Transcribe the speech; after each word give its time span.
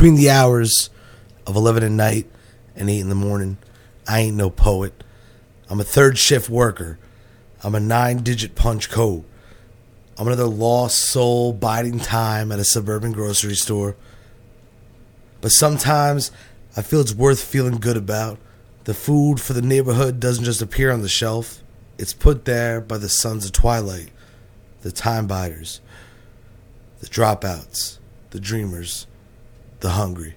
Between 0.00 0.16
the 0.16 0.30
hours 0.30 0.88
of 1.46 1.56
11 1.56 1.82
at 1.82 1.90
night 1.90 2.26
and 2.74 2.88
8 2.88 3.00
in 3.00 3.10
the 3.10 3.14
morning, 3.14 3.58
I 4.08 4.20
ain't 4.20 4.34
no 4.34 4.48
poet. 4.48 5.04
I'm 5.68 5.78
a 5.78 5.84
third 5.84 6.16
shift 6.16 6.48
worker. 6.48 6.98
I'm 7.62 7.74
a 7.74 7.80
nine 7.80 8.22
digit 8.22 8.54
punch 8.54 8.88
code. 8.88 9.24
I'm 10.16 10.26
another 10.26 10.46
lost 10.46 11.00
soul 11.00 11.52
biding 11.52 11.98
time 11.98 12.50
at 12.50 12.58
a 12.58 12.64
suburban 12.64 13.12
grocery 13.12 13.54
store. 13.54 13.94
But 15.42 15.52
sometimes 15.52 16.32
I 16.78 16.80
feel 16.80 17.02
it's 17.02 17.14
worth 17.14 17.44
feeling 17.44 17.76
good 17.76 17.98
about. 17.98 18.38
The 18.84 18.94
food 18.94 19.38
for 19.38 19.52
the 19.52 19.60
neighborhood 19.60 20.18
doesn't 20.18 20.44
just 20.44 20.62
appear 20.62 20.90
on 20.90 21.02
the 21.02 21.10
shelf, 21.10 21.62
it's 21.98 22.14
put 22.14 22.46
there 22.46 22.80
by 22.80 22.96
the 22.96 23.10
sons 23.10 23.44
of 23.44 23.52
twilight, 23.52 24.08
the 24.80 24.92
time 24.92 25.28
biders, 25.28 25.80
the 27.00 27.06
dropouts, 27.06 27.98
the 28.30 28.40
dreamers, 28.40 29.06
the 29.80 29.88
hungry. 29.88 30.34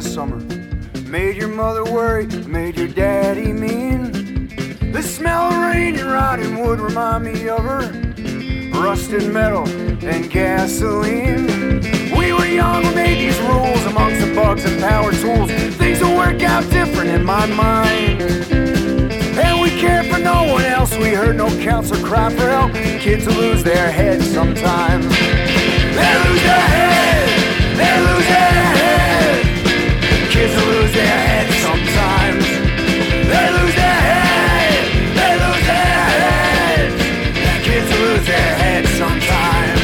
The 0.00 0.08
summer. 0.08 0.38
Made 1.10 1.36
your 1.36 1.48
mother 1.48 1.82
worry, 1.82 2.26
made 2.46 2.76
your 2.76 2.86
daddy 2.86 3.52
mean. 3.52 4.12
The 4.92 5.02
smell 5.02 5.50
of 5.50 5.58
rain 5.58 5.96
and 5.96 6.08
rotting 6.08 6.58
wood 6.58 6.78
remind 6.78 7.24
me 7.24 7.48
of 7.48 7.64
her. 7.64 7.90
Rusted 8.80 9.32
metal 9.32 9.66
and 9.68 10.30
gasoline. 10.30 11.80
We 12.16 12.32
were 12.32 12.46
young, 12.46 12.86
we 12.86 12.94
made 12.94 13.18
these 13.18 13.40
rules 13.40 13.84
amongst 13.86 14.24
the 14.24 14.32
bugs 14.36 14.64
and 14.64 14.80
power 14.80 15.10
tools. 15.10 15.50
Things 15.76 16.00
will 16.00 16.16
work 16.16 16.42
out 16.42 16.62
different 16.70 17.10
in 17.10 17.24
my 17.24 17.46
mind. 17.46 18.22
And 18.22 19.60
we 19.60 19.70
care 19.80 20.04
for 20.04 20.18
no 20.18 20.44
one 20.52 20.64
else. 20.64 20.96
We 20.96 21.10
heard 21.10 21.36
no 21.36 21.48
counselor 21.60 22.06
cry 22.06 22.30
for 22.30 22.48
help. 22.48 22.72
Kids 23.00 23.26
will 23.26 23.34
lose 23.34 23.64
their 23.64 23.90
heads 23.90 24.30
sometimes. 24.30 25.08
They 25.08 26.14
lose 26.24 26.42
their 26.42 26.60
head. 26.60 26.87
Kids 30.38 30.54
lose 30.54 30.92
their 30.94 31.04
head 31.04 31.50
sometimes. 31.66 32.46
They 33.26 33.46
lose 33.58 33.74
their. 33.74 33.98
They 35.18 35.34
lose 35.42 35.64
their. 35.66 36.80
Kids 37.64 37.90
lose 37.98 38.24
their 38.24 38.54
head 38.54 38.86
sometimes. 38.86 39.82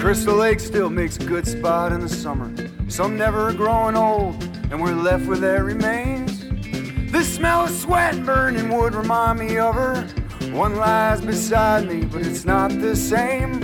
Crystal 0.00 0.34
Lake 0.34 0.58
still 0.58 0.90
makes 0.90 1.16
a 1.18 1.24
good 1.24 1.46
spot 1.46 1.92
in 1.92 2.00
the 2.00 2.08
summer. 2.08 2.50
Some 2.92 3.16
never 3.16 3.54
growing 3.54 3.96
old, 3.96 4.42
and 4.70 4.78
we're 4.78 4.94
left 4.94 5.24
with 5.24 5.40
their 5.40 5.64
remains. 5.64 6.40
The 7.10 7.24
smell 7.24 7.64
of 7.64 7.70
sweat 7.70 8.16
and 8.16 8.26
burning 8.26 8.68
wood 8.68 8.94
remind 8.94 9.38
me 9.38 9.56
of 9.56 9.74
her. 9.76 10.02
One 10.52 10.76
lies 10.76 11.22
beside 11.22 11.88
me, 11.88 12.04
but 12.04 12.20
it's 12.20 12.44
not 12.44 12.70
the 12.70 12.94
same. 12.94 13.60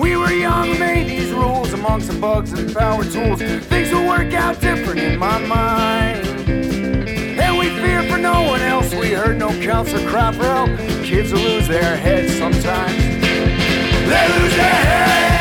We 0.00 0.16
were 0.16 0.32
young, 0.32 0.78
made 0.78 1.08
these 1.08 1.30
rules 1.30 1.74
amongst 1.74 2.10
the 2.10 2.18
bugs 2.18 2.54
and 2.54 2.74
power 2.74 3.04
tools. 3.04 3.42
Things 3.66 3.92
will 3.92 4.08
work 4.08 4.32
out 4.32 4.58
different 4.62 4.98
in 4.98 5.18
my 5.18 5.38
mind. 5.40 6.26
And 6.48 7.58
we 7.58 7.68
fear 7.68 8.02
for 8.04 8.16
no 8.16 8.44
one 8.44 8.62
else. 8.62 8.94
We 8.94 9.10
heard 9.10 9.38
no 9.38 9.50
counselor 9.60 10.08
cry 10.08 10.32
for. 10.32 10.74
Kids 11.04 11.34
will 11.34 11.40
lose 11.40 11.68
their 11.68 11.98
heads 11.98 12.34
sometimes. 12.38 12.96
They 12.96 14.28
lose 14.40 14.56
their 14.56 14.72
head. 14.72 15.33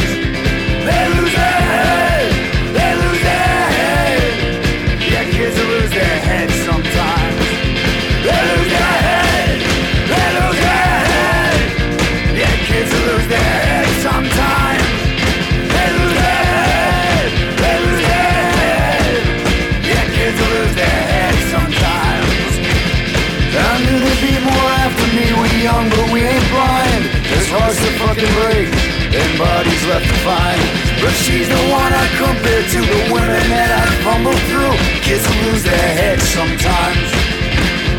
Fucking 28.20 28.34
break 28.40 28.68
and 29.14 29.38
bodies 29.38 29.86
left 29.86 30.06
to 30.06 30.14
find. 30.20 30.60
But 31.00 31.12
she's 31.12 31.48
the 31.48 31.62
one 31.70 31.92
I 31.92 32.06
compare 32.16 32.62
to 32.62 32.80
the 32.80 33.12
women 33.12 33.42
that 33.50 33.70
I 33.72 33.86
fumble 34.04 34.36
through. 34.48 34.76
Kids 35.02 35.26
will 35.28 35.52
lose 35.52 35.64
their 35.64 35.88
heads 35.96 36.24
sometimes. 36.28 37.10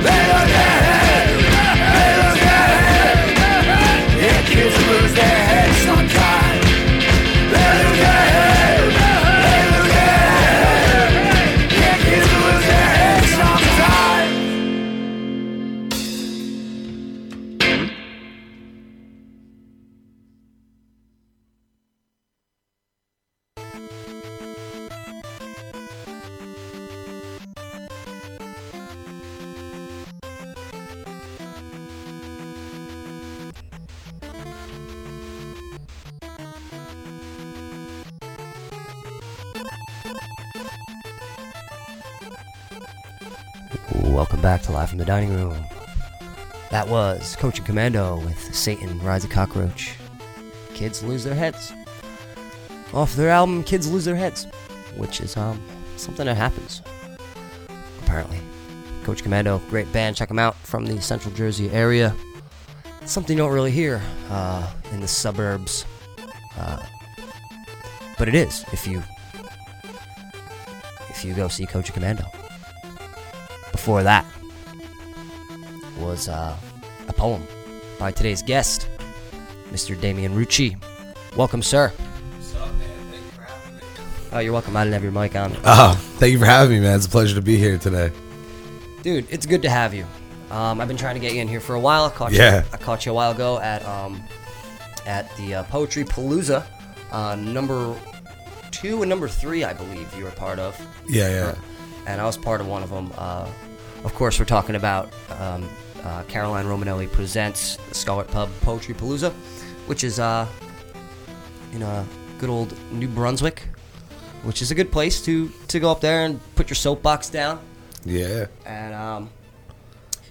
They 0.05 0.21
lose 0.29 0.51
their 0.53 0.77
head. 0.85 1.27
They 1.93 2.11
lose 2.21 2.39
their 2.39 2.69
head. 2.85 3.17
Yeah, 4.21 4.41
kids 4.45 4.75
lose 4.87 5.13
their 5.13 5.39
heads 5.49 5.77
sometimes. 5.77 6.50
Welcome 43.94 44.40
back 44.41 44.62
to 44.63 44.72
Live 44.72 44.88
from 44.88 45.00
the 45.00 45.06
Dining 45.06 45.34
Room. 45.34 45.66
That 46.69 46.88
was 46.88 47.35
Coach 47.35 47.57
and 47.57 47.66
Commando 47.66 48.21
with 48.21 48.56
Satan 48.56 48.98
Rides 49.01 49.25
a 49.25 49.27
Cockroach. 49.27 49.95
Kids 50.74 51.04
lose 51.04 51.25
their 51.25 51.36
heads. 51.36 51.74
Off 52.94 53.13
their 53.15 53.30
album, 53.30 53.65
Kids 53.65 53.92
Lose 53.92 54.06
Their 54.06 54.15
Heads, 54.15 54.45
which 54.95 55.19
is 55.19 55.36
um 55.36 55.62
something 55.98 56.25
that 56.25 56.38
happens. 56.38 56.81
Apparently. 58.04 58.39
Coach 59.04 59.24
Commando, 59.24 59.60
great 59.69 59.92
band. 59.92 60.15
Check 60.15 60.30
them 60.30 60.39
out 60.39 60.56
from 60.56 60.86
the 60.86 61.01
Central 61.01 61.33
Jersey 61.33 61.69
area. 61.71 62.15
Something 63.04 63.36
you 63.36 63.44
don't 63.44 63.51
really 63.51 63.71
hear 63.71 64.01
uh, 64.30 64.71
in 64.94 65.01
the 65.01 65.07
suburbs, 65.07 65.86
uh, 66.57 66.81
but 68.18 68.30
it 68.30 68.36
is 68.36 68.63
if 68.71 68.88
you 68.88 69.04
if 71.10 71.25
you 71.25 71.33
go 71.33 71.50
see 71.50 71.65
Coach 71.65 71.92
Commando. 71.92 72.24
Before 73.81 74.04
that 74.04 74.28
was 75.98 76.30
uh, 76.30 76.56
a 77.07 77.13
poem 77.13 77.42
by 77.98 78.12
today's 78.12 78.44
guest, 78.44 78.88
Mr. 79.72 80.00
Damian 80.00 80.36
Rucci. 80.36 80.78
Welcome, 81.36 81.63
sir. 81.63 81.92
Oh, 84.31 84.38
you're 84.38 84.54
welcome. 84.54 84.78
I 84.78 84.83
didn't 84.83 84.94
have 84.94 85.01
your 85.01 85.12
mic 85.12 85.36
on. 85.36 85.57
Oh, 85.63 85.94
thank 86.19 86.31
you 86.31 86.38
for 86.38 86.45
having 86.45 86.78
me, 86.78 86.80
man. 86.81 86.95
It's 86.95 87.07
a 87.07 87.10
pleasure 87.10 87.33
to 87.33 87.42
be 87.42 87.57
here 87.57 87.80
today. 87.80 88.12
Dude, 89.01 89.25
it's 89.31 89.48
good 89.48 89.63
to 89.63 89.69
have 89.72 89.95
you. 89.95 90.06
Um, 90.51 90.80
I've 90.80 90.88
been 90.88 90.95
trying 90.95 91.16
to 91.16 91.19
get 91.19 91.34
you 91.34 91.42
in 91.42 91.48
here 91.48 91.60
for 91.60 91.74
a 91.74 91.80
while. 91.80 92.04
I 92.06 92.10
caught 92.12 92.34
Yeah. 92.34 92.60
you. 92.60 92.66
I 92.74 92.77
caught 92.77 93.07
you 93.07 93.13
a 93.13 93.16
while 93.16 93.31
ago 93.31 93.60
at 93.62 93.84
um, 93.88 94.22
at 95.07 95.36
the 95.38 95.56
uh, 95.56 95.63
Poetry 95.63 96.04
Palooza, 96.04 96.63
uh, 97.12 97.34
number 97.36 97.95
two 98.69 99.01
and 99.01 99.10
number 99.10 99.27
three, 99.27 99.63
I 99.63 99.74
believe 99.74 100.16
you 100.16 100.25
were 100.25 100.30
part 100.30 100.60
of. 100.60 100.80
Yeah, 101.10 101.30
yeah. 101.30 101.56
and 102.06 102.22
I 102.22 102.25
was 102.25 102.38
part 102.38 102.62
of 102.62 102.68
one 102.68 102.84
of 102.84 102.92
them. 102.92 103.12
Of 104.03 104.15
course, 104.15 104.39
we're 104.39 104.45
talking 104.45 104.75
about 104.75 105.12
um, 105.39 105.69
uh, 106.03 106.24
Caroline 106.24 106.65
Romanelli 106.65 107.12
presents 107.12 107.77
the 107.89 107.95
Scarlet 107.95 108.27
Pub 108.27 108.50
Poetry 108.62 108.95
Palooza, 108.95 109.31
which 109.86 110.03
is 110.03 110.19
uh, 110.19 110.48
in 111.74 111.83
uh, 111.83 112.03
good 112.39 112.50
old 112.50 112.75
New 112.92 113.07
Brunswick, 113.07 113.68
which 114.44 114.62
is 114.62 114.71
a 114.71 114.75
good 114.75 114.92
place 114.92 115.24
to 115.25 115.50
to 115.68 115.80
go 115.80 115.92
up 115.92 116.01
there 116.01 116.25
and 116.25 116.39
put 116.56 116.69
your 116.69 116.75
soapbox 116.75 117.30
down. 117.30 117.59
Yeah. 118.03 118.48
And 118.65 118.95
um, 118.95 119.30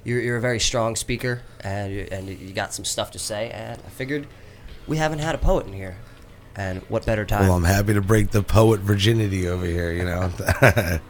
you're, 0.03 0.21
you're 0.21 0.37
a 0.37 0.41
very 0.41 0.61
strong 0.61 0.97
speaker, 0.97 1.43
and 1.61 1.93
you, 1.93 2.09
and 2.11 2.29
you 2.29 2.53
got 2.53 2.75
some 2.75 2.85
stuff 2.85 3.13
to 3.13 3.19
say. 3.19 3.51
And 3.51 3.81
I 3.87 3.89
figured 3.91 4.27
we 4.89 4.97
haven't 4.97 5.21
had 5.21 5.35
a 5.37 5.39
poet 5.39 5.67
in 5.67 5.73
here, 5.73 5.97
and 6.57 6.81
what 6.89 7.07
better 7.07 7.25
time? 7.25 7.43
Well, 7.43 7.57
I'm 7.57 7.65
happy 7.65 7.95
to 7.95 8.01
break 8.01 8.31
the 8.31 8.43
poet 8.43 8.81
virginity 8.81 9.47
over 9.47 9.65
here, 9.65 9.93
you 9.93 10.05
know. 10.05 10.31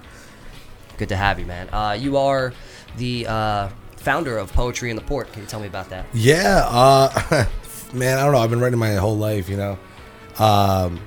Good 1.00 1.08
to 1.08 1.16
have 1.16 1.40
you, 1.40 1.46
man. 1.46 1.66
Uh, 1.72 1.96
you 1.98 2.18
are 2.18 2.52
the 2.98 3.26
uh, 3.26 3.68
founder 3.96 4.36
of 4.36 4.52
Poetry 4.52 4.90
in 4.90 4.96
the 4.96 5.02
Port. 5.02 5.32
Can 5.32 5.40
you 5.40 5.48
tell 5.48 5.58
me 5.58 5.66
about 5.66 5.88
that? 5.88 6.04
yeah, 6.12 6.66
uh 6.68 7.46
man, 7.94 8.18
I 8.18 8.22
don't 8.24 8.32
know. 8.32 8.38
I've 8.38 8.50
been 8.50 8.60
writing 8.60 8.78
my 8.78 8.92
whole 8.96 9.16
life, 9.16 9.48
you 9.48 9.56
know. 9.56 9.78
Um 10.38 11.00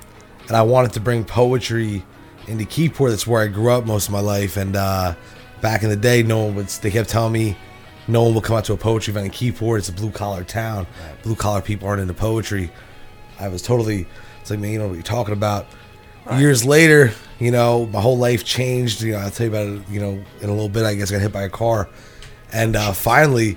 and 0.48 0.56
I 0.56 0.62
wanted 0.62 0.94
to 0.94 1.00
bring 1.00 1.22
poetry 1.22 2.04
into 2.48 2.64
Keyport. 2.64 3.10
That's 3.10 3.24
where 3.24 3.40
I 3.40 3.46
grew 3.46 3.70
up 3.70 3.86
most 3.86 4.08
of 4.08 4.12
my 4.12 4.18
life 4.18 4.56
and 4.56 4.74
uh 4.74 5.14
back 5.60 5.84
in 5.84 5.90
the 5.90 5.96
day 5.96 6.24
no 6.24 6.42
one 6.46 6.56
would 6.56 6.66
they 6.66 6.90
kept 6.90 7.08
telling 7.08 7.32
me 7.32 7.56
no 8.08 8.24
one 8.24 8.34
will 8.34 8.40
come 8.40 8.56
out 8.56 8.64
to 8.64 8.72
a 8.72 8.76
poetry 8.76 9.12
event 9.12 9.26
in 9.26 9.30
Keyport. 9.30 9.78
It's 9.78 9.88
a 9.90 9.92
blue 9.92 10.10
collar 10.10 10.42
town. 10.42 10.88
Blue 11.22 11.36
collar 11.36 11.60
people 11.60 11.86
aren't 11.86 12.00
into 12.02 12.14
poetry. 12.14 12.72
I 13.38 13.46
was 13.46 13.62
totally 13.62 14.08
it's 14.40 14.50
like 14.50 14.58
man, 14.58 14.72
you 14.72 14.78
know 14.80 14.88
what 14.88 14.94
you're 14.94 15.04
talking 15.04 15.34
about. 15.34 15.66
Years 16.36 16.64
later, 16.64 17.12
you 17.38 17.50
know, 17.50 17.86
my 17.86 18.00
whole 18.00 18.18
life 18.18 18.44
changed. 18.44 19.02
You 19.02 19.12
know, 19.12 19.18
I'll 19.18 19.30
tell 19.30 19.46
you 19.46 19.52
about 19.52 19.66
it. 19.66 19.88
You 19.88 20.00
know, 20.00 20.24
in 20.40 20.48
a 20.48 20.52
little 20.52 20.68
bit. 20.68 20.84
I 20.84 20.94
guess 20.94 21.10
I 21.10 21.14
got 21.14 21.22
hit 21.22 21.32
by 21.32 21.42
a 21.42 21.50
car, 21.50 21.88
and 22.52 22.76
uh, 22.76 22.92
finally, 22.92 23.56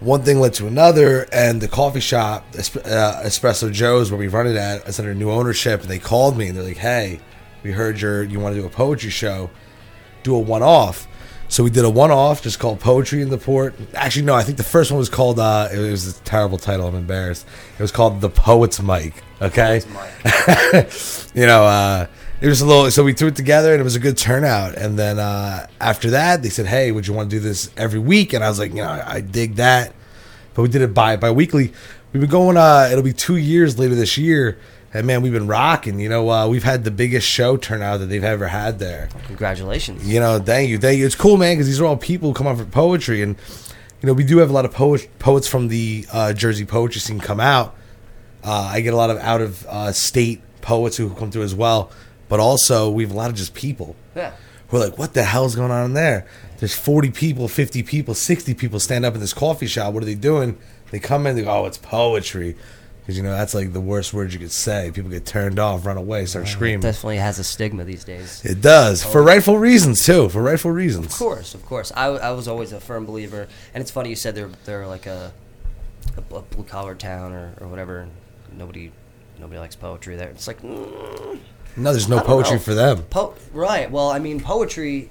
one 0.00 0.22
thing 0.22 0.40
led 0.40 0.54
to 0.54 0.66
another. 0.66 1.26
And 1.32 1.60
the 1.60 1.68
coffee 1.68 2.00
shop, 2.00 2.46
uh, 2.54 3.22
Espresso 3.24 3.72
Joe's, 3.72 4.10
where 4.10 4.18
we 4.18 4.28
run 4.28 4.46
it 4.46 4.56
at, 4.56 4.86
is 4.88 4.98
under 4.98 5.14
new 5.14 5.30
ownership. 5.30 5.82
And 5.82 5.90
they 5.90 5.98
called 5.98 6.36
me 6.36 6.48
and 6.48 6.56
they're 6.56 6.64
like, 6.64 6.76
"Hey, 6.76 7.20
we 7.62 7.72
heard 7.72 8.00
you're 8.00 8.22
you 8.22 8.40
want 8.40 8.54
to 8.54 8.60
do 8.60 8.66
a 8.66 8.70
poetry 8.70 9.10
show, 9.10 9.50
do 10.22 10.34
a 10.34 10.38
one 10.38 10.62
off." 10.62 11.06
So 11.50 11.64
we 11.64 11.70
did 11.70 11.84
a 11.84 11.90
one 11.90 12.10
off, 12.10 12.42
just 12.42 12.58
called 12.58 12.78
Poetry 12.78 13.22
in 13.22 13.30
the 13.30 13.38
Port. 13.38 13.74
Actually, 13.94 14.26
no, 14.26 14.34
I 14.34 14.42
think 14.42 14.58
the 14.58 14.64
first 14.64 14.90
one 14.90 14.98
was 14.98 15.08
called. 15.08 15.38
Uh, 15.38 15.68
it 15.72 15.78
was 15.78 16.18
a 16.18 16.20
terrible 16.20 16.58
title. 16.58 16.86
I'm 16.86 16.94
embarrassed. 16.94 17.46
It 17.78 17.82
was 17.82 17.90
called 17.90 18.20
The 18.20 18.28
Poet's 18.28 18.82
Mic. 18.82 19.14
Okay, 19.40 19.76
you 21.34 21.46
know, 21.46 21.64
uh, 21.64 22.06
it 22.40 22.48
was 22.48 22.60
a 22.60 22.66
little. 22.66 22.90
So 22.90 23.02
we 23.02 23.12
threw 23.12 23.28
it 23.28 23.36
together, 23.36 23.72
and 23.72 23.80
it 23.80 23.84
was 23.84 23.96
a 23.96 24.00
good 24.00 24.16
turnout. 24.16 24.76
And 24.76 24.98
then 24.98 25.18
uh, 25.18 25.66
after 25.80 26.10
that, 26.10 26.42
they 26.42 26.48
said, 26.48 26.66
"Hey, 26.66 26.92
would 26.92 27.06
you 27.06 27.14
want 27.14 27.30
to 27.30 27.36
do 27.36 27.40
this 27.40 27.70
every 27.76 27.98
week?" 27.98 28.32
And 28.32 28.44
I 28.44 28.48
was 28.48 28.58
like, 28.58 28.70
"You 28.70 28.82
know, 28.82 28.88
I, 28.88 29.14
I 29.14 29.20
dig 29.20 29.56
that." 29.56 29.94
But 30.54 30.62
we 30.62 30.68
did 30.68 30.82
it 30.82 30.94
bi 30.94 31.16
bi 31.16 31.30
weekly. 31.30 31.72
We've 32.12 32.20
been 32.20 32.30
going. 32.30 32.56
Uh, 32.56 32.88
it'll 32.90 33.04
be 33.04 33.12
two 33.12 33.36
years 33.36 33.78
later 33.78 33.94
this 33.94 34.16
year, 34.16 34.58
and 34.94 35.06
man, 35.06 35.22
we've 35.22 35.32
been 35.32 35.46
rocking. 35.46 35.98
You 35.98 36.08
know, 36.08 36.30
uh, 36.30 36.48
we've 36.48 36.64
had 36.64 36.84
the 36.84 36.90
biggest 36.90 37.26
show 37.26 37.56
turnout 37.56 38.00
that 38.00 38.06
they've 38.06 38.24
ever 38.24 38.48
had 38.48 38.78
there. 38.78 39.08
Congratulations. 39.26 40.08
You 40.08 40.20
know, 40.20 40.38
thank 40.38 40.70
you, 40.70 40.78
thank 40.78 40.98
you. 40.98 41.06
It's 41.06 41.14
cool, 41.14 41.36
man, 41.36 41.56
because 41.56 41.66
these 41.66 41.80
are 41.80 41.86
all 41.86 41.96
people 41.96 42.30
who 42.30 42.34
come 42.34 42.46
out 42.46 42.58
for 42.58 42.64
poetry, 42.64 43.22
and 43.22 43.36
you 44.00 44.06
know, 44.06 44.12
we 44.12 44.24
do 44.24 44.38
have 44.38 44.50
a 44.50 44.52
lot 44.52 44.64
of 44.64 44.72
poet, 44.72 45.08
poets 45.18 45.48
from 45.48 45.68
the 45.68 46.06
uh, 46.12 46.32
Jersey 46.32 46.64
poetry 46.64 47.00
scene 47.00 47.18
come 47.18 47.40
out. 47.40 47.74
Uh, 48.44 48.70
I 48.72 48.80
get 48.80 48.94
a 48.94 48.96
lot 48.96 49.10
of 49.10 49.18
out 49.18 49.40
of 49.40 49.66
uh, 49.66 49.92
state 49.92 50.40
poets 50.60 50.96
who 50.96 51.10
come 51.14 51.30
through 51.30 51.42
as 51.42 51.54
well, 51.54 51.90
but 52.28 52.40
also 52.40 52.90
we 52.90 53.02
have 53.02 53.12
a 53.12 53.16
lot 53.16 53.30
of 53.30 53.36
just 53.36 53.54
people. 53.54 53.96
Yeah. 54.14 54.32
We're 54.70 54.80
like, 54.80 54.98
what 54.98 55.14
the 55.14 55.22
hell's 55.22 55.54
going 55.54 55.70
on 55.70 55.86
in 55.86 55.94
there? 55.94 56.26
There's 56.58 56.74
40 56.74 57.10
people, 57.10 57.48
50 57.48 57.82
people, 57.84 58.14
60 58.14 58.52
people 58.54 58.80
stand 58.80 59.04
up 59.04 59.14
in 59.14 59.20
this 59.20 59.32
coffee 59.32 59.66
shop. 59.66 59.94
What 59.94 60.02
are 60.02 60.06
they 60.06 60.14
doing? 60.14 60.58
They 60.90 60.98
come 60.98 61.26
in, 61.26 61.36
they 61.36 61.42
go, 61.42 61.62
oh, 61.62 61.66
it's 61.66 61.78
poetry. 61.78 62.54
Because, 63.00 63.16
you 63.16 63.22
know, 63.22 63.32
that's 63.32 63.54
like 63.54 63.72
the 63.72 63.80
worst 63.80 64.12
words 64.12 64.34
you 64.34 64.40
could 64.40 64.52
say. 64.52 64.90
People 64.92 65.10
get 65.10 65.24
turned 65.24 65.58
off, 65.58 65.86
run 65.86 65.96
away, 65.96 66.26
start 66.26 66.46
screaming. 66.46 66.80
Definitely 66.80 67.16
has 67.16 67.38
a 67.38 67.44
stigma 67.44 67.84
these 67.84 68.04
days. 68.04 68.44
It 68.44 68.60
does 68.60 69.02
for 69.02 69.22
rightful 69.22 69.56
reasons 69.56 70.04
too. 70.04 70.28
For 70.28 70.42
rightful 70.42 70.72
reasons. 70.72 71.06
Of 71.06 71.12
course, 71.12 71.54
of 71.54 71.64
course. 71.64 71.90
I, 71.96 72.08
I 72.08 72.32
was 72.32 72.46
always 72.48 72.72
a 72.72 72.80
firm 72.80 73.06
believer, 73.06 73.48
and 73.72 73.80
it's 73.80 73.90
funny 73.90 74.10
you 74.10 74.16
said 74.16 74.34
they're 74.34 74.50
they're 74.66 74.86
like 74.86 75.06
a, 75.06 75.32
a 76.18 76.20
blue 76.20 76.64
collar 76.64 76.94
town 76.94 77.32
or, 77.32 77.54
or 77.62 77.68
whatever. 77.68 78.06
Nobody 78.52 78.92
nobody 79.38 79.58
likes 79.58 79.74
poetry 79.74 80.16
there. 80.16 80.28
It's 80.28 80.46
like 80.46 80.60
mm, 80.60 81.38
No, 81.76 81.92
there's 81.92 82.08
no 82.08 82.20
poetry 82.20 82.54
know. 82.54 82.60
for 82.60 82.74
them. 82.74 83.02
Po- 83.04 83.34
right. 83.52 83.90
Well, 83.90 84.10
I 84.10 84.18
mean, 84.18 84.40
poetry, 84.40 85.10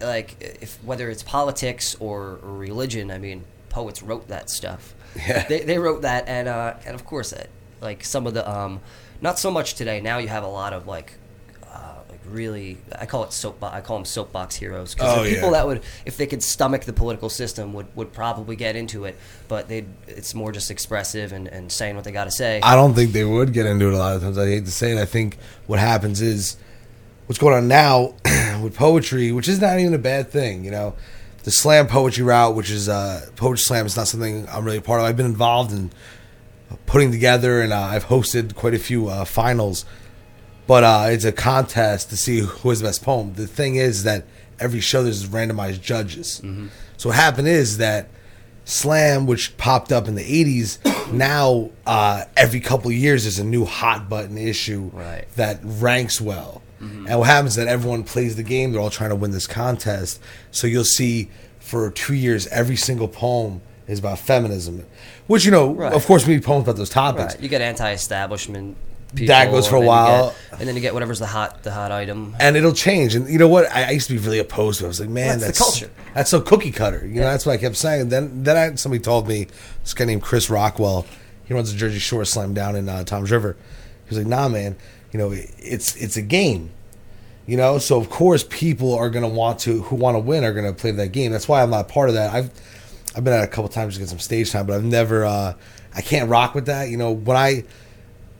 like 0.00 0.36
if 0.40 0.82
whether 0.84 1.10
it's 1.10 1.22
politics 1.22 1.96
or, 2.00 2.38
or 2.42 2.52
religion, 2.56 3.10
I 3.10 3.18
mean, 3.18 3.44
poets 3.68 4.02
wrote 4.02 4.28
that 4.28 4.50
stuff. 4.50 4.94
Yeah. 5.16 5.46
They, 5.48 5.60
they 5.60 5.78
wrote 5.78 6.02
that, 6.02 6.28
and 6.28 6.48
uh, 6.48 6.74
and 6.84 6.94
of 6.94 7.04
course, 7.04 7.32
uh, 7.32 7.46
like 7.80 8.04
some 8.04 8.26
of 8.26 8.34
the 8.34 8.48
um, 8.48 8.80
not 9.20 9.38
so 9.38 9.50
much 9.50 9.74
today. 9.74 10.00
Now 10.00 10.18
you 10.18 10.28
have 10.28 10.44
a 10.44 10.48
lot 10.48 10.72
of 10.72 10.86
like. 10.86 11.14
Really, 12.30 12.78
I 12.98 13.06
call 13.06 13.24
it 13.24 13.32
soapbox. 13.32 13.74
I 13.74 13.80
call 13.80 13.96
them 13.96 14.04
soapbox 14.04 14.54
heroes 14.56 14.94
because 14.94 15.18
Oh, 15.18 15.22
they're 15.22 15.34
people 15.34 15.50
yeah. 15.50 15.58
that 15.58 15.66
would, 15.66 15.82
if 16.06 16.16
they 16.16 16.26
could 16.26 16.42
stomach 16.42 16.82
the 16.84 16.92
political 16.92 17.28
system, 17.28 17.72
would, 17.74 17.86
would 17.96 18.12
probably 18.12 18.56
get 18.56 18.76
into 18.76 19.04
it. 19.04 19.16
But 19.48 19.68
they, 19.68 19.86
it's 20.06 20.34
more 20.34 20.52
just 20.52 20.70
expressive 20.70 21.32
and, 21.32 21.48
and 21.48 21.70
saying 21.72 21.96
what 21.96 22.04
they 22.04 22.12
got 22.12 22.24
to 22.24 22.30
say. 22.30 22.60
I 22.62 22.74
don't 22.74 22.94
think 22.94 23.12
they 23.12 23.24
would 23.24 23.52
get 23.52 23.66
into 23.66 23.88
it 23.88 23.94
a 23.94 23.98
lot 23.98 24.16
of 24.16 24.22
times. 24.22 24.38
I 24.38 24.46
hate 24.46 24.64
to 24.66 24.70
say 24.70 24.92
it. 24.92 24.98
I 24.98 25.04
think 25.06 25.38
what 25.66 25.78
happens 25.78 26.20
is 26.20 26.56
what's 27.26 27.38
going 27.38 27.54
on 27.54 27.68
now 27.68 28.14
with 28.62 28.74
poetry, 28.76 29.32
which 29.32 29.48
is 29.48 29.60
not 29.60 29.78
even 29.78 29.94
a 29.94 29.98
bad 29.98 30.30
thing. 30.30 30.64
You 30.64 30.70
know, 30.70 30.94
the 31.44 31.50
slam 31.50 31.86
poetry 31.86 32.24
route, 32.24 32.54
which 32.54 32.70
is 32.70 32.88
uh, 32.88 33.26
poetry 33.36 33.62
slam, 33.62 33.86
is 33.86 33.96
not 33.96 34.08
something 34.08 34.46
I'm 34.48 34.64
really 34.64 34.78
a 34.78 34.82
part 34.82 35.00
of. 35.00 35.06
I've 35.06 35.16
been 35.16 35.26
involved 35.26 35.72
in 35.72 35.90
putting 36.86 37.10
together, 37.10 37.62
and 37.62 37.72
uh, 37.72 37.80
I've 37.80 38.06
hosted 38.06 38.54
quite 38.54 38.74
a 38.74 38.78
few 38.78 39.08
uh, 39.08 39.24
finals. 39.24 39.84
But 40.68 40.84
uh, 40.84 41.06
it's 41.08 41.24
a 41.24 41.32
contest 41.32 42.10
to 42.10 42.16
see 42.16 42.38
who 42.40 42.68
has 42.68 42.78
the 42.80 42.86
best 42.88 43.02
poem. 43.02 43.32
The 43.34 43.46
thing 43.48 43.74
is 43.76 44.04
that 44.04 44.24
every 44.60 44.80
show 44.80 45.02
there's 45.02 45.26
randomized 45.26 45.80
judges. 45.80 46.40
So 46.98 47.08
what 47.08 47.16
happened 47.16 47.48
is 47.48 47.78
that 47.78 48.08
slam, 48.64 49.26
which 49.26 49.56
popped 49.56 49.90
up 49.92 50.06
in 50.08 50.14
the 50.14 50.22
'80s, 50.22 51.12
now 51.12 51.70
uh, 51.86 52.24
every 52.36 52.60
couple 52.60 52.90
of 52.90 52.96
years 52.96 53.24
there's 53.24 53.38
a 53.38 53.44
new 53.44 53.64
hot 53.64 54.08
button 54.08 54.36
issue 54.38 54.90
Right. 54.92 55.24
that 55.36 55.58
ranks 55.64 56.20
well. 56.20 56.62
And 56.80 57.18
what 57.18 57.26
happens 57.26 57.52
is 57.52 57.56
that 57.56 57.66
everyone 57.66 58.04
plays 58.04 58.36
the 58.36 58.44
game. 58.44 58.70
They're 58.70 58.80
all 58.80 58.88
trying 58.90 59.10
to 59.10 59.16
win 59.16 59.32
this 59.32 59.48
contest. 59.48 60.20
So 60.52 60.68
you'll 60.68 60.84
see 60.84 61.28
for 61.58 61.90
two 61.90 62.14
years 62.14 62.46
every 62.48 62.76
single 62.76 63.08
poem 63.08 63.62
is 63.88 63.98
about 63.98 64.20
feminism, 64.20 64.84
which 65.26 65.44
you 65.44 65.50
know, 65.50 65.72
Right. 65.72 65.92
of 65.92 66.06
course, 66.06 66.24
we 66.24 66.34
need 66.34 66.44
poems 66.44 66.62
about 66.64 66.76
those 66.76 66.88
topics. 66.90 67.34
Right. 67.34 67.42
You 67.42 67.48
get 67.48 67.62
anti-establishment. 67.62 68.76
People, 69.14 69.28
That 69.28 69.50
goes 69.50 69.66
for 69.66 69.76
a 69.76 69.78
and 69.78 69.86
while. 69.88 70.26
get- 70.50 70.60
and 70.60 70.68
then 70.68 70.74
you 70.74 70.82
get 70.82 70.92
whatever's 70.92 71.18
the 71.18 71.26
hot 71.26 71.62
the 71.62 71.70
hot 71.72 71.90
item. 71.92 72.36
and 72.40 72.56
it'll 72.56 72.72
change. 72.74 73.14
And 73.14 73.28
you 73.28 73.38
know 73.38 73.48
what? 73.48 73.70
I, 73.74 73.84
I 73.84 73.90
used 73.92 74.08
to 74.08 74.12
be 74.14 74.18
really 74.18 74.38
opposed 74.38 74.80
to. 74.80 74.84
it. 74.84 74.88
I 74.88 74.88
was 74.88 75.00
like, 75.00 75.08
man, 75.08 75.28
Well, 75.28 75.38
that's 75.38 75.58
that's 75.58 75.58
the 75.80 75.86
culture. 75.86 75.94
That's 76.14 76.30
so 76.30 76.40
cookie 76.40 76.70
cutter. 76.72 77.06
You 77.06 77.20
know, 77.20 77.30
that's 77.30 77.46
what 77.46 77.52
I 77.52 77.56
kept 77.56 77.76
saying. 77.76 78.10
Then, 78.10 78.42
then 78.42 78.56
I, 78.56 78.74
somebody 78.74 79.02
told 79.02 79.26
me 79.28 79.46
this 79.82 79.94
guy 79.94 80.04
named 80.04 80.22
Chris 80.22 80.50
Rockwell. 80.50 81.06
He 81.46 81.54
runs 81.54 81.72
a 81.72 81.76
Jersey 81.76 81.98
Shore 81.98 82.24
Slam 82.26 82.52
down 82.52 82.76
in 82.76 82.88
uh, 82.88 83.04
Tom's 83.04 83.30
River. 83.30 83.56
He 84.04 84.10
was 84.14 84.18
like, 84.18 84.26
nah, 84.26 84.48
man. 84.48 84.76
You 85.12 85.18
know, 85.18 85.30
it, 85.32 85.50
it's 85.58 85.96
it's 85.96 86.16
a 86.18 86.22
game. 86.22 86.70
You 87.46 87.56
know, 87.56 87.78
so 87.78 87.98
of 87.98 88.10
course 88.10 88.44
people 88.44 88.94
are 88.94 89.08
gonna 89.08 89.26
want 89.28 89.60
to 89.60 89.80
who 89.84 89.96
want 89.96 90.16
to 90.16 90.18
win 90.18 90.44
are 90.44 90.52
gonna 90.52 90.74
play 90.74 90.90
that 90.90 91.12
game. 91.12 91.32
That's 91.32 91.48
why 91.48 91.62
I'm 91.62 91.70
not 91.70 91.88
part 91.88 92.10
of 92.10 92.14
that. 92.16 92.34
I've 92.34 92.50
I've 93.16 93.24
been 93.24 93.32
at 93.32 93.42
a 93.42 93.46
couple 93.46 93.70
times 93.70 93.94
to 93.94 94.00
get 94.00 94.10
some 94.10 94.18
stage 94.18 94.50
time, 94.50 94.66
but 94.66 94.74
I've 94.74 94.84
never. 94.84 95.24
Uh, 95.24 95.54
I 95.94 96.02
can't 96.02 96.28
rock 96.28 96.54
with 96.54 96.66
that. 96.66 96.90
You 96.90 96.98
know, 96.98 97.12
when 97.12 97.38
I 97.38 97.64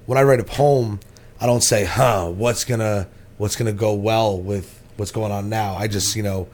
when 0.08 0.16
I 0.16 0.22
write 0.22 0.40
a 0.40 0.44
poem, 0.44 1.00
I 1.38 1.44
don't 1.44 1.62
say, 1.62 1.84
"Huh, 1.84 2.30
what's 2.30 2.64
gonna 2.64 3.08
what's 3.36 3.56
gonna 3.56 3.74
go 3.74 3.92
well 3.92 4.40
with 4.40 4.82
what's 4.96 5.12
going 5.12 5.30
on 5.30 5.50
now." 5.50 5.76
I 5.76 5.86
just, 5.86 6.16
you 6.16 6.22
know, 6.22 6.48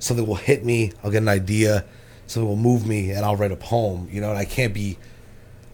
something 0.00 0.26
will 0.26 0.34
hit 0.34 0.64
me. 0.64 0.90
I'll 1.04 1.12
get 1.12 1.22
an 1.22 1.28
idea. 1.28 1.84
Something 2.26 2.48
will 2.48 2.56
move 2.56 2.88
me, 2.88 3.12
and 3.12 3.24
I'll 3.24 3.36
write 3.36 3.52
a 3.52 3.56
poem. 3.56 4.08
You 4.10 4.20
know, 4.20 4.30
and 4.30 4.38
I 4.38 4.44
can't 4.44 4.74
be. 4.74 4.98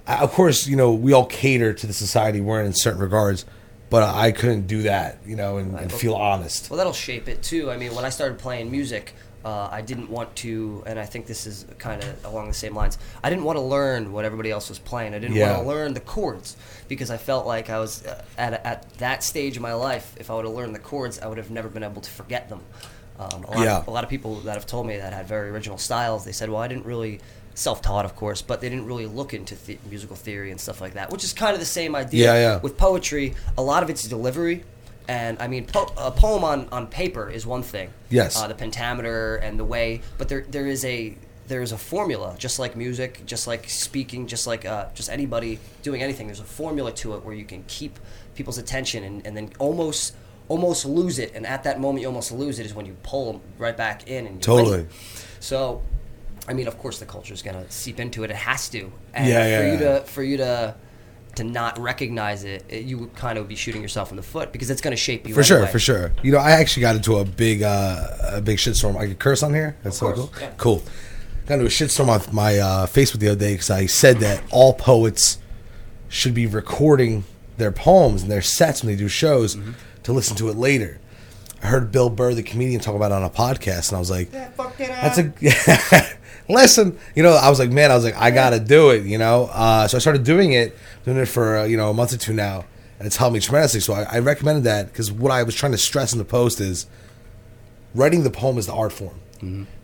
I, 0.07 0.19
of 0.19 0.33
course, 0.33 0.67
you 0.67 0.77
know, 0.77 0.93
we 0.93 1.15
all 1.15 1.25
cater 1.25 1.73
to 1.73 1.87
the 1.87 1.95
society 1.95 2.43
we're 2.43 2.61
in 2.61 2.67
in 2.67 2.75
certain 2.75 3.01
regards, 3.01 3.47
but 3.89 4.03
I 4.03 4.31
couldn't 4.31 4.67
do 4.67 4.83
that. 4.83 5.17
You 5.25 5.37
know, 5.37 5.57
and, 5.57 5.75
and 5.79 5.91
feel 5.91 6.13
honest. 6.13 6.69
Well, 6.69 6.77
that'll 6.77 6.93
shape 6.93 7.27
it 7.27 7.43
too. 7.43 7.71
I 7.71 7.79
mean, 7.79 7.95
when 7.95 8.05
I 8.05 8.11
started 8.11 8.39
playing 8.39 8.71
music, 8.71 9.15
uh, 9.45 9.69
I 9.71 9.83
didn't 9.83 10.09
want 10.11 10.35
to, 10.37 10.83
and 10.87 10.99
I 10.99 11.05
think 11.05 11.27
this 11.27 11.47
is 11.47 11.67
kind 11.79 12.03
of 12.03 12.25
along 12.25 12.49
the 12.49 12.55
same 12.55 12.75
lines. 12.75 12.99
I 13.23 13.31
didn't 13.31 13.45
want 13.45 13.57
to 13.59 13.63
learn 13.63 14.13
what 14.13 14.25
everybody 14.25 14.51
else 14.51 14.69
was 14.69 14.79
playing. 14.79 15.15
I 15.15 15.19
didn't 15.19 15.37
Yeah. 15.37 15.53
want 15.53 15.63
to 15.65 15.69
learn 15.69 15.95
the 15.95 16.01
chords 16.01 16.57
because 16.89 17.11
I 17.11 17.17
felt 17.19 17.47
like 17.47 17.69
I 17.71 17.79
was 17.79 18.07
uh, 18.07 18.23
at 18.39 18.55
at 18.65 18.91
that 18.99 19.23
stage 19.23 19.57
of 19.57 19.63
my 19.63 19.75
life. 19.75 20.15
If 20.19 20.31
I 20.31 20.35
would 20.35 20.45
have 20.47 20.55
learned 20.55 20.75
the 20.75 20.79
chords, 20.81 21.19
I 21.19 21.27
would 21.27 21.39
have 21.39 21.51
never 21.51 21.69
been 21.69 21.83
able 21.83 22.01
to 22.03 22.11
forget 22.11 22.49
them. 22.49 22.61
Um, 23.19 23.45
a, 23.45 23.51
lot 23.57 23.65
Yeah. 23.65 23.77
of, 23.79 23.87
a 23.87 23.91
lot 23.91 24.03
of 24.03 24.11
people 24.11 24.41
that 24.41 24.55
have 24.55 24.67
told 24.67 24.87
me 24.87 24.97
that 24.97 25.13
had 25.13 25.29
very 25.29 25.49
original 25.51 25.79
styles, 25.79 26.25
they 26.25 26.33
said, 26.33 26.51
well, 26.51 26.61
I 26.61 26.67
didn't 26.67 26.85
really 26.87 27.21
self-taught, 27.55 28.05
of 28.05 28.17
course, 28.17 28.43
but 28.43 28.61
they 28.61 28.69
didn't 28.69 28.87
really 28.87 29.07
look 29.07 29.33
into 29.33 29.55
the- 29.67 29.79
musical 29.89 30.17
theory 30.17 30.51
and 30.51 30.61
stuff 30.61 30.81
like 30.81 30.95
that, 30.95 31.11
which 31.13 31.23
is 31.23 31.33
kind 31.33 31.55
of 31.55 31.61
the 31.61 31.67
same 31.67 31.95
idea. 31.95 32.25
Yeah, 32.35 32.41
yeah. 32.41 32.61
With 32.61 32.77
poetry, 32.77 33.35
a 33.57 33.63
lot 33.63 33.85
of 33.85 33.91
it's 33.91 34.03
delivery. 34.09 34.65
And 35.09 35.37
I 35.41 35.49
mean, 35.49 35.67
po- 35.67 35.93
a 35.99 36.11
poem 36.11 36.45
on, 36.45 36.69
on 36.71 36.87
paper 36.87 37.29
is 37.29 37.47
one 37.47 37.63
thing. 37.63 37.91
Yes. 38.11 38.37
Uh, 38.37 38.47
the 38.49 38.55
pentameter 38.55 39.37
and 39.37 39.59
the 39.59 39.65
way, 39.65 40.01
but 40.19 40.29
there 40.29 40.45
there 40.49 40.67
is 40.67 40.85
a 40.85 41.17
there 41.47 41.61
is 41.61 41.73
a 41.73 41.77
formula, 41.79 42.35
just 42.39 42.59
like 42.59 42.75
music, 42.75 43.21
just 43.27 43.47
like 43.47 43.69
speaking, 43.69 44.27
just 44.27 44.47
like 44.47 44.65
uh, 44.65 44.87
just 44.95 45.11
anybody 45.11 45.59
doing 45.83 46.03
anything. 46.03 46.27
There's 46.27 46.41
a 46.41 46.45
formula 46.45 46.91
to 46.93 47.15
it 47.15 47.25
where 47.25 47.35
you 47.35 47.45
can 47.45 47.65
keep 47.69 47.99
people's 48.35 48.57
attention 48.57 49.05
and, 49.05 49.27
and 49.27 49.37
then 49.37 49.51
almost 49.59 50.15
almost 50.49 50.87
lose 50.87 51.19
it. 51.19 51.33
And 51.35 51.47
at 51.47 51.65
that 51.65 51.81
moment, 51.81 52.01
you 52.01 52.07
almost 52.09 52.33
lose 52.33 52.59
it 52.59 52.65
is 52.67 52.73
when 52.75 52.87
you 52.87 52.97
pull 53.03 53.33
them 53.33 53.43
right 53.59 53.77
back 53.77 54.09
in 54.09 54.27
and 54.27 54.43
Totally. 54.43 54.79
win. 54.79 54.89
So, 55.41 55.83
I 56.49 56.53
mean, 56.55 56.67
of 56.67 56.79
course, 56.79 56.99
the 56.99 57.07
culture 57.07 57.35
is 57.35 57.43
gonna 57.43 57.71
seep 57.71 58.01
into 58.01 58.25
it. 58.25 58.31
It 58.31 58.37
has 58.37 58.71
to. 58.71 58.91
And 59.13 59.29
Yeah, 59.29 59.47
yeah, 59.47 59.59
For 59.59 59.67
you 59.73 59.79
to 59.79 60.01
for 60.07 60.23
you 60.23 60.37
to 60.39 60.75
to 61.37 61.45
not 61.45 61.79
recognize 61.79 62.45
it, 62.45 62.65
it, 62.69 62.85
you 62.85 62.99
would 62.99 63.15
kind 63.15 63.39
of 63.39 63.49
be 63.49 63.55
shooting 63.55 63.83
yourself 63.83 64.11
in 64.11 64.17
the 64.17 64.23
foot 64.23 64.53
because 64.53 64.71
it's 64.71 64.81
gonna 64.81 64.97
shape 64.97 65.27
you. 65.29 65.35
For 65.35 65.43
sure, 65.43 65.67
for 65.67 65.79
sure. 65.79 66.13
You 66.23 66.33
know, 66.33 66.39
I 66.39 66.53
actually 66.53 66.83
got 66.83 66.97
into 66.97 67.17
a 67.17 67.25
big, 67.25 67.63
uh, 67.63 68.07
a 68.33 68.41
big 68.41 68.59
shitstorm. 68.59 68.97
I 68.97 69.07
could 69.07 69.19
curse 69.19 69.43
on 69.43 69.53
here. 69.55 69.77
That's 69.83 69.99
so 69.99 70.07
course, 70.13 70.19
cool. 70.19 70.33
yeah. 70.41 70.51
Cool. 70.57 70.83
Got 71.47 71.55
into 71.55 71.67
a 71.67 71.69
shitstorm 71.69 72.09
on 72.09 72.35
my 72.35 72.59
uh, 72.59 72.87
Facebook 72.87 73.19
the 73.19 73.29
other 73.29 73.39
day 73.41 73.55
because 73.55 73.71
I 73.71 73.87
said 73.87 74.19
that 74.21 74.43
all 74.51 74.73
poets 74.75 75.39
should 76.09 76.35
be 76.35 76.47
recording 76.47 77.25
their 77.57 77.73
poems 77.73 78.23
and 78.23 78.31
their 78.31 78.43
sets 78.43 78.83
when 78.83 78.93
they 78.93 78.99
do 78.99 79.09
shows 79.09 79.57
Mm-hmm. 79.57 79.73
to 80.05 80.13
listen 80.13 80.37
to 80.37 80.49
it 80.49 80.57
later. 80.57 81.01
I 81.63 81.69
heard 81.69 81.91
Bill 81.93 82.11
Burr, 82.11 82.35
the 82.35 82.43
comedian, 82.43 82.81
talk 82.81 82.95
about 82.95 83.11
it 83.11 83.15
on 83.15 83.23
a 83.25 83.31
podcast, 83.31 83.89
and 83.89 83.97
I 83.97 83.99
was 83.99 84.11
like, 84.11 84.31
"That's 84.31 85.19
a 85.19 86.07
listen." 86.49 86.99
You 87.15 87.23
know, 87.23 87.33
I 87.33 87.49
was 87.49 87.59
like, 87.59 87.71
"Man," 87.71 87.91
I 87.91 87.95
was 87.95 88.05
like, 88.05 88.17
"I 88.17 88.31
gotta 88.31 88.61
do 88.61 88.91
it." 88.91 89.05
You 89.05 89.19
know, 89.19 89.49
uh, 89.53 89.89
so 89.89 89.97
I 89.97 90.01
started 90.01 90.25
doing 90.25 90.53
it, 90.53 90.77
doing 91.05 91.19
it 91.19 91.27
for 91.27 91.59
uh, 91.59 91.65
you 91.65 91.77
know 91.77 91.91
a 91.91 91.95
month 91.95 92.13
or 92.13 92.17
two 92.17 92.33
now, 92.33 92.65
and 92.99 93.07
it's 93.07 93.17
helped 93.17 93.35
me 93.35 93.41
tremendously. 93.41 93.81
So 93.81 93.95
I, 93.95 94.03
I 94.05 94.19
recommended 94.19 94.65
that 94.65 94.87
because 94.87 95.13
what 95.13 95.31
I 95.33 95.43
was 95.43 95.55
trying 95.55 95.73
to 95.73 95.79
stress 95.79 96.13
in 96.13 96.19
the 96.19 96.25
post 96.25 96.61
is 96.61 96.87
writing 97.95 98.25
the 98.25 98.31
poem 98.31 98.59
is 98.59 98.67
the 98.67 98.75
art 98.75 98.93
form. 98.93 99.21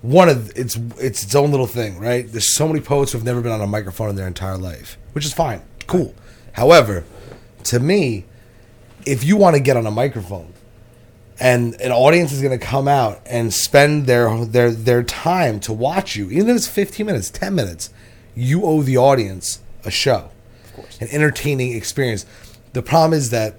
One 0.01 0.31
of 0.31 0.57
it's 0.57 0.77
it's 0.99 1.23
its 1.23 1.35
own 1.35 1.51
little 1.51 1.67
thing, 1.67 1.99
right? 1.99 2.27
There's 2.27 2.55
so 2.55 2.67
many 2.67 2.81
poets 2.81 3.13
who've 3.13 3.25
never 3.25 3.43
been 3.43 3.53
on 3.53 3.61
a 3.61 3.67
microphone 3.67 4.09
in 4.09 4.17
their 4.17 4.27
entire 4.27 4.57
life, 4.57 4.97
which 5.13 5.27
is 5.27 5.35
fine, 5.35 5.61
cool. 5.87 6.15
However, 6.53 7.05
to 7.65 7.79
me, 7.79 8.25
if 9.05 9.23
you 9.23 9.37
want 9.37 9.57
to 9.57 9.61
get 9.61 9.77
on 9.77 9.87
a 9.87 9.91
microphone 9.91 10.55
and 11.39 11.75
an 11.81 11.93
audience 11.93 12.33
is 12.33 12.41
going 12.41 12.59
to 12.59 12.65
come 12.65 12.89
out 12.89 13.21
and 13.27 13.53
spend 13.53 14.07
their 14.07 14.45
their 14.47 14.71
their 14.71 15.03
time 15.03 15.61
to 15.61 15.75
watch 15.75 16.17
you, 16.17 16.31
even 16.31 16.51
if 16.51 16.57
it's 16.57 16.67
15 16.69 17.05
minutes, 17.05 17.29
10 17.29 17.55
minutes, 17.55 17.91
you 18.35 18.65
owe 18.65 18.81
the 18.83 18.97
audience 18.97 19.61
a 19.85 19.91
show. 19.91 20.31
An 21.01 21.09
entertaining 21.11 21.75
experience. 21.75 22.27
The 22.73 22.83
problem 22.83 23.15
is 23.19 23.31
that 23.31 23.57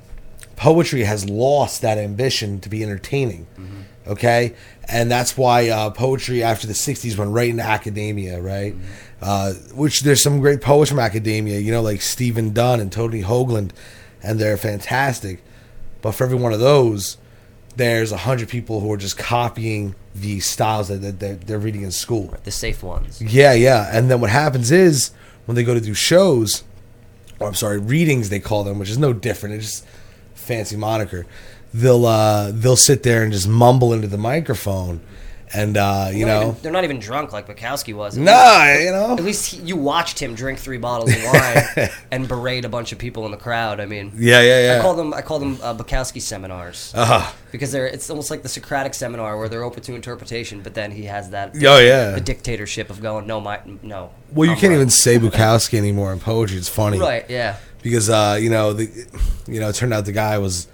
poetry 0.55 1.03
has 1.03 1.29
lost 1.29 1.81
that 1.81 1.97
ambition 1.97 2.59
to 2.61 2.69
be 2.69 2.83
entertaining. 2.83 3.47
Okay, 4.07 4.55
and 4.89 5.11
that's 5.11 5.37
why 5.37 5.69
uh, 5.69 5.91
poetry 5.91 6.41
after 6.43 6.65
the 6.65 6.73
'60s 6.73 7.17
went 7.17 7.31
right 7.31 7.49
into 7.49 7.63
academia, 7.63 8.41
right? 8.41 8.75
Uh, 9.21 9.53
which 9.75 10.01
there's 10.01 10.23
some 10.23 10.39
great 10.39 10.59
poets 10.59 10.89
from 10.89 10.99
academia, 10.99 11.59
you 11.59 11.71
know, 11.71 11.83
like 11.83 12.01
Stephen 12.01 12.51
Dunn 12.51 12.79
and 12.79 12.91
Tony 12.91 13.21
Hoagland, 13.21 13.71
and 14.23 14.39
they're 14.39 14.57
fantastic. 14.57 15.43
But 16.01 16.13
for 16.13 16.23
every 16.23 16.37
one 16.37 16.51
of 16.51 16.59
those, 16.59 17.17
there's 17.75 18.11
a 18.11 18.17
hundred 18.17 18.49
people 18.49 18.79
who 18.79 18.91
are 18.91 18.97
just 18.97 19.19
copying 19.19 19.93
the 20.15 20.39
styles 20.39 20.87
that 20.87 21.19
they're, 21.19 21.35
they're 21.35 21.59
reading 21.59 21.83
in 21.83 21.91
school. 21.91 22.35
the 22.43 22.51
safe 22.51 22.81
ones. 22.81 23.21
Yeah, 23.21 23.53
yeah. 23.53 23.89
And 23.95 24.09
then 24.09 24.19
what 24.19 24.31
happens 24.31 24.71
is 24.71 25.11
when 25.45 25.55
they 25.55 25.63
go 25.63 25.75
to 25.75 25.79
do 25.81 25.93
shows, 25.93 26.63
or 27.41 27.47
I'm 27.47 27.55
sorry, 27.55 27.79
readings 27.79 28.29
they 28.29 28.39
call 28.39 28.63
them, 28.63 28.79
which 28.79 28.89
is 28.89 28.97
no 28.97 29.13
different. 29.13 29.55
It's 29.55 29.65
just 29.65 29.85
fancy 30.35 30.75
moniker. 30.75 31.25
They'll 31.73 32.05
uh, 32.05 32.51
they'll 32.53 32.75
sit 32.75 33.03
there 33.03 33.23
and 33.23 33.31
just 33.31 33.47
mumble 33.47 33.93
into 33.93 34.07
the 34.07 34.17
microphone, 34.17 35.01
and 35.53 35.75
uh, 35.77 36.09
you 36.11 36.25
They're 36.25 36.33
know, 36.35 36.41
even- 36.49 36.61
they're 36.61 36.71
not 36.71 36.83
even 36.83 36.99
drunk 36.99 37.33
like 37.33 37.47
Bukowski 37.47 37.93
was. 37.93 38.17
At 38.17 38.23
nah, 38.23 38.63
least- 38.73 38.83
you 38.85 38.91
know, 38.91 39.11
At 39.13 39.23
least 39.23 39.45
he, 39.53 39.61
you 39.61 39.75
watched 39.75 40.19
him 40.19 40.35
drink 40.35 40.59
three 40.59 40.77
bottles 40.77 41.13
of 41.15 41.23
wine 41.23 41.89
and 42.11 42.27
berate 42.27 42.65
a 42.65 42.69
bunch 42.69 42.91
of 42.91 42.97
people 42.97 43.25
in 43.25 43.31
the 43.31 43.37
crowd. 43.37 43.79
I 43.79 43.85
mean, 43.85 44.11
yeah, 44.15 44.41
yeah, 44.41 44.65
yeah. 44.73 44.79
I 44.79 44.81
call 44.81 44.93
them 44.95 45.13
I 45.13 45.21
call 45.21 45.39
them 45.39 45.57
uh, 45.61 45.73
Bukowski 45.75 46.21
seminars 46.21 46.93
uh, 46.95 47.31
because 47.51 47.71
they're 47.71 47.87
it's 47.87 48.09
almost 48.09 48.31
like 48.31 48.43
the 48.43 48.49
Socratic 48.49 48.93
seminar 48.93 49.37
where 49.37 49.49
they're 49.49 49.63
open 49.63 49.83
to 49.83 49.95
interpretation, 49.95 50.61
but 50.61 50.73
then 50.73 50.91
he 50.91 51.03
has 51.05 51.29
that 51.31 51.51
oh 51.55 51.79
yeah. 51.79 52.11
the 52.11 52.21
dictatorship 52.21 52.89
of 52.89 53.01
going 53.01 53.27
no 53.27 53.39
my 53.41 53.59
no. 53.81 54.11
well, 54.33 54.45
you 54.45 54.53
I'm 54.53 54.57
can't 54.59 54.71
right." 54.71 54.75
even 54.77 54.89
say 54.89 55.17
Bukowski 55.17 55.77
anymore 55.77 56.13
in 56.13 56.19
poetry. 56.19 56.57
It's 56.57 56.69
funny, 56.69 56.99
right. 56.99 57.25
Yeah. 57.29 57.57
because 57.81 58.09
uh, 58.09 58.37
you 58.39 58.49
know 58.49 58.73
the, 58.73 58.85
you 59.47 59.59
know, 59.59 59.69
it 59.69 59.75
turned 59.75 59.93
out 59.93 60.05
the 60.05 60.11
guy 60.11 60.37
was, 60.37 60.67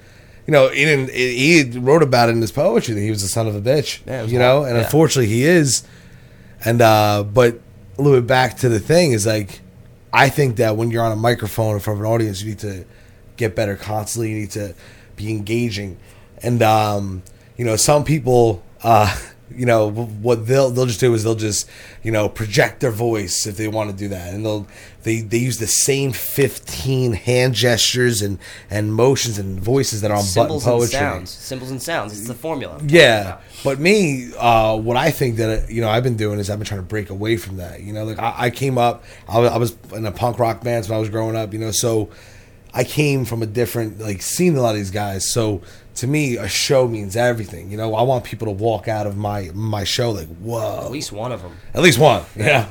you 0.47 0.51
know, 0.53 0.69
he 0.69 0.85
didn't. 0.85 1.09
He 1.11 1.77
wrote 1.77 2.01
about 2.01 2.29
it 2.29 2.31
in 2.31 2.41
his 2.41 2.51
poetry 2.53 2.93
that 2.95 3.01
he 3.01 3.09
was 3.09 3.21
a 3.21 3.27
son 3.27 3.47
of 3.47 3.55
a 3.55 3.61
bitch. 3.61 3.99
Yeah, 4.07 4.23
you 4.23 4.39
know, 4.39 4.63
and 4.63 4.75
Yeah. 4.77 4.83
unfortunately 4.85 5.27
he 5.31 5.43
is. 5.43 5.83
And 6.65 6.81
uh, 6.81 7.23
but 7.23 7.59
a 7.97 8.01
little 8.01 8.19
bit 8.19 8.27
back 8.27 8.57
to 8.59 8.69
the 8.69 8.79
thing 8.79 9.11
is 9.11 9.25
like, 9.25 9.59
I 10.13 10.29
think 10.29 10.55
that 10.55 10.77
when 10.77 10.89
you're 10.89 11.03
on 11.03 11.11
a 11.11 11.15
microphone 11.17 11.75
in 11.75 11.79
front 11.81 11.99
of 11.99 12.05
an 12.05 12.11
audience, 12.11 12.41
you 12.41 12.49
need 12.49 12.59
to 12.59 12.85
get 13.35 13.55
better 13.55 13.75
constantly. 13.75 14.31
You 14.31 14.39
need 14.39 14.51
to 14.51 14.73
be 15.17 15.29
engaging, 15.31 15.97
and 16.41 16.61
um, 16.63 17.23
you 17.57 17.65
know, 17.65 17.75
some 17.75 18.03
people. 18.03 18.63
Uh, 18.81 19.15
you 19.55 19.65
know 19.65 19.89
what 19.89 20.45
they'll 20.47 20.69
they'll 20.69 20.85
just 20.85 20.99
do 20.99 21.13
is 21.13 21.23
they'll 21.23 21.35
just 21.35 21.69
you 22.03 22.11
know 22.11 22.27
project 22.27 22.81
their 22.81 22.91
voice 22.91 23.45
if 23.47 23.57
they 23.57 23.67
want 23.67 23.89
to 23.89 23.95
do 23.95 24.07
that 24.09 24.33
and 24.33 24.45
they'll 24.45 24.67
they 25.03 25.21
they 25.21 25.37
use 25.37 25.57
the 25.57 25.67
same 25.67 26.11
15 26.11 27.13
hand 27.13 27.53
gestures 27.53 28.21
and 28.21 28.39
and 28.69 28.93
motions 28.93 29.37
and 29.37 29.59
voices 29.59 30.01
that 30.01 30.11
are 30.11 30.17
on 30.17 30.23
Symbols 30.23 30.65
button 30.65 30.73
and 30.73 30.79
poetry 30.81 30.99
sounds. 30.99 31.29
Symbols 31.29 31.71
and 31.71 31.81
sounds. 31.81 32.17
It's 32.17 32.27
the 32.27 32.33
formula. 32.33 32.79
yeah, 32.85 33.37
but 33.63 33.79
me, 33.79 34.31
uh, 34.37 34.75
what 34.75 34.97
I 34.97 35.11
think 35.11 35.37
that 35.37 35.71
you 35.71 35.79
know 35.79 35.89
I've 35.89 36.03
been 36.03 36.17
doing 36.17 36.39
is 36.39 36.49
I've 36.49 36.59
been 36.59 36.65
trying 36.65 36.81
to 36.81 36.85
break 36.85 37.09
away 37.09 37.37
from 37.37 37.57
that. 37.57 37.81
You 37.81 37.93
know, 37.93 38.03
like 38.03 38.19
I, 38.19 38.33
I 38.37 38.49
came 38.49 38.77
up, 38.77 39.05
I 39.29 39.39
was, 39.39 39.51
I 39.51 39.57
was 39.57 39.77
in 39.93 40.05
a 40.05 40.11
punk 40.11 40.39
rock 40.39 40.61
band 40.61 40.85
when 40.87 40.97
I 40.97 40.99
was 40.99 41.09
growing 41.09 41.37
up. 41.37 41.53
You 41.53 41.59
know, 41.59 41.71
so 41.71 42.09
I 42.73 42.83
came 42.83 43.23
from 43.25 43.41
a 43.41 43.47
different 43.47 43.99
like 43.99 44.21
seeing 44.21 44.57
a 44.57 44.61
lot 44.61 44.71
of 44.71 44.75
these 44.75 44.91
guys. 44.91 45.31
So 45.31 45.61
to 45.97 46.05
me, 46.05 46.37
a 46.37 46.47
show 46.47 46.87
means 46.87 47.15
everything. 47.15 47.71
You 47.71 47.77
know, 47.77 47.95
I 47.95 48.03
want 48.03 48.23
people 48.23 48.45
to 48.45 48.51
walk 48.51 48.87
out 48.87 49.07
of 49.07 49.17
my 49.17 49.49
my 49.53 49.83
show 49.83 50.11
like 50.11 50.27
whoa, 50.27 50.85
At 50.85 50.91
least 50.91 51.11
one 51.11 51.31
of 51.31 51.41
them. 51.41 51.57
at 51.73 51.81
least 51.81 51.97
one. 51.97 52.23
Yeah, 52.35 52.69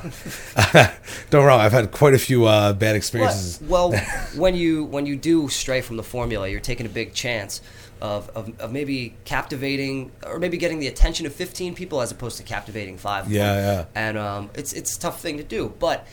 don't 1.29 1.45
wrong. 1.45 1.59
I've 1.59 1.73
had 1.73 1.91
quite 1.91 2.13
a 2.13 2.19
few 2.19 2.45
uh, 2.45 2.71
bad 2.73 2.95
experiences. 2.95 3.59
Well, 3.61 3.91
when 4.35 4.55
you 4.55 4.85
when 4.85 5.05
you 5.05 5.17
do 5.17 5.49
stray 5.49 5.81
from 5.81 5.97
the 5.97 6.03
formula, 6.03 6.47
you're 6.47 6.61
taking 6.61 6.85
a 6.85 6.89
big 6.89 7.13
chance 7.13 7.61
of, 7.99 8.29
of, 8.29 8.57
of 8.61 8.71
maybe 8.71 9.15
captivating 9.25 10.11
or 10.25 10.39
maybe 10.39 10.57
getting 10.57 10.79
the 10.79 10.87
attention 10.87 11.25
of 11.25 11.33
15 11.33 11.75
people 11.75 11.99
as 11.99 12.11
opposed 12.11 12.37
to 12.37 12.43
captivating 12.43 12.97
five. 12.97 13.29
Yeah, 13.29 13.55
yeah. 13.55 13.85
And 13.93 14.17
um, 14.17 14.49
it's 14.55 14.71
it's 14.71 14.95
a 14.95 14.99
tough 14.99 15.19
thing 15.19 15.35
to 15.37 15.43
do, 15.43 15.73
but 15.79 16.07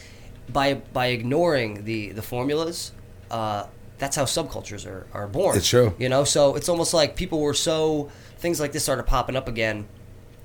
by 0.53 0.75
by 0.75 1.07
ignoring 1.07 1.85
the 1.85 2.11
the 2.11 2.23
formulas. 2.23 2.91
Uh, 3.31 3.67
that's 3.99 4.17
how 4.17 4.25
subcultures 4.25 4.87
are, 4.87 5.07
are 5.13 5.27
born. 5.29 5.57
It's 5.57 5.69
true. 5.69 5.95
You 5.99 6.09
know, 6.09 6.25
so 6.25 6.57
it's 6.57 6.69
almost 6.69 6.93
like 6.95 7.17
people 7.17 7.41
were 7.41 7.55
so 7.55 8.11
things 8.39 8.61
like 8.61 8.73
this 8.73 8.83
started 8.83 9.05
popping 9.05 9.37
up 9.37 9.49
again 9.49 9.87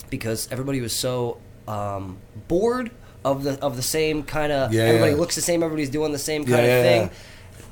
because 0.10 0.52
everybody 0.52 0.82
was 0.82 0.94
so 0.94 1.40
um, 1.68 2.18
bored 2.48 2.92
of 3.26 3.44
the 3.44 3.60
of 3.62 3.76
the 3.76 3.82
same 3.82 4.24
kind 4.24 4.52
of 4.52 4.74
Yeah, 4.74 4.84
everybody 4.84 5.12
yeah. 5.12 5.18
looks 5.18 5.36
the 5.36 5.42
same 5.42 5.62
everybody's 5.64 5.90
doing 5.90 6.12
the 6.12 6.18
same 6.20 6.46
kind 6.46 6.66
yeah, 6.66 6.74
of 6.78 6.84
thing 6.86 7.18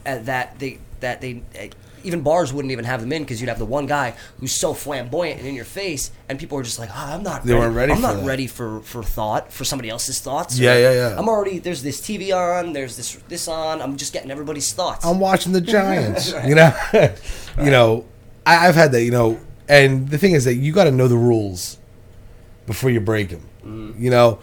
uh, 0.05 0.23
that 0.23 0.59
they 0.59 0.79
that 0.99 1.21
they 1.21 1.41
even 2.07 2.21
bars 2.21 2.51
wouldn't 2.51 2.71
even 2.71 2.85
have 2.85 3.01
them 3.01 3.11
in 3.11 3.21
because 3.23 3.39
you'd 3.39 3.49
have 3.49 3.59
the 3.59 3.65
one 3.65 3.85
guy 3.85 4.15
who's 4.39 4.53
so 4.59 4.73
flamboyant 4.73 5.37
and 5.39 5.47
in 5.47 5.53
your 5.53 5.65
face 5.65 6.09
and 6.29 6.39
people 6.39 6.57
are 6.57 6.63
just 6.63 6.79
like 6.79 6.89
oh, 6.91 6.95
I'm 7.13 7.21
not 7.21 7.43
They 7.43 7.53
weren't 7.53 7.75
ready 7.75 7.91
I'm 7.91 7.97
for 7.97 8.01
not 8.07 8.15
that. 8.17 8.25
ready 8.25 8.47
for 8.47 8.79
for 8.81 9.03
thought 9.03 9.51
for 9.53 9.63
somebody 9.63 9.89
else's 9.89 10.19
thoughts 10.19 10.57
Yeah, 10.57 10.77
yeah, 10.77 10.91
yeah. 10.93 11.15
I'm 11.19 11.29
already 11.29 11.59
there's 11.59 11.83
this 11.83 12.01
TV 12.01 12.33
on 12.35 12.73
there's 12.73 12.97
this 12.97 13.13
this 13.27 13.47
on 13.47 13.81
I'm 13.81 13.97
just 13.97 14.13
getting 14.13 14.31
everybody's 14.31 14.73
thoughts 14.73 15.05
I'm 15.05 15.19
watching 15.19 15.51
the 15.51 15.61
Giants. 15.75 16.33
You 16.45 16.55
know, 16.55 16.71
you 17.63 17.71
know, 17.71 18.05
I, 18.45 18.67
I've 18.67 18.75
had 18.75 18.91
that. 18.93 19.03
You 19.03 19.11
know, 19.11 19.39
and 19.67 20.07
the 20.09 20.17
thing 20.17 20.31
is 20.31 20.45
that 20.45 20.55
you 20.55 20.71
got 20.71 20.85
to 20.85 20.91
know 20.91 21.07
the 21.07 21.17
rules 21.17 21.77
before 22.65 22.89
you 22.89 22.99
break 23.01 23.29
them. 23.29 23.43
Mm. 23.65 23.99
You 23.99 24.09
know, 24.09 24.39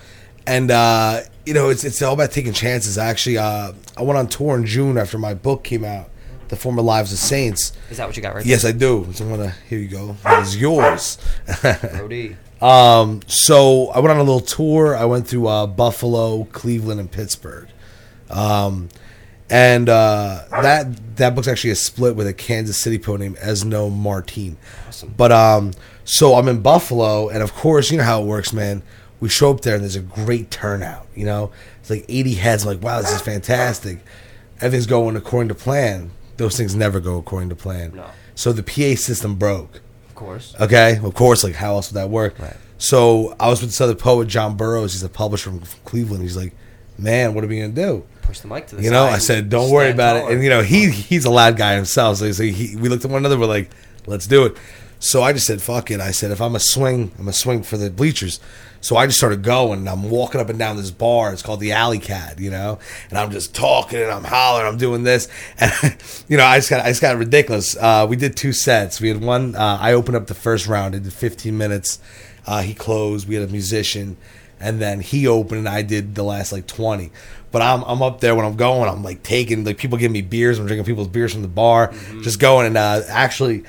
and 0.47 0.71
uh, 0.71 1.21
you 1.47 1.55
know 1.55 1.71
it's 1.71 1.85
it's 1.85 2.03
all 2.03 2.13
about 2.15 2.31
taking 2.31 2.53
chances. 2.53 2.99
Actually, 2.99 3.39
uh, 3.39 3.73
I 3.97 4.03
went 4.03 4.19
on 4.19 4.27
tour 4.29 4.57
in 4.57 4.67
June 4.67 4.99
after 4.99 5.17
my 5.19 5.33
book 5.35 5.65
came 5.65 5.85
out, 5.85 6.11
The 6.55 6.61
Former 6.61 6.83
Lives 6.83 7.13
of 7.13 7.19
Saints. 7.19 7.73
is 7.91 7.97
that 7.97 8.07
what 8.07 8.17
you 8.17 8.23
got 8.23 8.35
right 8.35 8.47
Yes, 8.47 8.65
I 8.65 8.73
do. 8.73 9.09
So 9.13 9.25
I'm 9.25 9.31
gonna 9.31 9.55
here 9.69 9.79
you 9.79 9.89
go. 9.89 10.17
It's 10.25 10.57
yours. 10.57 11.19
there 11.63 11.79
Brody 11.99 12.37
Um, 12.61 13.21
so 13.27 13.89
I 13.89 13.99
went 13.99 14.13
on 14.13 14.19
a 14.19 14.23
little 14.23 14.41
tour. 14.41 14.97
I 14.97 15.05
went 15.05 15.27
through 15.27 15.49
uh, 15.49 15.67
Buffalo, 15.67 16.45
Cleveland, 16.45 17.01
and 17.01 17.11
Pittsburgh. 17.11 17.69
Um, 18.31 18.89
and 19.51 19.89
uh, 19.89 20.43
that 20.51 21.17
that 21.17 21.35
book's 21.35 21.49
actually 21.49 21.71
a 21.71 21.77
split 21.77 22.17
with 22.17 22.27
a 22.27 22.33
Kansas 22.33 22.81
City 22.81 22.99
poet 22.99 23.21
named 23.21 23.37
Esno 23.37 23.93
Martin. 23.93 24.57
But 25.17 25.33
um, 25.33 25.73
so 26.05 26.35
I'm 26.35 26.49
in 26.49 26.63
Buffalo, 26.63 27.29
and 27.29 27.43
of 27.43 27.53
course, 27.55 27.91
you 27.91 27.99
know 27.99 28.05
how 28.05 28.23
it 28.23 28.27
works, 28.27 28.53
man. 28.53 28.83
We 29.21 29.29
show 29.29 29.51
up 29.51 29.61
there, 29.61 29.75
and 29.75 29.83
there's 29.83 29.97
a 29.97 30.01
great 30.01 30.51
turnout. 30.51 31.07
You 31.15 31.27
know, 31.27 31.53
it's 31.81 31.91
like 31.91 32.05
80 32.09 32.35
heads. 32.35 32.65
I'm 32.65 32.75
like, 32.75 32.83
wow, 32.83 33.01
this 33.01 33.13
is 33.13 33.21
fantastic. 33.21 33.99
Everything's 34.61 34.87
going 34.87 35.17
according 35.17 35.49
to 35.49 35.55
plan. 35.55 36.11
Those 36.37 36.57
things 36.57 36.75
never 36.75 37.01
go 37.01 37.19
according 37.19 37.49
to 37.51 37.57
plan. 37.57 37.93
No. 37.95 38.07
So 38.35 38.53
the 38.53 38.63
PA 38.63 39.01
system 39.01 39.37
broke. 39.37 39.81
Of 40.09 40.15
course. 40.15 40.55
Okay, 40.61 40.99
of 41.03 41.15
course. 41.15 41.45
Like, 41.45 41.55
how 41.55 41.75
else 41.75 41.93
would 41.93 42.01
that 42.01 42.11
work? 42.11 42.39
Right. 42.39 42.57
So 42.79 43.37
I 43.39 43.49
was 43.49 43.61
with 43.61 43.71
this 43.71 43.81
other 43.81 43.95
poet, 43.95 44.29
John 44.29 44.57
Burroughs. 44.57 44.93
He's 44.93 45.03
a 45.03 45.09
publisher 45.09 45.51
from 45.51 45.61
Cleveland. 45.85 46.23
He's 46.23 46.37
like, 46.37 46.55
"Man, 46.99 47.35
what 47.35 47.45
are 47.45 47.47
we 47.47 47.61
gonna 47.61 47.73
do?" 47.73 48.05
Push 48.23 48.41
the 48.41 48.49
mic 48.49 48.67
to 48.69 48.77
the 48.77 48.83
side. 48.83 48.85
You 48.85 48.91
know, 48.91 49.05
I 49.05 49.19
said, 49.19 49.49
"Don't 49.49 49.71
worry 49.71 49.91
about 49.91 50.17
it." 50.17 50.33
And 50.33 50.43
you 50.43 50.51
know, 50.51 50.63
he 50.63 50.91
he's 50.91 51.25
a 51.25 51.31
loud 51.31 51.57
guy 51.57 51.77
himself. 51.77 52.19
So, 52.19 52.31
so 52.33 52.43
he, 52.43 52.77
we 52.77 52.89
looked 52.89 53.05
at 53.05 53.11
one 53.11 53.21
another. 53.23 53.39
We're 53.39 53.47
like, 53.47 53.71
"Let's 54.07 54.27
do 54.27 54.45
it." 54.45 54.57
So 54.99 55.23
I 55.23 55.33
just 55.33 55.47
said, 55.47 55.63
"Fuck 55.63 55.91
it." 55.91 56.01
I 56.01 56.11
said, 56.11 56.31
"If 56.31 56.41
I'm 56.41 56.55
a 56.55 56.61
swing, 56.61 57.13
I'm 57.19 57.29
a 57.29 57.33
swing 57.33 57.63
for 57.63 57.77
the 57.77 57.91
bleachers." 57.91 58.41
So 58.85 58.99
I 58.99 59.07
just 59.07 59.17
started 59.17 59.43
going, 59.43 59.79
and 59.79 59.89
I'm 59.89 60.11
walking 60.11 60.43
up 60.43 60.51
and 60.51 60.59
down 60.59 60.77
this 60.77 60.91
bar. 60.91 61.33
It's 61.33 61.41
called 61.41 61.61
the 61.61 61.73
Alley 61.73 61.99
Cat, 61.99 62.39
you 62.39 62.51
know, 62.51 62.79
and 63.09 63.19
I'm 63.19 63.31
just 63.31 63.55
talking 63.55 63.99
and 63.99 64.11
I'm 64.11 64.25
hollering. 64.25 64.69
I'm 64.69 64.77
doing 64.77 65.05
this, 65.05 65.27
and 65.59 65.97
you 66.29 66.37
know, 66.37 66.45
I 66.45 66.59
just 66.59 66.69
got 66.69 66.85
I 66.85 66.91
just 66.91 67.01
got 67.01 67.17
ridiculous. 67.17 67.79
Uh, 67.79 68.07
we 68.07 68.17
did 68.17 68.37
two 68.37 68.53
sets. 68.53 69.01
We 69.01 69.09
had 69.09 69.23
one. 69.23 69.57
Uh, 69.57 69.79
I 69.81 69.95
opened 69.95 70.19
up 70.19 70.27
the 70.27 70.35
first 70.35 70.67
round. 70.67 70.95
I 70.95 70.99
did 70.99 71.15
15 71.15 71.57
minutes. 71.57 71.99
Uh, 72.47 72.61
he 72.61 72.75
closed. 72.75 73.27
We 73.27 73.37
had 73.37 73.49
a 73.49 73.51
musician, 73.51 74.19
and 74.61 74.83
then 74.83 75.01
he 75.01 75.27
opened, 75.27 75.61
and 75.61 75.69
I 75.69 75.81
did 75.81 76.15
the 76.15 76.23
last 76.23 76.53
like 76.53 76.67
20. 76.67 77.11
But 77.53 77.63
I'm 77.63 77.85
I'm 77.85 78.03
up 78.03 78.21
there 78.21 78.35
when 78.35 78.45
I'm 78.45 78.57
going. 78.57 78.91
I'm 78.91 79.03
like 79.03 79.23
taking 79.23 79.65
like 79.65 79.79
people 79.79 79.97
give 79.97 80.13
me 80.13 80.21
beers. 80.21 80.59
I'm 80.59 80.67
drinking 80.67 80.85
people's 80.85 81.09
beers 81.09 81.33
from 81.33 81.41
the 81.41 81.49
bar, 81.49 81.95
just 82.21 82.39
going. 82.39 82.67
And 82.67 82.77
uh, 82.77 83.01
actually, 83.09 83.65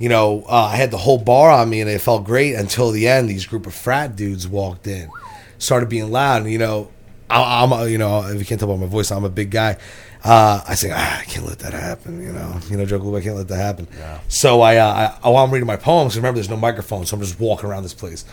you 0.00 0.08
know, 0.08 0.44
uh, 0.48 0.64
I 0.72 0.76
had 0.76 0.90
the 0.90 0.96
whole 0.96 1.18
bar 1.18 1.50
on 1.50 1.68
me, 1.68 1.82
and 1.82 1.88
it 1.88 2.00
felt 2.00 2.24
great 2.24 2.54
until 2.54 2.90
the 2.90 3.06
end. 3.06 3.28
These 3.28 3.46
group 3.46 3.66
of 3.66 3.74
frat 3.74 4.16
dudes 4.16 4.48
walked 4.48 4.86
in, 4.86 5.10
started 5.58 5.90
being 5.90 6.10
loud, 6.10 6.42
and 6.42 6.50
you 6.50 6.58
know, 6.58 6.90
I, 7.28 7.62
I'm 7.62 7.70
a, 7.70 7.86
you 7.86 7.98
know, 7.98 8.22
if 8.26 8.38
you 8.38 8.46
can't 8.46 8.58
tell 8.58 8.68
by 8.68 8.76
my 8.76 8.86
voice, 8.86 9.12
I'm 9.12 9.24
a 9.24 9.28
big 9.28 9.50
guy. 9.50 9.76
Uh, 10.24 10.62
I 10.66 10.74
say, 10.74 10.90
ah, 10.92 11.20
I 11.20 11.24
can't 11.24 11.46
let 11.46 11.58
that 11.60 11.74
happen. 11.74 12.20
You 12.22 12.32
know, 12.32 12.58
you 12.70 12.76
know, 12.78 12.86
Joe 12.86 12.98
Glue, 12.98 13.16
I 13.16 13.20
can't 13.20 13.36
let 13.36 13.48
that 13.48 13.56
happen. 13.56 13.86
So 14.28 14.62
I, 14.62 14.76
uh, 14.76 15.18
I, 15.22 15.28
while 15.28 15.44
I'm 15.44 15.50
reading 15.50 15.66
my 15.66 15.76
poems, 15.76 16.16
remember, 16.16 16.36
there's 16.36 16.50
no 16.50 16.56
microphone, 16.56 17.04
so 17.04 17.16
I'm 17.16 17.22
just 17.22 17.38
walking 17.38 17.68
around 17.68 17.82
this 17.82 17.94
place. 17.94 18.24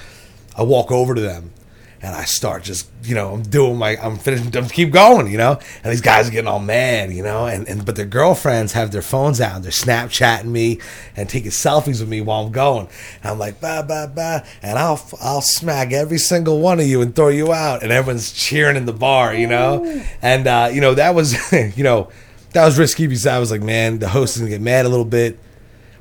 I 0.57 0.63
walk 0.63 0.91
over 0.91 1.15
to 1.15 1.21
them, 1.21 1.51
and 2.01 2.13
I 2.13 2.25
start 2.25 2.63
just, 2.63 2.89
you 3.03 3.15
know, 3.15 3.33
I'm 3.33 3.41
doing 3.41 3.77
my, 3.77 3.97
I'm 3.97 4.17
finishing, 4.17 4.55
I'm 4.55 4.69
keep 4.69 4.91
going, 4.91 5.31
you 5.31 5.37
know, 5.37 5.59
and 5.83 5.91
these 5.91 6.01
guys 6.01 6.27
are 6.27 6.31
getting 6.31 6.47
all 6.47 6.59
mad, 6.59 7.11
you 7.11 7.23
know, 7.23 7.47
and, 7.47 7.67
and 7.67 7.85
but 7.85 7.95
their 7.95 8.05
girlfriends 8.05 8.73
have 8.73 8.91
their 8.91 9.01
phones 9.01 9.41
out, 9.41 9.63
they're 9.63 9.71
Snapchatting 9.71 10.45
me 10.45 10.79
and 11.15 11.27
taking 11.27 11.51
selfies 11.51 11.99
with 11.99 12.09
me 12.09 12.21
while 12.21 12.45
I'm 12.45 12.51
going, 12.51 12.87
and 13.23 13.31
I'm 13.31 13.39
like, 13.39 13.59
bah 13.59 13.81
bah 13.81 14.07
bah, 14.07 14.41
and 14.61 14.77
I'll 14.77 15.03
I'll 15.21 15.41
smack 15.41 15.91
every 15.91 16.19
single 16.19 16.59
one 16.59 16.79
of 16.79 16.87
you 16.87 17.01
and 17.01 17.15
throw 17.15 17.29
you 17.29 17.51
out, 17.51 17.83
and 17.83 17.91
everyone's 17.91 18.31
cheering 18.31 18.77
in 18.77 18.85
the 18.85 18.93
bar, 18.93 19.33
you 19.33 19.47
know, 19.47 20.03
and 20.21 20.47
uh, 20.47 20.69
you 20.71 20.81
know 20.81 20.93
that 20.93 21.15
was, 21.15 21.51
you 21.77 21.83
know, 21.83 22.09
that 22.53 22.65
was 22.65 22.77
risky 22.77 23.07
because 23.07 23.25
I 23.25 23.39
was 23.39 23.51
like, 23.51 23.61
man, 23.61 23.99
the 23.99 24.09
host 24.09 24.35
is 24.35 24.41
gonna 24.41 24.51
get 24.51 24.61
mad 24.61 24.85
a 24.85 24.89
little 24.89 25.05
bit, 25.05 25.39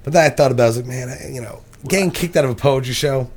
but 0.04 0.12
then 0.12 0.30
I 0.30 0.34
thought 0.34 0.52
about, 0.52 0.64
it, 0.64 0.66
I 0.66 0.68
was 0.68 0.76
like, 0.76 0.86
man, 0.86 1.08
I, 1.08 1.28
you 1.32 1.40
know, 1.40 1.62
getting 1.88 2.10
kicked 2.10 2.36
out 2.36 2.44
of 2.44 2.50
a 2.50 2.54
poetry 2.54 2.94
show. 2.94 3.30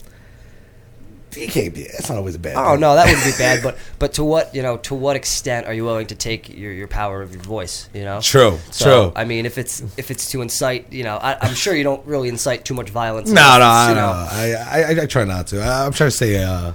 You 1.35 1.47
can't 1.47 1.73
be. 1.73 1.83
That's 1.83 2.09
not 2.09 2.17
always 2.17 2.35
a 2.35 2.39
bad. 2.39 2.55
Oh 2.57 2.71
thing. 2.71 2.79
no, 2.79 2.95
that 2.95 3.05
wouldn't 3.05 3.23
be 3.23 3.37
bad. 3.37 3.61
But 3.61 3.77
but 3.99 4.13
to 4.13 4.23
what 4.23 4.53
you 4.55 4.61
know, 4.63 4.77
to 4.77 4.95
what 4.95 5.15
extent 5.15 5.67
are 5.67 5.73
you 5.73 5.85
willing 5.85 6.07
to 6.07 6.15
take 6.15 6.49
your, 6.49 6.71
your 6.71 6.87
power 6.87 7.21
of 7.21 7.33
your 7.33 7.43
voice? 7.43 7.87
You 7.93 8.03
know. 8.03 8.19
True, 8.21 8.57
So, 8.71 9.11
true. 9.11 9.13
I 9.15 9.25
mean, 9.25 9.45
if 9.45 9.57
it's 9.57 9.81
if 9.97 10.09
it's 10.09 10.31
to 10.31 10.41
incite, 10.41 10.91
you 10.91 11.03
know, 11.03 11.17
I, 11.17 11.37
I'm 11.39 11.53
sure 11.53 11.75
you 11.75 11.83
don't 11.83 12.03
really 12.07 12.29
incite 12.29 12.65
too 12.65 12.73
much 12.73 12.89
violence. 12.89 13.29
No, 13.29 13.41
no, 13.59 13.65
I 13.65 13.89
you 13.89 13.95
know. 13.95 14.01
know. 14.01 14.27
I, 14.31 14.93
I, 14.97 15.01
I 15.03 15.05
try 15.05 15.23
not 15.23 15.47
to. 15.47 15.61
I, 15.61 15.85
I'm 15.85 15.91
trying 15.93 16.09
to 16.09 16.15
stay 16.15 16.43
uh, 16.43 16.73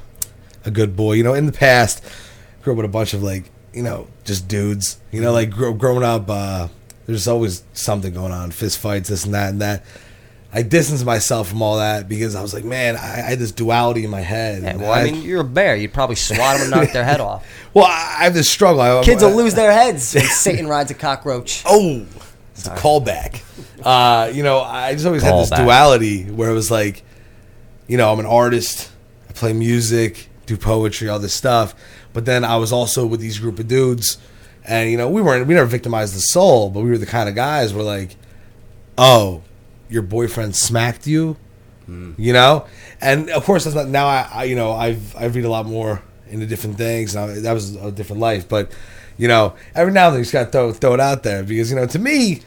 a 0.65 0.71
good 0.71 0.95
boy. 0.95 1.15
You 1.15 1.25
know, 1.25 1.35
in 1.35 1.47
the 1.47 1.53
past, 1.53 2.05
grew 2.63 2.75
up 2.75 2.77
with 2.77 2.87
a 2.87 2.89
bunch 2.89 3.13
of 3.13 3.23
like, 3.23 3.51
you 3.73 3.83
know, 3.83 4.07
just 4.25 4.47
dudes. 4.47 4.99
You 5.11 5.21
know, 5.21 5.33
like 5.33 5.51
grow, 5.51 5.73
growing 5.75 6.05
up, 6.05 6.27
uh, 6.31 6.69
there's 7.07 7.27
always 7.27 7.65
something 7.73 8.15
going 8.15 8.33
on, 8.33 8.53
fist 8.53 8.79
fights, 8.79 9.09
this 9.09 9.25
and 9.25 9.35
that 9.35 9.51
and 9.51 9.61
that. 9.61 9.85
I 10.57 10.63
distanced 10.63 11.05
myself 11.05 11.49
from 11.49 11.63
all 11.63 11.79
that 11.79 12.09
because 12.09 12.37
I 12.37 12.43
was 12.43 12.55
like, 12.55 12.63
man, 12.65 12.95
I, 12.95 13.15
I 13.15 13.31
had 13.31 13.41
this 13.41 13.51
duality 13.51 14.05
in 14.05 14.11
my 14.11 14.21
head. 14.21 14.63
Yeah, 14.63 14.77
well, 14.77 14.93
I 14.93 15.03
mean, 15.03 15.23
you're 15.23 15.41
a 15.41 15.45
bear. 15.45 15.75
You'd 15.75 15.93
probably 15.93 16.15
swat 16.15 16.59
them 16.59 16.63
and 16.63 16.71
knock 16.71 16.93
their 16.93 17.03
head 17.03 17.21
off. 17.21 17.45
well, 17.75 17.87
I, 17.87 18.19
I 18.21 18.25
have 18.25 18.35
this 18.35 18.49
struggle. 18.49 18.81
I, 18.81 19.03
Kids 19.03 19.25
I, 19.25 19.27
will 19.27 19.37
lose 19.37 19.55
their 19.55 19.73
heads 19.83 20.15
when 20.15 20.25
Satan 20.27 20.69
rides 20.69 20.93
a 20.93 20.95
cockroach. 20.95 21.65
Oh, 21.67 22.07
it's 22.53 22.69
a 22.69 22.71
callback. 22.71 23.43
Uh, 23.85 24.31
you 24.33 24.45
know, 24.45 24.61
I 24.61 24.93
just 24.93 25.05
always 25.07 25.25
had 25.25 25.35
this 25.35 25.51
duality 25.51 26.25
where 26.31 26.51
it 26.51 26.55
was 26.55 26.71
like, 26.71 27.03
you 27.89 27.97
know, 27.97 28.13
I'm 28.13 28.21
an 28.21 28.27
artist, 28.27 28.93
I 29.29 29.33
play 29.33 29.53
music, 29.53 30.29
do 30.47 30.57
poetry, 30.57 31.09
all 31.09 31.19
this 31.19 31.35
stuff, 31.35 31.75
but 32.13 32.27
then 32.27 32.45
I 32.45 32.59
was 32.59 32.73
also 32.73 33.07
with 33.07 33.19
these 33.19 33.41
group 33.41 33.59
of 33.59 33.67
dudes, 33.67 34.19
and 34.65 34.89
you 34.89 34.97
know, 34.97 35.11
we 35.11 35.21
weren't, 35.21 35.47
we 35.49 35.55
never 35.55 35.67
victimized 35.67 36.15
the 36.15 36.21
soul, 36.21 36.71
but 36.71 36.81
we 36.81 36.91
were 36.91 36.99
the 36.99 37.07
kind 37.07 37.29
of 37.29 37.35
guys 37.35 37.75
where 37.75 37.85
like, 37.85 38.15
oh, 38.97 39.43
your 39.89 40.03
boyfriend 40.03 40.55
smacked 40.57 41.07
you, 41.07 41.37
you 42.17 42.33
know, 42.33 42.65
and 43.01 43.29
of 43.31 43.45
course 43.45 43.65
that's 43.65 43.77
not 43.77 43.89
now. 43.89 44.07
I, 44.07 44.29
I 44.33 44.45
you 44.45 44.57
know 44.57 44.73
I've 44.73 45.15
I 45.17 45.27
read 45.27 45.45
a 45.45 45.51
lot 45.51 45.67
more 45.67 46.03
into 46.29 46.47
different 46.47 46.79
things. 46.79 47.15
And 47.15 47.31
I, 47.31 47.41
that 47.41 47.53
was 47.53 47.77
a 47.77 47.93
different 47.93 48.21
life, 48.21 48.49
but 48.49 48.73
you 49.19 49.29
know 49.29 49.55
every 49.75 49.93
now 49.93 50.07
and 50.07 50.15
then 50.15 50.21
you 50.21 50.25
just 50.25 50.33
got 50.33 50.45
to 50.47 50.51
throw 50.51 50.73
throw 50.73 50.95
it 50.95 51.01
out 51.01 51.23
there 51.23 51.43
because 51.43 51.71
you 51.71 51.77
know 51.77 51.87
to 51.87 51.99
me. 51.99 52.41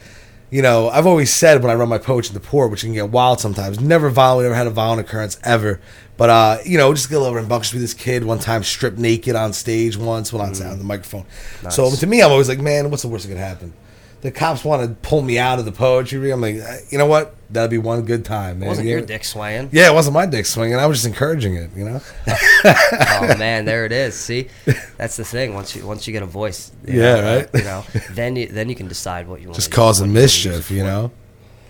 You 0.50 0.62
know, 0.62 0.88
I've 0.88 1.06
always 1.06 1.36
said 1.36 1.60
when 1.62 1.70
I 1.70 1.74
run 1.74 1.90
my 1.90 1.98
poetry 1.98 2.28
in 2.34 2.34
the 2.34 2.40
port, 2.48 2.70
which 2.70 2.80
can 2.80 2.94
get 2.94 3.10
wild 3.10 3.38
sometimes. 3.38 3.80
Never 3.80 4.08
violent, 4.08 4.46
never 4.46 4.54
had 4.54 4.66
a 4.66 4.70
violent 4.70 4.98
occurrence 5.02 5.38
ever. 5.44 5.78
But 6.16 6.30
uh, 6.30 6.58
you 6.64 6.78
know, 6.78 6.90
just 6.94 7.10
get 7.10 7.16
a 7.16 7.18
little 7.18 7.34
rambunctious 7.34 7.74
with 7.74 7.82
this 7.82 7.92
kid. 7.92 8.24
One 8.24 8.38
time, 8.38 8.62
stripped 8.64 8.96
naked 8.96 9.36
on 9.36 9.52
stage 9.52 9.98
once, 9.98 10.32
well, 10.32 10.40
on 10.40 10.52
Mm. 10.54 10.70
on 10.72 10.78
the 10.78 10.84
microphone. 10.84 11.26
So 11.70 11.94
to 11.94 12.06
me, 12.06 12.22
I'm 12.22 12.30
always 12.30 12.48
like, 12.48 12.60
man, 12.60 12.88
what's 12.88 13.02
the 13.02 13.08
worst 13.08 13.24
that 13.26 13.28
could 13.28 13.36
happen? 13.38 13.74
The 14.20 14.30
cops 14.32 14.64
want 14.64 14.82
to 14.82 15.08
pull 15.08 15.22
me 15.22 15.38
out 15.38 15.58
of 15.60 15.64
the 15.64 15.70
poetry. 15.72 16.30
I'm 16.32 16.40
like, 16.40 16.56
eh, 16.56 16.78
you 16.90 16.98
know 16.98 17.06
what? 17.06 17.36
That'd 17.50 17.70
be 17.70 17.78
one 17.78 18.02
good 18.02 18.24
time, 18.24 18.58
man. 18.58 18.66
It 18.66 18.68
wasn't 18.70 18.86
You 18.86 18.92
your 18.92 19.00
know? 19.00 19.06
dick 19.06 19.24
swaying. 19.24 19.70
Yeah, 19.72 19.90
it 19.90 19.94
wasn't 19.94 20.14
my 20.14 20.26
dick 20.26 20.44
swinging. 20.44 20.76
I 20.76 20.86
was 20.86 20.98
just 20.98 21.06
encouraging 21.06 21.54
it. 21.54 21.70
You 21.76 21.84
know. 21.84 22.00
oh 22.64 23.36
man, 23.38 23.64
there 23.64 23.86
it 23.86 23.92
is. 23.92 24.14
See, 24.14 24.48
that's 24.96 25.16
the 25.16 25.24
thing. 25.24 25.54
Once 25.54 25.74
you 25.76 25.86
once 25.86 26.06
you 26.06 26.12
get 26.12 26.22
a 26.22 26.26
voice, 26.26 26.72
Yeah, 26.84 27.14
know, 27.20 27.36
right. 27.36 27.48
You 27.54 27.64
know, 27.64 27.84
then 28.10 28.36
you 28.36 28.48
then 28.48 28.68
you 28.68 28.74
can 28.74 28.88
decide 28.88 29.28
what 29.28 29.40
you 29.40 29.48
want. 29.48 29.56
just 29.56 29.70
causing 29.70 30.08
do, 30.08 30.12
what 30.12 30.44
you 30.44 30.50
wanna 30.50 30.56
use 30.56 30.66
mischief, 30.66 30.70
you 30.76 30.82
know. 30.82 31.10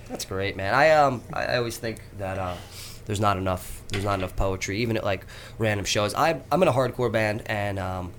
That's 0.08 0.24
great, 0.24 0.56
man. 0.56 0.74
I 0.74 0.90
um 0.92 1.22
I, 1.32 1.44
I 1.44 1.56
always 1.58 1.76
think 1.76 2.00
that 2.18 2.38
uh, 2.38 2.54
there's 3.06 3.20
not 3.20 3.36
enough 3.36 3.82
there's 3.90 4.04
not 4.04 4.18
enough 4.18 4.34
poetry, 4.36 4.78
even 4.78 4.96
at 4.96 5.04
like 5.04 5.26
random 5.58 5.84
shows. 5.86 6.14
I 6.14 6.40
I'm 6.50 6.62
in 6.62 6.68
a 6.68 6.72
hardcore 6.72 7.12
band, 7.12 7.42
and 7.46 7.78
um, 7.78 8.12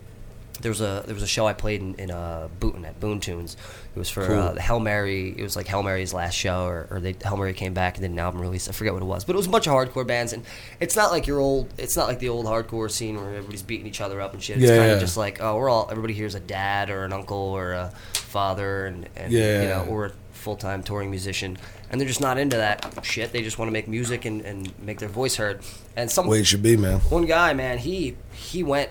there 0.61 0.69
was 0.71 0.81
a 0.81 1.03
there 1.05 1.13
was 1.13 1.23
a 1.23 1.27
show 1.27 1.45
I 1.47 1.53
played 1.53 1.81
in, 1.81 1.95
in 1.95 2.11
uh, 2.11 2.49
Boonton 2.59 2.85
at 2.85 2.99
Boonton 2.99 3.21
Tunes. 3.21 3.55
It 3.95 3.99
was 3.99 4.09
for 4.09 4.23
uh, 4.23 4.27
Cool. 4.27 4.53
the 4.55 4.61
Hail 4.61 4.79
Mary. 4.79 5.33
It 5.37 5.41
was 5.43 5.55
like 5.55 5.67
Hell 5.67 5.83
Mary's 5.83 6.13
last 6.13 6.33
show, 6.35 6.65
or, 6.65 6.87
or 6.91 6.99
they 6.99 7.15
Hail 7.23 7.37
Mary 7.37 7.53
came 7.53 7.73
back 7.73 7.95
and 7.95 8.01
did 8.03 8.11
an 8.11 8.19
album 8.19 8.41
release. 8.41 8.67
I 8.69 8.71
forget 8.71 8.93
what 8.93 9.01
it 9.01 9.05
was, 9.05 9.23
but 9.25 9.35
it 9.35 9.37
was 9.37 9.47
a 9.47 9.49
bunch 9.49 9.67
of 9.67 9.73
hardcore 9.73 10.05
bands, 10.05 10.33
and 10.33 10.43
it's 10.79 10.95
not 10.95 11.11
like 11.11 11.27
your 11.27 11.39
old. 11.39 11.73
It's 11.77 11.95
not 11.97 12.07
like 12.07 12.19
the 12.19 12.29
old 12.29 12.45
hardcore 12.45 12.89
scene 12.91 13.15
where 13.17 13.29
everybody's 13.35 13.63
beating 13.63 13.87
each 13.87 14.01
other 14.01 14.21
up 14.21 14.33
and 14.33 14.41
shit. 14.43 14.57
It's 14.57 14.69
Yeah, 14.69 14.77
kind 14.77 14.91
of 14.91 14.95
yeah. 14.97 14.99
just 14.99 15.17
like 15.17 15.41
oh, 15.41 15.55
we're 15.57 15.69
all 15.69 15.87
everybody 15.91 16.13
here's 16.13 16.35
a 16.35 16.39
dad 16.39 16.89
or 16.89 17.05
an 17.05 17.13
uncle 17.13 17.37
or 17.37 17.73
a 17.73 17.91
father, 18.13 18.85
and, 18.85 19.07
and 19.15 19.31
Yeah. 19.33 19.61
you 19.63 19.67
know, 19.69 19.85
or 19.89 20.05
a 20.07 20.11
full 20.33 20.55
time 20.55 20.83
touring 20.83 21.09
musician, 21.09 21.57
and 21.89 21.99
they're 21.99 22.07
just 22.07 22.21
not 22.21 22.37
into 22.37 22.57
that 22.57 23.03
shit. 23.03 23.31
They 23.33 23.41
just 23.41 23.57
want 23.57 23.67
to 23.67 23.73
make 23.73 23.87
music 23.87 24.23
and, 24.25 24.41
and 24.41 24.71
make 24.79 24.99
their 24.99 25.09
voice 25.09 25.35
heard. 25.35 25.61
And 25.95 26.09
some 26.09 26.27
Way 26.27 26.39
it 26.41 26.47
should 26.47 26.63
be, 26.63 26.77
man. 26.77 26.99
one 27.01 27.25
guy, 27.25 27.53
man, 27.53 27.77
he 27.79 28.15
he 28.31 28.63
went 28.63 28.89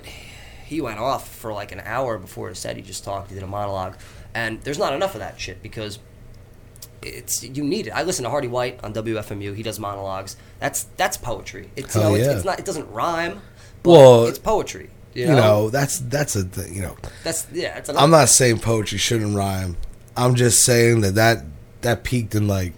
he 0.68 0.82
went 0.82 0.98
off 0.98 1.34
for 1.34 1.52
like 1.54 1.72
an 1.72 1.80
hour 1.84 2.18
before 2.18 2.50
his 2.50 2.58
set. 2.58 2.76
He 2.76 2.82
just 2.82 3.02
talked. 3.02 3.30
He 3.30 3.34
did 3.34 3.42
a 3.42 3.46
monologue, 3.46 3.96
and 4.34 4.60
there's 4.62 4.78
not 4.78 4.92
enough 4.92 5.14
of 5.14 5.20
that 5.20 5.40
shit 5.40 5.62
because 5.62 5.98
it's 7.00 7.42
you 7.42 7.64
need 7.64 7.86
it. 7.86 7.90
I 7.90 8.02
listen 8.02 8.24
to 8.24 8.30
Hardy 8.30 8.48
White 8.48 8.78
on 8.84 8.92
WFMU. 8.92 9.56
He 9.56 9.62
does 9.62 9.80
monologues. 9.80 10.36
That's 10.60 10.84
that's 10.98 11.16
poetry. 11.16 11.70
It's 11.74 11.94
you 11.94 12.02
know 12.02 12.14
it's, 12.14 12.26
yeah. 12.26 12.32
it's 12.34 12.44
not 12.44 12.58
it 12.58 12.66
doesn't 12.66 12.90
rhyme, 12.92 13.40
but 13.82 13.90
Well, 13.90 14.26
it's 14.26 14.38
poetry. 14.38 14.90
You 15.14 15.22
You 15.22 15.28
know, 15.28 15.36
know, 15.36 15.70
that's 15.70 16.00
that's 16.00 16.36
a 16.36 16.42
thing. 16.42 16.74
You 16.74 16.82
know, 16.82 16.96
that's 17.24 17.46
yeah. 17.50 17.78
It's 17.78 17.88
I'm 17.88 18.10
not 18.10 18.28
saying 18.28 18.58
poetry 18.58 18.98
shouldn't 18.98 19.34
rhyme. 19.34 19.78
I'm 20.18 20.34
just 20.34 20.64
saying 20.64 21.00
that 21.00 21.14
that 21.14 21.44
that 21.80 22.04
peaked 22.04 22.34
in 22.34 22.46
like 22.46 22.74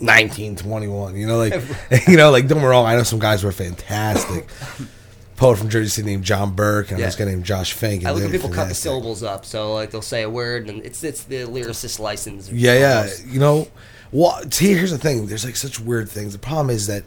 1921. 0.00 1.16
You 1.16 1.28
know, 1.28 1.38
like 1.38 1.54
you 2.08 2.16
know, 2.16 2.32
like 2.32 2.48
don't 2.48 2.58
get 2.58 2.64
me 2.64 2.68
wrong. 2.68 2.84
I 2.84 2.96
know 2.96 3.04
some 3.04 3.20
guys 3.20 3.44
were 3.44 3.52
fantastic. 3.52 4.48
Poet 5.36 5.58
from 5.58 5.68
Jersey 5.68 5.90
City 5.90 6.06
named 6.06 6.24
John 6.24 6.54
Burke 6.54 6.90
and 6.90 6.98
Yeah. 6.98 7.06
this 7.06 7.16
guy 7.16 7.24
named 7.26 7.44
Josh 7.44 7.72
Fink. 7.74 8.02
and 8.02 8.08
I 8.08 8.12
look 8.12 8.24
at 8.24 8.30
people 8.30 8.48
cut 8.48 8.68
the 8.68 8.74
syllables 8.74 9.22
up, 9.22 9.44
so 9.44 9.74
like 9.74 9.90
they'll 9.90 10.00
say 10.02 10.22
a 10.22 10.30
word, 10.30 10.68
and 10.68 10.84
it's 10.84 11.04
it's 11.04 11.24
the 11.24 11.42
lyricist 11.44 11.98
license. 11.98 12.50
Yeah, 12.50 12.78
yeah. 12.78 12.96
almost. 13.00 13.26
You 13.26 13.40
know, 13.40 13.68
well, 14.12 14.40
see, 14.50 14.72
here's 14.72 14.90
the 14.92 14.98
thing. 14.98 15.26
There's 15.26 15.44
like 15.44 15.56
such 15.56 15.78
weird 15.78 16.08
things. 16.08 16.32
The 16.32 16.38
problem 16.38 16.70
is 16.70 16.86
that, 16.86 17.04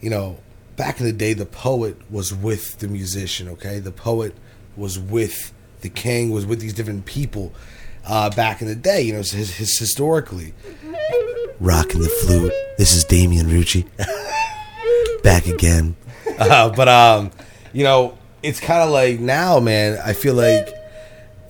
you 0.00 0.08
know, 0.08 0.38
back 0.76 1.00
in 1.00 1.06
the 1.06 1.12
day, 1.12 1.34
the 1.34 1.44
poet 1.46 1.96
was 2.10 2.32
with 2.34 2.78
the 2.78 2.88
musician. 2.88 3.48
Okay, 3.48 3.78
the 3.78 3.92
poet 3.92 4.34
was 4.76 4.98
with 4.98 5.52
the 5.82 5.90
king 5.90 6.30
was 6.30 6.46
with 6.46 6.60
these 6.60 6.72
different 6.72 7.04
people 7.04 7.52
uh, 8.06 8.30
back 8.30 8.62
in 8.62 8.68
the 8.68 8.74
day. 8.74 9.02
You 9.02 9.12
know, 9.12 9.18
his, 9.18 9.32
his 9.32 9.78
historically. 9.78 10.54
Rocking 11.60 12.00
the 12.00 12.08
flute. 12.08 12.52
This 12.78 12.94
is 12.94 13.04
Damian 13.04 13.46
Rucci. 13.46 13.86
back 15.22 15.46
again. 15.46 15.94
Uh, 16.50 16.70
but 16.70 16.88
um, 16.88 17.30
you 17.72 17.84
know, 17.84 18.18
it's 18.42 18.60
kind 18.60 18.82
of 18.82 18.90
like 18.90 19.20
now, 19.20 19.60
man. 19.60 19.98
I 20.04 20.12
feel 20.12 20.34
like 20.34 20.68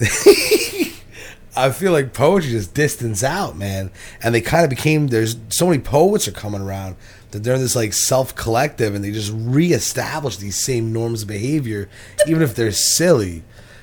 I 1.55 1.71
feel 1.71 1.93
like 1.93 2.13
poetry 2.13 2.51
just 2.51 2.75
distance 2.75 3.23
out, 3.23 3.57
man. 3.57 3.91
And 4.23 4.35
they 4.35 4.41
kind 4.41 4.65
of 4.65 4.71
became 4.71 5.09
there's 5.09 5.37
so 5.51 5.67
many 5.67 5.83
poets 5.83 6.27
are 6.27 6.33
coming 6.33 6.63
around 6.63 6.97
that 7.31 7.43
they're 7.45 7.59
this 7.59 7.77
like 7.77 7.93
self 7.93 8.35
collective 8.35 8.95
and 8.95 9.05
they 9.05 9.11
just 9.11 9.33
reestablish 9.35 10.37
these 10.37 10.57
same 10.57 10.93
norms 10.93 11.23
of 11.23 11.29
behavior, 11.29 11.89
even 12.27 12.43
if 12.43 12.55
they're 12.55 12.73
silly. 12.73 13.43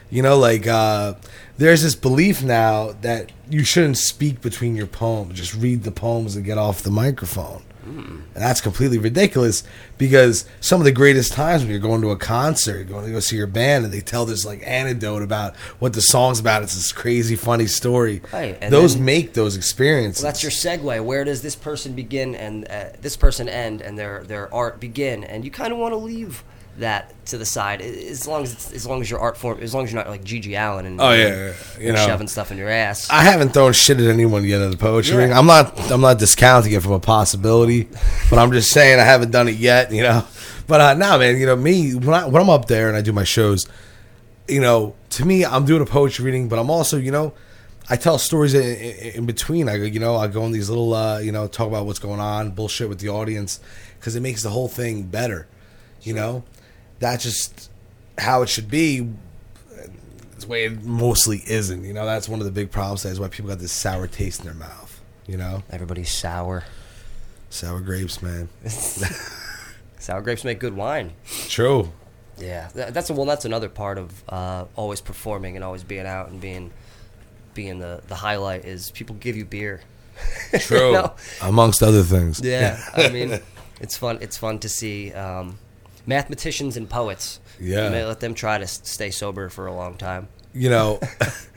You 0.09 0.23
know, 0.23 0.37
like 0.37 0.65
uh, 0.65 1.15
there's 1.57 1.83
this 1.83 1.93
belief 1.95 2.41
now 2.41 2.93
that 3.01 3.31
you 3.49 3.63
shouldn't 3.63 3.97
speak 3.97 4.41
between 4.41 4.75
your 4.75 4.87
poems, 4.87 5.37
just 5.37 5.53
read 5.53 5.83
the 5.83 5.91
poems 5.91 6.35
and 6.35 6.43
get 6.43 6.57
off 6.57 6.81
the 6.81 6.89
microphone. 6.89 7.63
And 7.97 8.25
that's 8.35 8.61
completely 8.61 8.97
ridiculous 8.97 9.63
because 9.97 10.45
some 10.61 10.79
of 10.79 10.85
the 10.85 10.91
greatest 10.91 11.33
times 11.33 11.61
when 11.63 11.71
you're 11.71 11.79
going 11.79 12.01
to 12.01 12.11
a 12.11 12.17
concert, 12.17 12.75
you're 12.75 12.83
going 12.85 13.05
to 13.05 13.11
go 13.11 13.19
see 13.19 13.35
your 13.35 13.47
band, 13.47 13.85
and 13.85 13.93
they 13.93 14.01
tell 14.01 14.25
this 14.25 14.45
like 14.45 14.61
anecdote 14.65 15.21
about 15.21 15.55
what 15.79 15.93
the 15.93 16.01
song's 16.01 16.39
about. 16.39 16.63
It's 16.63 16.75
this 16.75 16.91
crazy, 16.91 17.35
funny 17.35 17.67
story. 17.67 18.21
Right, 18.31 18.57
and 18.61 18.71
those 18.71 18.95
then- 18.95 19.05
make 19.05 19.33
those 19.33 19.57
experiences. 19.57 20.23
Well, 20.23 20.31
that's 20.31 20.43
your 20.43 20.51
segue. 20.51 21.03
Where 21.03 21.23
does 21.23 21.41
this 21.41 21.55
person 21.55 21.93
begin 21.93 22.35
and 22.35 22.67
uh, 22.69 22.85
this 23.01 23.17
person 23.17 23.49
end, 23.49 23.81
and 23.81 23.97
their 23.97 24.23
their 24.23 24.53
art 24.53 24.79
begin? 24.79 25.23
And 25.23 25.43
you 25.43 25.51
kind 25.51 25.73
of 25.73 25.79
want 25.79 25.93
to 25.93 25.97
leave 25.97 26.43
that 26.79 27.13
to 27.27 27.37
the 27.37 27.45
side, 27.45 27.81
as 27.81 28.27
long 28.27 28.43
as 28.43 28.53
it's, 28.53 28.73
as 28.73 28.85
long 28.87 29.01
as 29.01 29.09
your 29.09 29.19
art 29.19 29.37
form, 29.37 29.59
as 29.61 29.73
long 29.73 29.83
as 29.85 29.91
you're 29.91 30.01
not 30.03 30.09
like 30.09 30.23
GG 30.23 30.53
Allin 30.57 30.85
and 30.85 30.99
Oh, 31.01 31.11
yeah, 31.11 31.27
and 31.27 31.35
yeah, 31.79 31.87
you 31.87 31.93
know. 31.93 32.05
shoving 32.05 32.27
stuff 32.27 32.51
in 32.51 32.57
your 32.57 32.69
ass. 32.69 33.09
I 33.09 33.21
haven't 33.23 33.49
thrown 33.53 33.73
shit 33.73 33.99
at 33.99 34.07
anyone 34.07 34.43
yet 34.45 34.61
at 34.61 34.71
the 34.71 34.77
poetry 34.77 35.13
Yeah. 35.15 35.19
ring. 35.23 35.33
I'm 35.33 35.45
not. 35.45 35.91
I'm 35.91 36.01
not 36.01 36.19
discounting 36.19 36.71
it 36.73 36.81
from 36.81 36.93
a 36.93 36.99
possibility, 36.99 37.87
but 38.29 38.39
I'm 38.39 38.51
just 38.51 38.71
saying 38.71 38.99
I 38.99 39.03
haven't 39.03 39.31
done 39.31 39.47
it 39.47 39.55
yet. 39.57 39.91
You 39.91 40.03
know, 40.03 40.25
but 40.67 40.81
uh, 40.81 40.93
now, 40.95 41.17
man, 41.17 41.37
you 41.37 41.45
know 41.45 41.55
me 41.55 41.95
when 41.95 42.13
I 42.15 42.25
when 42.27 42.41
I'm 42.41 42.49
up 42.49 42.65
there 42.67 42.87
and 42.87 42.97
I 42.97 43.01
do 43.01 43.11
my 43.13 43.23
shows, 43.23 43.67
you 44.47 44.61
know, 44.61 44.95
to 45.11 45.25
me, 45.25 45.45
I'm 45.45 45.65
doing 45.65 45.81
a 45.81 45.85
poetry 45.85 46.25
reading, 46.25 46.49
but 46.49 46.57
I'm 46.59 46.69
also, 46.69 46.97
you 46.97 47.11
know, 47.11 47.33
I 47.89 47.95
tell 47.95 48.17
stories 48.17 48.53
in, 48.53 48.63
in, 48.63 49.13
in 49.15 49.25
between. 49.25 49.67
I 49.69 49.77
go, 49.77 49.83
you 49.83 49.99
know, 49.99 50.15
I 50.15 50.27
go 50.27 50.45
in 50.45 50.51
these 50.51 50.69
little, 50.69 50.93
uh, 50.93 51.19
you 51.19 51.31
know, 51.31 51.47
talk 51.47 51.67
about 51.67 51.85
what's 51.85 51.99
going 51.99 52.19
on, 52.19 52.51
bullshit 52.51 52.89
with 52.89 52.99
the 52.99 53.09
audience, 53.09 53.59
because 53.99 54.15
it 54.15 54.21
makes 54.21 54.41
the 54.43 54.49
whole 54.49 54.67
thing 54.67 55.03
better. 55.03 55.47
You 56.01 56.13
know, 56.13 56.43
that's 56.99 57.23
just 57.23 57.69
how 58.17 58.41
it 58.41 58.49
should 58.49 58.69
be. 58.69 59.09
It's 60.33 60.45
the 60.45 60.49
way 60.49 60.65
it 60.65 60.83
mostly 60.83 61.41
isn't. 61.47 61.83
You 61.83 61.93
know, 61.93 62.05
that's 62.05 62.29
one 62.29 62.39
of 62.39 62.45
the 62.45 62.51
big 62.51 62.71
problems. 62.71 63.03
That's 63.03 63.19
why 63.19 63.27
people 63.27 63.49
got 63.49 63.59
this 63.59 63.71
sour 63.71 64.07
taste 64.07 64.39
in 64.41 64.45
their 64.45 64.53
mouth. 64.55 65.01
You 65.27 65.37
know, 65.37 65.63
Everybody's 65.69 66.11
sour. 66.11 66.63
sour 67.49 67.81
grapes, 67.81 68.21
man. 68.21 68.49
Sour 69.99 70.21
grapes 70.21 70.43
make 70.45 70.59
good 70.59 70.75
wine. 70.75 71.11
True. 71.49 71.91
Yeah, 72.37 72.69
that's 72.73 73.09
a, 73.09 73.13
well. 73.13 73.25
That's 73.25 73.43
another 73.43 73.67
part 73.67 73.97
of 73.97 74.23
uh, 74.29 74.63
always 74.77 75.01
performing 75.01 75.57
and 75.57 75.63
always 75.65 75.83
being 75.83 76.05
out 76.05 76.29
and 76.29 76.39
being 76.39 76.71
being 77.53 77.79
the 77.79 78.01
the 78.07 78.15
highlight 78.15 78.63
is 78.63 78.91
people 78.91 79.17
give 79.19 79.35
you 79.35 79.43
beer. 79.45 79.81
You 80.53 80.59
True. 80.59 80.91
know? 80.93 81.13
Amongst 81.41 81.83
other 81.83 82.01
things. 82.03 82.39
Yeah, 82.41 82.81
I 82.95 83.09
mean, 83.09 83.39
it's 83.81 83.97
fun. 83.97 84.19
It's 84.21 84.37
fun 84.37 84.59
to 84.59 84.69
see 84.69 85.11
um, 85.13 85.59
mathematicians 86.05 86.77
and 86.77 86.89
poets. 86.89 87.39
Yeah. 87.59 87.85
you 87.85 87.91
may 87.91 88.05
let 88.05 88.19
them 88.19 88.33
try 88.33 88.57
to 88.57 88.67
stay 88.67 89.11
sober 89.11 89.49
for 89.49 89.67
a 89.67 89.73
long 89.73 89.95
time. 89.95 90.29
you 90.53 90.69
know, 90.69 90.99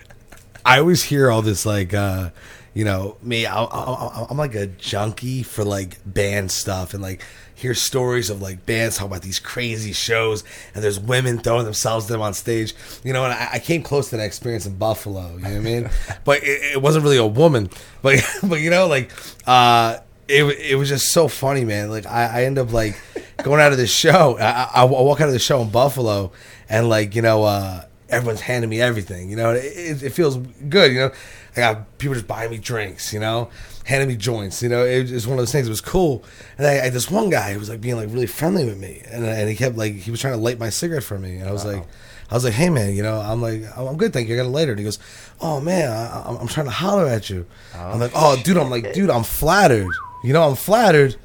I 0.64 0.78
always 0.78 1.02
hear 1.02 1.30
all 1.30 1.42
this 1.42 1.64
like, 1.66 1.94
uh, 1.94 2.30
you 2.74 2.84
know, 2.84 3.16
me, 3.22 3.46
I, 3.46 3.62
I, 3.62 4.26
I'm 4.30 4.36
like 4.36 4.54
a 4.54 4.66
junkie 4.66 5.42
for 5.42 5.64
like 5.64 5.98
band 6.06 6.50
stuff 6.50 6.94
and 6.94 7.02
like 7.02 7.22
hear 7.54 7.74
stories 7.74 8.30
of 8.30 8.40
like 8.42 8.64
bands 8.66 8.96
talking 8.96 9.12
about 9.12 9.22
these 9.22 9.38
crazy 9.38 9.92
shows 9.92 10.42
and 10.74 10.82
there's 10.82 10.98
women 10.98 11.38
throwing 11.38 11.64
themselves 11.64 12.08
them 12.08 12.20
on 12.20 12.34
stage, 12.34 12.74
you 13.04 13.12
know, 13.12 13.24
and 13.24 13.32
I, 13.32 13.50
I 13.54 13.58
came 13.58 13.82
close 13.82 14.10
to 14.10 14.16
that 14.16 14.24
experience 14.24 14.66
in 14.66 14.76
Buffalo, 14.76 15.36
you 15.36 15.42
know 15.42 15.48
what 15.50 15.56
I 15.56 15.60
mean? 15.60 15.90
but 16.24 16.42
it, 16.42 16.74
it 16.74 16.82
wasn't 16.82 17.04
really 17.04 17.18
a 17.18 17.26
woman, 17.26 17.70
but, 18.00 18.20
but 18.42 18.60
you 18.60 18.70
know, 18.70 18.86
like, 18.86 19.12
uh, 19.46 19.98
it, 20.32 20.58
it 20.58 20.74
was 20.76 20.88
just 20.88 21.12
so 21.12 21.28
funny, 21.28 21.64
man. 21.64 21.90
Like 21.90 22.06
I, 22.06 22.40
I 22.40 22.44
end 22.44 22.58
up 22.58 22.72
like 22.72 22.98
going 23.42 23.60
out 23.60 23.72
of 23.72 23.78
the 23.78 23.86
show. 23.86 24.38
I, 24.38 24.68
I, 24.74 24.84
walk 24.84 25.20
out 25.20 25.28
of 25.28 25.34
the 25.34 25.38
show 25.38 25.60
in 25.60 25.70
Buffalo, 25.70 26.32
and 26.68 26.88
like 26.88 27.14
you 27.14 27.22
know, 27.22 27.44
uh, 27.44 27.84
everyone's 28.08 28.40
handing 28.40 28.70
me 28.70 28.80
everything. 28.80 29.28
You 29.28 29.36
know, 29.36 29.52
it, 29.52 29.64
it, 29.64 30.02
it 30.02 30.10
feels 30.10 30.38
good. 30.38 30.92
You 30.92 30.98
know, 31.00 31.10
I 31.56 31.60
got 31.60 31.98
people 31.98 32.14
just 32.14 32.26
buying 32.26 32.50
me 32.50 32.58
drinks. 32.58 33.12
You 33.12 33.20
know, 33.20 33.50
handing 33.84 34.08
me 34.08 34.16
joints. 34.16 34.62
You 34.62 34.70
know, 34.70 34.86
it 34.86 35.10
was 35.10 35.26
one 35.26 35.38
of 35.38 35.42
those 35.42 35.52
things. 35.52 35.66
It 35.66 35.70
was 35.70 35.82
cool. 35.82 36.24
And 36.56 36.66
I, 36.66 36.72
I 36.72 36.84
had 36.84 36.94
this 36.94 37.10
one 37.10 37.28
guy 37.28 37.52
who 37.52 37.58
was 37.58 37.68
like 37.68 37.82
being 37.82 37.96
like 37.96 38.08
really 38.08 38.26
friendly 38.26 38.64
with 38.64 38.78
me, 38.78 39.02
and 39.10 39.26
and 39.26 39.48
he 39.50 39.54
kept 39.54 39.76
like 39.76 39.94
he 39.94 40.10
was 40.10 40.20
trying 40.20 40.34
to 40.34 40.40
light 40.40 40.58
my 40.58 40.70
cigarette 40.70 41.04
for 41.04 41.18
me, 41.18 41.36
and 41.36 41.48
I 41.48 41.52
was 41.52 41.64
like. 41.64 41.84
I 42.30 42.34
was 42.34 42.44
like, 42.44 42.54
"Hey 42.54 42.70
man, 42.70 42.94
you 42.94 43.02
know, 43.02 43.20
I'm 43.20 43.42
like, 43.42 43.62
I'm 43.76 43.98
good, 43.98 44.14
thank 44.14 44.26
you. 44.26 44.34
I 44.34 44.38
got 44.38 44.46
a 44.46 44.48
lighter." 44.48 44.70
And 44.70 44.78
he 44.78 44.84
goes, 44.84 44.98
"Oh 45.38 45.60
man, 45.60 45.90
I, 45.90 46.22
I'm, 46.26 46.36
I'm 46.38 46.48
trying 46.48 46.64
to 46.64 46.72
holler 46.72 47.06
at 47.06 47.28
you." 47.28 47.44
I'm 47.74 48.00
like, 48.00 48.12
"Oh, 48.14 48.40
dude," 48.42 48.56
I'm 48.56 48.70
like, 48.70 48.94
"Dude, 48.94 49.10
I'm 49.10 49.22
flattered. 49.22 49.92
You 50.22 50.32
know, 50.32 50.48
I'm 50.48 50.56
flattered. 50.56 51.16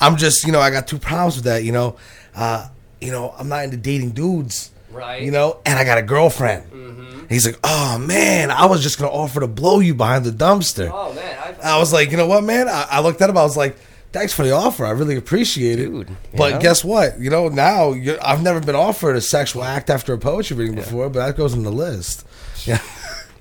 I'm 0.00 0.16
just, 0.16 0.44
you 0.44 0.52
know, 0.52 0.60
I 0.60 0.70
got 0.70 0.88
two 0.88 0.98
problems 0.98 1.36
with 1.36 1.44
that. 1.44 1.64
You 1.64 1.72
know, 1.72 1.96
uh, 2.34 2.68
you 3.00 3.12
know, 3.12 3.34
I'm 3.38 3.48
not 3.48 3.64
into 3.64 3.76
dating 3.76 4.10
dudes. 4.10 4.70
Right. 4.90 5.22
You 5.22 5.30
know, 5.30 5.60
and 5.64 5.78
I 5.78 5.84
got 5.84 5.98
a 5.98 6.02
girlfriend. 6.02 6.70
And 6.72 7.30
He's 7.30 7.46
like, 7.46 7.58
"Oh 7.64 7.98
man, 7.98 8.50
I 8.50 8.66
was 8.66 8.82
just 8.82 8.98
gonna 8.98 9.10
offer 9.10 9.40
to 9.40 9.46
blow 9.46 9.80
you 9.80 9.94
behind 9.94 10.26
the 10.26 10.30
dumpster." 10.30 10.90
Oh 10.92 11.14
man, 11.14 11.38
I've, 11.42 11.60
I 11.60 11.78
was 11.78 11.92
like, 11.92 12.10
you 12.10 12.18
know 12.18 12.26
what, 12.26 12.44
man? 12.44 12.68
I, 12.68 12.86
I 12.90 13.00
looked 13.00 13.22
at 13.22 13.30
him. 13.30 13.38
I 13.38 13.42
was 13.42 13.56
like, 13.56 13.76
thanks 14.12 14.32
for 14.32 14.44
the 14.44 14.52
offer. 14.52 14.84
I 14.84 14.90
really 14.90 15.16
appreciate 15.16 15.78
it. 15.78 15.86
Dude, 15.86 16.08
but 16.36 16.52
know? 16.54 16.60
guess 16.60 16.84
what? 16.84 17.18
You 17.18 17.30
know, 17.30 17.48
now 17.48 17.92
you're, 17.92 18.18
I've 18.24 18.42
never 18.42 18.60
been 18.60 18.74
offered 18.74 19.16
a 19.16 19.20
sexual 19.20 19.64
act 19.64 19.90
after 19.90 20.12
a 20.12 20.18
poetry 20.18 20.56
reading 20.56 20.74
before, 20.74 21.08
but 21.08 21.26
that 21.26 21.36
goes 21.36 21.54
on 21.54 21.62
the 21.62 21.72
list. 21.72 22.26
Yeah. 22.64 22.78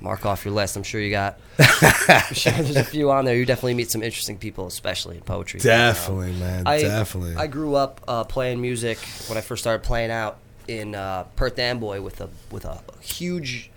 Mark 0.02 0.26
off 0.26 0.44
your 0.46 0.54
list. 0.54 0.76
I'm 0.76 0.84
sure 0.84 1.00
you 1.00 1.12
got. 1.12 1.40
I'm 1.60 2.34
sure 2.34 2.52
there's 2.54 2.76
a 2.76 2.84
few 2.84 3.12
on 3.12 3.26
there. 3.26 3.36
You 3.36 3.46
definitely 3.46 3.76
meet 3.76 3.92
some 3.92 4.04
interesting 4.04 4.38
people, 4.38 4.68
especially 4.68 5.18
in 5.18 5.24
poetry. 5.24 5.60
Definitely, 5.60 6.34
man. 6.34 6.68
I, 6.68 6.82
Definitely. 6.82 7.36
I 7.36 7.48
grew 7.48 7.76
up 7.76 8.02
uh, 8.08 8.24
playing 8.24 8.62
music 8.62 8.98
when 9.28 9.38
I 9.38 9.42
first 9.42 9.64
started 9.64 9.84
playing 9.84 10.12
out 10.12 10.38
in 10.68 10.96
uh, 10.96 11.24
Perth 11.36 11.58
Amboy 11.60 12.02
with 12.02 12.22
a 12.22 12.30
with 12.52 12.66
a 12.66 12.82
huge, 13.02 13.70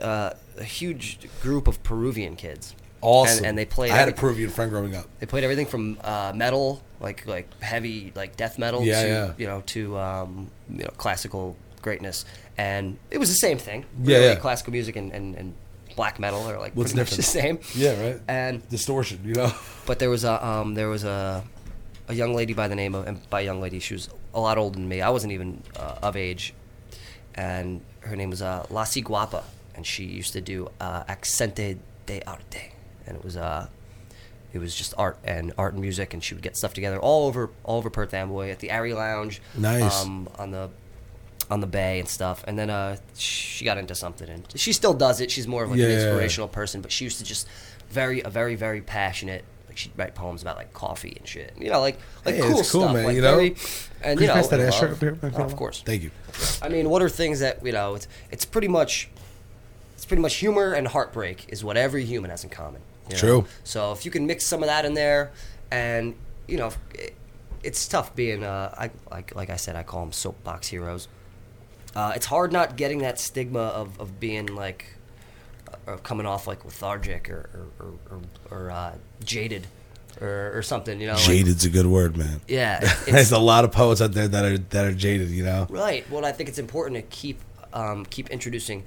uh, 0.00 0.30
a 0.58 0.64
huge 0.64 1.18
group 1.42 1.66
of 1.68 1.82
Peruvian 1.82 2.36
kids. 2.36 2.74
awesome. 3.02 3.38
And, 3.38 3.46
and 3.46 3.58
they 3.58 3.64
played. 3.64 3.92
I 3.92 3.96
had 3.96 4.08
a 4.08 4.12
Peruvian 4.12 4.50
friend 4.50 4.70
growing 4.70 4.94
up. 4.94 5.06
They 5.18 5.26
played 5.26 5.44
everything 5.44 5.66
from 5.66 5.98
uh, 6.02 6.32
metal, 6.34 6.82
like 7.00 7.26
like 7.26 7.48
heavy, 7.60 8.12
like 8.14 8.36
death 8.36 8.58
metal, 8.58 8.82
Yeah, 8.84 9.02
to 9.02 9.08
yeah. 9.08 9.32
you 9.38 9.46
know 9.46 9.62
to 9.66 9.98
um, 9.98 10.50
you 10.68 10.84
know 10.84 10.90
classical 10.96 11.56
greatness, 11.82 12.26
and 12.60 12.98
it 13.10 13.18
was 13.18 13.28
the 13.30 13.40
same 13.46 13.58
thing. 13.58 13.86
Yeah, 14.02 14.16
Really, 14.18 14.28
yeah. 14.28 14.34
Classical 14.36 14.72
music 14.72 14.96
and, 14.96 15.12
and, 15.12 15.34
and 15.36 15.54
black 15.96 16.18
metal 16.18 16.42
are 16.50 16.58
like 16.58 16.74
What's 16.74 16.92
pretty 16.92 17.10
much 17.10 17.16
the 17.16 17.22
same. 17.22 17.58
Yeah, 17.74 18.00
right. 18.02 18.20
And 18.28 18.68
Distortion, 18.68 19.20
you 19.24 19.34
know. 19.34 19.52
but 19.86 19.98
there 19.98 20.10
was 20.10 20.24
a 20.24 20.34
um, 20.46 20.74
there 20.74 20.88
was 20.88 21.04
a 21.04 21.42
a 22.08 22.14
young 22.14 22.34
lady 22.34 22.52
by 22.54 22.68
the 22.68 22.76
name 22.76 22.94
of 22.94 23.06
and 23.06 23.16
by 23.30 23.40
young 23.40 23.60
lady 23.60 23.78
she 23.80 23.94
was 23.94 24.08
a 24.34 24.40
lot 24.40 24.58
older 24.58 24.76
than 24.76 24.88
me. 24.88 25.00
I 25.00 25.10
wasn't 25.10 25.32
even 25.32 25.62
uh, 25.76 26.06
of 26.08 26.16
age, 26.16 26.52
and 27.34 27.80
her 28.00 28.16
name 28.16 28.30
was 28.30 28.42
uh, 28.42 28.66
La 28.70 28.84
Guapa, 28.84 29.42
and 29.74 29.86
she 29.86 30.04
used 30.04 30.32
to 30.34 30.40
do 30.40 30.68
uh, 30.80 31.04
Accente 31.04 31.78
de 32.06 32.22
Arte, 32.26 32.72
and 33.06 33.16
it 33.16 33.24
was 33.24 33.36
uh 33.36 33.66
it 34.52 34.58
was 34.58 34.74
just 34.74 34.92
art 34.98 35.16
and 35.24 35.52
art 35.56 35.72
and 35.74 35.80
music, 35.80 36.12
and 36.12 36.22
she 36.22 36.34
would 36.34 36.42
get 36.42 36.56
stuff 36.56 36.74
together 36.74 36.98
all 36.98 37.26
over 37.26 37.50
all 37.64 37.78
over 37.78 37.90
Perth 37.90 38.12
Amboy 38.12 38.50
at 38.50 38.58
the 38.58 38.70
Ari 38.70 38.92
Lounge, 38.94 39.40
Nice. 39.56 40.04
um, 40.04 40.28
on 40.38 40.50
the 40.50 40.68
on 41.50 41.60
the 41.60 41.66
bay 41.66 41.98
and 41.98 42.08
stuff. 42.08 42.44
And 42.46 42.58
then 42.58 42.70
uh, 42.70 42.96
she 43.16 43.64
got 43.64 43.76
into 43.78 43.94
something, 43.94 44.28
and 44.28 44.44
she 44.54 44.72
still 44.72 44.94
does 44.94 45.20
it. 45.20 45.30
She's 45.30 45.48
more 45.48 45.64
of 45.64 45.70
like 45.70 45.80
an 45.80 45.88
Yeah. 45.90 45.94
inspirational 45.96 46.48
person, 46.48 46.80
but 46.80 46.92
she 46.92 47.04
used 47.04 47.18
to 47.18 47.24
just 47.24 47.48
very 47.90 48.20
a 48.22 48.30
very 48.30 48.54
very 48.54 48.80
passionate. 48.80 49.44
Like 49.68 49.76
she'd 49.78 49.92
write 49.96 50.14
poems 50.14 50.42
about 50.42 50.56
like 50.56 50.72
coffee 50.72 51.14
and 51.16 51.26
shit. 51.26 51.52
You 51.58 51.70
know, 51.70 51.80
like 51.80 51.98
like 52.24 52.36
Hey, 52.36 52.40
cool 52.42 52.60
it's 52.60 52.70
cool, 52.70 52.82
stuff. 52.82 52.94
man, 52.94 53.04
like 53.04 53.16
you 53.16 53.22
know? 53.22 53.34
very, 53.36 53.56
and 54.02 54.18
Could 54.18 54.22
you 54.24 54.26
know, 54.28 54.34
pass 54.34 54.48
that 54.48 54.60
ashtray 54.60 54.90
up 54.92 54.98
here? 54.98 55.18
Oh, 55.22 55.42
of 55.42 55.56
course. 55.56 55.82
Thank 55.82 56.02
you. 56.02 56.10
I 56.62 56.68
mean, 56.68 56.88
what 56.90 57.02
are 57.02 57.08
things 57.08 57.40
that 57.40 57.64
you 57.64 57.72
know? 57.72 57.94
It's 57.96 58.08
it's 58.30 58.44
pretty 58.44 58.68
much 58.68 59.08
it's 59.94 60.06
pretty 60.06 60.22
much 60.22 60.36
humor 60.36 60.72
and 60.72 60.88
heartbreak 60.88 61.46
is 61.48 61.62
what 61.64 61.76
every 61.76 62.04
human 62.04 62.30
has 62.30 62.42
in 62.44 62.50
common. 62.50 62.80
you 63.08 63.14
know? 63.14 63.18
True. 63.20 63.44
So 63.64 63.92
if 63.92 64.04
you 64.04 64.10
can 64.10 64.26
mix 64.26 64.46
some 64.46 64.62
of 64.62 64.68
that 64.68 64.84
in 64.84 64.94
there, 64.94 65.30
and 65.70 66.14
you 66.48 66.56
know, 66.56 66.70
it, 66.94 67.14
it's 67.62 67.86
tough 67.86 68.14
being 68.16 68.42
uh, 68.42 68.74
I 68.76 68.90
like 69.10 69.34
like 69.36 69.50
I 69.50 69.56
said, 69.56 69.76
I 69.76 69.82
call 69.82 70.00
them 70.00 70.12
soapbox 70.12 70.68
heroes. 70.68 71.06
Uh, 71.94 72.12
it's 72.14 72.26
hard 72.26 72.52
not 72.52 72.76
getting 72.76 72.98
that 72.98 73.18
stigma 73.18 73.58
of, 73.60 73.98
of 74.00 74.20
being 74.20 74.46
like 74.46 74.86
uh, 75.68 75.92
of 75.92 76.02
coming 76.02 76.26
off 76.26 76.46
like 76.46 76.64
lethargic 76.64 77.28
or 77.28 77.68
or, 77.80 77.86
or, 78.10 78.20
or, 78.50 78.70
uh, 78.70 78.94
jaded 79.24 79.66
or, 80.20 80.52
or 80.56 80.62
something. 80.62 81.00
You 81.00 81.08
know, 81.08 81.14
like- 81.14 81.22
Jaded's 81.24 81.64
a 81.64 81.70
good 81.70 81.86
word, 81.86 82.16
man. 82.16 82.40
yeah, 82.46 82.80
There's 83.06 83.32
a 83.32 83.38
lot 83.38 83.64
of 83.64 83.72
poets 83.72 84.00
out 84.00 84.12
there 84.12 84.28
that 84.28 84.44
are 84.44 84.58
that 84.58 84.84
are 84.84 84.92
jaded, 84.92 85.30
you 85.30 85.44
know. 85.44 85.66
Right. 85.68 86.08
Well, 86.10 86.24
I 86.24 86.32
think 86.32 86.48
it's 86.48 86.58
important 86.58 86.96
to 86.96 87.02
keep 87.16 87.40
um, 87.72 88.06
keep 88.06 88.30
introducing 88.30 88.84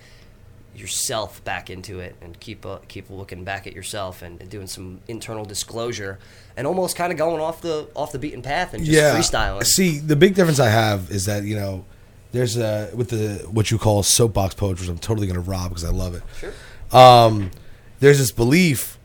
yourself 0.75 1.43
back 1.43 1.69
into 1.69 1.99
it 1.99 2.15
and 2.21 2.39
keep 2.39 2.65
uh, 2.65 2.79
keep 2.87 3.09
looking 3.09 3.43
back 3.43 3.67
at 3.67 3.73
yourself 3.73 4.21
and, 4.21 4.39
and 4.41 4.49
doing 4.49 4.65
some 4.67 5.01
internal 5.07 5.45
disclosure 5.45 6.17
and 6.57 6.65
almost 6.65 6.95
kind 6.95 7.11
of 7.11 7.17
going 7.17 7.39
off 7.39 7.61
the 7.61 7.87
off 7.95 8.11
the 8.11 8.19
beaten 8.19 8.41
path 8.41 8.73
and 8.73 8.83
just 8.83 9.15
freestyling. 9.15 9.63
See, 9.65 9.99
the 9.99 10.15
big 10.15 10.35
difference 10.35 10.59
I 10.59 10.69
have 10.69 11.11
is 11.11 11.25
that 11.25 11.43
you 11.43 11.55
know, 11.55 11.85
there's 12.33 12.57
a 12.57 12.89
with 12.93 13.09
the 13.09 13.47
what 13.49 13.71
you 13.71 13.77
call 13.77 14.03
soapbox 14.03 14.55
poetry, 14.55 14.83
which 14.83 14.89
I'm 14.89 14.97
totally 14.97 15.27
gonna 15.27 15.39
rob 15.39 15.69
because 15.69 15.85
I 15.85 15.91
love 15.91 16.15
it. 16.15 16.23
Sure. 16.39 16.51
Um, 16.91 17.51
there's 17.99 18.17
this 18.17 18.31
belief 18.31 18.97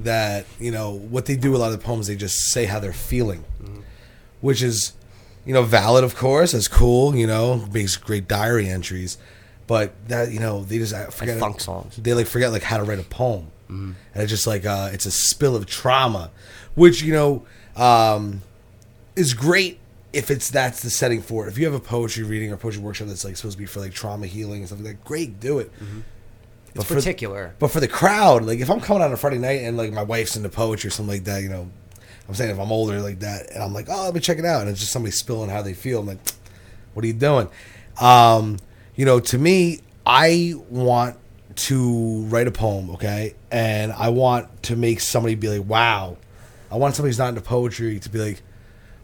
that 0.00 0.46
you 0.60 0.70
know 0.70 0.92
what 0.92 1.26
they 1.26 1.34
do 1.34 1.50
with 1.50 1.60
a 1.60 1.64
lot 1.64 1.72
of 1.72 1.80
the 1.80 1.84
poems, 1.84 2.06
they 2.06 2.14
just 2.14 2.52
say 2.52 2.66
how 2.66 2.78
they're 2.78 2.92
feeling, 2.92 3.44
which 4.40 4.62
is 4.62 4.92
you 5.44 5.52
know 5.54 5.62
valid, 5.62 6.04
of 6.04 6.14
course. 6.14 6.52
That's 6.52 6.68
cool. 6.68 7.16
You 7.16 7.26
know, 7.26 7.66
makes 7.72 7.96
great 7.96 8.28
diary 8.28 8.68
entries, 8.68 9.18
but 9.66 9.94
that 10.08 10.30
you 10.30 10.38
know 10.38 10.62
they 10.62 10.78
just 10.78 10.92
I 10.94 11.06
forget 11.06 11.38
funk 11.40 11.60
songs. 11.60 11.96
They 11.96 12.12
like 12.12 12.26
forget 12.26 12.52
like 12.52 12.62
how 12.62 12.76
to 12.76 12.84
write 12.84 12.98
a 13.00 13.04
poem, 13.04 13.50
and 13.68 13.96
it's 14.14 14.30
just 14.30 14.46
like 14.46 14.66
uh, 14.66 14.90
it's 14.92 15.06
a 15.06 15.10
spill 15.10 15.56
of 15.56 15.64
trauma, 15.64 16.30
which 16.74 17.02
you 17.02 17.14
know 17.14 17.46
um, 17.76 18.42
is 19.16 19.32
great 19.32 19.78
if 20.14 20.30
it's 20.30 20.50
that's 20.50 20.82
the 20.82 20.90
setting 20.90 21.20
for 21.22 21.46
it. 21.46 21.50
If 21.50 21.58
you 21.58 21.64
have 21.64 21.74
a 21.74 21.80
poetry 21.80 22.24
reading 22.24 22.52
or 22.52 22.56
poetry 22.56 22.80
workshop 22.80 23.08
that's 23.08 23.24
like 23.24 23.36
supposed 23.36 23.56
to 23.56 23.58
be 23.58 23.66
for 23.66 23.80
like 23.80 23.92
trauma 23.92 24.26
healing 24.26 24.60
and 24.60 24.66
stuff 24.66 24.78
like 24.80 24.88
that, 24.88 25.04
great, 25.04 25.40
do 25.40 25.58
it. 25.58 25.70
It's 26.74 26.84
for- 26.84 26.94
particular. 26.94 27.54
But 27.58 27.68
for 27.68 27.80
the 27.80 27.88
crowd, 27.88 28.44
like 28.44 28.60
if 28.60 28.70
I'm 28.70 28.80
coming 28.80 29.02
on 29.02 29.12
a 29.12 29.16
Friday 29.16 29.38
night 29.38 29.62
and 29.62 29.76
like 29.76 29.92
my 29.92 30.02
wife's 30.02 30.36
into 30.36 30.48
poetry 30.48 30.88
or 30.88 30.90
something 30.90 31.14
like 31.14 31.24
that, 31.24 31.42
you 31.42 31.48
know, 31.48 31.68
I'm 32.28 32.34
saying 32.34 32.50
if 32.50 32.58
I'm 32.58 32.72
older 32.72 33.00
like 33.00 33.20
that, 33.20 33.50
and 33.50 33.62
I'm 33.62 33.74
like, 33.74 33.86
oh, 33.90 34.04
let 34.04 34.14
me 34.14 34.20
check 34.20 34.38
it 34.38 34.44
out, 34.44 34.62
and 34.62 34.70
it's 34.70 34.80
just 34.80 34.92
somebody 34.92 35.12
spilling 35.12 35.50
how 35.50 35.62
they 35.62 35.74
feel. 35.74 36.00
I'm 36.00 36.06
like, 36.06 36.18
what 36.94 37.04
are 37.04 37.06
you 37.06 37.12
doing? 37.12 37.48
Um, 38.00 38.58
you 38.96 39.04
know, 39.04 39.20
to 39.20 39.38
me, 39.38 39.80
I 40.06 40.54
want 40.70 41.16
to 41.56 42.22
write 42.24 42.48
a 42.48 42.50
poem, 42.50 42.90
okay, 42.90 43.34
and 43.50 43.92
I 43.92 44.08
want 44.08 44.62
to 44.64 44.76
make 44.76 45.00
somebody 45.00 45.34
be 45.34 45.48
like, 45.58 45.68
wow. 45.68 46.16
I 46.70 46.76
want 46.76 46.94
somebody 46.94 47.10
who's 47.10 47.18
not 47.18 47.28
into 47.28 47.40
poetry 47.42 48.00
to 48.00 48.08
be 48.08 48.18
like, 48.18 48.42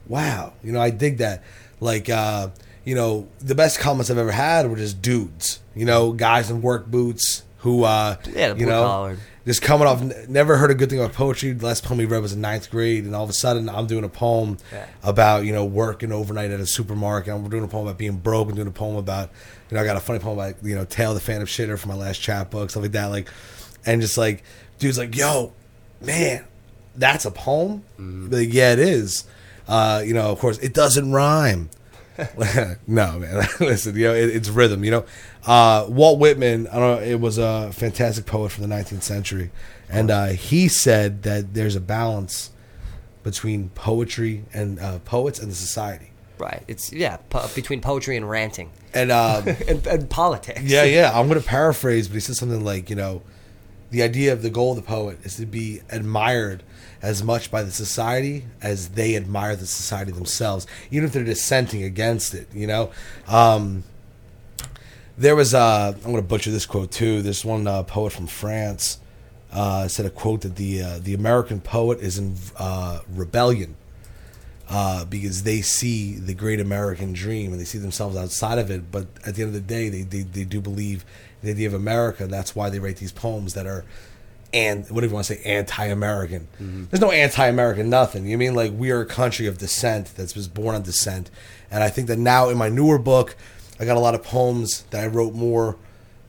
wow, 0.08 0.52
you 0.62 0.72
know, 0.72 0.80
I 0.80 0.90
dig 0.90 1.18
that. 1.18 1.42
Like, 1.80 2.08
uh, 2.10 2.48
you 2.84 2.94
know, 2.94 3.28
the 3.40 3.54
best 3.54 3.78
comments 3.78 4.10
I've 4.10 4.18
ever 4.18 4.32
had 4.32 4.68
were 4.70 4.76
just 4.76 5.00
dudes, 5.02 5.60
you 5.74 5.84
know, 5.84 6.12
guys 6.12 6.50
in 6.50 6.62
work 6.62 6.86
boots 6.86 7.42
who, 7.58 7.84
uh, 7.84 8.16
Yeah, 8.34 8.54
you 8.54 8.66
know, 8.66 8.82
collared. 8.84 9.18
just 9.46 9.60
coming 9.62 9.86
off, 9.86 10.00
n- 10.00 10.14
never 10.28 10.56
heard 10.56 10.70
a 10.70 10.74
good 10.74 10.88
thing 10.90 10.98
about 10.98 11.12
poetry. 11.14 11.52
The 11.52 11.66
last 11.66 11.84
poem 11.84 11.98
we 11.98 12.06
read 12.06 12.22
was 12.22 12.32
in 12.32 12.40
ninth 12.40 12.70
grade, 12.70 13.04
and 13.04 13.14
all 13.14 13.22
of 13.24 13.30
a 13.30 13.34
sudden 13.34 13.68
I'm 13.68 13.86
doing 13.86 14.04
a 14.04 14.08
poem 14.08 14.56
Yeah. 14.72 14.86
about, 15.02 15.44
you 15.44 15.52
know, 15.52 15.64
working 15.64 16.10
overnight 16.10 16.50
at 16.50 16.60
a 16.60 16.66
supermarket. 16.66 17.32
I'm 17.34 17.48
doing 17.50 17.62
a 17.64 17.68
poem 17.68 17.86
about 17.86 17.98
being 17.98 18.16
broke. 18.16 18.48
I'm 18.48 18.54
doing 18.56 18.66
a 18.66 18.70
poem 18.72 18.96
about, 18.96 19.30
you 19.70 19.76
know, 19.76 19.82
I 19.82 19.86
got 19.86 19.96
a 19.96 20.00
funny 20.00 20.18
poem 20.20 20.38
about, 20.38 20.54
you 20.62 20.74
know, 20.74 20.84
Tail 20.86 21.12
the 21.14 21.20
Phantom 21.20 21.46
Shitter 21.46 21.78
from 21.78 21.90
my 21.90 21.96
last 21.96 22.18
chapbook, 22.20 22.70
stuff 22.70 22.82
like 22.82 22.92
that. 22.92 23.06
Like, 23.06 23.28
and 23.86 24.00
just 24.00 24.16
like, 24.18 24.42
dude's 24.78 24.96
like, 24.98 25.14
yo, 25.14 25.52
man, 26.00 26.44
that's 26.96 27.24
a 27.26 27.30
poem? 27.30 27.82
Mm-hmm. 27.98 28.32
Like, 28.32 28.52
yeah, 28.52 28.72
it 28.72 28.78
is. 28.78 29.24
Uh, 29.68 30.02
you 30.04 30.14
know, 30.14 30.30
of 30.30 30.38
course, 30.38 30.58
it 30.58 30.74
doesn't 30.74 31.12
rhyme. 31.12 31.70
no, 32.86 33.18
man. 33.18 33.46
Listen, 33.60 33.96
you 33.96 34.04
know, 34.04 34.14
it, 34.14 34.28
it's 34.30 34.48
rhythm. 34.48 34.84
You 34.84 34.90
know, 34.90 35.04
uh, 35.46 35.86
Walt 35.88 36.18
Whitman. 36.18 36.66
I 36.68 36.78
don't 36.78 37.00
know. 37.00 37.02
It 37.06 37.20
was 37.20 37.38
a 37.38 37.72
fantastic 37.72 38.26
poet 38.26 38.52
from 38.52 38.68
the 38.68 38.74
19th 38.74 39.02
century, 39.02 39.50
and 39.88 40.10
uh, 40.10 40.26
he 40.26 40.68
said 40.68 41.22
that 41.22 41.54
there's 41.54 41.76
a 41.76 41.80
balance 41.80 42.50
between 43.22 43.70
poetry 43.70 44.44
and 44.52 44.78
uh, 44.80 44.98
poets 45.00 45.38
and 45.38 45.50
the 45.50 45.54
society. 45.54 46.10
Right. 46.38 46.62
It's 46.68 46.92
yeah, 46.92 47.16
po- 47.28 47.48
between 47.54 47.82
poetry 47.82 48.16
and 48.16 48.28
ranting 48.28 48.70
And 48.94 49.12
um, 49.12 49.46
and, 49.68 49.86
and 49.86 50.08
politics. 50.08 50.62
yeah, 50.62 50.84
yeah. 50.84 51.12
I'm 51.14 51.28
going 51.28 51.40
to 51.40 51.46
paraphrase, 51.46 52.08
but 52.08 52.14
he 52.14 52.20
said 52.20 52.36
something 52.36 52.64
like, 52.64 52.88
you 52.88 52.96
know, 52.96 53.22
the 53.90 54.02
idea 54.02 54.32
of 54.32 54.40
the 54.40 54.48
goal 54.48 54.70
of 54.70 54.76
the 54.76 54.82
poet 54.82 55.18
is 55.22 55.36
to 55.36 55.44
be 55.44 55.82
admired 55.90 56.62
as 57.02 57.22
much 57.22 57.50
by 57.50 57.62
the 57.62 57.70
society 57.70 58.44
as 58.62 58.90
they 58.90 59.16
admire 59.16 59.56
the 59.56 59.66
society 59.66 60.12
themselves, 60.12 60.66
even 60.90 61.04
if 61.04 61.12
they're 61.12 61.24
dissenting 61.24 61.82
against 61.82 62.34
it. 62.34 62.48
You 62.52 62.66
know, 62.66 62.90
um, 63.28 63.84
there 65.16 65.36
was 65.36 65.54
uh, 65.54 65.92
I'm 65.94 66.02
going 66.02 66.16
to 66.16 66.22
butcher 66.22 66.50
this 66.50 66.66
quote 66.66 66.90
too. 66.90 67.22
This 67.22 67.44
one 67.44 67.66
uh, 67.66 67.82
poet 67.82 68.12
from 68.12 68.26
France 68.26 68.98
uh, 69.52 69.88
said 69.88 70.06
a 70.06 70.10
quote 70.10 70.42
that 70.42 70.56
the 70.56 70.82
uh, 70.82 70.98
the 71.00 71.14
American 71.14 71.60
poet 71.60 72.00
is 72.00 72.18
in 72.18 72.36
uh, 72.58 73.00
rebellion 73.08 73.76
uh, 74.70 75.04
because 75.04 75.42
they 75.42 75.60
see 75.60 76.14
the 76.14 76.34
great 76.34 76.60
American 76.60 77.12
dream 77.12 77.50
and 77.50 77.60
they 77.60 77.64
see 77.64 77.78
themselves 77.78 78.16
outside 78.16 78.58
of 78.58 78.70
it. 78.70 78.90
But 78.90 79.08
at 79.26 79.34
the 79.34 79.42
end 79.42 79.48
of 79.48 79.54
the 79.54 79.60
day, 79.60 79.88
they, 79.88 80.02
they, 80.02 80.22
they 80.22 80.44
do 80.44 80.60
believe 80.60 81.04
in 81.42 81.46
the 81.46 81.52
idea 81.52 81.66
of 81.66 81.74
America, 81.74 82.22
and 82.22 82.32
that's 82.32 82.54
why 82.54 82.70
they 82.70 82.78
write 82.78 82.96
these 82.98 83.12
poems 83.12 83.54
that 83.54 83.66
are 83.66 83.84
and 84.52 84.88
whatever 84.90 85.10
you 85.10 85.14
want 85.14 85.26
to 85.26 85.34
say, 85.36 85.42
anti-American. 85.44 86.48
There's 86.90 87.00
no 87.00 87.10
anti-American 87.10 87.88
nothing. 87.88 88.26
You 88.26 88.36
mean 88.38 88.54
like 88.54 88.72
we 88.74 88.90
are 88.90 89.00
a 89.00 89.06
country 89.06 89.46
of 89.46 89.58
dissent 89.58 90.14
that's 90.16 90.34
was 90.34 90.48
born 90.48 90.74
on 90.74 90.82
dissent, 90.82 91.30
and 91.70 91.82
I 91.82 91.88
think 91.90 92.08
that 92.08 92.18
now 92.18 92.48
in 92.48 92.58
my 92.58 92.68
newer 92.68 92.98
book, 92.98 93.36
I 93.78 93.84
got 93.84 93.96
a 93.96 94.00
lot 94.00 94.14
of 94.14 94.22
poems 94.22 94.82
that 94.90 95.02
I 95.04 95.06
wrote 95.06 95.34
more 95.34 95.76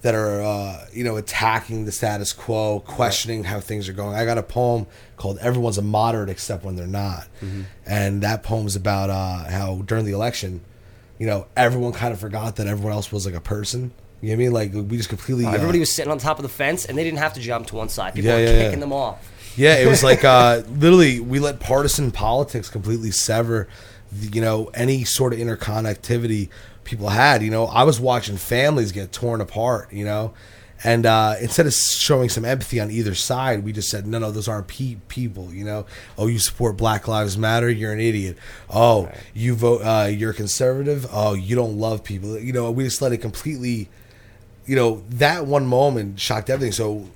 that 0.02 0.16
are 0.16 0.42
uh, 0.42 0.86
you 0.94 1.04
know 1.04 1.18
attacking 1.18 1.86
the 1.86 1.92
status 1.92 2.34
quo, 2.34 2.80
questioning 2.82 3.44
how 3.44 3.60
things 3.60 3.88
are 3.90 3.94
going. 3.94 4.16
I 4.16 4.26
got 4.26 4.38
a 4.38 4.44
poem 4.44 4.88
called 5.18 5.38
"Everyone's 5.40 5.78
a 5.78 5.82
Moderate 5.84 6.30
Except 6.30 6.64
When 6.64 6.76
They're 6.76 6.88
Not," 6.88 7.28
and 7.86 8.22
that 8.24 8.44
poem's 8.44 8.76
about 8.76 9.10
uh, 9.10 9.50
how 9.50 9.82
during 9.86 10.06
the 10.06 10.12
election, 10.14 10.62
you 11.20 11.28
know, 11.28 11.48
everyone 11.56 11.92
kind 11.94 12.14
of 12.14 12.20
forgot 12.20 12.56
that 12.58 12.68
everyone 12.68 12.94
else 12.94 13.12
was 13.12 13.26
like 13.26 13.36
a 13.36 13.42
person. 13.42 13.92
You 14.22 14.28
know 14.30 14.34
what 14.34 14.34
I 14.34 14.38
mean? 14.38 14.54
Like 14.54 14.74
we 14.90 14.98
just 14.98 15.10
completely. 15.10 15.46
uh, 15.46 15.52
Everybody 15.54 15.80
was 15.80 15.92
sitting 15.96 16.12
on 16.12 16.18
top 16.20 16.38
of 16.38 16.44
the 16.44 16.50
fence 16.50 16.86
and 16.86 16.98
they 16.98 17.04
didn't 17.04 17.20
have 17.20 17.34
to 17.34 17.40
jump 17.40 17.68
to 17.68 17.76
one 17.76 17.90
side. 17.90 18.14
People 18.14 18.30
Yeah, 18.30 18.36
were 18.38 18.42
yeah, 18.44 18.52
yeah. 18.52 18.64
kicking 18.66 18.80
them 18.80 18.94
off. 18.94 19.28
Yeah, 19.58 19.78
it 19.78 19.88
was 19.88 20.04
like 20.04 20.24
uh, 20.24 20.62
literally 20.70 21.20
we 21.20 21.40
let 21.40 21.60
partisan 21.60 22.12
politics 22.12 22.70
completely 22.70 23.12
sever, 23.12 23.68
the, 24.12 24.28
you 24.28 24.42
know, 24.42 24.70
any 24.76 25.04
sort 25.06 25.34
of 25.34 25.40
interconnectivity 25.40 26.50
people 26.84 27.10
had. 27.10 27.42
You 27.42 27.50
know, 27.52 27.66
I 27.66 27.84
was 27.84 28.00
watching 28.00 28.38
families 28.38 28.92
get 28.92 29.12
torn 29.12 29.42
apart. 29.42 29.92
You 29.92 30.06
know, 30.06 30.34
and 30.84 31.06
uh, 31.06 31.36
instead 31.42 31.66
of 31.68 31.74
showing 31.74 32.30
some 32.30 32.46
empathy 32.46 32.80
on 32.80 32.92
either 32.92 33.16
side, 33.16 33.64
we 33.64 33.72
just 33.72 33.90
said, 33.90 34.06
no, 34.08 34.20
no, 34.20 34.32
those 34.32 34.48
aren't 34.48 34.68
pe- 34.68 34.98
people. 35.08 35.54
You 35.54 35.66
know, 35.66 35.86
oh, 36.18 36.28
you 36.28 36.40
support 36.40 36.78
Black 36.78 37.08
Lives 37.08 37.38
Matter, 37.38 37.70
you're 37.70 37.92
an 37.94 38.00
idiot. 38.00 38.38
Oh, 38.70 39.10
you 39.34 39.56
vote, 39.56 39.82
uh, 39.82 40.08
you're 40.08 40.34
conservative. 40.34 41.06
Oh, 41.12 41.34
you 41.34 41.56
don't 41.56 41.78
love 41.78 42.04
people. 42.04 42.38
You 42.40 42.54
know, 42.54 42.70
we 42.72 42.84
just 42.84 43.02
let 43.02 43.12
it 43.14 43.18
completely 43.18 43.90
you 44.66 44.76
know 44.76 45.04
that 45.10 45.46
one 45.46 45.66
moment 45.66 46.20
shocked 46.20 46.50
everything. 46.50 46.72
So 46.72 47.08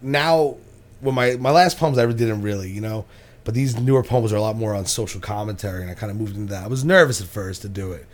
now, 0.00 0.56
when 1.00 1.14
my 1.14 1.36
my 1.36 1.50
last 1.50 1.78
poems, 1.78 1.98
I 1.98 2.06
didn't 2.06 2.42
really, 2.42 2.70
you 2.70 2.80
know, 2.80 3.04
but 3.44 3.54
these 3.54 3.78
newer 3.78 4.02
poems 4.02 4.32
are 4.32 4.36
a 4.36 4.40
lot 4.40 4.56
more 4.56 4.74
on 4.74 4.86
social 4.86 5.20
commentary, 5.20 5.82
and 5.82 5.90
I 5.90 5.94
kind 5.94 6.10
of 6.10 6.16
moved 6.16 6.36
into 6.36 6.52
that. 6.52 6.64
I 6.64 6.68
was 6.68 6.84
nervous 6.84 7.20
at 7.20 7.26
first 7.26 7.62
to 7.62 7.68
do 7.68 7.92
it 7.92 8.06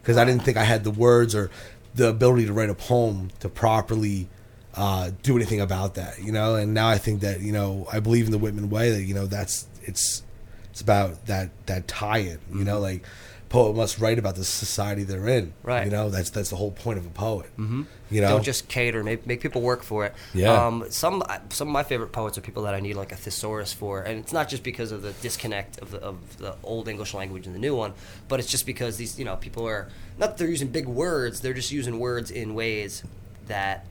because 0.00 0.16
I 0.16 0.24
didn't 0.24 0.42
think 0.42 0.56
I 0.56 0.64
had 0.64 0.84
the 0.84 0.90
words 0.90 1.34
or 1.34 1.50
the 1.94 2.08
ability 2.08 2.46
to 2.46 2.52
write 2.52 2.70
a 2.70 2.74
poem 2.74 3.30
to 3.40 3.48
properly 3.48 4.28
uh, 4.74 5.10
do 5.22 5.36
anything 5.36 5.60
about 5.60 5.94
that, 5.94 6.22
you 6.22 6.32
know. 6.32 6.54
And 6.54 6.74
now 6.74 6.88
I 6.88 6.98
think 6.98 7.20
that 7.20 7.40
you 7.40 7.52
know 7.52 7.86
I 7.92 8.00
believe 8.00 8.26
in 8.26 8.32
the 8.32 8.38
Whitman 8.38 8.70
way 8.70 8.90
that 8.90 9.02
you 9.02 9.14
know 9.14 9.26
that's 9.26 9.66
it's 9.82 10.22
it's 10.70 10.80
about 10.80 11.26
that 11.26 11.50
that 11.66 11.86
tie-in, 11.86 12.38
you 12.52 12.64
know, 12.64 12.80
like 12.80 13.04
poet 13.52 13.76
must 13.76 13.98
write 13.98 14.18
about 14.18 14.34
the 14.34 14.44
society 14.44 15.04
they're 15.04 15.28
in, 15.28 15.52
Right. 15.62 15.84
You 15.84 15.90
know, 15.90 16.08
that's 16.08 16.30
that's 16.30 16.48
the 16.48 16.56
whole 16.56 16.70
point 16.70 16.98
of 16.98 17.06
a 17.06 17.10
poet. 17.10 17.46
Mm-hmm. 17.58 17.82
You 18.10 18.20
know, 18.22 18.28
Don't 18.30 18.42
just 18.42 18.68
cater. 18.68 19.04
Make, 19.04 19.26
make 19.26 19.40
people 19.40 19.60
work 19.60 19.82
for 19.82 20.06
it. 20.06 20.14
Yeah. 20.32 20.66
Um, 20.66 20.86
some 20.88 21.22
some 21.50 21.68
of 21.68 21.72
my 21.72 21.82
favorite 21.82 22.12
poets 22.12 22.38
are 22.38 22.40
people 22.40 22.62
that 22.64 22.74
I 22.74 22.80
need 22.80 22.96
like 22.96 23.12
a 23.12 23.16
thesaurus 23.16 23.72
for, 23.72 24.00
and 24.00 24.18
it's 24.18 24.32
not 24.32 24.48
just 24.48 24.62
because 24.62 24.90
of 24.90 25.02
the 25.02 25.12
disconnect 25.12 25.78
of 25.78 25.90
the 25.90 26.00
of 26.00 26.38
the 26.38 26.56
old 26.62 26.88
English 26.88 27.12
language 27.12 27.46
and 27.46 27.54
the 27.54 27.60
new 27.60 27.76
one, 27.76 27.92
but 28.28 28.40
it's 28.40 28.50
just 28.50 28.64
because 28.64 28.96
these 28.96 29.18
you 29.18 29.24
know 29.24 29.36
people 29.36 29.68
are 29.68 29.88
not 30.18 30.28
that 30.28 30.38
they're 30.38 30.48
using 30.48 30.68
big 30.68 30.86
words. 30.86 31.40
They're 31.40 31.54
just 31.54 31.72
using 31.72 31.98
words 31.98 32.30
in 32.30 32.54
ways 32.54 33.04
that 33.48 33.86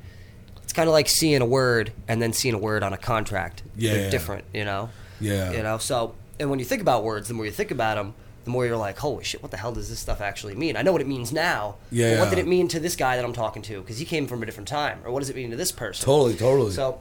it's 0.63 0.74
kind 0.74 0.88
of 0.89 0.93
like 0.93 1.08
seeing 1.08 1.41
a 1.41 1.45
word 1.45 1.93
and 2.08 2.19
then 2.21 2.34
seeing 2.34 2.56
a 2.56 2.60
word 2.60 2.82
on 2.82 2.93
a 2.93 2.97
contract. 2.97 3.62
Yeah, 3.76 3.93
They're 3.93 4.12
different. 4.12 4.45
You 4.54 4.65
know. 4.65 4.89
Yeah. 5.19 5.52
You 5.52 5.62
know. 5.62 5.78
So 5.78 6.15
and 6.39 6.50
when 6.50 6.58
you 6.58 6.65
think 6.65 6.82
about 6.82 7.04
words, 7.04 7.28
the 7.28 7.36
more 7.36 7.45
you 7.45 7.52
think 7.52 7.69
about 7.71 7.95
them. 7.95 8.15
The 8.43 8.49
more 8.49 8.65
you're 8.65 8.77
like, 8.77 8.97
holy 8.97 9.23
shit, 9.23 9.41
what 9.41 9.51
the 9.51 9.58
hell 9.58 9.71
does 9.71 9.89
this 9.89 9.99
stuff 9.99 10.19
actually 10.21 10.56
mean? 10.56 10.75
I 10.75 10.82
know 10.82 10.91
what 10.91 11.01
it 11.01 11.08
means 11.08 11.32
now. 11.32 11.75
but 11.89 11.95
Yeah. 11.97 12.19
what 12.19 12.30
did 12.30 12.39
it 12.39 12.47
mean 12.47 12.67
to 12.69 12.80
this 12.80 12.95
guy 12.95 13.15
that 13.15 13.23
I'm 13.25 13.34
talking 13.34 13.62
to? 13.63 13.82
Because 13.82 13.99
he 13.99 14.06
came 14.06 14.27
from 14.27 14.41
a 14.41 14.45
different 14.45 14.67
time. 14.67 14.99
Or 15.06 15.12
what 15.12 15.19
does 15.19 15.30
it 15.30 15.36
mean 15.36 15.51
to 15.51 15.56
this 15.58 15.71
person? 15.71 16.04
Totally, 16.06 16.34
totally. 16.36 16.71
So, 16.71 16.99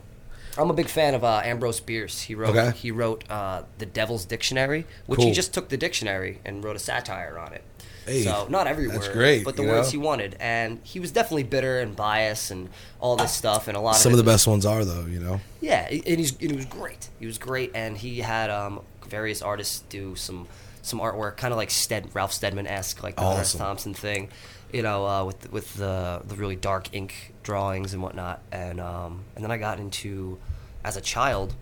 I'm 0.59 0.69
a 0.69 0.75
big 0.75 0.89
fan 0.89 1.15
of 1.15 1.23
uh, 1.25 1.41
Ambrose 1.45 1.81
Bierce. 1.81 2.23
He 2.23 2.35
wrote 2.35 2.57
Okay. 2.57 2.77
he 2.77 2.91
wrote 2.91 3.25
uh, 3.31 3.63
the 3.79 3.87
Devil's 3.87 4.25
Dictionary, 4.25 4.85
which 5.07 5.23
he 5.23 5.31
just 5.33 5.55
took 5.55 5.69
the 5.69 5.77
dictionary 5.77 6.41
and 6.45 6.63
wrote 6.65 6.77
a 6.77 6.81
satire 6.81 7.39
on 7.39 7.53
it. 7.53 7.63
Hey, 8.05 8.25
so 8.25 8.47
not 8.51 8.67
every 8.67 8.87
that's 8.89 9.07
word, 9.07 9.13
great, 9.15 9.45
but 9.45 9.55
the 9.57 9.63
words 9.63 9.89
know? 9.89 9.91
he 9.93 9.99
wanted, 9.99 10.35
and 10.41 10.81
he 10.83 10.99
was 10.99 11.13
definitely 11.13 11.45
bitter 11.45 11.79
and 11.81 11.95
biased 11.95 12.51
and 12.51 12.69
all 12.99 13.15
this 13.15 13.31
stuff, 13.33 13.69
and 13.69 13.77
a 13.77 13.81
lot 13.81 13.95
Some 13.95 14.13
of 14.13 14.19
of 14.19 14.25
the 14.25 14.29
best 14.31 14.49
ones 14.49 14.67
are 14.67 14.85
though, 14.85 15.07
you 15.07 15.21
know. 15.21 15.41
yeah, 15.61 15.87
and 15.89 16.19
he's 16.19 16.33
and 16.41 16.51
he 16.51 16.57
was 16.57 16.65
great. 16.67 17.09
He 17.21 17.27
was 17.27 17.39
great, 17.39 17.71
and 17.75 17.97
he 17.97 18.19
had 18.21 18.51
um, 18.51 18.81
various 19.07 19.43
artists 19.43 19.85
do 19.89 20.17
some 20.17 20.49
some 20.83 21.01
artwork, 21.01 21.37
kind 21.37 21.53
of 21.53 21.59
like 21.59 21.71
Stead, 21.71 22.09
Ralph 22.15 22.33
Steadman 22.33 22.67
esque, 22.67 23.03
like 23.03 23.17
the 23.17 23.23
Hunter 23.23 23.41
S. 23.43 23.53
Thompson 23.55 23.95
thing. 23.95 24.29
you 24.73 24.83
know, 24.83 25.07
uh, 25.07 25.25
with 25.25 25.51
with 25.53 25.75
the 25.75 26.23
the 26.25 26.35
really 26.37 26.57
dark 26.57 26.89
ink 26.95 27.35
drawings 27.43 27.93
and 27.93 28.03
whatnot, 28.03 28.41
and 28.53 28.81
um, 28.81 29.25
and 29.35 29.43
then 29.45 29.51
I 29.51 29.57
got 29.59 29.79
into 29.81 30.39
as 30.85 30.97
a 30.97 31.01
child. 31.01 31.55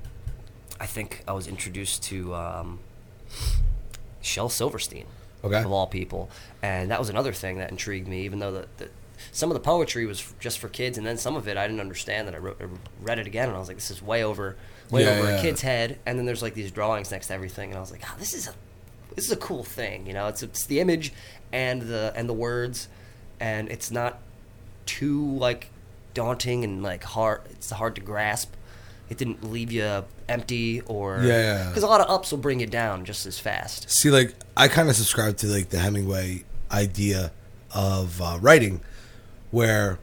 I 0.81 0.87
think 0.87 1.25
I 1.27 1.33
was 1.33 1.49
introduced 1.49 2.05
to 2.05 2.35
um, 2.35 2.79
Shel 4.21 4.49
Silverstein, 4.49 5.07
Okay. 5.45 5.59
of 5.63 5.71
all 5.73 5.87
people, 5.87 6.31
and 6.63 6.91
that 6.91 6.99
was 6.99 7.09
another 7.09 7.33
thing 7.33 7.59
that 7.59 7.71
intrigued 7.71 8.09
me. 8.09 8.23
Even 8.25 8.39
though 8.41 8.53
the, 8.53 8.69
the 8.77 8.89
some 9.33 9.51
of 9.51 9.55
the 9.55 9.61
poetry 9.61 10.07
was 10.07 10.33
just 10.39 10.59
for 10.59 10.69
kids, 10.69 10.99
and 10.99 11.07
then 11.07 11.17
some 11.17 11.35
of 11.37 11.49
it 11.49 11.57
I 11.57 11.67
didn't 11.67 11.81
understand. 11.81 12.29
That 12.29 12.35
I, 12.35 12.39
wrote, 12.39 12.61
I 12.61 12.67
read 13.01 13.19
it 13.19 13.27
again, 13.27 13.49
and 13.49 13.57
I 13.57 13.59
was 13.59 13.69
like, 13.69 13.77
"This 13.79 13.91
is 13.91 14.03
way 14.03 14.23
over, 14.23 14.57
way 14.91 15.05
Yeah, 15.05 15.11
over 15.19 15.31
yeah. 15.31 15.39
a 15.39 15.43
kid's 15.43 15.63
head." 15.63 15.99
And 16.07 16.19
then 16.19 16.27
there's 16.27 16.43
like 16.43 16.55
these 16.55 16.71
drawings 16.71 17.11
next 17.11 17.29
to 17.29 17.35
everything, 17.35 17.71
and 17.71 17.77
I 17.79 17.81
was 17.81 17.91
like, 17.91 18.03
"Oh, 18.05 18.15
this 18.19 18.35
is 18.35 18.47
a 18.49 18.53
this 19.19 19.27
is 19.27 19.33
a 19.33 19.37
cool 19.37 19.65
thing." 19.65 20.07
You 20.07 20.13
know, 20.15 20.29
it's 20.29 20.43
it's 20.43 20.65
the 20.65 20.81
image 20.81 21.13
and 21.53 21.83
the 21.83 22.13
and 22.15 22.29
the 22.29 22.33
words, 22.35 22.89
and 23.41 23.69
it's 23.69 23.91
not 23.91 24.19
too 24.87 25.37
like 25.37 25.71
daunting 26.15 26.65
and 26.65 26.83
like 26.83 27.05
hard. 27.05 27.43
It's 27.51 27.71
hard 27.71 27.95
to 27.97 28.01
grasp. 28.01 28.53
It 29.09 29.17
didn't 29.17 29.51
leave 29.51 29.73
you 29.73 30.05
empty 30.29 30.83
or 30.83 31.23
Yeah. 31.23 31.69
because 31.69 31.83
a 31.83 31.87
lot 31.87 32.03
of 32.03 32.11
ups 32.11 32.31
will 32.31 32.39
bring 32.39 32.61
you 32.61 32.67
down 32.67 33.05
just 33.07 33.25
as 33.25 33.39
fast. 33.39 33.91
See, 33.91 34.11
like 34.11 34.35
I 34.57 34.69
kind 34.69 34.89
of 34.89 34.97
subscribe 34.97 35.37
to 35.39 35.47
like 35.47 35.71
the 35.71 35.79
Hemingway 35.79 36.45
idea 36.71 37.33
of 37.75 38.21
uh, 38.21 38.39
writing, 38.41 38.81
where 39.51 39.99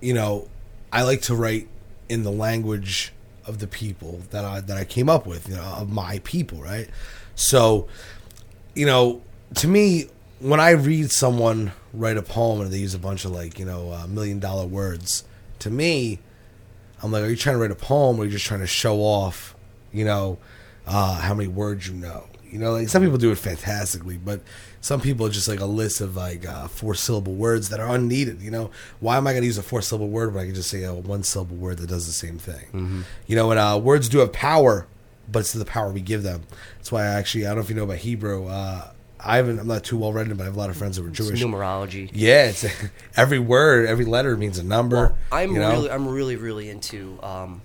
you 0.00 0.14
know 0.14 0.48
I 0.92 1.02
like 1.02 1.22
to 1.22 1.34
write 1.34 1.68
in 2.08 2.22
the 2.22 2.30
language 2.30 3.12
of 3.46 3.58
the 3.58 3.66
people 3.66 4.22
that 4.30 4.44
I 4.44 4.60
that 4.60 4.76
I 4.76 4.84
came 4.84 5.08
up 5.08 5.26
with, 5.26 5.48
you 5.48 5.56
know, 5.56 5.62
of 5.62 5.90
my 5.90 6.20
people, 6.24 6.58
right? 6.62 6.88
So, 7.34 7.88
you 8.74 8.86
know, 8.86 9.22
to 9.56 9.68
me, 9.68 10.06
when 10.40 10.60
I 10.60 10.70
read 10.70 11.10
someone 11.10 11.72
write 11.92 12.16
a 12.16 12.22
poem 12.22 12.60
and 12.60 12.72
they 12.72 12.78
use 12.78 12.94
a 12.94 12.98
bunch 12.98 13.24
of 13.24 13.30
like 13.30 13.58
you 13.58 13.64
know 13.64 13.92
uh, 13.92 14.06
million 14.06 14.40
dollar 14.40 14.66
words, 14.66 15.24
to 15.60 15.70
me, 15.70 16.18
I'm 17.02 17.12
like, 17.12 17.22
are 17.22 17.28
you 17.28 17.36
trying 17.36 17.56
to 17.56 17.60
write 17.60 17.70
a 17.70 17.76
poem 17.76 18.18
or 18.18 18.22
are 18.22 18.24
you 18.24 18.30
just 18.30 18.46
trying 18.46 18.60
to 18.60 18.66
show 18.66 18.98
off, 19.00 19.54
you 19.92 20.04
know, 20.04 20.38
uh, 20.86 21.20
how 21.20 21.34
many 21.34 21.48
words 21.48 21.88
you 21.88 21.94
know? 21.94 22.26
You 22.50 22.60
know, 22.60 22.72
like 22.72 22.88
some 22.88 23.02
people 23.02 23.18
do 23.18 23.32
it 23.32 23.38
fantastically, 23.38 24.16
but 24.16 24.40
some 24.80 25.00
people 25.00 25.26
are 25.26 25.30
just 25.30 25.48
like 25.48 25.58
a 25.60 25.66
list 25.66 26.00
of 26.00 26.14
like 26.14 26.46
uh, 26.46 26.68
four 26.68 26.94
syllable 26.94 27.34
words 27.34 27.70
that 27.70 27.80
are 27.80 27.94
unneeded. 27.94 28.40
You 28.40 28.50
know, 28.52 28.70
why 29.00 29.16
am 29.16 29.26
I 29.26 29.32
going 29.32 29.42
to 29.42 29.46
use 29.46 29.58
a 29.58 29.62
four 29.62 29.82
syllable 29.82 30.08
word 30.08 30.32
when 30.32 30.44
I 30.44 30.46
can 30.46 30.54
just 30.54 30.70
say 30.70 30.84
a 30.84 30.94
one 30.94 31.24
syllable 31.24 31.56
word 31.56 31.78
that 31.78 31.88
does 31.88 32.06
the 32.06 32.12
same 32.12 32.38
thing? 32.38 33.04
You 33.26 33.34
know, 33.34 33.50
and 33.50 33.58
uh, 33.58 33.80
words 33.82 34.08
do 34.08 34.18
have 34.18 34.32
power, 34.32 34.86
but 35.30 35.40
it's 35.40 35.52
the 35.52 35.64
power 35.64 35.90
we 35.92 36.00
give 36.00 36.22
them. 36.22 36.42
That's 36.76 36.90
why 36.92 37.02
I 37.02 37.06
actually 37.14 37.46
I 37.46 37.48
don't 37.50 37.56
know 37.56 37.62
if 37.62 37.68
you 37.70 37.76
know 37.76 37.84
about 37.84 37.98
Hebrew. 37.98 38.46
Uh, 38.46 38.90
I 39.26 39.36
haven't. 39.36 39.58
I'm 39.58 39.66
not 39.66 39.84
too 39.84 39.96
well 39.96 40.12
read, 40.12 40.28
but 40.28 40.42
I 40.42 40.44
have 40.44 40.56
a 40.56 40.58
lot 40.58 40.68
of 40.70 40.76
friends 40.76 40.96
that 40.96 41.02
were 41.02 41.08
It's 41.08 41.16
Jewish. 41.18 41.42
numerology. 41.42 42.10
Yeah, 42.12 42.46
it's 42.48 42.66
every 43.16 43.38
word, 43.38 43.86
every 43.86 44.04
letter 44.04 44.36
means 44.36 44.58
a 44.58 44.62
number. 44.64 44.96
Well, 44.96 45.16
I'm 45.32 45.52
you 45.54 45.60
know? 45.60 45.70
really, 45.70 45.90
I'm 45.90 46.06
really, 46.06 46.36
really 46.36 46.68
into, 46.68 47.18
um, 47.22 47.62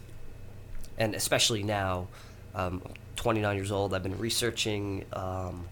and 0.98 1.16
especially 1.16 1.64
now, 1.64 2.08
um, 2.56 2.82
29 3.18 3.56
years 3.58 3.72
old. 3.72 3.94
I've 3.94 4.04
been 4.04 4.18
researching 4.18 5.04
um, 5.12 5.66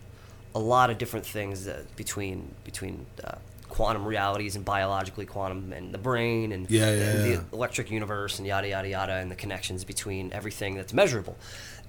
a 0.53 0.59
lot 0.59 0.89
of 0.89 0.97
different 0.97 1.25
things 1.25 1.67
uh, 1.69 1.83
between 1.95 2.53
between 2.65 3.05
uh, 3.23 3.35
quantum 3.69 4.05
realities 4.05 4.55
and 4.55 4.65
biologically 4.65 5.25
quantum 5.25 5.71
and 5.73 5.93
the 5.93 5.97
brain 5.97 6.51
and, 6.51 6.69
Yeah, 6.71 6.85
yeah, 6.91 6.91
and 7.03 7.29
yeah. 7.29 7.35
the 7.49 7.55
electric 7.55 7.91
universe 7.91 8.39
and 8.39 8.47
yada 8.47 8.67
yada 8.69 8.89
yada 8.89 9.13
and 9.15 9.29
the 9.31 9.35
connections 9.35 9.83
between 9.85 10.33
everything 10.33 10.75
that's 10.75 10.93
measurable. 10.93 11.37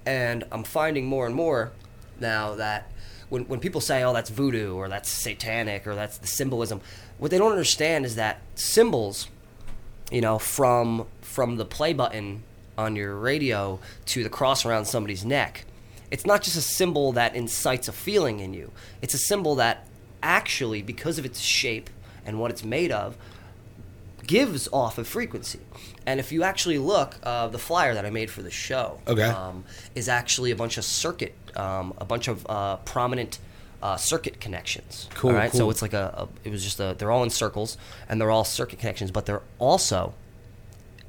And 0.05 0.43
I'm 0.51 0.63
finding 0.63 1.05
more 1.05 1.25
and 1.25 1.35
more 1.35 1.71
now 2.19 2.55
that 2.55 2.91
when, 3.29 3.43
when 3.47 3.59
people 3.59 3.81
say, 3.81 4.03
oh, 4.03 4.13
that's 4.13 4.29
voodoo 4.29 4.75
or 4.75 4.89
that's 4.89 5.09
satanic 5.09 5.85
or 5.85 5.95
that's 5.95 6.17
the 6.17 6.27
symbolism, 6.27 6.81
what 7.17 7.31
they 7.31 7.37
don't 7.37 7.51
understand 7.51 8.05
is 8.05 8.15
that 8.15 8.41
symbols, 8.55 9.27
you 10.11 10.21
know, 10.21 10.39
from 10.39 11.05
from 11.21 11.57
the 11.57 11.65
play 11.65 11.93
button 11.93 12.43
on 12.77 12.95
your 12.95 13.15
radio 13.15 13.79
to 14.05 14.23
the 14.23 14.29
cross 14.29 14.65
around 14.65 14.85
somebody's 14.85 15.23
neck, 15.23 15.65
it's 16.11 16.25
not 16.25 16.41
just 16.41 16.57
a 16.57 16.61
symbol 16.61 17.11
that 17.11 17.35
incites 17.35 17.87
a 17.87 17.91
feeling 17.91 18.39
in 18.39 18.53
you. 18.53 18.71
It's 19.01 19.13
a 19.13 19.19
symbol 19.19 19.55
that 19.55 19.87
actually, 20.23 20.81
because 20.81 21.19
of 21.19 21.25
its 21.25 21.39
shape 21.39 21.89
and 22.25 22.39
what 22.39 22.51
it's 22.51 22.63
made 22.63 22.91
of, 22.91 23.15
gives 24.29 24.69
off 24.71 24.99
a 24.99 25.03
frequency. 25.03 25.59
And 26.05 26.19
if 26.19 26.31
you 26.31 26.43
actually 26.43 26.77
look, 26.77 27.15
uh, 27.23 27.47
the 27.47 27.57
flyer 27.57 27.95
that 27.95 28.05
I 28.05 28.11
made 28.11 28.29
for 28.29 28.43
the 28.43 28.51
show 28.51 28.99
Okay. 29.07 29.23
um, 29.23 29.63
is 29.95 30.07
actually 30.07 30.51
a 30.51 30.55
bunch 30.55 30.77
of 30.77 30.85
circuit, 30.85 31.33
um, 31.55 31.93
a 31.97 32.05
bunch 32.05 32.27
of 32.27 32.45
uh, 32.47 32.75
prominent 32.77 33.39
uh, 33.81 33.97
circuit 33.97 34.39
connections. 34.39 35.09
Cool, 35.15 35.31
All 35.31 35.35
right, 35.35 35.51
so 35.51 35.71
it's 35.71 35.81
like 35.81 35.93
a, 35.93 36.13
a. 36.15 36.47
It 36.47 36.51
was 36.51 36.63
just 36.63 36.79
a. 36.79 36.93
They're 36.95 37.09
all 37.09 37.23
in 37.23 37.31
circles, 37.31 37.75
and 38.07 38.21
they're 38.21 38.29
all 38.29 38.43
circuit 38.43 38.77
connections, 38.77 39.09
but 39.09 39.25
they're 39.25 39.41
also 39.57 40.13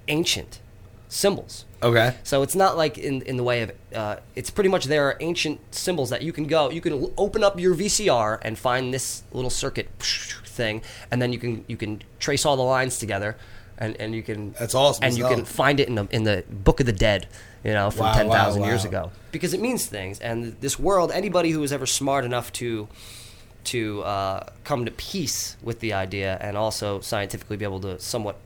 ancient 0.08 0.60
symbols. 1.08 1.66
Okay. 1.82 2.14
So 2.22 2.40
it's 2.42 2.54
not 2.54 2.78
like 2.78 2.96
in 2.96 3.20
in 3.22 3.36
the 3.36 3.42
way 3.42 3.62
of 3.62 3.72
uh, 3.94 4.16
it's 4.34 4.48
pretty 4.48 4.70
much 4.70 4.86
there 4.86 5.04
are 5.08 5.16
ancient 5.20 5.74
symbols 5.74 6.08
that 6.08 6.22
you 6.22 6.32
can 6.32 6.46
go 6.46 6.70
you 6.70 6.80
can 6.80 7.12
open 7.18 7.44
up 7.44 7.60
your 7.60 7.74
VCR 7.74 8.38
and 8.42 8.58
find 8.58 8.94
this 8.94 9.24
little 9.32 9.50
circuit 9.50 9.88
thing 10.62 10.82
and 11.10 11.16
then 11.20 11.30
you 11.34 11.38
can 11.44 11.52
you 11.72 11.76
can 11.82 11.92
trace 12.18 12.42
all 12.46 12.56
the 12.62 12.68
lines 12.76 12.94
together 13.04 13.30
and, 13.82 13.96
and 14.02 14.14
you 14.14 14.22
can 14.22 14.40
That's 14.60 14.74
awesome 14.74 15.04
and 15.04 15.12
you 15.18 15.24
stuff. 15.24 15.34
can 15.36 15.44
find 15.46 15.76
it 15.82 15.88
in 15.90 15.94
the 16.00 16.06
in 16.10 16.22
the 16.24 16.36
Book 16.68 16.78
of 16.80 16.86
the 16.86 16.98
Dead 17.08 17.22
you 17.64 17.72
know 17.78 17.90
from 17.90 18.06
Wow, 18.06 18.14
ten 18.20 18.28
thousand 18.30 18.60
wow, 18.62 18.68
years 18.70 18.84
ago 18.90 19.02
because 19.32 19.52
it 19.56 19.60
means 19.60 19.86
things 19.86 20.20
and 20.20 20.36
this 20.60 20.76
world 20.78 21.08
anybody 21.22 21.50
who 21.54 21.60
was 21.66 21.72
ever 21.72 21.86
smart 21.86 22.24
enough 22.24 22.48
to 22.60 22.88
to 23.72 23.80
uh, 24.02 24.38
come 24.64 24.80
to 24.86 24.90
peace 24.90 25.56
with 25.62 25.78
the 25.80 25.92
idea 26.06 26.38
and 26.40 26.56
also 26.56 27.00
scientifically 27.00 27.56
be 27.56 27.64
able 27.70 27.80
to 27.80 27.98
somewhat 28.00 28.36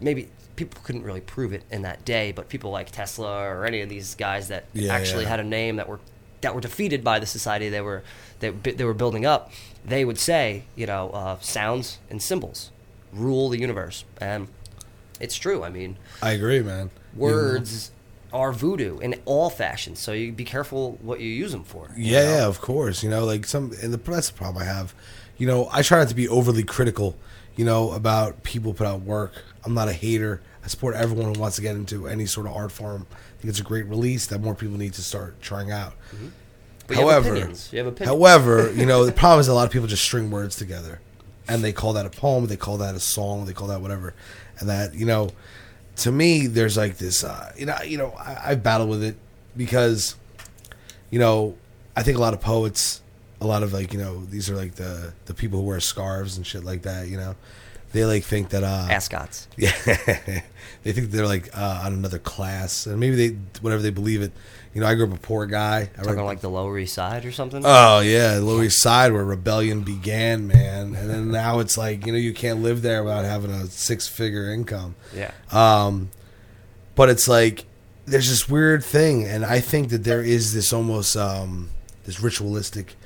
maybe 0.00 0.28
people 0.56 0.80
couldn't 0.84 1.02
really 1.08 1.20
prove 1.20 1.52
it 1.52 1.62
in 1.70 1.82
that 1.82 2.04
day, 2.04 2.32
but 2.32 2.48
people 2.48 2.70
like 2.78 2.90
Tesla 2.90 3.32
or 3.50 3.66
any 3.66 3.80
of 3.82 3.88
these 3.88 4.14
guys 4.14 4.48
that 4.48 4.62
Yeah, 4.72 4.94
actually 4.94 5.24
yeah. 5.24 5.30
had 5.34 5.40
a 5.40 5.44
name 5.60 5.76
that 5.76 5.88
were 5.88 6.00
that 6.42 6.54
were 6.54 6.60
defeated 6.60 7.02
by 7.02 7.18
the 7.18 7.26
society 7.26 7.68
they 7.70 7.80
were 7.80 8.02
they, 8.40 8.50
they 8.50 8.84
were 8.84 8.94
building 8.94 9.24
up, 9.26 9.50
they 9.84 10.04
would 10.04 10.18
say, 10.18 10.64
you 10.74 10.86
know, 10.86 11.10
uh, 11.10 11.38
sounds 11.40 11.98
and 12.10 12.22
symbols 12.22 12.70
rule 13.12 13.48
the 13.48 13.60
universe, 13.60 14.04
and 14.20 14.48
it's 15.20 15.36
true. 15.36 15.62
I 15.62 15.70
mean, 15.70 15.96
I 16.22 16.32
agree, 16.32 16.60
man. 16.60 16.90
words 17.14 17.92
are 18.32 18.52
voodoo 18.52 18.98
in 18.98 19.20
all 19.24 19.50
fashions, 19.50 20.00
so 20.00 20.12
you 20.12 20.32
be 20.32 20.44
careful 20.44 20.98
what 21.02 21.20
you 21.20 21.28
use 21.28 21.52
them 21.52 21.64
for. 21.64 21.90
Yeah, 21.96 22.24
know? 22.24 22.30
yeah, 22.30 22.46
of 22.46 22.60
course. 22.60 23.02
You 23.02 23.10
know, 23.10 23.24
like 23.24 23.46
some, 23.46 23.72
and 23.82 23.92
the, 23.92 23.98
that's 23.98 24.30
the 24.30 24.34
problem 24.34 24.62
I 24.62 24.66
have. 24.66 24.94
You 25.36 25.46
know, 25.46 25.68
I 25.72 25.82
try 25.82 25.98
not 25.98 26.08
to 26.08 26.14
be 26.14 26.28
overly 26.28 26.64
critical, 26.64 27.16
you 27.56 27.64
know, 27.64 27.92
about 27.92 28.42
people 28.42 28.74
put 28.74 28.86
out 28.86 29.02
work. 29.02 29.32
I'm 29.64 29.74
not 29.74 29.88
a 29.88 29.92
hater. 29.92 30.40
I 30.64 30.68
support 30.68 30.94
everyone 30.94 31.34
who 31.34 31.40
wants 31.40 31.56
to 31.56 31.62
get 31.62 31.76
into 31.76 32.08
any 32.08 32.26
sort 32.26 32.46
of 32.46 32.54
art 32.54 32.72
form. 32.72 33.06
I 33.12 33.40
think 33.40 33.50
it's 33.50 33.60
a 33.60 33.64
great 33.64 33.86
release 33.86 34.26
that 34.28 34.40
more 34.40 34.54
people 34.54 34.78
need 34.78 34.94
to 34.94 35.02
start 35.02 35.40
trying 35.42 35.70
out. 35.70 35.94
But 36.86 36.96
you 36.96 37.08
have 37.08 37.24
however, 37.24 37.36
opinions. 37.36 37.72
You 37.72 37.78
have 37.78 37.86
opinions. 37.88 38.16
however, 38.16 38.72
you 38.72 38.86
know, 38.86 39.04
the 39.04 39.12
problem 39.12 39.40
is 39.40 39.48
a 39.48 39.54
lot 39.54 39.66
of 39.66 39.72
people 39.72 39.88
just 39.88 40.04
string 40.04 40.30
words 40.30 40.56
together, 40.56 41.00
and 41.48 41.62
they 41.62 41.72
call 41.72 41.94
that 41.94 42.06
a 42.06 42.10
poem, 42.10 42.46
they 42.46 42.56
call 42.56 42.78
that 42.78 42.94
a 42.94 43.00
song, 43.00 43.46
they 43.46 43.52
call 43.52 43.68
that 43.68 43.80
whatever, 43.80 44.14
and 44.58 44.68
that 44.68 44.94
you 44.94 45.06
know, 45.06 45.30
to 45.96 46.12
me, 46.12 46.46
there's 46.46 46.76
like 46.76 46.98
this, 46.98 47.24
uh, 47.24 47.52
you 47.56 47.66
know, 47.66 47.76
you 47.84 47.98
know, 47.98 48.10
I, 48.18 48.50
I 48.50 48.54
battle 48.56 48.86
with 48.86 49.02
it 49.02 49.16
because, 49.56 50.16
you 51.10 51.18
know, 51.18 51.56
I 51.96 52.02
think 52.02 52.18
a 52.18 52.20
lot 52.20 52.34
of 52.34 52.40
poets, 52.40 53.00
a 53.40 53.46
lot 53.46 53.62
of 53.62 53.72
like 53.72 53.92
you 53.92 53.98
know, 53.98 54.24
these 54.24 54.50
are 54.50 54.56
like 54.56 54.74
the 54.74 55.14
the 55.26 55.34
people 55.34 55.60
who 55.60 55.66
wear 55.66 55.80
scarves 55.80 56.36
and 56.36 56.46
shit 56.46 56.64
like 56.64 56.82
that, 56.82 57.08
you 57.08 57.16
know, 57.16 57.34
they 57.94 58.04
like 58.04 58.24
think 58.24 58.50
that 58.50 58.64
uh, 58.64 58.88
ascots. 58.90 59.46
yeah, 59.56 59.70
they 59.86 60.92
think 60.92 61.10
they're 61.12 61.26
like 61.26 61.56
uh, 61.56 61.82
on 61.84 61.94
another 61.94 62.18
class, 62.18 62.86
and 62.86 62.98
maybe 62.98 63.14
they 63.14 63.36
whatever 63.60 63.82
they 63.82 63.90
believe 63.90 64.20
it. 64.20 64.32
You 64.74 64.80
know, 64.80 64.88
I 64.88 64.94
grew 64.94 65.06
up 65.06 65.14
a 65.14 65.20
poor 65.20 65.46
guy. 65.46 65.88
I 65.96 66.02
Talking 66.02 66.24
like 66.24 66.40
the 66.40 66.50
Lower 66.50 66.76
East 66.78 66.94
Side 66.94 67.24
or 67.24 67.30
something. 67.30 67.62
Oh 67.64 68.00
yeah, 68.00 68.34
the 68.34 68.40
Lower 68.40 68.64
East 68.64 68.82
Side 68.82 69.12
where 69.12 69.24
rebellion 69.24 69.82
began, 69.82 70.48
man. 70.48 70.96
And 70.96 71.08
then 71.08 71.30
now 71.30 71.60
it's 71.60 71.78
like 71.78 72.04
you 72.06 72.12
know 72.12 72.18
you 72.18 72.34
can't 72.34 72.60
live 72.60 72.82
there 72.82 73.04
without 73.04 73.24
having 73.24 73.52
a 73.52 73.66
six 73.66 74.08
figure 74.08 74.52
income. 74.52 74.96
yeah. 75.14 75.30
Um, 75.52 76.10
but 76.96 77.08
it's 77.08 77.28
like 77.28 77.66
there's 78.06 78.28
this 78.28 78.48
weird 78.48 78.84
thing, 78.84 79.24
and 79.24 79.44
I 79.44 79.60
think 79.60 79.90
that 79.90 80.04
there 80.04 80.22
is 80.22 80.52
this 80.52 80.72
almost 80.72 81.16
um, 81.16 81.70
this 82.04 82.20
ritualistic, 82.20 82.96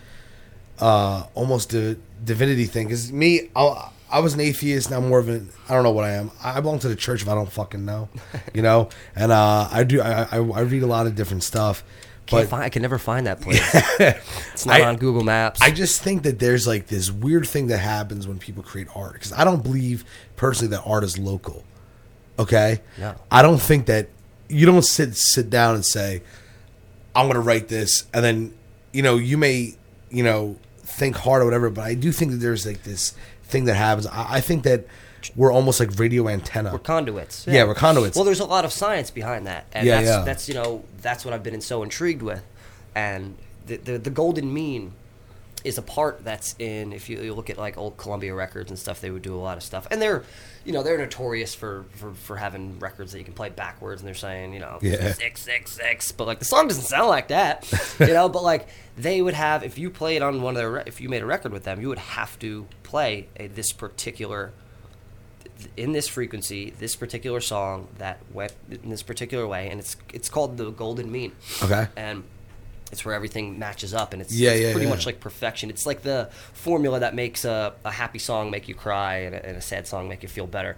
uh, 0.78 1.24
almost 1.34 1.70
di- 1.70 1.96
divinity 2.24 2.64
thing. 2.64 2.86
Because 2.86 3.12
me, 3.12 3.50
I, 3.54 3.90
I 4.10 4.20
was 4.20 4.34
an 4.34 4.40
atheist. 4.40 4.90
Now 4.90 4.98
I'm 4.98 5.08
more 5.08 5.18
of 5.18 5.28
an 5.28 5.48
I 5.68 5.74
don't 5.74 5.82
know 5.84 5.90
what 5.90 6.04
I 6.04 6.12
am. 6.12 6.30
I 6.42 6.60
belong 6.60 6.78
to 6.80 6.88
the 6.88 6.96
church 6.96 7.22
if 7.22 7.28
I 7.28 7.34
don't 7.34 7.50
fucking 7.50 7.84
know, 7.84 8.08
you 8.54 8.62
know. 8.62 8.88
And 9.14 9.32
uh, 9.32 9.68
I 9.70 9.84
do. 9.84 10.00
I, 10.00 10.22
I, 10.30 10.36
I 10.38 10.60
read 10.60 10.82
a 10.82 10.86
lot 10.86 11.06
of 11.06 11.14
different 11.14 11.42
stuff. 11.42 11.84
Can't 12.26 12.42
But 12.44 12.50
find, 12.50 12.62
I 12.62 12.68
can 12.68 12.82
never 12.82 12.98
find 12.98 13.26
that 13.26 13.40
place. 13.42 13.60
it's 14.52 14.66
not 14.66 14.80
I- 14.80 14.84
on 14.84 14.96
Google 14.96 15.24
Maps. 15.24 15.60
I 15.62 15.70
just 15.70 16.02
think 16.02 16.22
that 16.24 16.38
there's 16.38 16.66
like 16.66 16.86
this 16.88 17.10
weird 17.10 17.46
thing 17.46 17.68
that 17.68 17.78
happens 17.78 18.26
when 18.28 18.38
people 18.38 18.62
create 18.62 18.88
art 18.94 19.14
because 19.14 19.32
I 19.32 19.44
don't 19.44 19.62
believe 19.62 20.04
personally 20.36 20.70
that 20.76 20.82
art 20.84 21.04
is 21.04 21.18
local. 21.18 21.64
Okay, 22.38 22.80
No. 22.98 23.14
I 23.30 23.42
don't 23.42 23.60
think 23.60 23.86
that 23.86 24.08
you 24.48 24.64
don't 24.66 24.84
sit 24.84 25.16
sit 25.16 25.50
down 25.50 25.74
and 25.74 25.84
say, 25.84 26.22
"I'm 27.16 27.24
going 27.26 27.34
to 27.34 27.40
write 27.40 27.68
this," 27.68 28.06
and 28.14 28.24
then 28.24 28.54
you 28.92 29.02
know 29.02 29.16
you 29.16 29.36
may 29.36 29.74
you 30.10 30.22
know 30.22 30.56
think 30.78 31.16
hard 31.16 31.42
or 31.42 31.44
whatever, 31.44 31.68
but 31.70 31.84
I 31.84 31.94
do 31.94 32.12
think 32.12 32.30
that 32.30 32.36
there's 32.38 32.64
like 32.64 32.84
this 32.84 33.14
thing 33.48 33.64
that 33.64 33.74
happens. 33.74 34.06
I, 34.06 34.36
I 34.36 34.40
think 34.40 34.62
that 34.64 34.86
we're 35.34 35.52
almost 35.52 35.80
like 35.80 35.98
radio 35.98 36.28
antenna. 36.28 36.72
We're 36.72 36.78
conduits. 36.78 37.46
Yeah, 37.48 37.64
we're 37.64 37.74
conduits. 37.74 38.14
Well, 38.16 38.24
there's 38.24 38.40
a 38.40 38.44
lot 38.46 38.64
of 38.64 38.72
science 38.72 39.10
behind 39.10 39.46
that, 39.46 39.66
and 39.72 39.86
Yeah, 39.86 39.96
that's, 39.96 40.08
yeah. 40.08 40.22
that's 40.24 40.48
you 40.48 40.54
know 40.54 40.84
that's 41.02 41.24
what 41.24 41.34
I've 41.34 41.42
been 41.42 41.60
so 41.60 41.82
intrigued 41.82 42.22
with, 42.22 42.42
and 42.94 43.36
the 43.66 43.76
the, 43.76 43.98
the 43.98 44.10
golden 44.10 44.52
mean 44.52 44.92
is 45.68 45.78
a 45.78 45.82
part 45.82 46.24
that's 46.24 46.54
in 46.58 46.92
if 46.92 47.08
you, 47.08 47.20
you 47.20 47.34
look 47.34 47.50
at 47.50 47.58
like 47.58 47.76
old 47.78 47.96
Columbia 47.96 48.34
records 48.34 48.70
and 48.70 48.78
stuff, 48.78 49.00
they 49.00 49.10
would 49.10 49.22
do 49.22 49.34
a 49.34 49.38
lot 49.38 49.56
of 49.56 49.62
stuff, 49.62 49.86
and 49.90 50.00
they're 50.02 50.24
you 50.64 50.72
know 50.72 50.82
they're 50.82 50.98
notorious 50.98 51.54
for 51.54 51.84
for, 51.96 52.12
for 52.14 52.36
having 52.36 52.78
records 52.78 53.12
that 53.12 53.18
you 53.18 53.24
can 53.24 53.34
play 53.34 53.48
backwards, 53.50 54.00
and 54.00 54.06
they're 54.08 54.14
saying 54.14 54.52
you 54.54 54.60
know 54.60 54.78
Yeah. 54.82 55.12
six 55.12 55.42
six 55.42 55.72
six, 55.72 56.10
but 56.12 56.26
like 56.26 56.38
the 56.40 56.44
song 56.44 56.68
doesn't 56.68 56.84
sound 56.84 57.08
like 57.08 57.28
that, 57.28 57.70
you 58.00 58.08
know, 58.14 58.28
but 58.28 58.42
like 58.42 58.68
they 58.96 59.22
would 59.22 59.34
have 59.34 59.62
if 59.62 59.78
you 59.78 59.90
played 59.90 60.22
on 60.22 60.42
one 60.42 60.56
of 60.56 60.62
their 60.62 60.78
if 60.78 61.00
you 61.00 61.08
made 61.08 61.22
a 61.22 61.26
record 61.26 61.52
with 61.52 61.64
them, 61.64 61.80
you 61.80 61.88
would 61.88 61.98
have 61.98 62.38
to 62.40 62.66
play 62.82 63.28
a, 63.36 63.46
this 63.46 63.72
particular 63.72 64.52
in 65.76 65.92
this 65.92 66.06
frequency, 66.06 66.70
this 66.78 66.94
particular 66.94 67.40
song 67.40 67.88
that 67.98 68.20
went 68.32 68.52
in 68.70 68.90
this 68.90 69.02
particular 69.02 69.46
way, 69.46 69.68
and 69.70 69.80
it's 69.80 69.96
it's 70.12 70.28
called 70.28 70.56
the 70.56 70.70
golden 70.70 71.10
mean. 71.10 71.32
Okay. 71.62 71.88
And 71.96 72.24
it's 72.90 73.04
where 73.04 73.14
everything 73.14 73.58
matches 73.58 73.92
up, 73.94 74.12
and 74.12 74.22
it's, 74.22 74.32
Yeah, 74.34 74.50
it's 74.50 74.60
yeah, 74.62 74.72
pretty 74.72 74.86
yeah. 74.86 74.90
much 74.94 75.06
like 75.06 75.20
perfection. 75.20 75.70
It's 75.70 75.86
like 75.86 76.02
the 76.02 76.30
formula 76.54 77.00
that 77.00 77.14
makes 77.14 77.44
a, 77.44 77.74
a 77.84 77.90
happy 77.90 78.18
song 78.18 78.50
make 78.50 78.68
you 78.68 78.74
cry 78.74 79.16
and 79.18 79.34
a, 79.34 79.46
and 79.46 79.56
a 79.56 79.60
sad 79.60 79.86
song 79.86 80.08
make 80.08 80.22
you 80.22 80.28
feel 80.28 80.46
better. 80.46 80.76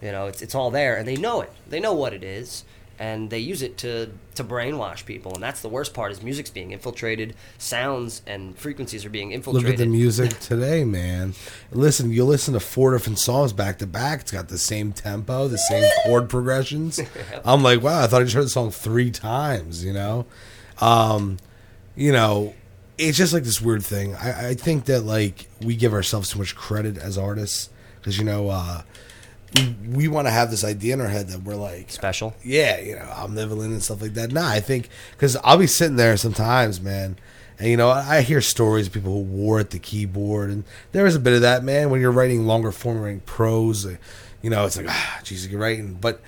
You 0.00 0.12
know, 0.12 0.26
it's 0.26 0.42
it's 0.42 0.54
all 0.54 0.70
there, 0.70 0.96
and 0.96 1.06
they 1.08 1.16
know 1.16 1.40
it. 1.40 1.50
They 1.68 1.80
know 1.80 1.92
what 1.94 2.12
it 2.12 2.22
is, 2.22 2.62
and 3.00 3.30
they 3.30 3.40
use 3.40 3.62
it 3.62 3.76
to 3.78 4.10
to 4.36 4.44
brainwash 4.44 5.04
people. 5.04 5.34
And 5.34 5.42
that's 5.42 5.60
the 5.60 5.68
worst 5.68 5.92
part: 5.92 6.12
is 6.12 6.22
music's 6.22 6.50
being 6.50 6.70
infiltrated, 6.70 7.34
sounds 7.58 8.22
and 8.24 8.56
frequencies 8.56 9.04
are 9.04 9.10
being 9.10 9.32
infiltrated. 9.32 9.70
Look 9.70 9.80
at 9.80 9.84
the 9.84 9.90
music 9.90 10.30
today, 10.40 10.84
man. 10.84 11.34
Listen, 11.72 12.12
you 12.12 12.24
listen 12.24 12.54
to 12.54 12.60
four 12.60 12.92
different 12.92 13.18
songs 13.18 13.52
back 13.52 13.78
to 13.78 13.86
back. 13.88 14.20
It's 14.20 14.30
got 14.30 14.46
the 14.48 14.58
same 14.58 14.92
tempo, 14.92 15.48
the 15.48 15.58
same 15.58 15.90
chord 16.04 16.28
progressions. 16.28 17.00
I'm 17.44 17.64
like, 17.64 17.82
wow, 17.82 18.04
I 18.04 18.06
thought 18.06 18.20
I 18.20 18.24
just 18.24 18.36
heard 18.36 18.44
the 18.44 18.48
song 18.50 18.70
three 18.70 19.10
times. 19.10 19.84
You 19.84 19.94
know, 19.94 20.26
um, 20.80 21.38
you 21.98 22.12
know, 22.12 22.54
it's 22.96 23.18
just 23.18 23.32
like 23.32 23.42
this 23.42 23.60
weird 23.60 23.82
thing. 23.84 24.14
I, 24.14 24.50
I 24.50 24.54
think 24.54 24.84
that 24.84 25.02
like 25.02 25.48
we 25.60 25.74
give 25.74 25.92
ourselves 25.92 26.30
too 26.30 26.38
much 26.38 26.54
credit 26.54 26.96
as 26.96 27.18
artists 27.18 27.70
because 27.96 28.16
you 28.18 28.24
know 28.24 28.48
uh, 28.50 28.82
we 29.56 29.76
we 29.90 30.08
want 30.08 30.28
to 30.28 30.30
have 30.30 30.50
this 30.50 30.62
idea 30.62 30.94
in 30.94 31.00
our 31.00 31.08
head 31.08 31.28
that 31.28 31.42
we're 31.42 31.56
like 31.56 31.90
Special. 31.90 32.34
yeah, 32.44 32.78
you 32.78 32.94
know, 32.94 33.02
omnivalent 33.02 33.66
and 33.66 33.82
stuff 33.82 34.00
like 34.00 34.14
that. 34.14 34.30
Nah, 34.30 34.48
I 34.48 34.60
think 34.60 34.88
because 35.12 35.36
I'll 35.42 35.58
be 35.58 35.66
sitting 35.66 35.96
there 35.96 36.16
sometimes, 36.16 36.80
man, 36.80 37.16
and 37.58 37.68
you 37.68 37.76
know, 37.76 37.90
I 37.90 38.20
hear 38.20 38.40
stories 38.40 38.86
of 38.86 38.92
people 38.92 39.12
who 39.12 39.22
war 39.22 39.58
at 39.58 39.70
the 39.70 39.80
keyboard, 39.80 40.50
and 40.50 40.62
there 40.92 41.04
is 41.06 41.16
a 41.16 41.20
bit 41.20 41.32
of 41.32 41.40
that, 41.40 41.64
man. 41.64 41.90
When 41.90 42.00
you're 42.00 42.12
writing 42.12 42.46
longer 42.46 42.70
form, 42.70 43.00
writing 43.00 43.20
prose, 43.20 43.84
you 44.40 44.50
know, 44.50 44.66
it's 44.66 44.76
like 44.76 44.86
ah, 44.88 45.20
Jesus, 45.24 45.50
you're 45.50 45.60
writing, 45.60 45.94
but 45.94 46.20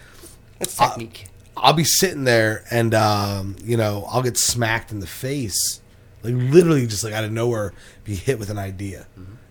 It's 0.61 0.77
technique. 0.77 1.27
I'll 1.57 1.73
be 1.75 1.85
sitting 1.85 2.25
there, 2.25 2.65
and 2.71 2.95
um, 2.95 3.57
you 3.63 3.77
know, 3.77 4.07
I'll 4.09 4.23
get 4.23 4.39
smacked 4.39 4.93
in 4.93 5.01
the 5.01 5.07
face, 5.07 5.81
like 6.23 6.35
literally, 6.35 6.87
just 6.87 7.05
like 7.05 7.13
out 7.13 7.25
of 7.25 7.33
nowhere, 7.33 7.73
be 8.05 8.15
hit 8.15 8.39
with 8.39 8.51
an 8.51 8.59
idea, 8.59 9.07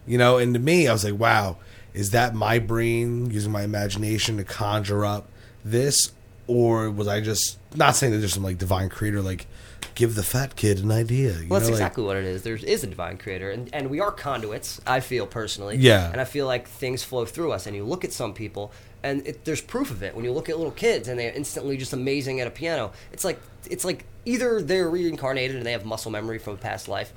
you 0.08 0.18
know. 0.18 0.38
And 0.38 0.54
to 0.54 0.60
me, 0.60 0.88
I 0.88 0.94
was 0.94 1.04
like, 1.04 1.20
wow, 1.20 1.58
is 1.94 2.12
that 2.12 2.34
my 2.34 2.58
brain 2.60 3.30
using 3.32 3.52
my 3.52 3.64
imagination 3.64 4.38
to 4.38 4.44
conjure 4.44 5.06
up 5.06 5.28
this, 5.64 6.12
or 6.48 6.90
was 6.90 7.08
I 7.08 7.22
just 7.22 7.58
not 7.76 7.96
saying 7.96 8.14
that 8.14 8.20
there's 8.20 8.34
some 8.34 8.44
like 8.44 8.58
divine 8.58 8.90
creator 8.90 9.22
like 9.22 9.46
give 9.94 10.16
the 10.16 10.24
fat 10.24 10.56
kid 10.56 10.80
an 10.80 10.92
idea? 10.92 11.34
You 11.34 11.48
Well, 11.50 11.60
that's 11.60 11.70
know, 11.70 11.74
like- 11.76 11.82
exactly 11.82 12.04
what 12.06 12.18
it 12.18 12.24
is. 12.26 12.42
There 12.44 12.56
is 12.56 12.84
a 12.84 12.88
divine 12.88 13.18
creator, 13.18 13.52
and, 13.52 13.70
and 13.74 13.90
we 13.90 14.00
are 14.00 14.12
conduits. 14.12 14.80
I 14.88 15.02
feel 15.02 15.28
personally, 15.28 15.76
Yeah. 15.78 16.10
and 16.12 16.20
I 16.20 16.26
feel 16.26 16.48
like 16.48 16.68
things 16.68 17.04
flow 17.04 17.26
through 17.26 17.52
us. 17.52 17.68
And 17.68 17.76
you 17.76 17.84
look 17.84 18.04
at 18.04 18.14
some 18.14 18.34
people, 18.34 18.72
and 19.04 19.26
it, 19.26 19.46
there's 19.46 19.62
proof 19.62 19.92
of 19.92 20.04
it. 20.04 20.16
When 20.16 20.26
you 20.26 20.32
look 20.32 20.50
at 20.50 20.58
little 20.58 20.72
kids, 20.72 21.08
and 21.08 21.20
they're 21.20 21.32
instantly 21.34 21.78
just 21.78 21.94
amazing 21.94 22.40
at 22.42 22.48
a 22.48 22.52
piano, 22.52 22.92
it's 23.12 23.24
like 23.24 23.40
it's 23.70 23.86
like 23.86 24.06
either 24.26 24.62
they're 24.62 24.90
reincarnated 24.90 25.56
and 25.56 25.66
they 25.66 25.72
have 25.72 25.86
muscle 25.86 26.12
memory 26.12 26.40
from 26.40 26.54
a 26.54 26.58
past 26.58 26.88
life, 26.88 27.14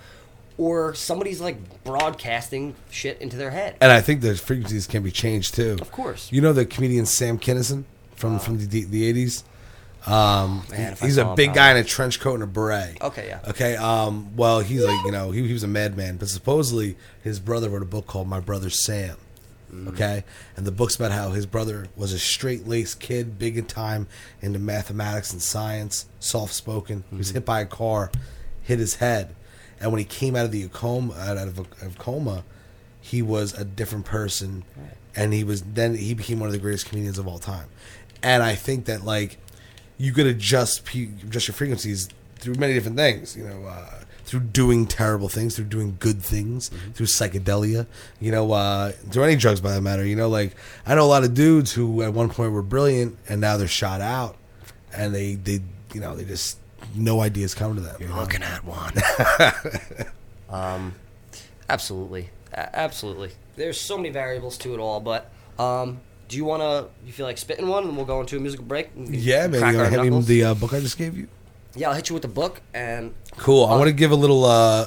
or 0.59 0.95
somebody's 0.95 1.41
like 1.41 1.85
broadcasting 1.85 2.75
shit 2.91 3.21
into 3.21 3.37
their 3.37 3.51
head. 3.51 3.77
and 3.81 3.91
I 3.93 4.01
think 4.01 4.21
the 4.21 4.35
frequencies 4.37 4.87
can 4.87 5.03
be 5.03 5.11
changed 5.11 5.55
too. 5.55 5.77
Of 5.81 5.91
course. 5.93 6.31
You 6.33 6.41
know 6.41 6.53
the 6.53 6.67
comedian 6.67 7.07
Sam 7.07 7.39
Kinison 7.39 7.85
from 8.15 8.39
from 8.39 8.59
the 8.59 8.85
the 8.85 9.05
eighties. 9.05 9.45
Um, 10.05 10.65
Man, 10.69 10.97
he's 11.01 11.17
a 11.17 11.33
big 11.37 11.55
guy 11.55 11.71
in 11.71 11.77
a 11.77 11.85
trench 11.85 12.19
coat 12.19 12.35
and 12.35 12.43
a 12.43 12.47
beret. 12.49 13.01
Okay, 13.01 13.29
yeah. 13.29 13.39
Okay. 13.51 13.77
Um. 13.77 14.35
Well, 14.37 14.59
he's 14.59 14.83
like 14.85 15.05
you 15.05 15.13
know 15.13 15.31
he, 15.31 15.47
he 15.47 15.53
was 15.53 15.63
a 15.63 15.69
madman, 15.69 16.17
but 16.17 16.29
supposedly 16.29 16.97
his 17.23 17.39
brother 17.39 17.69
wrote 17.69 17.83
a 17.83 17.87
book 17.87 18.09
called 18.09 18.27
My 18.27 18.41
Brother 18.41 18.69
Sam. 18.69 19.17
Mm. 19.73 19.89
Okay, 19.89 20.25
and 20.57 20.67
the 20.67 20.73
book's 20.73 20.97
about 20.97 21.13
how 21.13 21.31
his 21.31 21.47
brother 21.47 21.87
was 21.97 22.13
a 22.13 22.19
straight 22.19 22.67
laced 22.69 23.01
kid, 23.01 23.39
big 23.39 23.57
in 23.57 23.65
time 23.65 24.07
into 24.43 24.59
mathematics 24.59 25.33
and 25.33 25.41
science, 25.41 26.07
soft 26.21 26.53
spoken. 26.55 27.05
He 27.11 27.17
was 27.17 27.29
Mm-hmm. 27.29 27.35
hit 27.37 27.45
by 27.47 27.61
a 27.61 27.67
car, 27.67 28.11
hit 28.61 28.79
his 28.79 28.97
head, 28.97 29.35
and 29.81 29.91
when 29.91 29.99
he 29.99 30.05
came 30.05 30.37
out 30.37 30.45
of 30.45 30.53
the 30.53 30.69
coma, 30.69 31.15
out 31.15 31.39
of, 31.39 31.59
of 31.59 31.99
coma, 31.99 32.45
he 33.01 33.23
was 33.23 33.55
a 33.55 33.65
different 33.65 34.05
person, 34.05 34.65
and 35.17 35.33
he 35.33 35.43
was 35.43 35.63
then 35.63 35.97
he 35.97 36.13
became 36.15 36.39
one 36.39 36.49
of 36.49 36.53
the 36.53 36.59
greatest 36.59 36.87
comedians 36.87 37.19
of 37.19 37.27
all 37.27 37.39
time. 37.39 37.69
And 38.23 38.43
I 38.43 38.55
think 38.55 38.85
that 38.85 39.05
like 39.05 39.39
you 39.99 40.13
could 40.13 40.27
adjust 40.27 40.87
adjust 40.95 41.49
your 41.49 41.55
frequencies 41.55 42.09
through 42.37 42.55
many 42.57 42.75
different 42.75 42.97
things. 42.99 43.37
You 43.37 43.45
know, 43.45 43.65
uh, 43.67 44.02
through 44.33 44.41
doing 44.41 44.87
terrible 44.87 45.29
things, 45.29 45.57
through 45.57 45.67
doing 45.67 45.95
good 46.01 46.23
things, 46.23 46.71
through 46.95 47.05
psychedelia. 47.05 47.87
You 48.19 48.33
know, 48.33 48.51
uh, 48.51 48.93
through 49.11 49.25
any 49.25 49.37
drugs, 49.37 49.61
by 49.61 49.73
that 49.73 49.83
matter. 49.83 50.07
You 50.07 50.17
know, 50.17 50.31
like 50.31 50.55
I 50.87 50.95
know 50.95 51.05
a 51.05 51.05
lot 51.05 51.23
of 51.23 51.35
dudes 51.35 51.75
who 51.75 52.01
at 52.01 52.15
one 52.15 52.31
point 52.31 52.53
were 52.53 52.63
brilliant 52.63 53.19
and 53.29 53.43
now 53.43 53.59
they're 53.59 53.69
shot 53.69 54.01
out, 54.01 54.39
and 54.91 55.15
they 55.15 55.35
they 55.35 55.61
you 55.93 56.01
know 56.01 56.17
they 56.17 56.25
just 56.25 56.57
no 56.95 57.21
ideas 57.21 57.55
come 57.55 57.75
to 57.75 57.83
them. 57.83 57.95
you 58.01 58.09
know? 58.09 58.17
Looking 58.17 58.43
at 58.43 58.65
one. 58.65 58.95
um, 60.49 60.95
absolutely, 61.69 62.31
A- 62.55 62.75
absolutely. 62.75 63.33
There's 63.57 63.79
so 63.79 63.99
many 63.99 64.09
variables 64.09 64.57
to 64.59 64.73
it 64.73 64.79
all, 64.81 65.01
but 65.01 65.31
um, 65.59 66.01
do 66.29 66.39
you 66.39 66.47
want 66.47 66.63
to? 66.63 66.89
You 67.07 67.13
feel 67.13 67.27
like 67.27 67.37
spitting 67.37 67.69
one, 67.69 67.85
and 67.85 67.95
we'll 67.99 68.07
go 68.07 68.23
into 68.23 68.39
a 68.39 68.41
musical 68.41 68.65
break? 68.65 68.93
and 68.97 69.15
Yeah, 69.15 69.47
man. 69.49 69.75
You 69.75 69.79
want 69.79 69.93
to 69.93 70.01
hand 70.01 70.11
me 70.11 70.23
the 70.23 70.45
uh, 70.45 70.55
book 70.55 70.73
I 70.73 70.81
just 70.81 70.97
gave 70.97 71.19
you? 71.19 71.29
Yeah, 71.75 71.89
I'll 71.89 71.95
hit 71.95 72.09
you 72.09 72.15
with 72.15 72.23
the 72.23 72.29
book, 72.29 72.61
and 72.75 73.15
Cool. 73.39 73.65
I 73.65 73.77
want 73.77 73.87
to 73.89 73.93
give 73.93 74.11
a 74.11 74.17
little 74.17 74.45
uh, 74.45 74.87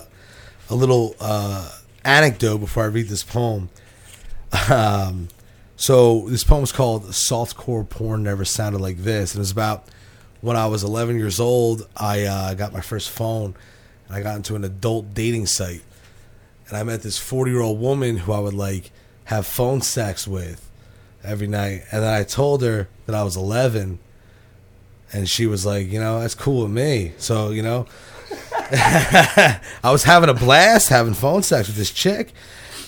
a 0.69 0.75
little 0.75 1.15
uh, 1.19 1.69
anecdote 2.03 2.59
before 2.59 2.83
I 2.83 2.88
read 2.88 3.07
this 3.07 3.23
poem. 3.23 3.69
Um, 4.69 5.27
so 5.75 6.29
this 6.29 6.43
poem 6.43 6.63
is 6.63 6.71
called 6.71 7.03
"Softcore 7.05 7.88
Porn 7.88 8.23
Never 8.23 8.45
Sounded 8.45 8.79
Like 8.79 8.97
This," 8.97 9.33
and 9.33 9.41
it's 9.41 9.51
about 9.51 9.86
when 10.41 10.55
I 10.55 10.67
was 10.67 10.83
11 10.83 11.17
years 11.17 11.39
old. 11.39 11.88
I 11.97 12.23
uh, 12.23 12.53
got 12.53 12.71
my 12.71 12.81
first 12.81 13.09
phone, 13.09 13.55
and 14.07 14.15
I 14.15 14.21
got 14.21 14.38
into 14.38 14.55
an 14.55 14.63
adult 14.63 15.13
dating 15.13 15.47
site, 15.47 15.81
and 16.67 16.77
I 16.77 16.83
met 16.83 17.01
this 17.01 17.17
40 17.17 17.51
year 17.51 17.61
old 17.61 17.79
woman 17.79 18.17
who 18.17 18.31
I 18.31 18.39
would 18.39 18.53
like 18.53 18.91
have 19.25 19.45
phone 19.47 19.81
sex 19.81 20.27
with 20.27 20.69
every 21.23 21.47
night, 21.47 21.83
and 21.91 22.03
then 22.03 22.13
I 22.13 22.23
told 22.23 22.61
her 22.61 22.88
that 23.07 23.15
I 23.15 23.23
was 23.23 23.36
11. 23.36 23.99
And 25.13 25.29
she 25.29 25.45
was 25.45 25.65
like, 25.65 25.91
you 25.91 25.99
know, 25.99 26.19
that's 26.19 26.35
cool 26.35 26.63
with 26.63 26.71
me. 26.71 27.13
So, 27.17 27.51
you 27.51 27.61
know, 27.61 27.85
I 28.71 29.59
was 29.83 30.03
having 30.03 30.29
a 30.29 30.33
blast 30.33 30.89
having 30.89 31.13
phone 31.13 31.43
sex 31.43 31.67
with 31.67 31.77
this 31.77 31.91
chick. 31.91 32.33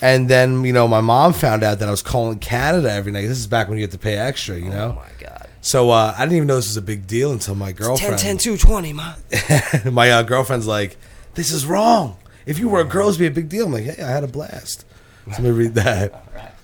And 0.00 0.28
then, 0.28 0.64
you 0.64 0.72
know, 0.72 0.86
my 0.86 1.00
mom 1.00 1.32
found 1.32 1.64
out 1.64 1.80
that 1.80 1.88
I 1.88 1.90
was 1.90 2.02
calling 2.02 2.38
Canada 2.38 2.90
every 2.90 3.10
night. 3.10 3.26
This 3.26 3.38
is 3.38 3.46
back 3.46 3.68
when 3.68 3.78
you 3.78 3.82
had 3.82 3.90
to 3.92 3.98
pay 3.98 4.16
extra, 4.16 4.56
you 4.56 4.70
know? 4.70 4.96
oh 4.96 5.02
my 5.02 5.26
god, 5.26 5.48
So 5.60 5.90
uh, 5.90 6.14
I 6.16 6.24
didn't 6.24 6.36
even 6.36 6.46
know 6.48 6.56
this 6.56 6.68
was 6.68 6.76
a 6.76 6.82
big 6.82 7.06
deal 7.06 7.32
until 7.32 7.54
my 7.56 7.72
10, 7.72 7.74
girlfriend. 7.74 8.18
10, 8.18 8.38
2, 8.38 8.56
20, 8.56 8.92
man. 8.92 9.16
my 9.92 10.10
uh, 10.10 10.22
girlfriend's 10.22 10.66
like, 10.66 10.96
this 11.34 11.50
is 11.50 11.66
wrong. 11.66 12.16
If 12.46 12.58
you 12.58 12.68
were 12.68 12.80
a 12.80 12.84
girl, 12.84 13.08
it'd 13.08 13.18
be 13.18 13.26
a 13.26 13.30
big 13.30 13.48
deal. 13.48 13.66
I'm 13.66 13.72
like, 13.72 13.84
hey, 13.84 14.02
I 14.02 14.10
had 14.10 14.24
a 14.24 14.28
blast. 14.28 14.84
So 15.26 15.32
let 15.32 15.42
me 15.42 15.50
read 15.50 15.74
that. 15.74 16.57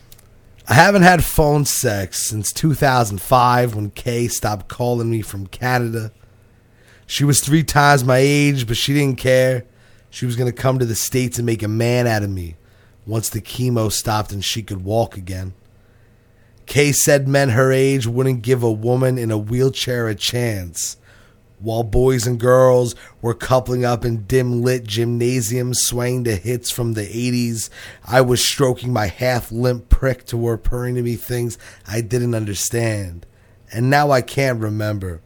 I 0.66 0.72
haven't 0.72 1.02
had 1.02 1.22
phone 1.22 1.66
sex 1.66 2.26
since 2.26 2.50
2005 2.50 3.74
when 3.74 3.90
Kay 3.90 4.28
stopped 4.28 4.68
calling 4.68 5.10
me 5.10 5.20
from 5.20 5.46
Canada. 5.46 6.10
She 7.06 7.22
was 7.22 7.40
three 7.40 7.62
times 7.62 8.02
my 8.02 8.16
age, 8.16 8.66
but 8.66 8.78
she 8.78 8.94
didn't 8.94 9.18
care. 9.18 9.66
She 10.08 10.24
was 10.24 10.36
going 10.36 10.50
to 10.50 10.56
come 10.56 10.78
to 10.78 10.86
the 10.86 10.94
States 10.94 11.36
and 11.38 11.44
make 11.44 11.62
a 11.62 11.68
man 11.68 12.06
out 12.06 12.22
of 12.22 12.30
me 12.30 12.56
once 13.06 13.28
the 13.28 13.42
chemo 13.42 13.92
stopped 13.92 14.32
and 14.32 14.42
she 14.42 14.62
could 14.62 14.84
walk 14.84 15.18
again. 15.18 15.52
Kay 16.64 16.92
said 16.92 17.28
men 17.28 17.50
her 17.50 17.70
age 17.70 18.06
wouldn't 18.06 18.40
give 18.40 18.62
a 18.62 18.72
woman 18.72 19.18
in 19.18 19.30
a 19.30 19.36
wheelchair 19.36 20.08
a 20.08 20.14
chance. 20.14 20.96
While 21.64 21.82
boys 21.82 22.26
and 22.26 22.38
girls 22.38 22.94
were 23.22 23.32
coupling 23.32 23.86
up 23.86 24.04
in 24.04 24.24
dim 24.26 24.60
lit 24.60 24.84
gymnasiums 24.84 25.78
swaying 25.80 26.24
to 26.24 26.36
hits 26.36 26.70
from 26.70 26.92
the 26.92 27.06
80s, 27.06 27.70
I 28.04 28.20
was 28.20 28.44
stroking 28.44 28.92
my 28.92 29.06
half 29.06 29.50
limp 29.50 29.88
prick 29.88 30.26
to 30.26 30.46
her 30.46 30.58
purring 30.58 30.96
to 30.96 31.02
me 31.02 31.16
things 31.16 31.56
I 31.88 32.02
didn't 32.02 32.34
understand. 32.34 33.24
And 33.72 33.88
now 33.88 34.10
I 34.10 34.20
can't 34.20 34.60
remember. 34.60 35.22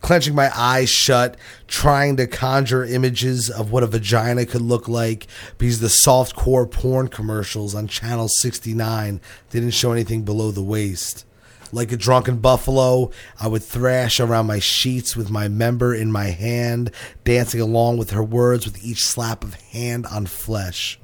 clenching 0.00 0.34
my 0.34 0.50
eyes 0.56 0.88
shut, 0.90 1.36
trying 1.68 2.16
to 2.16 2.26
conjure 2.26 2.84
images 2.84 3.48
of 3.48 3.70
what 3.70 3.84
a 3.84 3.86
vagina 3.86 4.46
could 4.46 4.62
look 4.62 4.88
like 4.88 5.28
because 5.56 5.78
the 5.78 5.88
soft 5.88 6.34
core 6.34 6.66
porn 6.66 7.06
commercials 7.06 7.76
on 7.76 7.86
channel 7.86 8.26
69 8.26 9.20
didn't 9.50 9.70
show 9.70 9.92
anything 9.92 10.22
below 10.22 10.50
the 10.50 10.64
waist. 10.64 11.24
Like 11.72 11.92
a 11.92 11.96
drunken 11.96 12.38
buffalo, 12.38 13.10
I 13.38 13.46
would 13.46 13.62
thrash 13.62 14.18
around 14.18 14.46
my 14.46 14.58
sheets 14.58 15.16
with 15.16 15.30
my 15.30 15.46
member 15.48 15.94
in 15.94 16.10
my 16.10 16.26
hand, 16.26 16.90
dancing 17.24 17.60
along 17.60 17.98
with 17.98 18.10
her 18.10 18.24
words 18.24 18.64
with 18.64 18.84
each 18.84 19.04
slap 19.04 19.44
of 19.44 19.54
hand 19.54 20.06
on 20.06 20.26
flesh. 20.26 20.98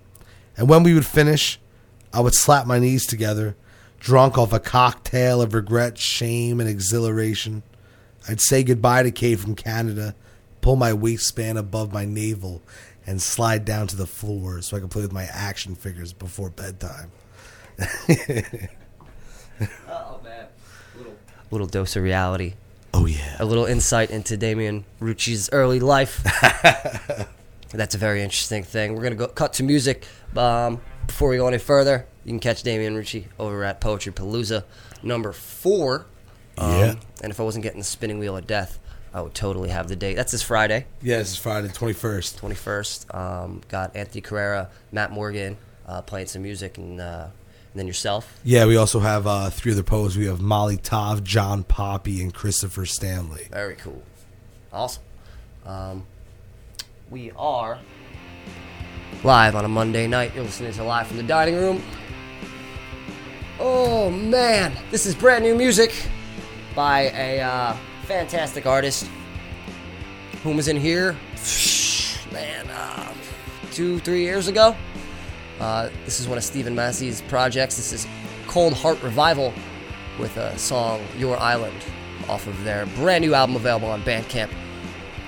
And 0.56 0.68
when 0.68 0.82
we 0.82 0.94
would 0.94 1.06
finish, 1.06 1.60
I 2.12 2.20
would 2.20 2.34
slap 2.34 2.66
my 2.66 2.78
knees 2.78 3.06
together, 3.06 3.56
drunk 4.00 4.38
off 4.38 4.52
a 4.52 4.58
cocktail 4.58 5.40
of 5.40 5.54
regret, 5.54 5.98
shame, 5.98 6.60
and 6.60 6.68
exhilaration. 6.68 7.62
I'd 8.28 8.40
say 8.40 8.64
goodbye 8.64 9.04
to 9.04 9.10
Kay 9.10 9.36
from 9.36 9.54
Canada, 9.54 10.16
pull 10.60 10.76
my 10.76 10.92
waistband 10.92 11.58
above 11.58 11.92
my 11.92 12.04
navel, 12.04 12.62
and 13.06 13.22
slide 13.22 13.64
down 13.64 13.86
to 13.88 13.96
the 13.96 14.06
floor 14.06 14.62
so 14.62 14.76
I 14.76 14.80
could 14.80 14.90
play 14.90 15.02
with 15.02 15.12
my 15.12 15.24
action 15.24 15.76
figures 15.76 16.12
before 16.12 16.50
bedtime. 16.50 17.12
Little 21.50 21.66
dose 21.66 21.94
of 21.96 22.02
reality, 22.02 22.54
Oh, 22.92 23.06
yeah. 23.06 23.36
a 23.38 23.44
little 23.44 23.66
insight 23.66 24.10
into 24.10 24.36
Damian 24.36 24.84
Rucci's 25.00 25.48
early 25.52 25.78
life. 25.80 26.22
That's 27.72 27.94
a 27.94 27.98
very 27.98 28.22
interesting 28.22 28.62
thing. 28.64 28.94
We're 28.94 29.02
gonna 29.02 29.14
go 29.16 29.28
cut 29.28 29.52
to 29.54 29.62
music. 29.62 30.04
Um, 30.36 30.80
before 31.06 31.28
we 31.30 31.36
go 31.36 31.46
any 31.46 31.58
further, 31.58 32.06
you 32.24 32.30
can 32.30 32.40
catch 32.40 32.62
Damian 32.62 32.96
Rucci 32.96 33.24
over 33.38 33.62
at 33.64 33.80
Poetry 33.80 34.12
Palooza, 34.12 34.64
number 35.02 35.32
four. 35.32 36.06
Um, 36.58 36.70
Yeah. 36.78 36.94
And 37.22 37.30
if 37.30 37.38
I 37.38 37.42
wasn't 37.42 37.62
getting 37.62 37.80
the 37.80 37.84
spinning 37.84 38.18
wheel 38.18 38.36
of 38.36 38.46
death, 38.46 38.78
I 39.14 39.20
would 39.20 39.34
totally 39.34 39.68
have 39.70 39.88
the 39.88 39.96
date. 39.96 40.14
That's 40.14 40.32
this 40.32 40.42
Friday, 40.42 40.86
Yeah, 41.02 41.18
this 41.18 41.30
is 41.32 41.36
Friday, 41.36 41.68
21st. 41.68 42.38
21st. 42.40 43.14
Um, 43.14 43.60
got 43.68 43.94
Anthony 43.96 44.20
Carrera, 44.20 44.68
Matt 44.92 45.10
Morgan 45.12 45.56
uh, 45.86 46.02
playing 46.02 46.26
some 46.26 46.42
music, 46.42 46.76
and, 46.78 47.00
uh, 47.00 47.28
and 47.76 47.80
then 47.80 47.86
yourself. 47.86 48.40
Yeah, 48.42 48.64
we 48.64 48.78
also 48.78 49.00
have 49.00 49.26
uh, 49.26 49.50
three 49.50 49.72
other 49.72 49.82
poets. 49.82 50.16
We 50.16 50.24
have 50.24 50.40
Molly 50.40 50.78
Tov, 50.78 51.22
John 51.22 51.62
Poppy, 51.62 52.22
and 52.22 52.32
Christopher 52.32 52.86
Stanley. 52.86 53.48
Very 53.50 53.74
cool. 53.74 54.02
Awesome. 54.72 55.02
Um, 55.66 56.06
we 57.10 57.32
are 57.36 57.78
live 59.22 59.54
on 59.54 59.66
a 59.66 59.68
Monday 59.68 60.06
night. 60.06 60.34
You're 60.34 60.44
listening 60.44 60.72
to 60.72 60.84
Live 60.84 61.06
from 61.06 61.18
the 61.18 61.22
Dining 61.22 61.56
Room. 61.56 61.82
Oh, 63.60 64.08
man. 64.08 64.72
This 64.90 65.04
is 65.04 65.14
brand 65.14 65.44
new 65.44 65.54
music 65.54 65.92
by 66.74 67.10
a 67.10 67.42
uh, 67.42 67.76
fantastic 68.04 68.64
artist 68.64 69.06
whom 70.42 70.56
was 70.56 70.68
in 70.68 70.78
here, 70.78 71.14
man, 72.32 72.66
uh, 72.70 73.12
two, 73.72 73.98
three 73.98 74.22
years 74.22 74.48
ago. 74.48 74.74
Uh, 75.60 75.88
this 76.04 76.20
is 76.20 76.28
one 76.28 76.38
of 76.38 76.44
Stephen 76.44 76.74
Massey's 76.74 77.22
projects. 77.22 77.76
This 77.76 77.92
is 77.92 78.06
Cold 78.46 78.74
Heart 78.74 79.02
Revival 79.02 79.52
with 80.18 80.36
a 80.36 80.56
song 80.58 81.02
Your 81.18 81.36
Island 81.38 81.84
off 82.28 82.46
of 82.46 82.62
their 82.64 82.86
brand 82.86 83.22
new 83.22 83.34
album 83.34 83.56
available 83.56 83.88
on 83.88 84.02
Bandcamp, 84.02 84.50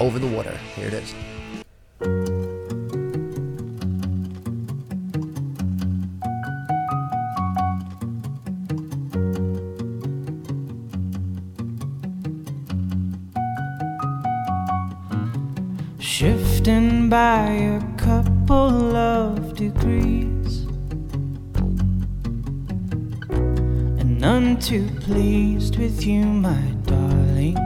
Over 0.00 0.18
the 0.18 0.26
Water. 0.26 0.56
Here 0.76 0.88
it 0.88 0.94
is. 0.94 2.38
Shifting 16.59 17.09
by 17.09 17.50
a 17.50 17.80
couple 17.96 18.96
of 18.96 19.54
degrees, 19.54 20.66
and 24.00 24.18
none 24.20 24.59
too 24.59 24.88
pleased 25.02 25.78
with 25.78 26.04
you, 26.04 26.24
my 26.24 26.61
darling. 26.82 27.56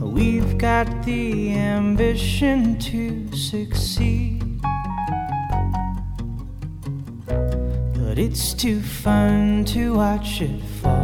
We've 0.00 0.56
got 0.56 1.02
the 1.04 1.52
ambition 1.52 2.78
to 2.78 3.36
succeed, 3.36 4.62
but 7.26 8.16
it's 8.18 8.54
too 8.54 8.80
fun 8.80 9.66
to 9.66 9.96
watch 9.96 10.40
it 10.40 10.62
falling. 10.80 11.01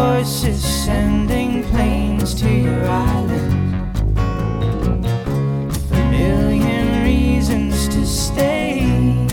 Voices 0.00 0.62
sending 0.84 1.62
planes 1.64 2.32
to 2.34 2.48
your 2.48 2.84
island. 2.86 3.52
A 5.92 6.02
million 6.10 7.04
reasons 7.04 7.86
to 7.88 8.06
stay. 8.06 9.28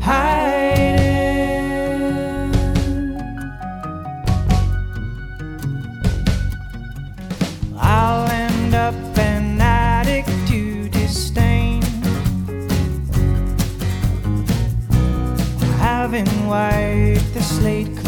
Hiding. 0.00 1.42
I'll 7.76 8.26
end 8.30 8.74
up 8.74 8.94
an 9.18 9.60
addict 9.60 10.30
to 10.48 10.88
disdain. 10.88 11.82
haven't 15.78 16.46
wiped 16.46 17.34
the 17.34 17.42
slate 17.42 18.01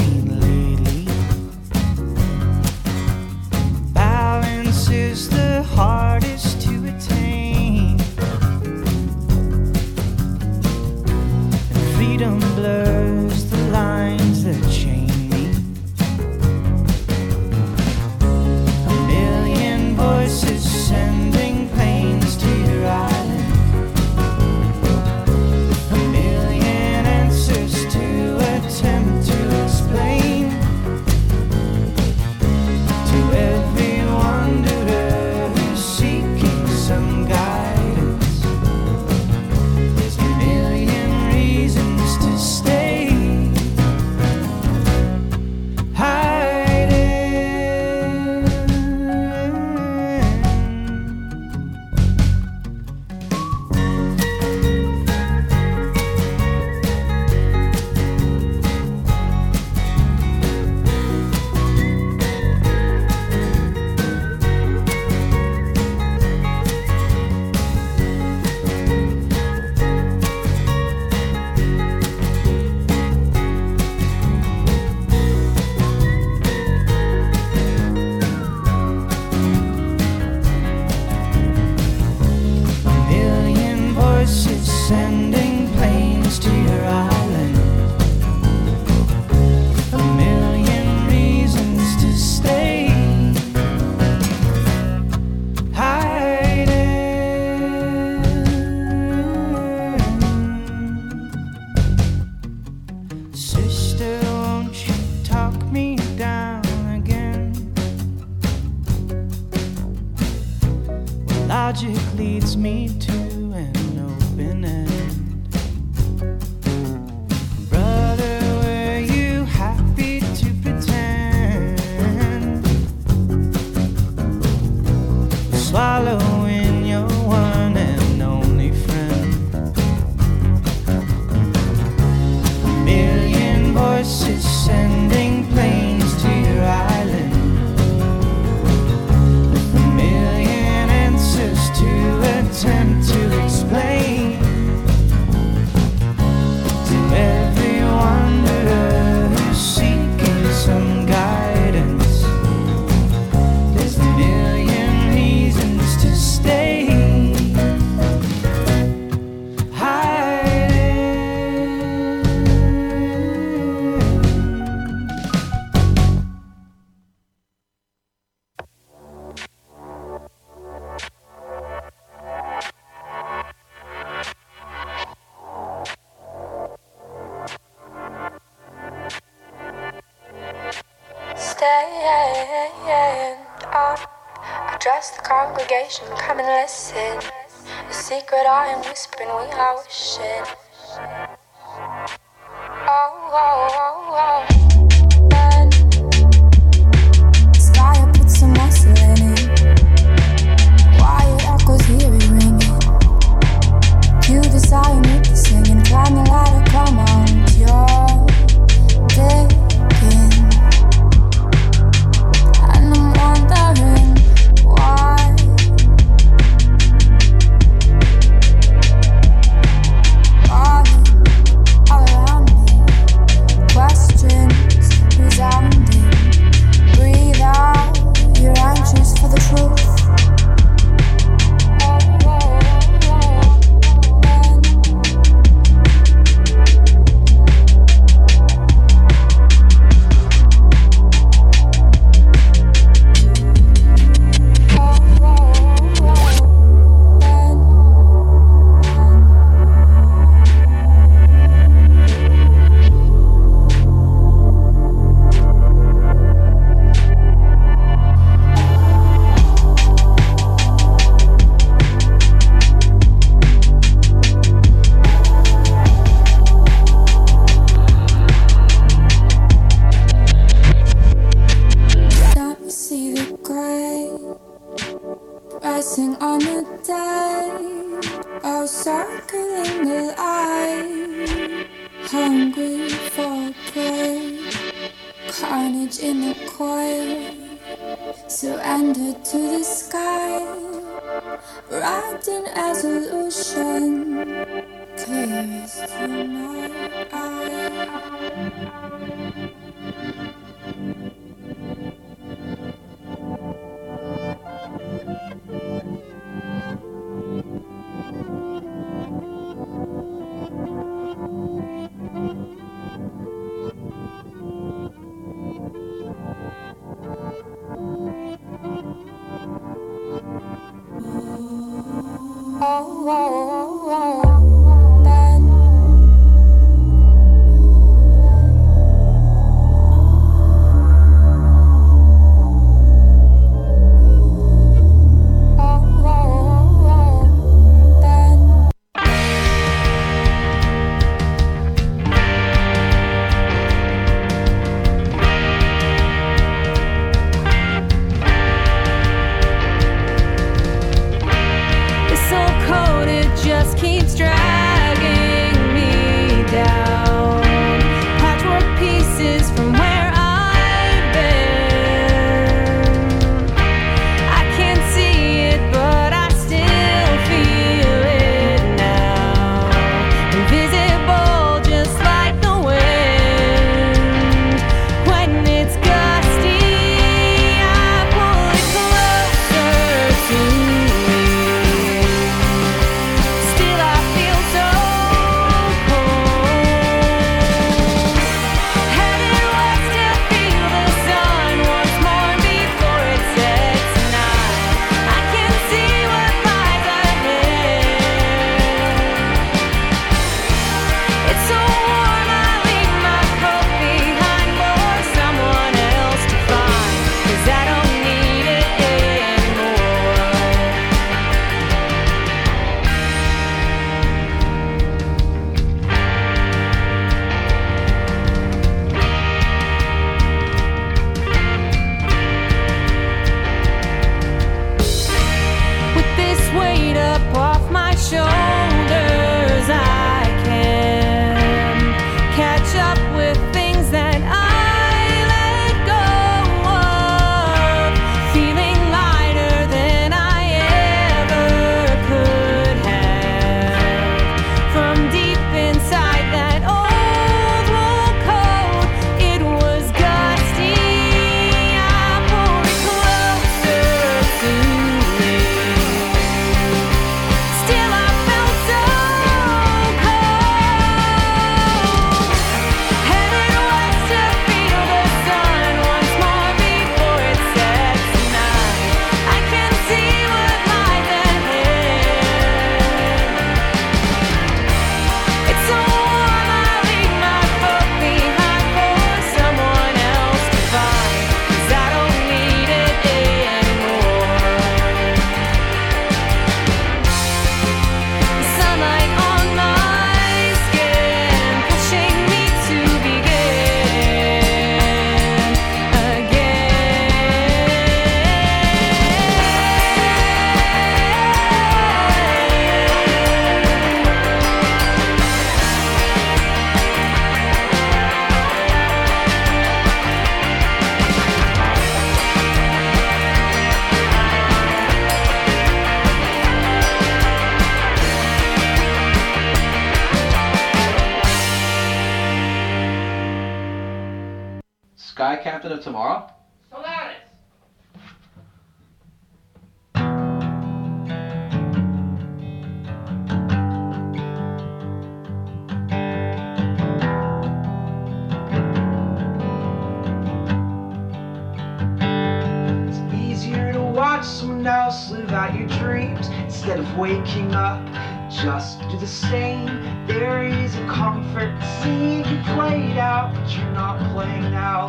someone 544.24 544.66
else 544.66 545.10
live 545.10 545.30
out 545.32 545.54
your 545.54 545.68
dreams 545.68 546.28
instead 546.28 546.78
of 546.78 546.96
waking 546.96 547.54
up 547.54 547.84
just 548.30 548.80
do 548.88 548.98
the 548.98 549.06
same. 549.06 549.66
There 550.06 550.44
is 550.44 550.74
a 550.76 550.86
comfort 550.86 551.50
in 551.50 551.62
seeing 551.82 552.24
you 552.24 552.42
played 552.54 552.98
out, 552.98 553.34
but 553.34 553.56
you're 553.56 553.70
not 553.70 553.98
playing 554.12 554.50
now. 554.50 554.88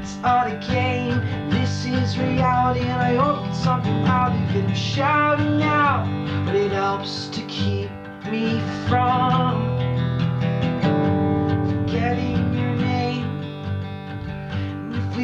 It's 0.00 0.16
not 0.16 0.46
a 0.46 0.56
game, 0.66 1.50
this 1.50 1.84
is 1.86 2.18
reality, 2.18 2.80
and 2.80 2.92
I 2.92 3.14
hope 3.16 3.48
it's 3.48 3.58
something 3.58 4.04
out 4.04 4.32
of 4.32 4.56
it. 4.56 4.76
Shouting 4.76 5.62
out, 5.62 6.06
but 6.44 6.54
it 6.54 6.70
helps 6.70 7.28
to 7.28 7.40
keep 7.46 7.90
me 8.30 8.60
from 8.88 9.85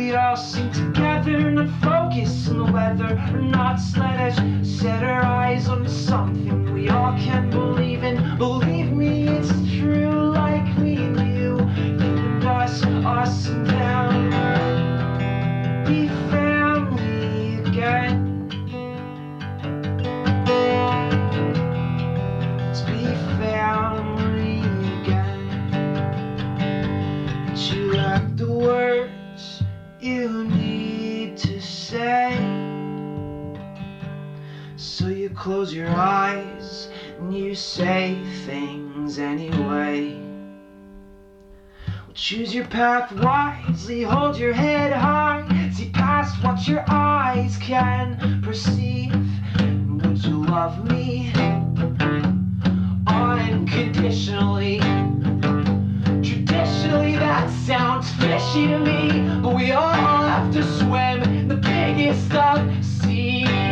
we 0.02 0.16
all 0.16 0.36
sing 0.36 0.70
together, 0.72 1.50
not 1.52 1.68
focus 1.80 2.48
on 2.48 2.58
the 2.58 2.72
weather, 2.72 3.12
or 3.32 3.40
not 3.40 3.78
let 3.96 4.34
set 4.66 5.02
our 5.04 5.22
eyes 5.22 5.68
on 5.68 5.86
something 5.86 6.72
we 6.72 6.88
all 6.88 7.12
can 7.12 7.48
believe 7.50 8.02
in. 8.02 8.36
Believe 8.36 8.90
me, 8.92 9.28
it's 9.28 9.52
true, 9.78 10.32
like 10.32 10.66
and 10.76 11.16
you, 11.16 11.16
you 11.24 11.58
and 11.58 12.44
us, 12.44 12.82
us 12.84 13.46
and 13.46 13.66
them. 13.66 13.81
Close 35.42 35.74
your 35.74 35.88
eyes 35.88 36.88
and 37.18 37.36
you 37.36 37.52
say 37.52 38.16
things 38.46 39.18
anyway. 39.18 40.16
Well, 41.88 42.14
choose 42.14 42.54
your 42.54 42.66
path 42.66 43.10
wisely, 43.10 44.04
hold 44.04 44.36
your 44.36 44.52
head 44.52 44.92
high, 44.92 45.72
see 45.74 45.90
past 45.90 46.40
what 46.44 46.68
your 46.68 46.84
eyes 46.86 47.56
can 47.56 48.40
perceive. 48.44 49.12
And 49.58 50.00
would 50.00 50.24
you 50.24 50.44
love 50.44 50.88
me 50.88 51.32
unconditionally? 53.08 54.78
Traditionally, 56.22 57.16
that 57.16 57.50
sounds 57.66 58.08
fishy 58.12 58.68
to 58.68 58.78
me, 58.78 59.40
but 59.42 59.56
we 59.56 59.72
all 59.72 59.92
have 59.92 60.52
to 60.52 60.62
swim 60.62 61.48
the 61.48 61.56
biggest 61.56 62.32
of 62.32 62.84
seas. 62.84 63.71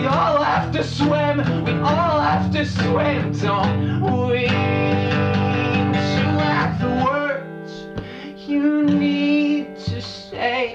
We 0.00 0.06
all 0.06 0.42
have 0.42 0.72
to 0.72 0.82
swim, 0.82 1.36
we 1.62 1.72
all 1.72 2.20
have 2.20 2.50
to 2.52 2.64
swim, 2.64 3.32
don't 3.32 4.00
we? 4.30 4.44
You 4.44 6.26
lack 6.40 6.80
the 6.80 6.88
words 7.04 8.48
you 8.48 8.84
need 8.84 9.76
to 9.76 10.00
say. 10.00 10.72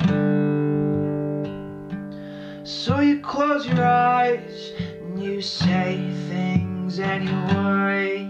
So 2.63 2.99
you 2.99 3.19
close 3.21 3.65
your 3.65 3.83
eyes 3.83 4.73
and 5.01 5.23
you 5.23 5.41
say 5.41 6.07
things 6.29 6.99
anyway. 6.99 8.29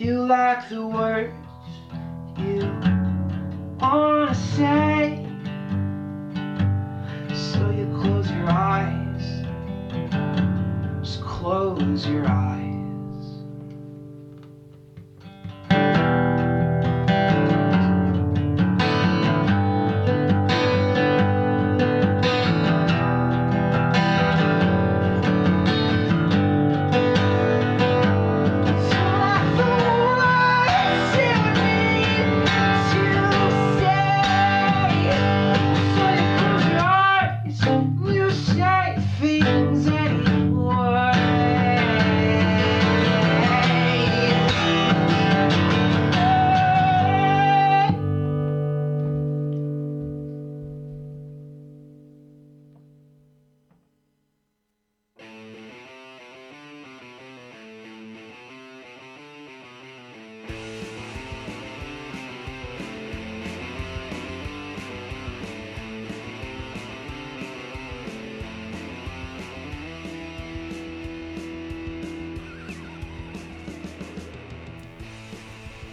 You 0.00 0.22
lack 0.22 0.68
the 0.68 0.84
words 0.84 1.32
you 2.36 2.66
wanna 3.78 4.34
say. 4.34 5.29
So 7.40 7.70
you 7.70 7.86
close 8.02 8.30
your 8.30 8.50
eyes. 8.50 9.46
Just 11.02 11.22
close 11.22 12.06
your 12.06 12.28
eyes. 12.28 12.69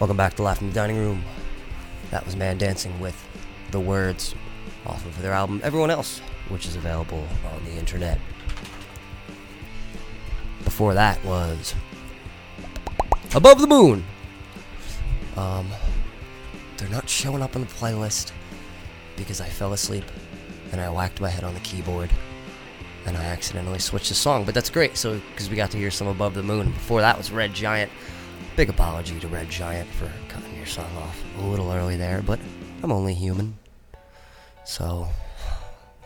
Welcome 0.08 0.16
back 0.16 0.36
to 0.36 0.44
Laugh 0.44 0.62
in 0.62 0.70
the 0.70 0.74
Dining 0.74 0.96
Room. 0.96 1.22
That 2.12 2.24
was 2.24 2.38
Man 2.38 2.58
Dancing 2.58 2.98
with 3.02 3.28
the 3.72 3.80
words 3.82 4.36
off 4.86 5.06
of 5.06 5.22
their 5.22 5.34
album 5.34 5.60
Everyone 5.66 5.92
Else, 5.92 6.20
which 6.48 6.66
is 6.66 6.78
available 6.78 7.28
on 7.52 7.66
the 7.66 7.74
internet. 7.74 8.18
Before 10.64 10.94
that 10.94 11.22
was 11.26 11.76
Above 13.36 13.60
the 13.60 13.68
Moon. 13.68 14.06
Um, 15.36 15.68
they're 16.78 16.88
not 16.88 17.10
showing 17.10 17.42
up 17.42 17.58
on 17.58 17.64
the 17.64 17.68
playlist 17.68 18.32
because 19.18 19.42
I 19.42 19.50
fell 19.50 19.74
asleep 19.74 20.06
and 20.72 20.80
I 20.80 20.90
whacked 20.90 21.20
my 21.20 21.28
head 21.28 21.44
on 21.44 21.54
the 21.54 21.60
keyboard 21.60 22.12
and 23.06 23.18
I 23.18 23.26
accidentally 23.26 23.80
switched 23.80 24.08
the 24.08 24.16
song. 24.16 24.46
But 24.46 24.56
that's 24.56 24.70
great, 24.70 24.96
so 24.96 25.20
because 25.32 25.50
we 25.50 25.58
got 25.58 25.72
to 25.72 25.78
hear 25.78 25.92
some 25.92 26.08
Above 26.08 26.34
the 26.34 26.44
Moon. 26.44 26.72
Before 26.72 27.02
that 27.02 27.18
was 27.18 27.30
Red 27.30 27.54
Giant. 27.54 27.92
Big 28.58 28.70
apology 28.70 29.20
to 29.20 29.28
Red 29.28 29.52
Giant 29.52 29.88
for 29.88 30.12
cutting 30.30 30.58
your 30.58 30.66
song 30.66 30.92
off 30.98 31.24
a 31.38 31.46
little 31.46 31.72
early 31.72 31.96
there, 31.96 32.24
but 32.24 32.40
I'm 32.82 32.92
only 32.92 33.14
human. 33.14 33.56
So, 34.66 35.08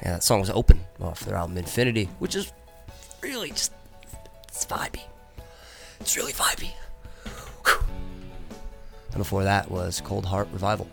yeah, 0.01 0.11
that 0.15 0.23
song 0.25 0.41
was 0.41 0.49
open 0.49 0.81
off 0.99 1.21
their 1.21 1.37
album 1.37 1.57
Infinity, 1.57 2.09
which 2.19 2.35
is 2.35 2.51
really 3.21 3.51
just, 3.51 3.71
it's 4.49 4.65
vibey. 4.65 4.99
It's 6.01 6.17
really 6.17 6.33
vibey. 6.33 6.71
And 9.11 9.17
before 9.17 9.45
that 9.45 9.71
was 9.71 10.01
Cold 10.01 10.25
Heart 10.25 10.49
Revival 10.51 10.89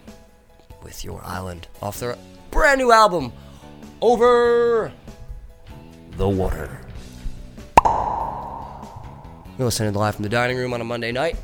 with 0.84 1.04
Your 1.04 1.20
Island 1.24 1.66
off 1.82 1.98
their 1.98 2.16
brand 2.52 2.78
new 2.78 2.92
album, 2.92 3.32
Over 4.00 4.92
the 6.12 6.28
Water. 6.28 6.80
You're 9.58 9.64
listening 9.64 9.92
to 9.92 9.98
Live 9.98 10.14
from 10.14 10.22
the 10.22 10.28
Dining 10.28 10.56
Room 10.56 10.72
on 10.72 10.80
a 10.80 10.84
Monday 10.84 11.10
night. 11.10 11.36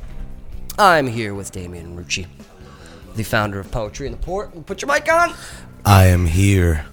I'm 0.79 1.05
here 1.05 1.35
with 1.35 1.51
Damian 1.51 1.97
Rucci, 1.97 2.27
the 3.17 3.23
founder 3.23 3.59
of 3.59 3.69
Poetry 3.71 4.05
in 4.05 4.13
the 4.13 4.17
Port. 4.17 4.65
Put 4.65 4.81
your 4.81 4.87
mic 4.87 5.11
on. 5.11 5.33
I 5.83 6.05
am 6.05 6.25
here. 6.25 6.85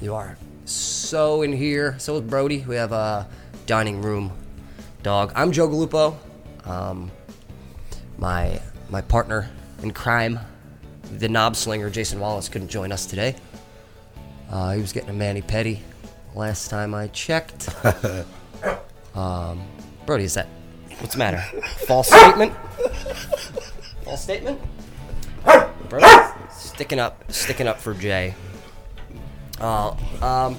You 0.00 0.14
are 0.14 0.38
so 0.64 1.42
in 1.42 1.52
here. 1.52 1.96
So 1.98 2.14
is 2.18 2.20
Brody. 2.20 2.60
We 2.68 2.76
have 2.76 2.92
a 2.92 3.26
dining 3.66 4.00
room 4.00 4.30
dog. 5.02 5.32
I'm 5.34 5.50
Joe 5.50 5.68
Galupo. 5.68 6.14
Um, 6.64 7.10
my 8.16 8.60
my 8.90 9.00
partner 9.00 9.50
in 9.82 9.90
crime, 9.90 10.38
the 11.18 11.28
knob 11.28 11.56
slinger 11.56 11.90
Jason 11.90 12.20
Wallace, 12.20 12.48
couldn't 12.48 12.68
join 12.68 12.92
us 12.92 13.06
today. 13.06 13.34
Uh, 14.48 14.74
he 14.74 14.80
was 14.80 14.92
getting 14.92 15.10
a 15.10 15.14
mani 15.14 15.42
pedi 15.42 15.80
last 16.36 16.68
time 16.68 16.94
I 16.94 17.08
checked. 17.08 17.70
um, 19.16 19.60
Brody, 20.06 20.24
is 20.24 20.34
that 20.34 20.48
what's 20.98 21.14
the 21.14 21.18
matter? 21.18 21.38
False 21.86 22.08
statement? 22.08 22.52
False 24.04 24.22
statement? 24.22 24.60
Brody? 25.88 26.34
sticking 26.74 26.98
up, 26.98 27.30
sticking 27.30 27.68
up 27.68 27.78
for 27.78 27.94
Jay. 27.94 28.34
Uh, 29.60 29.90
um, 30.20 30.56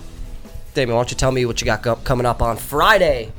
Damian, 0.74 0.96
why 0.96 1.02
don't 1.02 1.12
you 1.12 1.18
tell 1.18 1.32
me 1.32 1.46
what 1.46 1.60
you 1.60 1.66
got 1.66 1.82
go- 1.82 1.96
coming 1.98 2.26
up 2.26 2.42
on 2.42 2.56
Friday? 2.58 3.34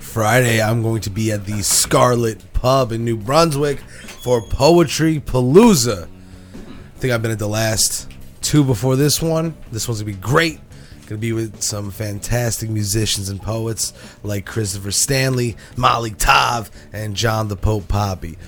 Friday, 0.00 0.62
I'm 0.62 0.82
going 0.82 1.02
to 1.02 1.10
be 1.10 1.32
at 1.32 1.44
the 1.44 1.62
Scarlet 1.62 2.52
Pub 2.54 2.92
in 2.92 3.04
New 3.04 3.16
Brunswick 3.16 3.78
for 3.78 4.40
Poetry 4.40 5.20
Palooza. 5.20 6.04
I 6.04 6.98
think 6.98 7.12
I've 7.12 7.20
been 7.20 7.30
at 7.30 7.38
the 7.38 7.48
last 7.48 8.10
two 8.40 8.64
before 8.64 8.96
this 8.96 9.20
one. 9.20 9.54
This 9.70 9.86
one's 9.86 10.00
gonna 10.00 10.12
be 10.14 10.18
great. 10.18 10.60
Gonna 11.06 11.18
be 11.18 11.32
with 11.32 11.62
some 11.62 11.90
fantastic 11.90 12.70
musicians 12.70 13.28
and 13.28 13.40
poets 13.40 13.92
like 14.22 14.46
Christopher 14.46 14.90
Stanley, 14.90 15.56
Molly 15.76 16.12
Tav, 16.12 16.70
and 16.94 17.14
John 17.14 17.48
the 17.48 17.56
Pope 17.56 17.88
Poppy. 17.88 18.38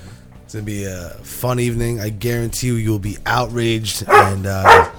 It's 0.44 0.54
gonna 0.54 0.64
be 0.64 0.84
a 0.84 1.10
fun 1.22 1.60
evening. 1.60 2.00
I 2.00 2.08
guarantee 2.08 2.68
you, 2.68 2.74
you'll 2.74 2.98
be 2.98 3.18
outraged 3.26 4.04
and 4.08 4.46
uh, 4.46 4.90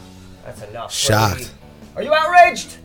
That's 0.45 0.61
enough. 0.63 0.93
Shocked. 0.93 1.51
Are 1.95 2.03
you 2.03 2.13
outraged? 2.13 2.77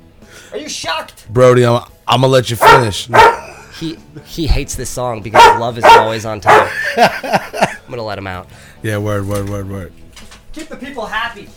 Are 0.52 0.58
you 0.58 0.70
shocked? 0.70 1.26
Brody. 1.30 1.66
I'm, 1.66 1.82
I'm 2.06 2.22
gonna 2.22 2.28
let 2.28 2.50
you 2.50 2.56
finish. 2.56 3.08
He 3.80 3.98
he 4.24 4.46
hates 4.46 4.76
this 4.76 4.90
song 4.90 5.22
because 5.22 5.42
love 5.58 5.76
is 5.76 5.82
always 5.82 6.24
on 6.24 6.40
time. 6.40 6.68
I'm 6.96 7.90
gonna 7.90 8.04
let 8.04 8.16
him 8.16 8.28
out. 8.28 8.46
Yeah, 8.82 8.98
word, 8.98 9.26
word, 9.26 9.48
word, 9.48 9.68
word. 9.68 9.92
Keep 10.52 10.68
the 10.68 10.76
people 10.76 11.04
happy. 11.04 11.48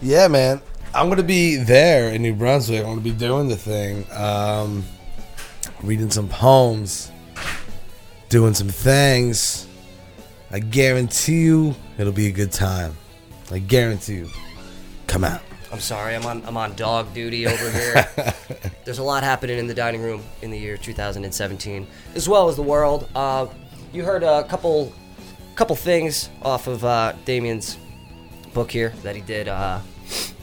Yeah, 0.00 0.28
man. 0.28 0.62
I'm 0.94 1.08
gonna 1.08 1.22
be 1.22 1.56
there 1.56 2.10
in 2.10 2.22
New 2.22 2.34
Brunswick. 2.34 2.80
I'm 2.80 2.86
gonna 2.86 3.00
be 3.00 3.12
doing 3.12 3.48
the 3.48 3.56
thing, 3.56 4.06
um, 4.12 4.84
reading 5.82 6.10
some 6.10 6.28
poems, 6.28 7.12
doing 8.28 8.54
some 8.54 8.68
things. 8.68 9.66
I 10.50 10.60
guarantee 10.60 11.42
you, 11.44 11.74
it'll 11.98 12.12
be 12.12 12.26
a 12.28 12.32
good 12.32 12.52
time. 12.52 12.96
I 13.50 13.58
guarantee 13.58 14.14
you. 14.14 14.28
Come 15.06 15.24
out. 15.24 15.42
I'm 15.70 15.80
sorry, 15.80 16.14
I'm 16.14 16.24
on 16.24 16.42
I'm 16.46 16.56
on 16.56 16.74
dog 16.74 17.12
duty 17.12 17.46
over 17.46 17.70
here. 18.16 18.34
There's 18.84 18.98
a 18.98 19.02
lot 19.02 19.22
happening 19.22 19.58
in 19.58 19.66
the 19.66 19.74
dining 19.74 20.00
room 20.02 20.22
in 20.40 20.50
the 20.50 20.58
year 20.58 20.78
2017, 20.78 21.86
as 22.14 22.28
well 22.28 22.48
as 22.48 22.56
the 22.56 22.62
world. 22.62 23.08
Uh, 23.14 23.46
you 23.92 24.04
heard 24.04 24.22
a 24.22 24.44
couple 24.44 24.92
couple 25.54 25.76
things 25.76 26.30
off 26.40 26.66
of 26.66 26.84
uh, 26.84 27.12
Damian's 27.26 27.76
book 28.54 28.70
here 28.70 28.94
that 29.02 29.14
he 29.14 29.20
did 29.22 29.48
uh, 29.48 29.80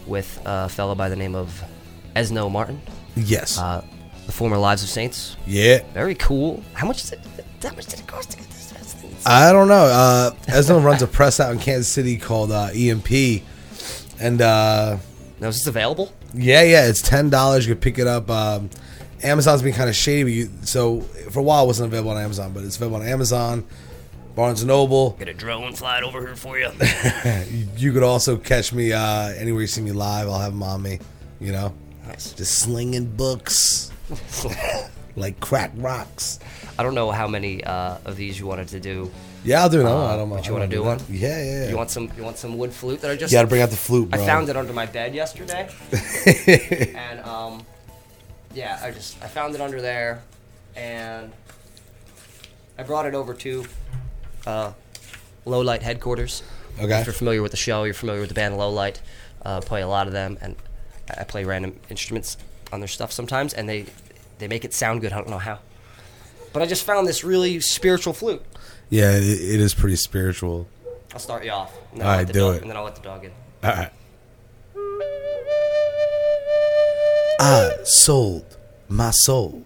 with 0.07 0.41
a 0.45 0.69
fellow 0.69 0.95
by 0.95 1.09
the 1.09 1.15
name 1.15 1.35
of 1.35 1.63
Esno 2.15 2.51
Martin, 2.51 2.81
Yes. 3.15 3.57
uh, 3.59 3.83
the 4.25 4.31
former 4.31 4.57
Lives 4.57 4.83
of 4.83 4.89
Saints. 4.89 5.35
yeah. 5.45 5.83
Very 5.93 6.15
cool. 6.15 6.63
How 6.73 6.87
much 6.87 7.03
did 7.09 7.19
it, 7.37 7.45
how 7.63 7.75
much 7.75 7.85
did 7.87 7.99
it 7.99 8.07
cost 8.07 8.31
to 8.31 8.37
get 8.37 8.47
this? 8.49 8.55
I 9.27 9.51
don't 9.51 9.67
know. 9.67 9.85
Uh, 9.85 10.31
Esno 10.47 10.83
runs 10.83 11.01
a 11.01 11.07
press 11.07 11.39
out 11.39 11.51
in 11.51 11.57
Kansas 11.59 11.87
City 11.87 12.17
called 12.17 12.51
uh, 12.51 12.69
EMP, 12.75 13.41
and 14.19 14.39
uh, 14.41 14.97
Now 15.39 15.47
is 15.47 15.55
this 15.55 15.67
available? 15.67 16.11
Yeah, 16.33 16.61
yeah, 16.61 16.87
it's 16.87 17.01
ten 17.01 17.29
dollars. 17.31 17.65
You 17.67 17.73
can 17.73 17.81
pick 17.81 17.97
it 17.97 18.05
up. 18.07 18.29
Um, 18.29 18.69
Amazon's 19.23 19.63
been 19.63 19.73
kind 19.73 19.89
of 19.89 19.95
shady, 19.95 20.31
you, 20.31 20.49
so 20.63 21.01
for 21.31 21.39
a 21.39 21.43
while 21.43 21.63
it 21.63 21.67
wasn't 21.67 21.87
available 21.87 22.11
on 22.11 22.17
Amazon, 22.21 22.51
but 22.53 22.63
it's 22.63 22.75
available 22.75 22.97
on 22.97 23.07
Amazon, 23.07 23.65
Barnes 24.35 24.61
and 24.61 24.67
Noble. 24.67 25.11
Get 25.11 25.29
a 25.29 25.33
drone 25.33 25.73
fly 25.73 25.99
it 25.99 26.03
over 26.03 26.19
here 26.19 26.35
for 26.35 26.59
you. 26.59 26.69
You, 27.49 27.67
you 27.77 27.93
could 27.93 28.03
also 28.03 28.35
catch 28.35 28.73
me 28.73 28.91
uh, 28.91 29.29
anywhere 29.29 29.61
you 29.61 29.67
see 29.67 29.81
me 29.81 29.93
live. 29.93 30.27
I'll 30.27 30.39
have 30.39 30.51
them 30.51 30.61
on 30.61 30.81
me. 30.81 30.99
You 31.39 31.53
know, 31.53 31.73
nice. 32.05 32.33
just 32.33 32.59
slinging 32.59 33.05
books 33.05 33.91
like 35.15 35.39
crack 35.39 35.71
rocks. 35.75 36.39
I 36.77 36.83
don't 36.83 36.95
know 36.95 37.11
how 37.11 37.27
many 37.27 37.63
uh, 37.63 37.97
of 38.03 38.17
these 38.17 38.37
you 38.37 38.45
wanted 38.45 38.67
to 38.69 38.79
do. 38.81 39.09
Yeah, 39.45 39.61
I'll 39.61 39.69
do 39.69 39.81
it. 39.81 39.85
Uh, 39.85 40.05
I 40.05 40.17
don't 40.17 40.29
know. 40.29 40.35
but 40.35 40.47
you 40.47 40.53
wanna 40.53 40.67
do 40.67 40.83
one? 40.83 40.99
Yeah, 41.09 41.41
yeah. 41.41 41.63
yeah. 41.63 41.69
You 41.69 41.77
want 41.77 41.91
some? 41.91 42.11
You 42.17 42.23
want 42.23 42.37
some 42.37 42.57
wood 42.57 42.73
flute 42.73 42.99
that 43.01 43.11
I 43.11 43.15
just? 43.15 43.31
You 43.31 43.37
gotta 43.37 43.47
bring 43.47 43.61
out 43.61 43.69
the 43.69 43.77
flute, 43.77 44.09
I 44.11 44.17
found 44.17 44.49
it 44.49 44.57
under 44.57 44.73
my 44.73 44.85
bed 44.85 45.13
yesterday, 45.15 45.69
and 46.95 47.19
um, 47.21 47.65
yeah, 48.53 48.79
I 48.81 48.91
just 48.91 49.21
I 49.23 49.27
found 49.27 49.55
it 49.55 49.61
under 49.61 49.81
there, 49.81 50.23
and 50.75 51.31
I 52.77 52.83
brought 52.83 53.05
it 53.05 53.13
over 53.13 53.33
to 53.35 53.65
uh, 54.45 54.73
Low 55.45 55.61
Light 55.61 55.81
headquarters. 55.83 56.43
Okay. 56.79 56.99
If 56.99 57.05
you're 57.05 57.13
familiar 57.13 57.41
with 57.41 57.51
the 57.51 57.57
show, 57.57 57.83
you're 57.83 57.93
familiar 57.93 58.21
with 58.21 58.29
the 58.29 58.35
band 58.35 58.57
Low 58.57 58.69
Light. 58.69 59.01
Uh, 59.43 59.61
play 59.61 59.81
a 59.81 59.87
lot 59.87 60.07
of 60.07 60.13
them, 60.13 60.37
and 60.41 60.55
I 61.17 61.23
play 61.23 61.43
random 61.43 61.79
instruments 61.89 62.37
on 62.73 62.79
their 62.79 62.87
stuff 62.87 63.11
sometimes, 63.11 63.53
and 63.53 63.69
they 63.69 63.85
they 64.39 64.47
make 64.47 64.65
it 64.65 64.73
sound 64.73 65.01
good. 65.01 65.13
I 65.13 65.17
don't 65.17 65.29
know 65.29 65.37
how, 65.37 65.59
but 66.51 66.61
I 66.61 66.65
just 66.65 66.83
found 66.83 67.07
this 67.07 67.23
really 67.23 67.59
spiritual 67.59 68.13
flute. 68.13 68.41
Yeah, 68.89 69.11
it, 69.11 69.23
it 69.23 69.59
is 69.59 69.73
pretty 69.73 69.95
spiritual. 69.97 70.67
I'll 71.13 71.19
start 71.19 71.45
you 71.45 71.51
off. 71.51 71.73
And 71.91 72.01
then 72.01 72.07
All 72.07 72.13
I'll 72.13 72.17
right, 72.19 72.27
do 72.27 72.39
dog, 72.39 72.55
it. 72.55 72.61
And 72.63 72.69
then 72.71 72.77
I'll 72.77 72.83
let 72.83 72.95
the 72.95 73.01
dog 73.01 73.23
in. 73.23 73.31
All 73.63 73.71
right. 73.71 73.91
I 77.39 77.71
sold 77.83 78.57
my 78.89 79.11
soul. 79.11 79.63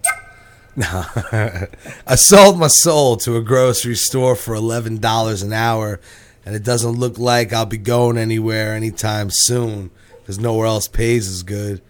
I 0.82 2.16
sold 2.16 2.58
my 2.58 2.68
soul 2.68 3.18
to 3.18 3.36
a 3.36 3.42
grocery 3.42 3.96
store 3.96 4.36
for 4.36 4.56
eleven 4.56 4.98
dollars 4.98 5.42
an 5.42 5.52
hour, 5.52 6.00
and 6.46 6.56
it 6.56 6.64
doesn't 6.64 7.00
look 7.00 7.18
like 7.18 7.52
I'll 7.52 7.66
be 7.66 7.78
going 7.78 8.18
anywhere 8.18 8.74
anytime 8.74 9.28
soon 9.30 9.92
because 10.22 10.40
nowhere 10.40 10.68
else 10.68 10.88
pays 10.88 11.28
as 11.28 11.44
good. 11.44 11.82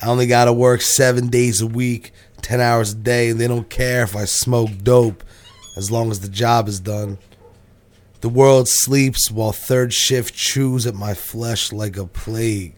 I 0.00 0.08
only 0.08 0.26
got 0.26 0.46
to 0.46 0.54
work 0.54 0.80
seven 0.80 1.28
days 1.28 1.60
a 1.60 1.66
week, 1.66 2.12
ten 2.40 2.62
hours 2.62 2.92
a 2.92 2.96
day, 2.96 3.28
and 3.28 3.38
they 3.38 3.46
don't 3.46 3.68
care 3.68 4.04
if 4.04 4.16
I 4.16 4.24
smoke 4.24 4.70
dope 4.82 5.22
as 5.76 5.90
long 5.90 6.10
as 6.10 6.20
the 6.20 6.28
job 6.30 6.66
is 6.66 6.80
done. 6.80 7.18
The 8.22 8.30
world 8.30 8.68
sleeps 8.70 9.30
while 9.30 9.52
third 9.52 9.92
shift 9.92 10.34
chews 10.34 10.86
at 10.86 10.94
my 10.94 11.12
flesh 11.12 11.72
like 11.72 11.98
a 11.98 12.06
plague. 12.06 12.74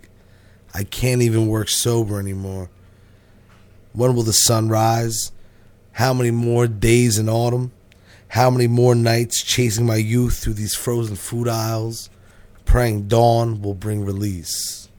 I 0.74 0.82
can't 0.82 1.22
even 1.22 1.46
work 1.46 1.68
sober 1.68 2.18
anymore. 2.18 2.68
When 3.92 4.16
will 4.16 4.24
the 4.24 4.32
sun 4.32 4.68
rise? 4.68 5.30
How 5.96 6.12
many 6.12 6.30
more 6.30 6.66
days 6.66 7.18
in 7.18 7.26
autumn? 7.26 7.72
How 8.28 8.50
many 8.50 8.66
more 8.66 8.94
nights 8.94 9.42
chasing 9.42 9.86
my 9.86 9.96
youth 9.96 10.36
through 10.36 10.52
these 10.52 10.74
frozen 10.74 11.16
food 11.16 11.48
aisles? 11.48 12.10
Praying 12.66 13.08
dawn 13.08 13.62
will 13.62 13.72
bring 13.72 14.04
release. 14.04 14.90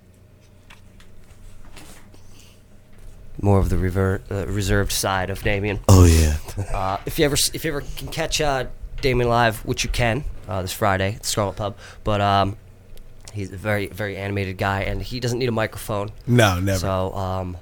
More 3.40 3.60
of 3.60 3.70
the 3.70 3.78
rever- 3.78 4.24
uh, 4.32 4.48
reserved 4.48 4.92
side 4.92 5.30
of 5.30 5.44
Damian. 5.44 5.82
Oh 5.88 6.06
yeah. 6.06 6.38
Uh, 6.74 6.98
if 7.06 7.20
you 7.20 7.26
ever 7.26 7.38
if 7.54 7.64
you 7.64 7.70
ever 7.70 7.82
can 7.96 8.08
catch 8.08 8.42
uh, 8.42 8.66
Damian 9.02 9.30
live, 9.30 9.64
which 9.66 9.84
you 9.84 9.92
can 9.92 10.24
uh, 10.48 10.64
this 10.64 10.74
Friday 10.74 11.14
at 11.14 11.22
the 11.22 11.28
Scarlet 11.28 11.56
Pub, 11.56 11.78
but 12.04 12.22
um, 12.22 12.58
he's 13.34 13.52
a 13.54 13.58
very 13.58 13.86
very 13.86 14.18
animated 14.18 14.58
guy, 14.58 14.82
and 14.82 15.04
he 15.04 15.20
doesn't 15.20 15.38
need 15.38 15.50
a 15.50 15.52
microphone. 15.52 16.10
No, 16.26 16.60
never. 16.60 16.80
So 16.80 17.14
um, 17.14 17.58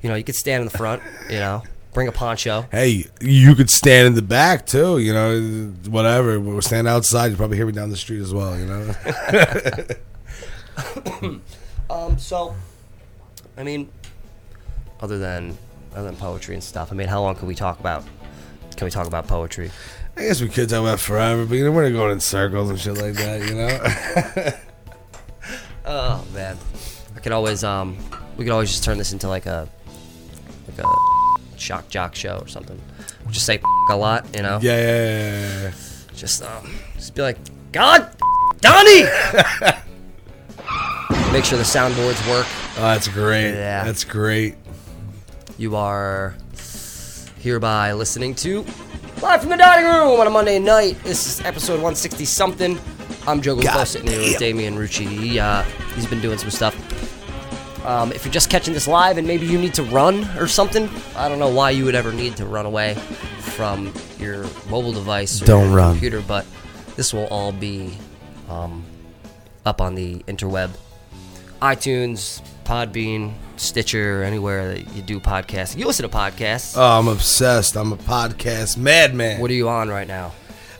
you 0.00 0.08
know, 0.08 0.14
you 0.14 0.22
could 0.22 0.36
stand 0.36 0.60
in 0.60 0.68
the 0.68 0.78
front. 0.78 1.02
You 1.28 1.40
know, 1.40 1.62
bring 1.92 2.08
a 2.08 2.12
poncho. 2.12 2.66
hey, 2.70 3.06
you 3.20 3.54
could 3.54 3.70
stand 3.70 4.06
in 4.08 4.14
the 4.14 4.22
back 4.22 4.66
too, 4.66 4.98
you 4.98 5.12
know, 5.12 5.72
whatever. 5.88 6.38
We'll 6.38 6.62
stand 6.62 6.88
outside. 6.88 7.30
You 7.30 7.36
probably 7.36 7.56
hear 7.56 7.66
me 7.66 7.72
down 7.72 7.90
the 7.90 7.96
street 7.96 8.20
as 8.20 8.32
well, 8.32 8.58
you 8.58 8.66
know. 8.66 8.94
Um, 11.90 12.18
so, 12.18 12.54
I 13.58 13.64
mean, 13.64 13.88
other 15.00 15.18
than 15.18 15.58
other 15.92 16.04
than 16.04 16.16
poetry 16.16 16.54
and 16.54 16.62
stuff, 16.62 16.92
I 16.92 16.94
mean, 16.94 17.08
how 17.08 17.20
long 17.20 17.34
can 17.34 17.48
we 17.48 17.56
talk 17.56 17.80
about? 17.80 18.04
Can 18.76 18.84
we 18.84 18.92
talk 18.92 19.08
about 19.08 19.26
poetry? 19.26 19.72
I 20.16 20.22
guess 20.22 20.40
we 20.40 20.48
could 20.48 20.68
talk 20.68 20.82
about 20.82 21.00
forever, 21.00 21.44
but 21.44 21.56
you 21.56 21.64
know, 21.64 21.72
we're 21.72 21.90
going 21.90 22.12
in 22.12 22.20
circles 22.20 22.70
and 22.70 22.78
shit 22.78 22.96
like 22.96 23.14
that, 23.14 23.48
you 23.48 23.54
know. 23.56 24.52
Oh 25.92 26.24
man, 26.32 26.56
I 27.16 27.18
could 27.18 27.32
always 27.32 27.64
um, 27.64 27.96
we 28.36 28.44
could 28.44 28.52
always 28.52 28.68
just 28.70 28.84
turn 28.84 28.96
this 28.96 29.12
into 29.12 29.26
like 29.28 29.46
a 29.46 29.68
like 30.68 30.78
a 30.78 30.86
shock 31.60 31.88
jock 31.88 32.14
show 32.14 32.38
or 32.38 32.48
something. 32.48 32.80
Just 33.30 33.46
say 33.46 33.60
a 33.90 33.96
lot, 33.96 34.26
you 34.34 34.42
know. 34.42 34.58
yeah, 34.62 34.76
yeah, 34.80 35.08
yeah, 35.10 35.62
yeah. 35.62 35.72
Just 36.14 36.42
um, 36.42 36.74
just 36.96 37.14
be 37.14 37.22
like, 37.22 37.38
God, 37.72 38.14
Donnie. 38.60 39.04
Make 41.32 41.44
sure 41.44 41.58
the 41.58 41.64
soundboards 41.64 42.28
work. 42.28 42.46
Oh, 42.76 42.82
that's 42.82 43.06
great. 43.08 43.52
Yeah. 43.52 43.84
That's 43.84 44.02
great. 44.04 44.56
You 45.58 45.76
are 45.76 46.34
hereby 47.38 47.92
listening 47.92 48.34
to 48.36 48.64
Live 49.22 49.40
from 49.42 49.50
the 49.50 49.56
Dining 49.56 49.86
Room 49.86 50.18
on 50.18 50.26
a 50.26 50.30
Monday 50.30 50.58
night. 50.58 50.96
This 51.04 51.26
is 51.26 51.40
episode 51.46 51.74
160 51.74 52.24
something. 52.24 52.80
I'm 53.26 53.40
Joe 53.42 53.54
God 53.60 53.84
sitting 53.84 54.08
here 54.08 54.18
with. 54.18 54.38
Damian 54.38 54.74
Rucci. 54.76 55.06
He, 55.06 55.38
uh, 55.38 55.62
he's 55.94 56.06
been 56.06 56.20
doing 56.20 56.38
some 56.38 56.50
stuff. 56.50 56.74
Um, 57.84 58.12
if 58.12 58.24
you're 58.24 58.32
just 58.32 58.50
catching 58.50 58.74
this 58.74 58.86
live 58.86 59.16
and 59.18 59.26
maybe 59.26 59.46
you 59.46 59.58
need 59.58 59.74
to 59.74 59.82
run 59.82 60.24
or 60.38 60.46
something, 60.46 60.88
I 61.16 61.28
don't 61.28 61.38
know 61.38 61.48
why 61.48 61.70
you 61.70 61.84
would 61.86 61.94
ever 61.94 62.12
need 62.12 62.36
to 62.36 62.44
run 62.46 62.66
away 62.66 62.94
from 63.40 63.92
your 64.18 64.44
mobile 64.68 64.92
device 64.92 65.40
or 65.40 65.46
Don't 65.46 65.68
your 65.68 65.76
run. 65.76 65.92
computer, 65.92 66.20
but 66.20 66.46
this 66.96 67.14
will 67.14 67.26
all 67.28 67.52
be 67.52 67.96
um, 68.48 68.84
up 69.64 69.80
on 69.80 69.94
the 69.94 70.16
interweb 70.28 70.70
iTunes, 71.62 72.40
Podbean, 72.64 73.34
Stitcher, 73.56 74.22
anywhere 74.22 74.74
that 74.74 74.94
you 74.94 75.02
do 75.02 75.20
podcasts. 75.20 75.76
You 75.76 75.86
listen 75.86 76.08
to 76.08 76.14
podcasts. 76.16 76.74
Oh, 76.76 76.98
I'm 76.98 77.08
obsessed. 77.08 77.76
I'm 77.76 77.92
a 77.92 77.96
podcast 77.98 78.76
madman. 78.78 79.40
what 79.40 79.50
are 79.50 79.54
you 79.54 79.68
on 79.68 79.88
right 79.90 80.08
now? 80.08 80.32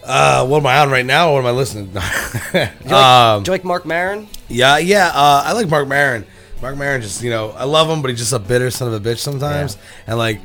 Uh, 0.02 0.46
what 0.46 0.58
am 0.60 0.66
I 0.66 0.78
on 0.78 0.90
right 0.90 1.04
now? 1.04 1.30
Or 1.30 1.34
what 1.34 1.40
am 1.40 1.46
I 1.46 1.50
listening? 1.50 1.86
Do 1.92 2.00
you 2.54 2.60
like, 2.60 2.92
um, 2.92 3.42
do 3.42 3.50
you 3.50 3.54
like 3.54 3.64
Marc 3.64 3.84
Maron? 3.84 4.26
yeah, 4.48 4.78
yeah. 4.78 5.08
Uh, 5.08 5.42
I 5.44 5.52
like 5.52 5.68
Marc 5.68 5.86
Maron. 5.86 6.24
Marc 6.62 6.76
Maron 6.76 7.00
just, 7.00 7.22
you 7.22 7.30
know, 7.30 7.50
I 7.50 7.64
love 7.64 7.88
him, 7.88 8.02
but 8.02 8.10
he's 8.10 8.18
just 8.18 8.32
a 8.32 8.38
bitter 8.38 8.70
son 8.70 8.92
of 8.92 8.94
a 8.94 9.00
bitch 9.00 9.18
sometimes. 9.18 9.78
And 10.06 10.18
like, 10.18 10.40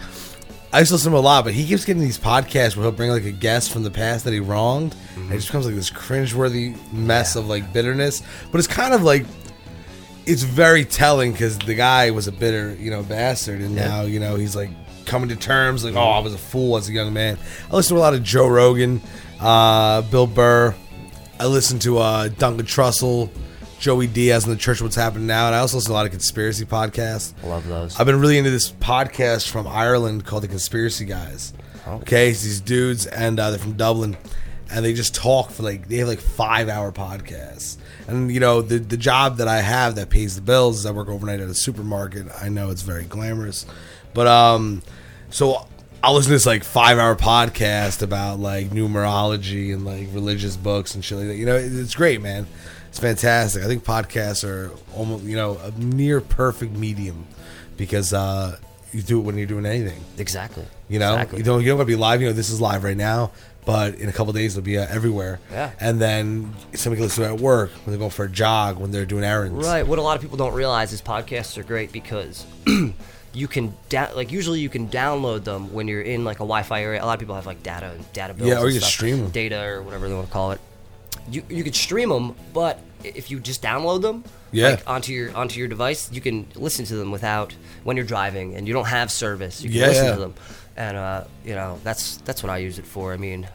I 0.71 0.79
used 0.79 0.89
to 0.89 0.95
listen 0.95 1.11
to 1.11 1.17
him 1.17 1.23
a 1.23 1.25
lot, 1.25 1.43
but 1.43 1.53
he 1.53 1.65
keeps 1.65 1.85
getting 1.85 2.01
these 2.01 2.17
podcasts 2.17 2.75
where 2.75 2.83
he'll 2.83 2.91
bring 2.91 3.09
like 3.09 3.25
a 3.25 3.31
guest 3.31 3.71
from 3.71 3.83
the 3.83 3.91
past 3.91 4.25
that 4.25 4.33
he 4.33 4.39
wronged, 4.39 4.95
and 5.15 5.31
it 5.31 5.35
just 5.35 5.47
becomes 5.47 5.65
like 5.65 5.75
this 5.75 5.89
cringeworthy 5.89 6.75
mess 6.91 7.35
of 7.35 7.47
like 7.47 7.71
bitterness. 7.71 8.23
But 8.51 8.59
it's 8.59 8.67
kind 8.67 8.93
of 8.93 9.01
like, 9.03 9.25
it's 10.25 10.43
very 10.43 10.83
telling 10.83 11.31
because 11.31 11.57
the 11.59 11.75
guy 11.75 12.11
was 12.11 12.27
a 12.27 12.31
bitter, 12.31 12.75
you 12.75 12.91
know, 12.91 13.03
bastard, 13.03 13.61
and 13.61 13.75
now 13.75 14.01
you 14.01 14.19
know 14.19 14.35
he's 14.35 14.55
like 14.55 14.69
coming 15.05 15.29
to 15.29 15.35
terms, 15.35 15.85
like, 15.85 15.95
oh, 15.95 15.99
I 15.99 16.19
was 16.19 16.33
a 16.33 16.37
fool 16.37 16.77
as 16.77 16.89
a 16.89 16.91
young 16.91 17.13
man. 17.13 17.37
I 17.71 17.75
listen 17.75 17.95
to 17.95 17.99
a 17.99 18.03
lot 18.03 18.13
of 18.13 18.23
Joe 18.23 18.47
Rogan, 18.47 19.01
uh, 19.39 20.01
Bill 20.01 20.27
Burr. 20.27 20.75
I 21.39 21.45
listen 21.45 21.79
to 21.79 21.99
uh, 21.99 22.27
Duncan 22.29 22.65
Trussell, 22.65 23.29
Joey 23.85 24.07
Diaz, 24.07 24.45
and 24.45 24.51
the 24.51 24.57
Church 24.57 24.81
What's 24.81 24.95
Happening 24.95 25.27
Now, 25.27 25.45
and 25.45 25.53
I 25.53 25.59
also 25.59 25.77
listen 25.77 25.89
to 25.89 25.93
a 25.93 25.97
lot 25.97 26.07
of 26.07 26.11
conspiracy 26.11 26.65
podcasts. 26.65 27.35
I 27.43 27.45
love 27.45 27.67
those. 27.67 27.99
I've 27.99 28.07
been 28.07 28.19
really 28.19 28.39
into 28.39 28.49
this 28.49 28.71
podcast 28.71 29.47
from 29.47 29.67
Ireland 29.67 30.25
called 30.25 30.41
the 30.41 30.47
Conspiracy 30.47 31.05
Guys. 31.05 31.53
Okay, 31.87 32.31
it's 32.31 32.41
these 32.41 32.61
dudes, 32.61 33.05
and 33.05 33.39
uh, 33.39 33.51
they're 33.51 33.59
from 33.59 33.73
Dublin, 33.73 34.17
and 34.71 34.83
they 34.83 34.93
just 34.93 35.13
talk 35.13 35.51
for 35.51 35.61
like 35.61 35.87
they 35.87 35.97
have 35.97 36.07
like 36.07 36.19
five 36.19 36.67
hour 36.67 36.91
podcasts. 36.91 37.77
And 38.07 38.31
you 38.33 38.39
know 38.39 38.63
the 38.63 38.79
the 38.79 38.97
job 38.97 39.37
that 39.37 39.47
I 39.47 39.61
have 39.61 39.93
that 39.97 40.09
pays 40.09 40.33
the 40.33 40.41
bills 40.41 40.79
is 40.79 40.87
I 40.87 40.91
work 40.91 41.07
overnight 41.07 41.39
at 41.39 41.47
a 41.47 41.53
supermarket. 41.53 42.25
I 42.41 42.49
know 42.49 42.71
it's 42.71 42.81
very 42.81 43.03
glamorous, 43.03 43.67
but 44.15 44.25
um, 44.25 44.81
so 45.29 45.67
I'll 46.01 46.15
listen 46.15 46.29
to 46.29 46.35
this 46.35 46.47
like 46.47 46.63
five 46.63 46.97
hour 46.97 47.15
podcast 47.15 48.01
about 48.01 48.39
like 48.39 48.71
numerology 48.71 49.71
and 49.75 49.85
like 49.85 50.07
religious 50.11 50.57
books 50.57 50.95
and 50.95 51.05
shit 51.05 51.19
like 51.19 51.27
that. 51.27 51.35
You 51.35 51.45
know, 51.45 51.55
it's 51.55 51.93
great, 51.93 52.19
man. 52.19 52.47
It's 52.95 53.01
fantastic. 53.01 53.61
I 53.61 53.65
think 53.67 53.83
podcasts 53.83 54.47
are 54.47 54.71
almost 54.95 55.25
you 55.25 55.35
know 55.35 55.57
a 55.61 55.71
near 55.71 56.21
perfect 56.21 56.71
medium 56.77 57.25
because 57.75 58.13
uh, 58.13 58.57
you 58.93 59.01
do 59.01 59.19
it 59.19 59.23
when 59.23 59.37
you're 59.37 59.47
doing 59.47 59.65
anything. 59.65 60.01
exactly. 60.17 60.63
You 60.87 60.99
know, 60.99 61.11
Exactly. 61.15 61.39
you 61.39 61.43
don't 61.43 61.59
you 61.61 61.67
don't 61.67 61.77
gotta 61.77 61.87
be 61.87 61.97
live. 61.97 62.21
You 62.21 62.27
know, 62.27 62.33
this 62.33 62.49
is 62.49 62.61
live 62.61 62.85
right 62.85 62.95
now, 62.95 63.31
but 63.65 63.95
in 63.95 64.07
a 64.07 64.13
couple 64.13 64.31
days 64.31 64.55
it'll 64.55 64.63
be 64.65 64.77
uh, 64.77 64.87
everywhere. 64.89 65.41
Yeah. 65.51 65.71
And 65.77 65.99
then 65.99 66.53
somebody 66.73 66.99
can 66.99 67.07
listen 67.07 67.25
to 67.25 67.31
it 67.31 67.33
at 67.33 67.41
work 67.41 67.71
when 67.71 67.87
they're 67.91 67.97
going 67.99 68.11
for 68.11 68.23
a 68.23 68.29
jog, 68.31 68.77
when 68.79 68.91
they're 68.91 69.05
doing 69.05 69.25
errands. 69.25 69.67
Right. 69.67 69.85
What 69.85 69.99
a 69.99 70.01
lot 70.01 70.15
of 70.15 70.21
people 70.21 70.37
don't 70.37 70.53
realize 70.53 70.93
is 70.93 71.01
podcasts 71.01 71.57
are 71.57 71.63
great 71.63 71.91
because 71.91 72.45
you 73.33 73.47
can 73.49 73.73
da- 73.89 74.13
like 74.15 74.31
usually 74.31 74.61
you 74.61 74.69
can 74.69 74.87
download 74.87 75.43
them 75.43 75.73
when 75.73 75.89
you're 75.89 76.01
in 76.01 76.23
like 76.23 76.37
a 76.37 76.47
Wi-Fi 76.47 76.81
area. 76.81 77.03
A 77.03 77.05
lot 77.05 77.15
of 77.15 77.19
people 77.19 77.35
have 77.35 77.45
like 77.45 77.61
data 77.61 77.91
data 78.13 78.33
bills. 78.33 78.47
Yeah, 78.47 78.61
or 78.61 78.69
you 78.69 78.79
stream 78.79 79.25
'em. 79.25 79.31
data 79.31 79.61
or 79.65 79.81
whatever 79.83 80.07
they 80.07 80.13
want 80.13 80.27
to 80.27 80.31
call 80.33 80.51
it. 80.53 80.61
You 81.29 81.43
you 81.49 81.63
could 81.63 81.75
stream 81.75 82.09
them, 82.09 82.35
but 82.53 82.79
if 83.03 83.29
you 83.31 83.39
just 83.39 83.61
download 83.61 84.01
them, 84.01 84.23
Yeah. 84.51 84.69
like 84.71 84.87
onto 84.89 85.11
your 85.13 85.35
onto 85.35 85.59
your 85.59 85.67
device, 85.67 86.09
you 86.11 86.21
can 86.21 86.47
listen 86.55 86.85
to 86.85 86.95
them 86.95 87.11
without 87.11 87.53
when 87.83 87.97
you're 87.97 88.05
driving 88.05 88.55
and 88.55 88.67
you 88.67 88.73
don't 88.73 88.87
have 88.87 89.11
service. 89.11 89.61
You 89.61 89.69
can 89.69 89.79
Yeah, 89.79 89.87
listen 89.87 90.13
to 90.13 90.19
them, 90.19 90.33
and 90.77 90.97
uh, 90.97 91.23
you 91.43 91.55
know 91.55 91.79
that's 91.83 92.17
that's 92.17 92.43
what 92.43 92.49
I 92.51 92.57
use 92.57 92.77
it 92.79 92.85
for. 92.85 93.13
I 93.13 93.17
mean, 93.17 93.47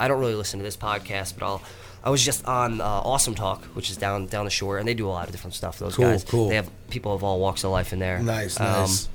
I 0.00 0.08
don't 0.08 0.20
really 0.20 0.34
listen 0.34 0.58
to 0.58 0.64
this 0.64 0.76
podcast, 0.76 1.34
but 1.38 1.46
I'll. 1.46 1.62
I 2.04 2.10
was 2.10 2.24
just 2.24 2.44
on 2.46 2.80
uh, 2.80 2.84
Awesome 2.84 3.36
Talk, 3.36 3.62
which 3.76 3.88
is 3.88 3.96
down 3.96 4.26
down 4.26 4.44
the 4.44 4.50
shore, 4.50 4.78
and 4.78 4.88
they 4.88 4.94
do 4.94 5.06
a 5.06 5.10
lot 5.14 5.26
of 5.26 5.32
different 5.32 5.54
stuff. 5.54 5.78
Those 5.78 5.94
Cool, 5.94 6.10
guys, 6.10 6.24
cool. 6.24 6.48
they 6.48 6.56
have 6.56 6.68
people 6.90 7.14
of 7.14 7.22
all 7.22 7.38
walks 7.38 7.62
of 7.62 7.70
life 7.70 7.92
in 7.92 8.00
there. 8.00 8.18
Nice, 8.18 8.58
Um, 8.58 8.66
nice. 8.66 9.08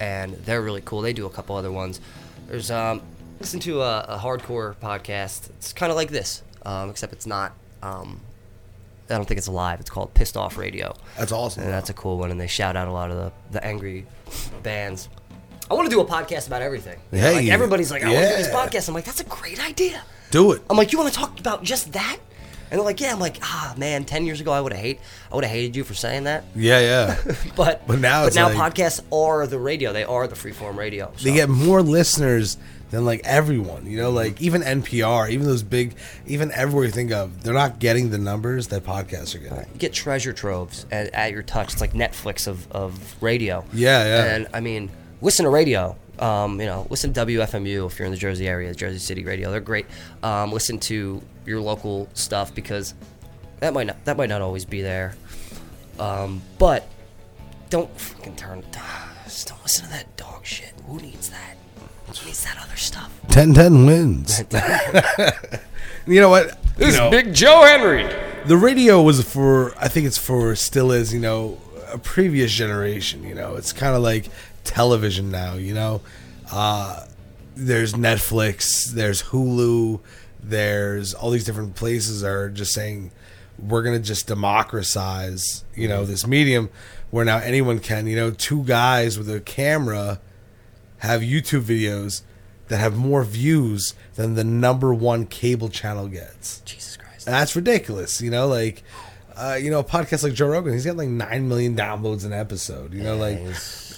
and 0.00 0.32
they're 0.46 0.62
really 0.62 0.80
cool. 0.82 1.02
They 1.02 1.12
do 1.12 1.26
a 1.26 1.30
couple 1.30 1.56
other 1.56 1.70
ones. 1.70 2.00
There's 2.48 2.70
um, 2.70 3.02
listen 3.40 3.60
to 3.60 3.82
a, 3.82 4.00
a 4.08 4.18
hardcore 4.18 4.74
podcast. 4.76 5.50
It's 5.58 5.74
kind 5.74 5.90
of 5.90 5.96
like 5.96 6.08
this, 6.10 6.42
um, 6.64 6.90
except 6.90 7.12
it's 7.12 7.26
not. 7.26 7.52
Um, 7.82 8.20
I 9.10 9.14
don't 9.14 9.24
think 9.26 9.38
it's 9.38 9.48
live. 9.48 9.80
It's 9.80 9.88
called 9.90 10.12
Pissed 10.12 10.36
Off 10.36 10.58
Radio, 10.58 10.94
That's 11.16 11.32
awesome. 11.32 11.62
and 11.62 11.72
that's 11.72 11.88
a 11.88 11.94
cool 11.94 12.18
one. 12.18 12.30
And 12.30 12.38
they 12.40 12.46
shout 12.46 12.76
out 12.76 12.88
a 12.88 12.92
lot 12.92 13.10
of 13.10 13.16
the, 13.16 13.32
the 13.52 13.64
angry 13.64 14.04
bands. 14.62 15.08
I 15.70 15.74
want 15.74 15.88
to 15.88 15.94
do 15.94 16.00
a 16.00 16.04
podcast 16.04 16.46
about 16.46 16.60
everything. 16.62 16.98
You 17.12 17.18
know, 17.18 17.24
Hey, 17.24 17.34
like 17.36 17.48
everybody's 17.48 17.90
like, 17.90 18.02
I 18.02 18.12
want 18.12 18.24
to 18.24 18.30
do 18.30 18.36
this 18.36 18.48
podcast. 18.48 18.88
I'm 18.88 18.94
like, 18.94 19.04
that's 19.04 19.20
a 19.20 19.24
great 19.24 19.64
idea. 19.66 20.02
Do 20.30 20.52
it. 20.52 20.62
I'm 20.68 20.76
like, 20.76 20.92
you 20.92 20.98
want 20.98 21.12
to 21.12 21.18
talk 21.18 21.38
about 21.40 21.62
just 21.62 21.92
that? 21.94 22.18
And 22.70 22.78
they're 22.78 22.84
like, 22.84 23.00
yeah. 23.00 23.12
I'm 23.12 23.18
like, 23.18 23.38
ah, 23.42 23.72
man. 23.78 24.04
Ten 24.04 24.26
years 24.26 24.42
ago, 24.42 24.52
I 24.52 24.60
would 24.60 24.72
have 24.74 24.80
hate, 24.82 25.00
I 25.32 25.34
would 25.34 25.44
have 25.44 25.50
hated 25.52 25.74
you 25.74 25.84
for 25.84 25.94
saying 25.94 26.24
that. 26.24 26.44
Yeah, 26.54 26.80
yeah. 26.80 27.34
But 27.56 27.86
But 27.86 27.98
now 27.98 28.26
it's 28.26 28.36
now 28.36 28.50
like- 28.52 28.74
podcasts 28.74 29.00
are 29.10 29.46
the 29.46 29.58
radio. 29.58 29.94
They 29.94 30.04
are 30.04 30.28
the 30.28 30.34
freeform 30.36 30.76
radio. 30.76 31.10
they 31.22 31.32
get 31.32 31.48
more 31.48 31.80
listeners 31.80 32.58
than 32.90 33.04
like 33.04 33.20
everyone. 33.24 33.86
You 33.86 33.98
know, 33.98 34.10
like 34.10 34.40
even 34.40 34.62
NPR, 34.62 35.30
even 35.30 35.46
those 35.46 35.62
big, 35.62 35.94
even 36.26 36.52
everywhere 36.52 36.86
you 36.86 36.90
think 36.90 37.12
of, 37.12 37.42
they're 37.42 37.54
not 37.54 37.78
getting 37.78 38.10
the 38.10 38.18
numbers 38.18 38.68
that 38.68 38.84
podcasts 38.84 39.34
are 39.34 39.38
getting. 39.38 39.58
you 39.72 39.78
get 39.78 39.92
treasure 39.92 40.32
troves 40.32 40.86
at, 40.90 41.12
at 41.14 41.32
your 41.32 41.42
touch. 41.42 41.72
It's 41.72 41.80
like 41.80 41.92
Netflix 41.92 42.46
of, 42.46 42.70
of 42.72 43.22
radio. 43.22 43.64
Yeah, 43.72 44.04
yeah. 44.04 44.34
And 44.34 44.48
I 44.52 44.60
mean, 44.60 44.90
listen 45.20 45.44
to 45.44 45.50
radio. 45.50 45.96
Um, 46.18 46.60
you 46.60 46.66
know, 46.66 46.86
listen 46.90 47.12
to 47.12 47.26
WFMU 47.26 47.86
if 47.86 47.98
you're 47.98 48.06
in 48.06 48.12
the 48.12 48.18
Jersey 48.18 48.48
area, 48.48 48.74
Jersey 48.74 48.98
City 48.98 49.24
Radio. 49.24 49.52
They're 49.52 49.60
great. 49.60 49.86
Um, 50.22 50.50
listen 50.50 50.80
to 50.80 51.22
your 51.46 51.60
local 51.60 52.08
stuff 52.14 52.52
because 52.54 52.94
that 53.60 53.72
might 53.72 53.86
not 53.86 54.04
that 54.04 54.16
might 54.16 54.28
not 54.28 54.42
always 54.42 54.64
be 54.64 54.82
there. 54.82 55.14
Um, 55.98 56.42
but 56.58 56.88
don't 57.70 57.90
fucking 57.98 58.36
turn. 58.36 58.64
Just 59.24 59.48
don't 59.48 59.62
listen 59.62 59.84
to 59.84 59.90
that 59.90 60.16
dog 60.16 60.44
shit. 60.44 60.72
Who 60.86 60.96
needs 60.98 61.28
that? 61.30 61.56
Who 62.16 62.26
needs 62.26 62.44
that 62.44 62.58
other 62.60 62.76
stuff? 62.76 63.12
10-10 63.28 63.86
wins. 63.86 64.40
you 66.06 66.20
know 66.20 66.28
what? 66.28 66.58
You 66.78 66.92
know, 66.92 67.10
Big 67.10 67.34
Joe 67.34 67.64
Henry. 67.64 68.04
the 68.46 68.56
radio 68.56 69.02
was 69.02 69.20
for 69.22 69.74
i 69.78 69.88
think 69.88 70.06
it's 70.06 70.16
for 70.16 70.54
still 70.54 70.92
is 70.92 71.12
you 71.12 71.18
know 71.20 71.58
a 71.92 71.98
previous 71.98 72.52
generation 72.52 73.24
you 73.24 73.34
know 73.34 73.56
it's 73.56 73.72
kind 73.72 73.96
of 73.96 74.02
like 74.02 74.28
television 74.64 75.30
now 75.30 75.54
you 75.54 75.74
know 75.74 76.00
uh 76.52 77.04
there's 77.56 77.94
netflix 77.94 78.86
there's 78.92 79.24
hulu 79.24 79.98
there's 80.40 81.14
all 81.14 81.30
these 81.30 81.44
different 81.44 81.74
places 81.74 82.22
are 82.22 82.48
just 82.48 82.72
saying 82.72 83.10
we're 83.58 83.82
gonna 83.82 83.98
just 83.98 84.28
democratize 84.28 85.64
you 85.74 85.88
know 85.88 86.04
this 86.04 86.26
medium 86.26 86.70
where 87.10 87.24
now 87.24 87.38
anyone 87.38 87.80
can 87.80 88.06
you 88.06 88.14
know 88.16 88.30
two 88.30 88.62
guys 88.64 89.18
with 89.18 89.28
a 89.28 89.40
camera 89.40 90.20
have 90.98 91.20
youtube 91.22 91.62
videos 91.62 92.22
that 92.68 92.78
have 92.78 92.96
more 92.96 93.24
views 93.24 93.94
than 94.16 94.34
the 94.34 94.44
number 94.44 94.92
one 94.92 95.26
cable 95.26 95.68
channel 95.68 96.06
gets 96.08 96.60
Jesus 96.60 96.96
Christ. 96.96 97.26
and 97.26 97.34
that's 97.34 97.56
ridiculous, 97.56 98.20
you 98.20 98.30
know. 98.30 98.46
Like, 98.46 98.82
uh, 99.36 99.58
you 99.60 99.70
know, 99.70 99.78
a 99.78 99.84
podcast 99.84 100.22
like 100.22 100.34
Joe 100.34 100.48
Rogan, 100.48 100.72
he's 100.74 100.84
got 100.84 100.96
like 100.96 101.08
nine 101.08 101.48
million 101.48 101.74
downloads 101.76 102.26
an 102.26 102.32
episode. 102.32 102.92
You 102.92 103.02
know, 103.04 103.16
like, 103.16 103.38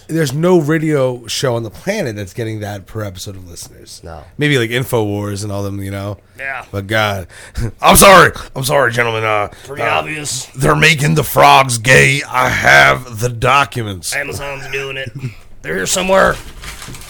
there's 0.07 0.33
no 0.33 0.61
radio 0.61 1.27
show 1.27 1.57
on 1.57 1.63
the 1.63 1.71
planet 1.71 2.15
that's 2.17 2.35
getting 2.35 2.61
that 2.61 2.87
per 2.87 3.03
episode 3.03 3.37
of 3.37 3.49
listeners. 3.49 4.01
No. 4.05 4.23
maybe 4.39 4.59
like 4.59 4.71
Infowars 4.71 5.43
and 5.43 5.51
all 5.51 5.63
them, 5.63 5.83
you 5.83 5.91
know. 5.91 6.19
Yeah. 6.39 6.65
But 6.71 6.87
God, 6.87 7.27
I'm 7.81 7.97
sorry, 7.97 8.33
I'm 8.55 8.65
sorry, 8.65 8.93
gentlemen. 8.93 9.25
Uh, 9.25 9.49
Pretty 9.65 9.83
uh, 9.83 9.99
obvious. 9.99 10.47
They're 10.47 10.77
making 10.77 11.15
the 11.15 11.25
frogs 11.25 11.79
gay. 11.79 12.23
I 12.29 12.49
have 12.49 13.21
the 13.21 13.29
documents. 13.31 14.15
Amazon's 14.15 14.71
doing 14.71 14.97
it. 14.97 15.11
They're 15.63 15.75
here 15.77 15.87
somewhere. 15.87 16.35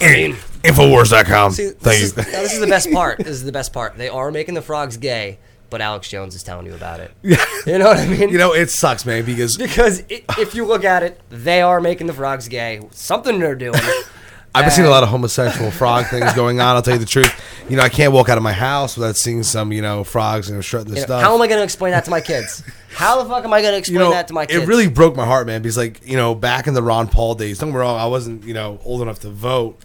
I 0.00 0.36
Infowars.com. 0.62 1.52
See, 1.52 1.70
Thank 1.70 1.78
this 1.82 2.00
you. 2.00 2.06
Is, 2.06 2.16
now, 2.16 2.24
this 2.24 2.52
is 2.52 2.60
the 2.60 2.66
best 2.66 2.90
part. 2.92 3.18
This 3.18 3.28
is 3.28 3.44
the 3.44 3.52
best 3.52 3.72
part. 3.72 3.96
They 3.96 4.08
are 4.08 4.30
making 4.30 4.54
the 4.54 4.62
frogs 4.62 4.96
gay, 4.98 5.38
but 5.70 5.80
Alex 5.80 6.08
Jones 6.10 6.34
is 6.34 6.42
telling 6.42 6.66
you 6.66 6.74
about 6.74 7.00
it. 7.00 7.12
You 7.22 7.78
know 7.78 7.86
what 7.86 7.98
I 7.98 8.06
mean? 8.06 8.28
you 8.28 8.38
know, 8.38 8.52
it 8.52 8.70
sucks, 8.70 9.06
man, 9.06 9.24
because 9.24 9.56
because 9.56 10.02
i 10.10 10.22
if 10.38 10.54
you 10.54 10.64
look 10.66 10.84
at 10.84 11.02
it, 11.02 11.20
they 11.30 11.62
are 11.62 11.80
making 11.80 12.06
the 12.08 12.12
frogs 12.12 12.48
gay. 12.48 12.80
Something 12.90 13.38
they're 13.38 13.54
doing. 13.54 13.74
I've 14.54 14.64
been 14.64 14.72
seeing 14.72 14.86
a 14.86 14.90
lot 14.90 15.02
of 15.04 15.08
homosexual 15.08 15.70
frog 15.70 16.06
things 16.06 16.32
going 16.32 16.60
on. 16.60 16.74
I'll 16.74 16.82
tell 16.82 16.94
you 16.94 16.98
the 17.00 17.06
truth. 17.06 17.32
You 17.68 17.76
know, 17.76 17.82
I 17.82 17.88
can't 17.88 18.12
walk 18.12 18.28
out 18.28 18.36
of 18.36 18.42
my 18.42 18.52
house 18.52 18.96
without 18.96 19.16
seeing 19.16 19.44
some, 19.44 19.72
you 19.72 19.80
know, 19.80 20.02
frogs 20.02 20.48
and 20.48 20.54
you 20.54 20.58
know, 20.58 20.62
strutting 20.62 20.88
their 20.88 20.96
You 20.96 21.02
know, 21.02 21.06
stuff. 21.06 21.22
how 21.22 21.34
am 21.34 21.40
I 21.42 21.46
going 21.46 21.60
to 21.60 21.64
explain 21.64 21.92
that 21.92 22.04
to 22.06 22.10
my 22.10 22.20
kids? 22.20 22.64
How 22.92 23.22
the 23.22 23.28
fuck 23.28 23.44
am 23.44 23.52
I 23.52 23.60
going 23.62 23.72
to 23.74 23.78
explain 23.78 23.94
you 24.00 24.04
know, 24.04 24.10
that 24.10 24.26
to 24.28 24.34
my 24.34 24.46
kids? 24.46 24.62
it 24.62 24.66
really 24.66 24.88
broke 24.88 25.14
my 25.14 25.24
heart, 25.24 25.46
man. 25.46 25.62
Because 25.62 25.76
like, 25.76 26.04
you 26.04 26.16
know, 26.16 26.34
back 26.34 26.66
in 26.66 26.74
the 26.74 26.82
Ron 26.82 27.06
Paul 27.06 27.36
days, 27.36 27.58
don't 27.60 27.68
get 27.68 27.74
me 27.74 27.80
wrong, 27.80 27.98
I 28.00 28.06
wasn't, 28.06 28.42
you 28.42 28.54
know, 28.54 28.80
old 28.84 29.02
enough 29.02 29.20
to 29.20 29.30
vote, 29.30 29.78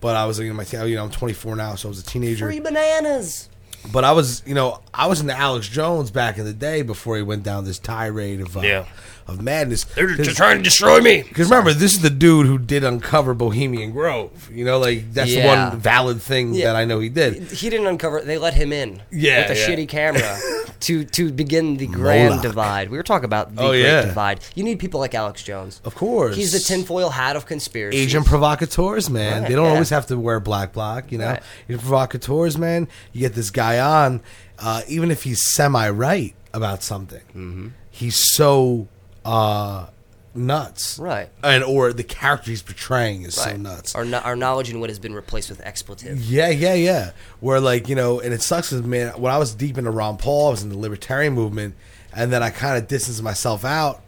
but 0.00 0.16
I 0.16 0.24
was, 0.24 0.38
you 0.38 0.48
know, 0.48 0.54
my, 0.54 0.84
you 0.86 0.96
know, 0.96 1.04
I'm 1.04 1.10
24 1.10 1.54
now, 1.56 1.74
so 1.74 1.88
I 1.88 1.90
was 1.90 1.98
a 2.00 2.04
teenager. 2.04 2.46
free 2.46 2.60
bananas. 2.60 3.50
But 3.92 4.02
I 4.04 4.12
was, 4.12 4.42
you 4.46 4.54
know, 4.54 4.80
I 4.94 5.06
was 5.08 5.20
into 5.20 5.36
Alex 5.36 5.68
Jones 5.68 6.10
back 6.10 6.38
in 6.38 6.44
the 6.44 6.52
day 6.54 6.82
before 6.82 7.16
he 7.16 7.22
went 7.22 7.42
down 7.42 7.64
this 7.66 7.78
tirade 7.78 8.40
of, 8.40 8.56
uh, 8.56 8.60
Yeah. 8.60 8.86
Of 9.28 9.42
madness. 9.42 9.82
They're 9.82 10.14
just 10.14 10.36
trying 10.36 10.58
to 10.58 10.62
destroy 10.62 11.00
me. 11.00 11.22
Because 11.22 11.50
remember, 11.50 11.72
this 11.72 11.94
is 11.94 12.00
the 12.00 12.10
dude 12.10 12.46
who 12.46 12.58
did 12.58 12.84
uncover 12.84 13.34
Bohemian 13.34 13.90
Grove. 13.90 14.48
You 14.52 14.64
know, 14.64 14.78
like 14.78 15.12
that's 15.12 15.30
Yeah. 15.32 15.42
the 15.42 15.48
one 15.72 15.80
valid 15.80 16.22
thing 16.22 16.54
Yeah. 16.54 16.66
that 16.66 16.76
I 16.76 16.84
know 16.84 17.00
he 17.00 17.08
did. 17.08 17.50
He 17.50 17.68
didn't 17.68 17.88
uncover. 17.88 18.20
They 18.20 18.38
let 18.38 18.54
him 18.54 18.72
in. 18.72 19.02
Yeah, 19.10 19.48
with 19.48 19.58
a 19.58 19.60
yeah. 19.60 19.66
shitty 19.76 19.88
camera. 19.88 20.38
to 20.80 21.04
to 21.04 21.32
begin 21.32 21.76
the 21.78 21.86
grand 21.88 22.28
Moloch. 22.36 22.42
divide. 22.42 22.90
We 22.90 22.96
were 22.98 23.02
talking 23.02 23.24
about 23.24 23.56
the 23.56 23.62
Oh, 23.62 23.68
great 23.70 23.82
yeah. 23.82 24.02
divide. 24.02 24.40
You 24.54 24.62
need 24.62 24.78
people 24.78 25.00
like 25.00 25.14
Alex 25.14 25.42
Jones. 25.42 25.80
Of 25.84 25.94
course. 25.96 26.36
He's 26.36 26.52
the 26.52 26.60
tinfoil 26.60 27.10
hat 27.10 27.34
of 27.34 27.46
conspiracy. 27.46 27.98
Agent 27.98 28.26
provocateurs, 28.26 29.10
man. 29.10 29.42
Right, 29.42 29.48
they 29.48 29.54
don't 29.56 29.64
yeah. 29.64 29.72
always 29.72 29.90
have 29.90 30.06
to 30.06 30.16
wear 30.18 30.38
black 30.38 30.72
bloc, 30.72 31.10
you 31.10 31.18
know. 31.18 31.30
Right. 31.30 31.42
Agent 31.68 31.82
provocateurs, 31.82 32.56
man. 32.58 32.86
You 33.12 33.22
get 33.22 33.34
this 33.34 33.50
guy 33.50 33.80
on, 33.80 34.20
uh, 34.60 34.82
even 34.86 35.10
if 35.10 35.24
he's 35.24 35.40
semi 35.54 35.88
right 35.88 36.34
about 36.54 36.82
something, 36.84 37.22
Mm-hmm. 37.34 37.68
he's 37.90 38.20
so 38.36 38.86
uh, 39.26 39.86
nuts, 40.34 40.98
Right. 40.98 41.28
And 41.42 41.64
or 41.64 41.92
the 41.92 42.04
character 42.04 42.50
he's 42.50 42.62
portraying 42.62 43.22
is 43.22 43.34
so 43.34 43.56
nuts. 43.56 43.94
Our, 43.94 44.06
our 44.16 44.36
knowledge 44.36 44.70
in 44.70 44.80
what 44.80 44.90
has 44.90 44.98
been 44.98 45.14
replaced 45.14 45.50
with 45.50 45.60
expletive. 45.64 46.20
Yeah, 46.20 46.50
yeah, 46.50 46.74
yeah. 46.74 47.10
Where 47.40 47.60
like 47.60 47.88
you 47.88 47.94
know, 47.94 48.20
and 48.20 48.32
it 48.32 48.42
sucks 48.42 48.70
because 48.70 48.86
man, 48.86 49.12
when 49.20 49.32
I 49.32 49.38
was 49.38 49.54
deep 49.54 49.78
into 49.78 49.90
Ron 49.90 50.16
Paul, 50.16 50.48
I 50.48 50.50
was 50.50 50.62
in 50.62 50.68
the 50.68 50.78
libertarian 50.78 51.32
movement, 51.32 51.74
and 52.14 52.32
then 52.32 52.42
I 52.42 52.50
kind 52.50 52.80
of 52.80 52.88
distanced 52.88 53.22
myself 53.22 53.64
out, 53.64 54.02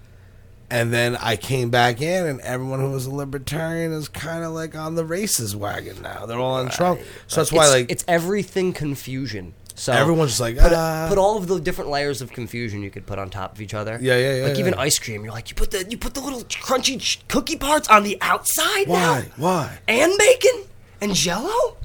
and 0.71 0.93
then 0.93 1.17
I 1.17 1.37
came 1.37 1.71
back 1.71 2.01
in, 2.01 2.27
and 2.27 2.41
everyone 2.43 2.81
who 2.81 2.91
was 2.91 3.07
a 3.07 3.15
libertarian 3.15 3.93
is 3.93 4.09
kind 4.09 4.45
of 4.45 4.53
like 4.53 4.77
on 4.77 4.95
the 4.95 5.05
racist 5.05 5.55
wagon 5.55 6.03
now. 6.03 6.27
They're 6.27 6.39
all 6.39 6.55
on 6.55 6.69
Trump, 6.69 7.01
so 7.27 7.41
that's 7.41 7.53
why 7.53 7.65
it's, 7.65 7.73
like 7.73 7.91
it's 7.91 8.05
everything 8.07 8.73
confusion. 8.73 9.55
So 9.79 9.93
Everyone's 9.93 10.33
just 10.33 10.41
like, 10.41 10.59
put, 10.59 10.73
ah. 10.73 11.07
put 11.09 11.19
all 11.19 11.37
of 11.37 11.47
the 11.47 11.61
different 11.61 11.89
layers 11.91 12.21
of 12.21 12.33
confusion 12.33 12.83
you 12.83 12.91
could 12.91 13.07
put 13.07 13.19
on 13.21 13.31
top 13.31 13.55
of 13.55 13.61
each 13.61 13.75
other. 13.75 13.97
Yeah, 14.01 14.19
yeah, 14.19 14.35
yeah, 14.35 14.47
Like 14.47 14.59
even 14.59 14.75
yeah. 14.75 14.81
ice 14.81 14.99
cream, 14.99 15.23
you're 15.23 15.33
like 15.33 15.51
you 15.51 15.55
put 15.55 15.71
the 15.71 15.87
you 15.89 15.97
put 15.97 16.15
the 16.15 16.21
little 16.21 16.41
crunchy 16.41 17.01
ch- 17.01 17.27
cookie 17.29 17.57
parts 17.57 17.89
on 17.89 18.03
the 18.03 18.19
outside. 18.21 18.89
why, 18.89 19.21
now? 19.21 19.25
why? 19.37 19.79
And 19.87 20.13
bacon 20.19 20.65
and 21.01 21.15
Jello. 21.15 21.77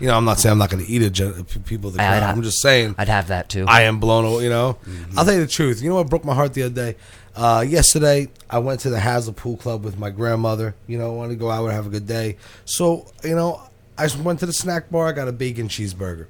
You 0.00 0.08
know, 0.08 0.16
I'm 0.16 0.24
not 0.24 0.40
saying 0.40 0.52
I'm 0.52 0.58
not 0.58 0.70
going 0.70 0.84
to 0.84 0.90
eat 0.90 1.02
it, 1.02 1.64
people. 1.66 1.92
I'd 2.00 2.22
I'm 2.22 2.42
just 2.42 2.60
saying 2.60 2.94
I'd 2.96 3.08
have 3.08 3.28
that 3.28 3.48
too. 3.48 3.66
I 3.68 3.82
am 3.82 4.00
blown 4.00 4.24
away. 4.24 4.44
You 4.44 4.50
know, 4.50 4.78
I'll 5.16 5.24
tell 5.24 5.34
you 5.34 5.40
the 5.40 5.46
truth. 5.46 5.82
You 5.82 5.90
know 5.90 5.96
what 5.96 6.08
broke 6.08 6.24
my 6.24 6.34
heart 6.34 6.54
the 6.54 6.64
other 6.64 6.74
day? 6.74 6.96
Uh, 7.36 7.64
yesterday, 7.66 8.28
I 8.50 8.58
went 8.58 8.80
to 8.80 8.90
the 8.90 8.98
Hazel 8.98 9.32
Pool 9.32 9.58
Club 9.58 9.84
with 9.84 9.98
my 9.98 10.10
grandmother. 10.10 10.74
You 10.86 10.98
know, 10.98 11.12
I 11.12 11.16
wanted 11.16 11.34
to 11.34 11.38
go 11.38 11.50
out 11.50 11.64
and 11.64 11.72
have 11.72 11.86
a 11.86 11.90
good 11.90 12.06
day. 12.06 12.36
So, 12.64 13.06
you 13.22 13.34
know, 13.34 13.62
I 13.96 14.06
just 14.06 14.18
went 14.18 14.40
to 14.40 14.46
the 14.46 14.52
snack 14.52 14.90
bar. 14.90 15.06
I 15.06 15.12
got 15.12 15.28
a 15.28 15.32
bacon 15.32 15.68
cheeseburger. 15.68 16.26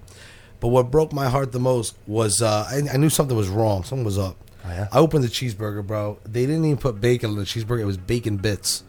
But 0.63 0.69
what 0.69 0.93
broke 0.93 1.13
my 1.13 1.29
heart 1.29 1.51
the 1.51 1.59
most 1.59 1.99
was 2.07 2.41
uh, 2.41 2.65
I, 2.71 2.95
I 2.95 2.97
knew 2.97 3.11
something 3.11 3.37
was 3.37 3.49
wrong. 3.49 3.83
Something 3.83 4.05
was 4.05 4.17
up. 4.17 4.37
Oh, 4.65 4.69
yeah? 4.69 4.87
I 4.93 4.99
opened 5.01 5.25
the 5.25 5.29
cheeseburger, 5.29 5.85
bro. 5.85 6.21
They 6.25 6.47
didn't 6.47 6.65
even 6.65 6.77
put 6.77 7.01
bacon 7.01 7.31
on 7.31 7.37
the 7.37 7.43
cheeseburger. 7.43 7.81
It 7.81 7.85
was 7.85 7.97
bacon 7.97 8.37
bits. 8.37 8.85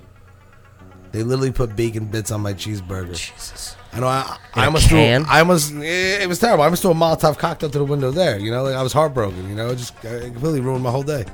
They 1.14 1.24
literally 1.24 1.52
put 1.52 1.76
bacon 1.76 2.06
bits 2.06 2.30
on 2.30 2.42
my 2.42 2.54
cheeseburger. 2.54 3.16
Jesus. 3.16 3.76
I 3.92 4.00
know. 4.00 4.08
I, 4.08 4.38
I 4.54 4.66
almost 4.66 4.88
threw. 4.88 5.00
I 5.00 5.40
almost. 5.40 5.74
It 5.74 6.30
was 6.30 6.38
terrible. 6.38 6.62
I 6.62 6.66
almost 6.66 6.84
threw 6.84 6.92
a 6.92 6.94
Molotov 6.94 7.40
cocktail 7.40 7.72
to 7.72 7.80
the 7.80 7.86
window 7.86 8.12
there. 8.12 8.38
You 8.38 8.52
know, 8.52 8.62
like 8.62 8.76
I 8.76 8.84
was 8.84 8.94
heartbroken. 8.94 9.50
You 9.50 9.56
know, 9.56 9.72
it 9.72 9.78
just 9.78 9.96
it 10.06 10.32
completely 10.32 10.62
ruined 10.62 10.84
my 10.84 10.92
whole 10.92 11.02
day. 11.02 11.26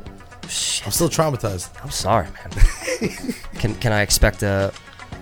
I'm 0.43 0.91
still 0.91 1.09
traumatized. 1.09 1.69
I'm 1.83 1.91
sorry, 1.91 2.27
man. 2.27 3.33
can 3.55 3.75
can 3.75 3.91
I 3.91 4.03
expect 4.03 4.41
a 4.41 4.71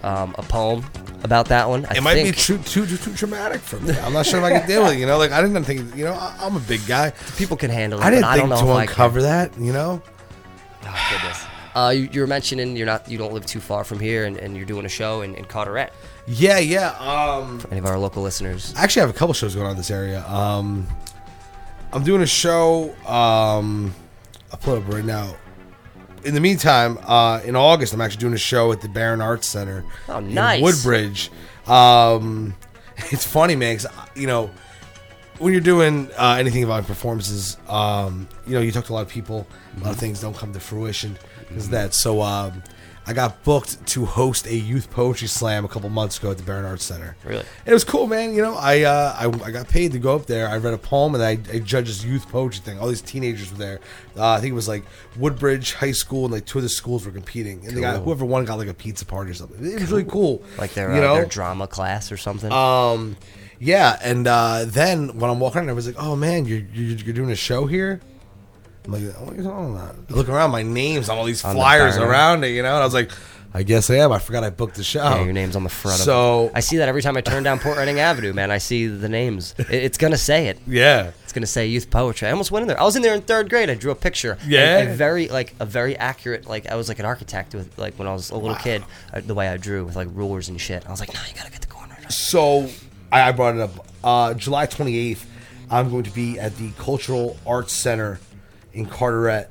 um, 0.03 0.35
a 0.37 0.43
poem 0.43 0.85
about 1.23 1.47
that 1.47 1.67
one? 1.67 1.85
I 1.85 1.97
It 1.97 2.03
might 2.03 2.23
be 2.23 2.31
too, 2.31 2.57
too 2.59 2.85
too 2.85 2.97
too 2.97 3.13
traumatic 3.13 3.61
for 3.61 3.79
me. 3.79 3.97
I'm 3.99 4.13
not 4.13 4.25
sure 4.25 4.39
if 4.39 4.45
I 4.45 4.59
can 4.59 4.67
deal 4.67 4.83
with 4.83 4.93
it. 4.93 4.99
You 4.99 5.05
know, 5.05 5.17
like 5.17 5.31
I 5.31 5.41
didn't 5.41 5.63
think. 5.63 5.95
You 5.95 6.05
know, 6.05 6.13
I, 6.13 6.35
I'm 6.39 6.55
a 6.55 6.61
big 6.61 6.85
guy. 6.87 7.11
people 7.37 7.57
can 7.57 7.69
handle 7.69 7.99
it. 7.99 8.03
I 8.03 8.09
didn't 8.09 8.23
but 8.23 8.29
I 8.29 8.37
don't 8.37 8.49
think 8.49 8.61
know 8.61 8.73
to 8.73 8.79
uncover 8.79 9.21
that. 9.23 9.57
You 9.59 9.73
know. 9.73 10.01
Oh, 10.89 11.09
goodness. 11.11 11.43
Uh, 11.75 11.89
you, 11.89 12.09
you 12.13 12.21
were 12.21 12.27
mentioning 12.27 12.75
you're 12.77 12.85
not 12.85 13.07
you 13.11 13.17
don't 13.17 13.33
live 13.33 13.45
too 13.45 13.59
far 13.59 13.83
from 13.83 13.99
here, 13.99 14.25
and, 14.25 14.37
and 14.37 14.55
you're 14.55 14.65
doing 14.65 14.85
a 14.85 14.89
show 14.89 15.21
in, 15.21 15.35
in 15.35 15.43
Carteret. 15.45 15.91
Yeah, 16.25 16.57
yeah. 16.59 16.91
Um, 16.97 17.61
Any 17.69 17.79
of 17.79 17.85
our 17.85 17.99
local 17.99 18.23
listeners? 18.23 18.73
I 18.75 18.83
actually 18.83 19.01
have 19.01 19.09
a 19.09 19.13
couple 19.13 19.33
shows 19.33 19.53
going 19.53 19.65
on 19.67 19.71
in 19.73 19.77
this 19.77 19.91
area. 19.91 20.25
Um, 20.27 20.87
I'm 21.93 22.03
doing 22.03 22.21
a 22.21 22.27
show. 22.27 22.95
Um, 23.05 23.93
I'll 24.51 24.59
pull 24.59 24.75
it 24.75 24.79
up 24.83 24.91
right 24.91 25.05
now. 25.05 25.35
In 26.27 26.33
the 26.33 26.41
meantime, 26.41 26.99
uh, 27.05 27.39
in 27.45 27.55
August, 27.55 27.93
I'm 27.93 28.01
actually 28.01 28.19
doing 28.19 28.33
a 28.33 28.37
show 28.37 28.73
at 28.73 28.81
the 28.81 28.89
Barron 28.89 29.21
Arts 29.21 29.47
Center 29.47 29.85
Oh, 30.09 30.19
in. 30.19 30.61
Woodbridge. 30.61 31.31
Um, 31.67 32.53
it's 33.11 33.25
funny, 33.25 33.55
man, 33.55 33.77
'cause, 33.77 33.87
you 34.13 34.27
know, 34.27 34.49
when 35.39 35.53
you're 35.53 35.61
doing 35.61 36.09
uh, 36.17 36.35
anything 36.37 36.65
about 36.65 36.85
performances, 36.85 37.55
um, 37.69 38.27
you 38.45 38.55
know, 38.55 38.59
you 38.61 38.73
talk 38.73 38.83
to 38.85 38.91
a 38.91 38.95
lot 38.95 39.03
of 39.03 39.07
people. 39.09 39.47
A 39.79 39.83
lot 39.85 39.91
of 39.93 39.99
things 39.99 40.19
don't 40.19 40.35
come 40.35 40.51
to 40.51 40.59
fruition 40.59 41.17
because 41.47 41.65
of 41.65 41.71
that. 41.71 41.93
So 41.93 42.21
um, 42.21 42.61
I 43.07 43.13
got 43.13 43.41
booked 43.45 43.87
to 43.87 44.03
host 44.03 44.47
a 44.47 44.55
youth 44.55 44.91
poetry 44.91 45.29
slam 45.29 45.63
a 45.63 45.69
couple 45.69 45.89
months 45.89 46.19
ago 46.19 46.31
at 46.31 46.37
the 46.37 46.43
Barron 46.43 46.65
Arts 46.65 46.83
Center. 46.83 47.15
Really? 47.23 47.45
It 47.65 47.71
was 47.71 47.85
cool, 47.85 48.05
man. 48.05 48.33
You 48.33 48.41
know, 48.41 48.55
I 48.55 48.81
uh, 48.81 49.15
I, 49.17 49.45
I 49.45 49.51
got 49.51 49.69
paid 49.69 49.93
to 49.93 49.99
go 49.99 50.13
up 50.13 50.25
there. 50.25 50.49
I 50.49 50.57
read 50.57 50.73
a 50.73 50.77
poem 50.77 51.15
and 51.15 51.23
I, 51.23 51.39
I 51.53 51.59
judged 51.59 51.89
this 51.89 52.03
youth 52.03 52.27
poetry 52.27 52.59
thing. 52.59 52.79
All 52.79 52.87
these 52.89 53.01
teenagers 53.01 53.49
were 53.49 53.57
there. 53.57 53.79
Uh, 54.17 54.31
I 54.31 54.41
think 54.41 54.51
it 54.51 54.55
was 54.55 54.67
like 54.67 54.83
Woodbridge 55.15 55.73
High 55.73 55.93
School 55.93 56.25
and 56.25 56.33
like 56.33 56.45
two 56.45 56.57
of 56.57 56.63
the 56.63 56.69
schools 56.69 57.05
were 57.05 57.13
competing. 57.13 57.65
And 57.65 57.77
they 57.77 57.81
got 57.81 58.03
whoever 58.03 58.25
won 58.25 58.43
got 58.43 58.57
like 58.57 58.67
a 58.67 58.73
pizza 58.73 59.05
party 59.05 59.31
or 59.31 59.35
something. 59.35 59.65
It 59.65 59.79
was 59.79 59.89
really 59.89 60.03
cool. 60.03 60.43
Like 60.57 60.73
their 60.73 60.91
you 60.91 60.97
uh, 60.97 61.05
know 61.05 61.15
their 61.15 61.25
drama 61.25 61.67
class 61.67 62.11
or 62.11 62.17
something? 62.17 62.51
um, 62.51 63.15
yeah, 63.59 63.97
and 64.03 64.27
uh, 64.27 64.65
then 64.67 65.17
when 65.17 65.31
I'm 65.31 65.39
walking 65.39 65.59
around, 65.59 65.69
I 65.69 65.73
was 65.73 65.87
like, 65.87 65.95
"Oh 65.97 66.15
man, 66.15 66.45
you're 66.45 66.59
you're, 66.73 66.97
you're 66.97 67.15
doing 67.15 67.31
a 67.31 67.35
show 67.35 67.65
here." 67.65 68.01
I'm 68.87 68.93
like, 68.93 69.03
"What 69.19 69.33
are 69.33 69.35
you 69.37 69.43
talking 69.43 69.75
about?" 69.75 69.95
I 70.09 70.13
look 70.13 70.29
around, 70.29 70.51
my 70.51 70.63
name's 70.63 71.09
on 71.09 71.17
all 71.17 71.25
these 71.25 71.43
On 71.43 71.53
the 71.55 71.59
flyers 71.59 71.95
banner. 71.95 72.07
around 72.09 72.43
it, 72.43 72.49
you 72.49 72.63
know. 72.63 72.73
And 72.73 72.81
I 72.81 72.85
was 72.85 72.93
like, 72.93 73.11
"I 73.53 73.63
guess 73.63 73.89
I 73.89 73.95
am. 73.95 74.11
I 74.11 74.19
forgot 74.19 74.43
I 74.43 74.49
booked 74.49 74.75
the 74.75 74.83
show." 74.83 75.03
yeah, 75.03 75.23
your 75.23 75.33
name's 75.33 75.55
on 75.55 75.63
the 75.63 75.69
front 75.69 75.97
So- 75.99 76.45
of 76.45 76.49
it. 76.51 76.51
I 76.55 76.59
see 76.61 76.77
that 76.77 76.87
every 76.89 77.01
time 77.01 77.17
I 77.17 77.21
turn 77.21 77.43
down 77.43 77.59
Port 77.59 77.77
Reading 77.77 77.99
Avenue, 77.99 78.31
man. 78.33 78.49
I 78.49 78.57
see 78.59 78.87
the 78.87 79.09
names. 79.09 79.53
It, 79.57 79.69
it's 79.69 79.97
gonna 79.97 80.17
say 80.17 80.47
it. 80.47 80.57
Yeah, 80.65 81.11
It's 81.23 81.33
gonna 81.33 81.45
say 81.47 81.67
youth 81.67 81.89
poetry. 81.91 82.27
I 82.27 82.31
almost 82.31 82.49
went 82.49 82.61
in 82.63 82.67
there. 82.69 82.79
I 82.79 82.83
was 82.83 82.95
in 82.95 83.01
there 83.01 83.13
in 83.13 83.21
third 83.21 83.49
grade. 83.49 83.69
I 83.69 83.75
drew 83.75 83.91
a 83.91 83.95
picture. 83.95 84.37
Yeah. 84.47 84.77
A, 84.79 84.91
a 84.91 84.95
very 84.95 85.27
like 85.27 85.53
a 85.59 85.65
very 85.65 85.95
accurate 85.97 86.47
like 86.47 86.67
I 86.71 86.75
was 86.75 86.87
like 86.87 86.99
an 86.99 87.05
architect 87.05 87.53
with 87.53 87.77
like 87.77 87.95
when 87.99 88.07
I 88.07 88.13
was 88.13 88.29
a 88.31 88.37
little 88.37 88.55
kid. 88.55 88.83
uh, 89.13 89.19
the 89.19 89.33
way 89.35 89.49
I 89.49 89.57
drew 89.57 89.83
with 89.85 89.95
like 89.97 90.07
rulers 90.13 90.47
and 90.49 90.59
shit. 90.61 90.85
I 90.87 90.91
was 90.91 90.99
like, 91.01 91.13
no, 91.13 91.19
you 91.27 91.35
gotta 91.35 91.51
get 91.51 91.61
the 91.61 91.67
corner. 91.67 91.97
So 92.09 92.69
I, 93.11 93.23
I 93.23 93.31
brought 93.33 93.55
it 93.55 93.61
up. 93.61 93.85
Uh, 94.03 94.33
July 94.33 94.67
28th, 94.67 95.25
I'm 95.69 95.89
going 95.89 96.03
to 96.03 96.11
be 96.11 96.39
at 96.39 96.55
the 96.57 96.71
Cultural 96.77 97.35
Arts 97.45 97.73
Center 97.73 98.19
in 98.77 98.85
Carteret, 98.85 99.47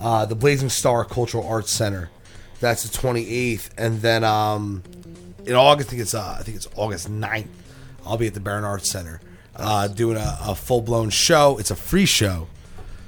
uh, 0.00 0.26
the 0.26 0.34
Blazing 0.34 0.68
Star 0.68 1.04
Cultural 1.04 1.46
Arts 1.46 1.72
Center. 1.72 2.10
That's 2.60 2.82
the 2.82 2.96
28th, 2.96 3.70
and 3.76 4.00
then 4.00 4.24
um, 4.24 4.82
in 5.44 5.54
August, 5.54 5.88
I 5.88 5.90
think 5.90 6.02
it's 6.02 6.14
uh, 6.14 6.36
I 6.38 6.42
think 6.42 6.56
it's 6.56 6.68
August 6.76 7.10
9th. 7.10 7.48
I'll 8.06 8.16
be 8.16 8.26
at 8.26 8.34
the 8.34 8.40
Barron 8.40 8.64
Arts 8.64 8.90
Center 8.90 9.20
uh, 9.56 9.88
doing 9.88 10.16
a, 10.16 10.38
a 10.40 10.54
full 10.54 10.80
blown 10.80 11.10
show. 11.10 11.58
It's 11.58 11.70
a 11.70 11.76
free 11.76 12.06
show, 12.06 12.48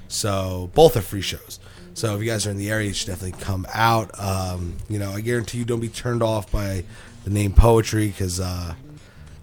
so 0.09 0.71
both 0.75 0.97
are 0.97 1.03
free 1.03 1.23
shows. 1.23 1.59
So 1.95 2.15
if 2.15 2.21
you 2.23 2.27
guys 2.27 2.47
are 2.47 2.51
in 2.51 2.59
the 2.59 2.71
area, 2.71 2.89
you 2.89 2.95
should 2.95 3.07
definitely 3.07 3.41
come 3.41 3.67
out. 3.73 4.11
Um, 4.21 4.77
you 4.89 4.99
know, 4.99 5.13
I 5.13 5.23
guarantee 5.23 5.59
you 5.59 5.65
don't 5.65 5.81
be 5.81 5.89
turned 5.89 6.23
off 6.23 6.53
by 6.53 6.85
the 7.25 7.31
name 7.31 7.53
poetry 7.53 8.09
because 8.09 8.39
uh, 8.39 8.75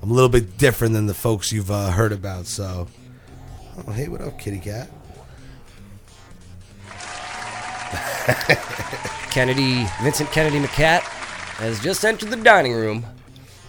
I'm 0.01 0.11
a 0.11 0.13
little 0.13 0.29
bit 0.29 0.57
different 0.57 0.93
than 0.93 1.07
the 1.07 1.15
folks 1.15 1.51
you've 1.51 1.71
uh, 1.71 1.89
heard 1.89 2.11
about. 2.11 2.45
So, 2.45 2.87
oh, 3.87 3.91
hey, 3.91 4.07
what 4.07 4.21
up, 4.21 4.37
kitty 4.37 4.59
cat? 4.59 4.89
Kennedy 9.31 9.85
Vincent 10.01 10.31
Kennedy 10.31 10.59
McCat 10.59 11.01
has 11.57 11.79
just 11.79 12.03
entered 12.03 12.29
the 12.29 12.35
dining 12.35 12.73
room. 12.73 13.05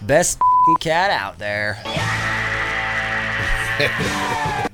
Best 0.02 0.38
cat 0.80 1.10
out 1.10 1.38
there. 1.38 1.80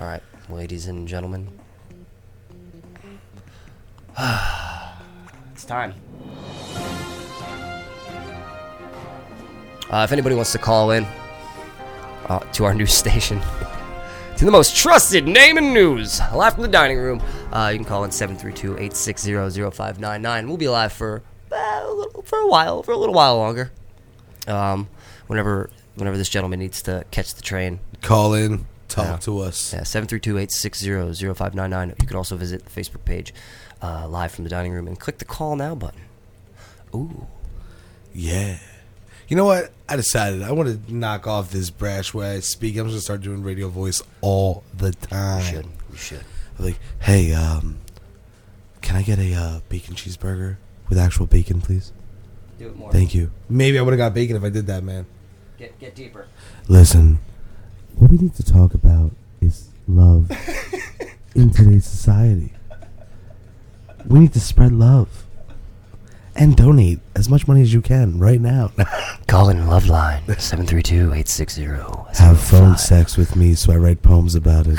All 0.00 0.06
right, 0.06 0.22
ladies 0.48 0.86
and 0.86 1.08
gentlemen. 1.08 1.48
it's 5.52 5.64
time. 5.64 5.94
Uh, 9.90 10.04
if 10.04 10.12
anybody 10.12 10.34
wants 10.34 10.52
to 10.52 10.58
call 10.58 10.90
in 10.90 11.06
uh, 12.28 12.38
to 12.52 12.64
our 12.64 12.74
new 12.74 12.86
station, 13.00 13.40
to 14.42 14.46
the 14.46 14.50
most 14.50 14.74
trusted 14.76 15.28
name 15.28 15.56
in 15.56 15.72
news, 15.72 16.18
live 16.34 16.54
from 16.54 16.62
the 16.62 16.68
dining 16.68 16.98
room, 16.98 17.22
uh, 17.52 17.68
you 17.72 17.78
can 17.78 17.84
call 17.84 18.02
in 18.02 18.10
732-860-0599. 18.10 20.48
We'll 20.48 20.56
be 20.56 20.68
live 20.68 20.92
for 20.92 21.22
uh, 21.52 21.82
a 21.84 21.92
little, 21.92 22.22
for 22.22 22.40
a 22.40 22.48
while, 22.48 22.82
for 22.82 22.90
a 22.90 22.96
little 22.96 23.14
while 23.14 23.36
longer. 23.36 23.70
Um, 24.48 24.88
whenever 25.28 25.70
whenever 25.94 26.16
this 26.16 26.28
gentleman 26.28 26.58
needs 26.58 26.82
to 26.82 27.04
catch 27.12 27.36
the 27.36 27.42
train. 27.42 27.78
Call 28.00 28.34
in, 28.34 28.66
talk 28.88 29.04
Yeah. 29.06 29.16
to 29.18 29.38
us. 29.42 29.72
Yeah, 29.72 29.82
732-860-0599. 29.82 32.00
You 32.00 32.06
can 32.08 32.16
also 32.16 32.36
visit 32.36 32.64
the 32.64 32.70
Facebook 32.80 33.04
page, 33.04 33.32
uh, 33.80 34.08
live 34.08 34.32
from 34.32 34.42
the 34.42 34.50
dining 34.50 34.72
room, 34.72 34.88
and 34.88 34.98
click 34.98 35.18
the 35.18 35.24
call 35.24 35.54
now 35.54 35.76
button. 35.76 36.00
Ooh. 36.92 37.28
Yeah. 38.12 38.58
You 39.32 39.36
know 39.36 39.46
what? 39.46 39.72
I 39.88 39.96
decided 39.96 40.42
I 40.42 40.52
want 40.52 40.68
to 40.86 40.94
knock 40.94 41.26
off 41.26 41.50
this 41.50 41.70
brash 41.70 42.12
way 42.12 42.34
I 42.34 42.40
speak. 42.40 42.76
I'm 42.76 42.84
just 42.84 42.92
gonna 42.92 43.00
start 43.00 43.20
doing 43.22 43.42
radio 43.42 43.70
voice 43.70 44.02
all 44.20 44.62
the 44.76 44.92
time. 44.92 45.40
You 45.40 45.46
should. 45.46 45.66
You 45.90 45.96
should. 45.96 46.24
I'm 46.58 46.64
like, 46.66 46.78
hey, 47.00 47.32
um, 47.32 47.78
can 48.82 48.96
I 48.96 49.00
get 49.00 49.18
a 49.18 49.32
uh, 49.32 49.60
bacon 49.70 49.94
cheeseburger 49.94 50.58
with 50.90 50.98
actual 50.98 51.24
bacon, 51.24 51.62
please? 51.62 51.94
Do 52.58 52.66
it 52.66 52.76
more. 52.76 52.92
Thank 52.92 53.14
you. 53.14 53.30
Maybe 53.48 53.78
I 53.78 53.80
would 53.80 53.92
have 53.92 53.98
got 53.98 54.12
bacon 54.12 54.36
if 54.36 54.44
I 54.44 54.50
did 54.50 54.66
that, 54.66 54.84
man. 54.84 55.06
Get, 55.56 55.78
get 55.78 55.94
deeper. 55.94 56.26
Listen, 56.68 57.18
what 57.96 58.10
we 58.10 58.18
need 58.18 58.34
to 58.34 58.42
talk 58.42 58.74
about 58.74 59.12
is 59.40 59.70
love 59.88 60.30
in 61.34 61.50
today's 61.50 61.86
society. 61.86 62.52
We 64.04 64.18
need 64.18 64.34
to 64.34 64.40
spread 64.40 64.72
love 64.72 65.21
and 66.34 66.56
donate 66.56 66.98
as 67.14 67.28
much 67.28 67.46
money 67.46 67.60
as 67.62 67.72
you 67.74 67.80
can 67.82 68.18
right 68.18 68.40
now. 68.40 68.72
Call 69.28 69.48
in 69.50 69.58
Loveline 69.58 70.20
732 70.40 71.12
860 71.12 71.64
Have 72.18 72.40
phone 72.40 72.76
sex 72.78 73.16
with 73.16 73.36
me 73.36 73.54
so 73.54 73.72
I 73.72 73.76
write 73.76 74.02
poems 74.02 74.34
about 74.34 74.66
it. 74.68 74.78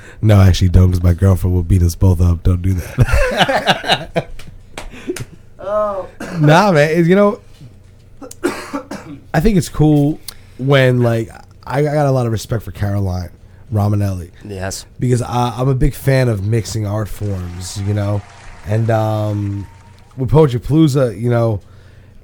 no, 0.22 0.40
actually, 0.40 0.68
don't, 0.68 0.88
because 0.90 1.02
my 1.02 1.14
girlfriend 1.14 1.54
will 1.54 1.62
beat 1.62 1.82
us 1.82 1.94
both 1.94 2.20
up. 2.20 2.42
Don't 2.42 2.62
do 2.62 2.74
that. 2.74 4.28
oh. 5.58 6.08
Nah, 6.40 6.72
man. 6.72 6.90
it- 6.90 7.06
You 7.06 7.16
know, 7.16 7.40
I 9.34 9.40
think 9.40 9.56
it's 9.56 9.68
cool 9.68 10.20
when, 10.58 11.02
like, 11.02 11.28
I, 11.64 11.80
I 11.80 11.82
got 11.94 12.06
a 12.06 12.10
lot 12.10 12.26
of 12.26 12.32
respect 12.32 12.62
for 12.62 12.70
Caroline 12.72 13.30
Romanelli 13.72 14.30
Yes. 14.44 14.84
because 15.00 15.22
I, 15.22 15.54
I'm 15.56 15.68
a 15.68 15.74
big 15.74 15.94
fan 15.94 16.28
of 16.28 16.46
mixing 16.46 16.86
art 16.86 17.08
forms, 17.08 17.80
you 17.82 17.94
know, 17.94 18.20
and 18.66 18.90
um, 18.90 19.66
with 20.16 20.30
Poetry 20.30 20.60
you 21.18 21.30
know, 21.30 21.60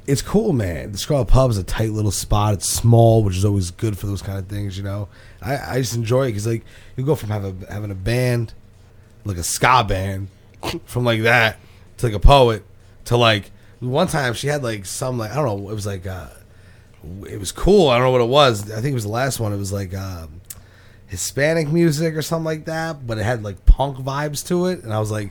it's 0.06 0.23
cool, 0.23 0.52
man. 0.52 0.93
The 0.93 0.98
Scarlet 0.98 1.27
Pub 1.27 1.51
is 1.51 1.59
a 1.59 1.62
tight 1.62 1.90
little 1.90 2.10
spot. 2.10 2.55
It's 2.55 2.69
small, 2.69 3.23
which 3.23 3.36
is 3.36 3.44
always 3.44 3.70
good 3.70 3.98
for 3.98 4.06
those 4.06 4.23
kind 4.23 4.39
of 4.39 4.47
things, 4.47 4.77
you 4.78 4.82
know. 4.82 5.09
I, 5.43 5.74
I 5.74 5.81
just 5.81 5.94
enjoy 5.94 6.24
it 6.24 6.28
because 6.28 6.47
like 6.47 6.65
you 6.97 7.05
go 7.05 7.15
from 7.15 7.28
having 7.28 7.65
having 7.69 7.90
a 7.90 7.94
band, 7.94 8.55
like 9.24 9.36
a 9.36 9.43
ska 9.43 9.85
band, 9.85 10.28
from 10.86 11.05
like 11.05 11.23
that 11.23 11.59
to 11.98 12.06
like 12.06 12.15
a 12.15 12.20
poet 12.20 12.65
to 13.05 13.16
like 13.16 13.51
one 13.81 14.09
time 14.09 14.35
she 14.35 14.48
had 14.48 14.62
like 14.62 14.86
some 14.86 15.19
like 15.19 15.31
I 15.31 15.35
don't 15.36 15.44
know 15.44 15.70
it 15.70 15.74
was 15.74 15.86
like 15.86 16.06
uh, 16.06 16.28
it 17.28 17.39
was 17.39 17.52
cool. 17.52 17.89
I 17.89 17.97
don't 17.97 18.06
know 18.06 18.10
what 18.10 18.20
it 18.20 18.28
was. 18.28 18.70
I 18.70 18.81
think 18.81 18.93
it 18.93 18.94
was 18.94 19.05
the 19.05 19.10
last 19.10 19.40
one. 19.40 19.52
It 19.52 19.59
was 19.59 19.73
like 19.73 19.94
um, 19.94 20.40
Hispanic 21.06 21.69
music 21.69 22.15
or 22.15 22.23
something 22.23 22.44
like 22.44 22.65
that, 22.65 23.06
but 23.06 23.19
it 23.19 23.24
had 23.24 23.43
like 23.43 23.65
punk 23.66 23.98
vibes 23.98 24.47
to 24.48 24.66
it, 24.66 24.82
and 24.82 24.93
I 24.93 25.01
was 25.01 25.10
like, 25.10 25.31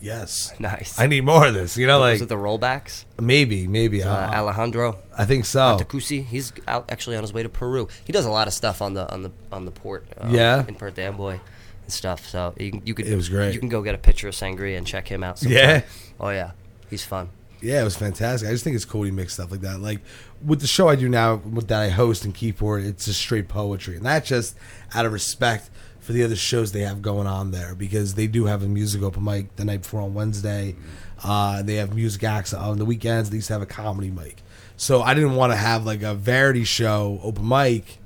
yes, 0.00 0.52
Nice. 0.58 0.98
I 0.98 1.06
need 1.06 1.24
more 1.24 1.46
of 1.46 1.54
this. 1.54 1.76
You 1.76 1.86
know, 1.86 2.00
Was 2.00 2.20
like 2.20 2.22
it 2.22 2.28
the 2.28 2.36
rollbacks? 2.36 3.04
maybe, 3.20 3.66
maybe. 3.66 4.02
Uh, 4.02 4.10
Uh, 4.14 4.30
Alejandro 4.34 4.98
I 5.16 5.24
think 5.26 5.44
so. 5.44 5.78
Takusi, 5.80 6.24
he's 6.24 6.52
out 6.66 6.86
actually 6.90 7.16
on 7.16 7.22
his 7.22 7.32
way 7.32 7.42
to 7.42 7.48
Peru. 7.48 7.88
He 8.04 8.12
does 8.12 8.24
a 8.26 8.30
lot 8.30 8.46
of 8.48 8.54
stuff 8.54 8.80
on 8.82 8.94
the 8.94 9.10
on 9.12 9.22
the 9.22 9.30
on 9.52 9.64
the 9.64 9.70
port. 9.70 10.06
Um, 10.18 10.34
Yeah? 10.34 10.64
in 10.66 10.74
Perth 10.74 10.98
Amboy 10.98 11.38
and 11.84 11.92
stuff. 11.92 12.28
So 12.28 12.54
you 12.58 12.70
can, 12.72 12.82
you 12.86 12.94
could 12.94 13.06
It 13.06 13.16
was 13.16 13.28
great. 13.28 13.52
You 13.54 13.60
can 13.60 13.68
go 13.68 13.82
get 13.82 13.94
a 13.94 13.98
picture 13.98 14.28
of 14.28 14.34
Sangria 14.34 14.76
and 14.78 14.86
check 14.86 15.08
him 15.08 15.22
out. 15.22 15.38
sometime. 15.38 15.56
Yeah? 15.56 15.82
Oh 16.18 16.30
yeah, 16.30 16.52
he's 16.88 17.04
fun. 17.04 17.28
Yeah, 17.62 17.82
it 17.82 17.84
was 17.84 17.94
fantastic. 17.96 18.48
I 18.48 18.52
just 18.52 18.64
think 18.64 18.74
it's 18.74 18.86
cool 18.86 19.02
he 19.02 19.10
mix 19.10 19.34
stuff 19.34 19.50
like 19.50 19.60
that. 19.60 19.80
Like 19.80 20.00
with 20.42 20.62
the 20.62 20.66
show 20.66 20.88
I 20.88 20.96
do 20.96 21.10
now, 21.10 21.34
with 21.36 21.68
that 21.68 21.82
I 21.82 21.88
host 21.90 22.24
and 22.24 22.34
keyboard, 22.34 22.84
it's 22.84 23.04
just 23.04 23.20
straight 23.20 23.48
poetry, 23.48 23.96
and 23.96 24.06
that's 24.06 24.28
just 24.30 24.56
out 24.94 25.04
of 25.04 25.12
respect 25.12 25.68
for 26.10 26.14
the 26.14 26.24
other 26.24 26.34
shows 26.34 26.72
they 26.72 26.80
have 26.80 27.02
going 27.02 27.28
on 27.28 27.52
there 27.52 27.72
because 27.76 28.14
they 28.14 28.26
do 28.26 28.46
have 28.46 28.64
a 28.64 28.66
music 28.66 29.00
open 29.00 29.22
mic 29.22 29.54
the 29.54 29.64
night 29.64 29.82
before 29.82 30.00
on 30.00 30.12
Wednesday. 30.12 30.74
Uh, 31.22 31.62
they 31.62 31.76
have 31.76 31.94
music 31.94 32.24
acts 32.24 32.52
on 32.52 32.78
the 32.78 32.84
weekends. 32.84 33.30
They 33.30 33.36
used 33.36 33.46
to 33.46 33.52
have 33.52 33.62
a 33.62 33.66
comedy 33.66 34.10
mic, 34.10 34.42
so 34.76 35.02
I 35.02 35.14
didn't 35.14 35.36
want 35.36 35.52
to 35.52 35.56
have 35.56 35.86
like 35.86 36.02
a 36.02 36.16
variety 36.16 36.64
show 36.64 37.20
open 37.22 37.46
mic 37.46 37.98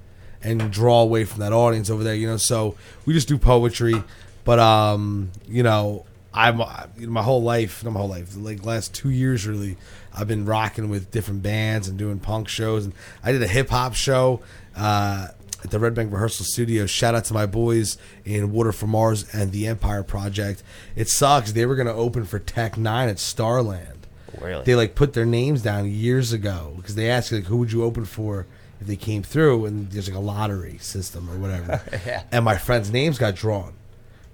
and 0.43 0.71
draw 0.71 1.01
away 1.01 1.25
from 1.25 1.41
that 1.41 1.55
audience 1.55 1.89
over 1.89 2.05
there. 2.05 2.15
You 2.15 2.27
know, 2.27 2.37
so 2.37 2.77
we 3.07 3.15
just 3.15 3.27
do 3.27 3.39
poetry, 3.39 4.03
but 4.45 4.59
um, 4.59 5.31
you 5.49 5.63
know. 5.63 6.05
I'm 6.37 6.61
uh, 6.61 6.87
my 6.99 7.23
whole 7.23 7.45
life, 7.45 7.85
not 7.85 7.93
my 7.93 8.01
whole 8.01 8.09
life, 8.09 8.35
like 8.37 8.67
last 8.67 8.93
two 8.93 9.11
years 9.11 9.47
really, 9.47 9.77
I've 10.13 10.27
been 10.27 10.45
rocking 10.47 10.89
with 10.89 11.13
different 11.13 11.45
bands 11.45 11.87
and 11.87 11.97
doing 11.97 12.19
punk 12.19 12.49
shows. 12.49 12.87
And 12.87 12.93
I 13.23 13.31
did 13.31 13.41
a 13.41 13.47
hip 13.47 13.71
hop 13.71 13.95
show 13.95 14.41
uh, 14.75 15.29
at 15.65 15.71
the 15.71 15.79
Red 15.79 15.95
Bank 15.95 16.13
Rehearsal 16.13 16.45
Studio. 16.45 16.87
Shout 16.87 17.15
out 17.15 17.25
to 17.25 17.35
my 17.35 17.47
boys 17.47 17.97
in 18.25 18.53
Water 18.53 18.71
for 18.71 18.87
Mars 18.87 19.35
and 19.35 19.51
the 19.51 19.67
Empire 19.67 20.03
Project. 20.03 20.63
It 20.95 21.09
sucks. 21.09 21.53
They 21.53 21.67
were 21.67 21.75
going 21.75 21.87
to 21.87 21.95
open 21.95 22.25
for 22.27 22.39
Tech 22.39 22.75
N9ne 22.75 23.11
at 23.11 23.19
Starland. 23.19 24.07
Really? 24.41 24.65
They 24.65 24.75
like 24.75 24.95
put 24.95 25.15
their 25.15 25.25
names 25.25 25.63
down 25.63 25.91
years 25.91 26.33
ago 26.33 26.75
because 26.77 26.95
they 26.95 27.11
asked 27.11 27.33
like 27.33 27.45
who 27.45 27.57
would 27.59 27.73
you 27.73 27.83
open 27.85 28.05
for 28.05 28.47
if 28.81 28.87
they 28.87 28.97
came 28.97 29.23
through, 29.23 29.67
and 29.67 29.91
there's 29.91 30.09
like 30.09 30.17
a 30.17 30.21
lottery 30.21 30.79
system 30.79 31.31
or 31.31 31.39
whatever. 31.39 31.81
Yeah. 32.07 32.25
And 32.31 32.45
my 32.45 32.59
friends' 32.59 32.91
names 32.91 33.19
got 33.19 33.35
drawn. 33.35 33.73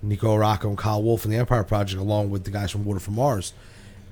Nico 0.02 0.35
Rocco 0.35 0.69
and 0.69 0.78
Kyle 0.78 1.02
Wolf 1.02 1.20
from 1.20 1.31
the 1.31 1.36
Empire 1.36 1.62
Project, 1.62 2.01
along 2.01 2.31
with 2.31 2.44
the 2.44 2.51
guys 2.51 2.70
from 2.70 2.85
Water 2.86 3.01
for 3.01 3.11
Mars, 3.11 3.52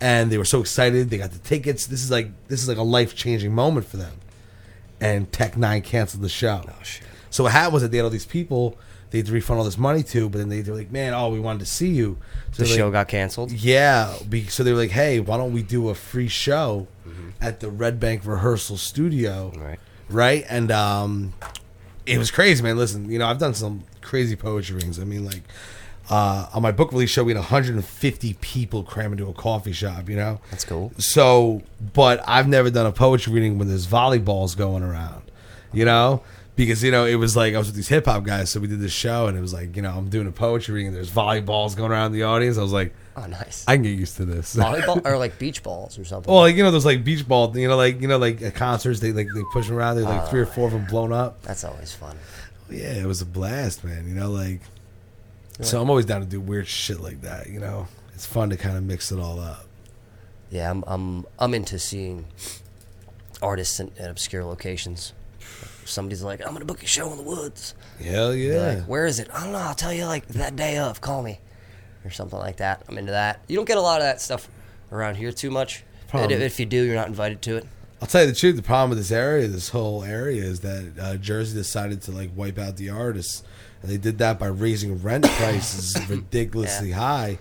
and 0.00 0.30
they 0.30 0.36
were 0.38 0.44
so 0.44 0.60
excited. 0.60 1.08
They 1.10 1.16
got 1.18 1.32
the 1.32 1.38
tickets. 1.38 1.86
This 1.86 2.04
is 2.04 2.10
like 2.10 2.28
this 2.48 2.62
is 2.62 2.68
like 2.68 2.78
a 2.78 2.82
life 2.82 3.16
changing 3.16 3.54
moment 3.54 3.86
for 3.86 3.96
them. 3.96 4.12
And 5.00 5.32
Tech 5.32 5.54
N9ne 5.54 5.82
canceled 5.84 6.22
the 6.22 6.28
show. 6.28 6.62
Oh 6.68 6.82
shit. 6.82 7.07
So 7.30 7.44
what 7.44 7.52
happened 7.52 7.74
was 7.74 7.82
that 7.82 7.90
they 7.90 7.98
had 7.98 8.04
all 8.04 8.10
these 8.10 8.26
people 8.26 8.78
they 9.10 9.18
had 9.18 9.26
to 9.26 9.32
refund 9.32 9.58
all 9.58 9.64
this 9.64 9.78
money 9.78 10.02
to, 10.02 10.28
but 10.28 10.38
then 10.38 10.48
they, 10.48 10.60
they 10.60 10.70
were 10.70 10.76
like, 10.76 10.90
"Man, 10.90 11.14
oh, 11.14 11.30
we 11.30 11.40
wanted 11.40 11.60
to 11.60 11.66
see 11.66 11.88
you." 11.88 12.18
So 12.52 12.62
The 12.62 12.68
show 12.68 12.84
like, 12.86 12.92
got 12.92 13.08
canceled. 13.08 13.52
yeah, 13.52 14.14
be, 14.28 14.46
so 14.46 14.62
they 14.62 14.72
were 14.72 14.78
like, 14.78 14.90
"Hey, 14.90 15.20
why 15.20 15.36
don't 15.38 15.52
we 15.52 15.62
do 15.62 15.88
a 15.88 15.94
free 15.94 16.28
show 16.28 16.88
at 17.40 17.60
the 17.60 17.70
Red 17.70 17.98
Bank 17.98 18.22
Rehearsal 18.24 18.76
Studio?" 18.76 19.52
Right. 19.56 19.78
right? 20.10 20.44
And 20.48 20.70
um, 20.70 21.32
it 22.04 22.18
was 22.18 22.30
crazy, 22.30 22.62
man. 22.62 22.76
Listen, 22.76 23.10
you 23.10 23.18
know, 23.18 23.26
I've 23.26 23.38
done 23.38 23.54
some 23.54 23.84
crazy 24.02 24.36
poetry 24.36 24.76
readings. 24.76 25.00
I 25.00 25.04
mean, 25.04 25.24
like 25.24 25.42
uh, 26.10 26.48
on 26.52 26.60
my 26.60 26.72
book 26.72 26.92
release 26.92 27.10
show, 27.10 27.24
we 27.24 27.32
had 27.32 27.38
150 27.38 28.34
people 28.34 28.82
cram 28.82 29.12
into 29.12 29.26
a 29.28 29.32
coffee 29.32 29.72
shop. 29.72 30.10
You 30.10 30.16
know, 30.16 30.40
That's 30.50 30.66
cool. 30.66 30.92
so, 30.98 31.62
but 31.94 32.22
I've 32.26 32.48
never 32.48 32.68
done 32.68 32.84
a 32.84 32.92
poetry 32.92 33.32
reading 33.32 33.58
when 33.58 33.68
there's 33.68 33.86
volleyballs 33.86 34.54
going 34.54 34.82
around, 34.82 35.22
you 35.72 35.86
know? 35.86 36.22
Because, 36.58 36.82
you 36.82 36.90
know, 36.90 37.06
it 37.06 37.14
was 37.14 37.36
like 37.36 37.54
I 37.54 37.58
was 37.58 37.68
with 37.68 37.76
these 37.76 37.88
hip 37.88 38.06
hop 38.06 38.24
guys, 38.24 38.50
so 38.50 38.58
we 38.58 38.66
did 38.66 38.80
this 38.80 38.92
show, 38.92 39.28
and 39.28 39.38
it 39.38 39.40
was 39.40 39.54
like, 39.54 39.76
you 39.76 39.82
know, 39.82 39.92
I'm 39.92 40.08
doing 40.08 40.26
a 40.26 40.32
poetry 40.32 40.74
reading, 40.74 40.88
and 40.88 40.96
there's 40.96 41.10
volleyballs 41.10 41.76
going 41.76 41.92
around 41.92 42.10
the 42.12 42.24
audience. 42.24 42.58
I 42.58 42.62
was 42.62 42.72
like, 42.72 42.92
Oh, 43.16 43.26
nice. 43.26 43.64
I 43.66 43.74
can 43.74 43.82
get 43.82 43.98
used 43.98 44.16
to 44.16 44.24
this. 44.24 44.54
Volleyball 44.56 45.04
or 45.04 45.18
like 45.18 45.38
beach 45.38 45.62
balls 45.62 45.98
or 45.98 46.04
something. 46.04 46.32
well, 46.32 46.42
like, 46.42 46.56
you 46.56 46.62
know, 46.62 46.70
those 46.70 46.84
like 46.84 47.04
beach 47.04 47.26
ball, 47.26 47.56
you 47.56 47.66
know, 47.66 47.76
like, 47.76 48.00
you 48.00 48.08
know, 48.08 48.18
like 48.18 48.42
at 48.42 48.54
concerts, 48.54 49.00
they 49.00 49.12
like 49.12 49.28
they 49.34 49.42
push 49.52 49.68
them 49.68 49.76
around, 49.76 49.96
they 49.96 50.02
like 50.02 50.28
three 50.28 50.40
or 50.40 50.46
ah, 50.46 50.52
four 50.52 50.66
of 50.66 50.72
them 50.72 50.84
blown 50.84 51.12
up. 51.12 51.42
That's 51.42 51.64
always 51.64 51.92
fun. 51.92 52.16
Yeah, 52.70 52.92
it 52.92 53.06
was 53.06 53.22
a 53.22 53.26
blast, 53.26 53.82
man. 53.82 54.06
You 54.08 54.14
know, 54.14 54.30
like, 54.30 54.60
so 55.60 55.80
I'm 55.80 55.90
always 55.90 56.06
down 56.06 56.20
to 56.20 56.26
do 56.26 56.40
weird 56.40 56.68
shit 56.68 57.00
like 57.00 57.22
that, 57.22 57.48
you 57.48 57.58
know? 57.58 57.88
It's 58.14 58.26
fun 58.26 58.50
to 58.50 58.56
kind 58.56 58.76
of 58.76 58.84
mix 58.84 59.10
it 59.10 59.18
all 59.18 59.40
up. 59.40 59.64
Yeah, 60.50 60.70
I'm 60.70 60.84
I'm 60.86 61.26
I'm 61.38 61.54
into 61.54 61.78
seeing 61.78 62.26
artists 63.42 63.80
in, 63.80 63.90
at 63.98 64.10
obscure 64.10 64.44
locations. 64.44 65.12
Somebody's 65.88 66.22
like, 66.22 66.44
I'm 66.46 66.52
gonna 66.52 66.64
book 66.64 66.82
a 66.82 66.86
show 66.86 67.10
in 67.10 67.16
the 67.16 67.22
woods. 67.22 67.74
Hell 68.02 68.34
yeah. 68.34 68.74
Like, 68.74 68.84
where 68.84 69.06
is 69.06 69.18
it? 69.18 69.28
I 69.32 69.44
don't 69.44 69.52
know. 69.52 69.58
I'll 69.58 69.74
tell 69.74 69.92
you 69.92 70.06
like 70.06 70.26
that 70.28 70.54
day 70.56 70.78
of. 70.78 71.00
Call 71.00 71.22
me, 71.22 71.40
or 72.04 72.10
something 72.10 72.38
like 72.38 72.56
that. 72.58 72.82
I'm 72.88 72.98
into 72.98 73.12
that. 73.12 73.40
You 73.48 73.56
don't 73.56 73.64
get 73.64 73.78
a 73.78 73.82
lot 73.82 74.00
of 74.00 74.04
that 74.04 74.20
stuff 74.20 74.48
around 74.92 75.16
here 75.16 75.32
too 75.32 75.50
much. 75.50 75.84
And 76.12 76.32
if 76.42 76.58
you 76.60 76.66
do, 76.66 76.82
you're 76.82 76.94
not 76.94 77.08
invited 77.08 77.42
to 77.42 77.56
it. 77.56 77.66
I'll 78.00 78.08
tell 78.08 78.22
you 78.22 78.28
the 78.30 78.34
truth. 78.36 78.56
The 78.56 78.62
problem 78.62 78.90
with 78.90 78.98
this 78.98 79.10
area, 79.10 79.48
this 79.48 79.70
whole 79.70 80.04
area, 80.04 80.42
is 80.42 80.60
that 80.60 80.92
uh, 81.00 81.16
Jersey 81.16 81.54
decided 81.58 82.00
to 82.02 82.12
like 82.12 82.30
wipe 82.34 82.58
out 82.58 82.76
the 82.76 82.90
artists, 82.90 83.42
and 83.82 83.90
they 83.90 83.96
did 83.98 84.18
that 84.18 84.38
by 84.38 84.46
raising 84.46 85.02
rent 85.02 85.24
prices 85.32 85.96
ridiculously 86.08 86.92
high. 86.92 87.38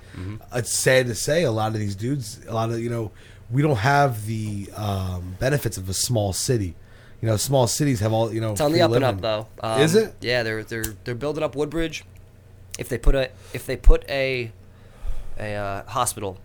It's 0.53 0.73
sad 0.73 1.07
to 1.07 1.15
say, 1.15 1.43
a 1.43 1.51
lot 1.51 1.73
of 1.73 1.79
these 1.79 1.95
dudes, 1.95 2.39
a 2.47 2.53
lot 2.53 2.71
of 2.71 2.79
you 2.79 2.89
know, 2.89 3.11
we 3.51 3.61
don't 3.61 3.77
have 3.77 4.25
the 4.25 4.69
um, 4.75 5.35
benefits 5.39 5.77
of 5.77 5.87
a 5.89 5.93
small 5.93 6.33
city. 6.33 6.75
You 7.21 7.27
know, 7.27 7.37
small 7.37 7.67
cities 7.67 7.99
have 8.01 8.13
all 8.13 8.31
you 8.33 8.41
know. 8.41 8.51
It's 8.51 8.61
on 8.61 8.71
the 8.71 8.77
free 8.77 8.81
up 8.83 8.91
and 8.91 9.03
up 9.03 9.21
though. 9.21 9.47
Um, 9.61 9.81
Is 9.81 9.95
it? 9.95 10.15
Yeah, 10.21 10.43
they're 10.43 10.63
they're 10.63 10.95
they're 11.03 11.15
building 11.15 11.43
up 11.43 11.55
Woodbridge. 11.55 12.03
If 12.77 12.89
they 12.89 12.97
put 12.97 13.15
a 13.15 13.31
if 13.53 13.65
they 13.65 13.75
put 13.75 14.07
a 14.09 14.51
a 15.39 15.55
uh, 15.55 15.83
hospital 15.85 16.37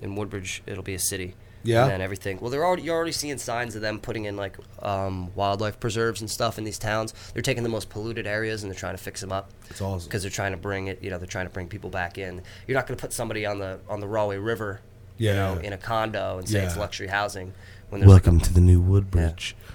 in 0.00 0.14
Woodbridge, 0.14 0.62
it'll 0.66 0.84
be 0.84 0.94
a 0.94 0.98
city. 1.00 1.34
Yeah. 1.64 1.84
And 1.84 1.92
then 1.92 2.00
everything. 2.02 2.38
Well, 2.40 2.50
they're 2.50 2.64
already 2.64 2.82
you're 2.82 2.94
already 2.94 3.12
seeing 3.12 3.38
signs 3.38 3.74
of 3.74 3.80
them 3.80 3.98
putting 3.98 4.26
in 4.26 4.36
like 4.36 4.56
um, 4.82 5.34
wildlife 5.34 5.80
preserves 5.80 6.20
and 6.20 6.30
stuff 6.30 6.58
in 6.58 6.64
these 6.64 6.78
towns. 6.78 7.14
They're 7.32 7.42
taking 7.42 7.62
the 7.62 7.70
most 7.70 7.88
polluted 7.88 8.26
areas 8.26 8.62
and 8.62 8.70
they're 8.70 8.78
trying 8.78 8.96
to 8.96 9.02
fix 9.02 9.20
them 9.20 9.32
up. 9.32 9.50
It's 9.70 9.80
awesome. 9.80 10.06
because 10.06 10.22
they're 10.22 10.30
trying 10.30 10.52
to 10.52 10.58
bring 10.58 10.88
it. 10.88 11.02
You 11.02 11.10
know, 11.10 11.16
they're 11.18 11.26
trying 11.26 11.46
to 11.46 11.52
bring 11.52 11.66
people 11.68 11.88
back 11.90 12.18
in. 12.18 12.42
You're 12.68 12.76
not 12.76 12.86
going 12.86 12.96
to 12.98 13.00
put 13.00 13.12
somebody 13.14 13.46
on 13.46 13.58
the 13.58 13.80
on 13.88 13.98
the 14.00 14.06
Rahway 14.06 14.36
River. 14.36 14.80
You 15.16 15.32
know, 15.32 15.58
in 15.62 15.72
a 15.72 15.78
condo 15.78 16.38
and 16.38 16.48
say 16.48 16.64
it's 16.64 16.76
luxury 16.76 17.06
housing. 17.06 17.54
When 17.88 18.00
there's 18.00 18.12
like 18.12 18.26
a- 18.26 18.30
Welcome 18.30 18.40
to 18.40 18.52
the 18.52 18.60
new 18.60 18.80
Woodbridge. 18.80 19.56
yeah, 19.58 19.72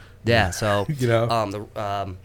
so 0.51 0.85
You 0.97 1.07
know? 1.07 1.29
um, 1.29 1.51
the 1.51 1.81
um, 1.81 2.17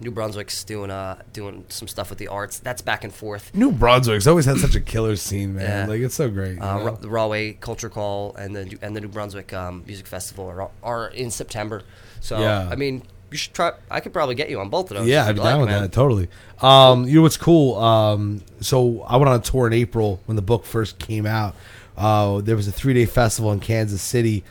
New 0.00 0.10
Brunswick's 0.10 0.62
doing 0.64 0.90
uh 0.90 1.20
doing 1.32 1.64
some 1.68 1.88
stuff 1.88 2.10
with 2.10 2.18
the 2.18 2.28
arts. 2.28 2.60
That's 2.60 2.82
back 2.82 3.04
and 3.04 3.12
forth. 3.12 3.52
New 3.54 3.72
Brunswick's 3.72 4.26
always 4.26 4.44
had 4.44 4.58
such 4.58 4.74
a 4.74 4.80
killer 4.80 5.16
scene, 5.16 5.54
man. 5.56 5.86
Yeah. 5.88 5.92
Like 5.92 6.00
it's 6.00 6.14
so 6.14 6.30
great. 6.30 6.58
Uh? 6.58 6.80
Ra- 6.82 6.90
the 6.92 7.08
Rahway 7.08 7.54
Culture 7.54 7.88
Call 7.88 8.34
and 8.36 8.54
the 8.54 8.78
and 8.80 8.94
the 8.94 9.00
New 9.00 9.08
Brunswick 9.08 9.52
um, 9.52 9.82
Music 9.86 10.06
Festival 10.06 10.46
are, 10.46 10.70
are 10.82 11.08
in 11.08 11.30
September. 11.30 11.82
So 12.20 12.38
Yeah. 12.40 12.68
I 12.70 12.76
mean, 12.76 13.02
you 13.30 13.36
should 13.38 13.54
try. 13.54 13.72
I 13.90 14.00
could 14.00 14.12
probably 14.12 14.34
get 14.36 14.50
you 14.50 14.60
on 14.60 14.68
both 14.68 14.90
of 14.90 14.98
those. 14.98 15.08
Yeah, 15.08 15.26
I'd 15.26 15.32
be 15.34 15.42
down 15.42 15.46
like, 15.46 15.60
with 15.60 15.68
man. 15.70 15.82
that 15.82 15.92
totally. 15.92 16.28
Um, 16.62 17.06
you 17.06 17.16
know 17.16 17.22
what's 17.22 17.36
cool? 17.36 17.76
Um, 17.76 18.42
so 18.60 19.02
I 19.02 19.16
went 19.16 19.28
on 19.28 19.40
a 19.40 19.42
tour 19.42 19.66
in 19.66 19.72
April 19.72 20.20
when 20.26 20.36
the 20.36 20.42
book 20.42 20.64
first 20.64 20.98
came 20.98 21.26
out. 21.26 21.54
Uh, 21.96 22.40
there 22.40 22.54
was 22.54 22.68
a 22.68 22.72
three 22.72 22.94
day 22.94 23.04
festival 23.04 23.50
in 23.52 23.58
Kansas 23.60 24.00
City 24.00 24.44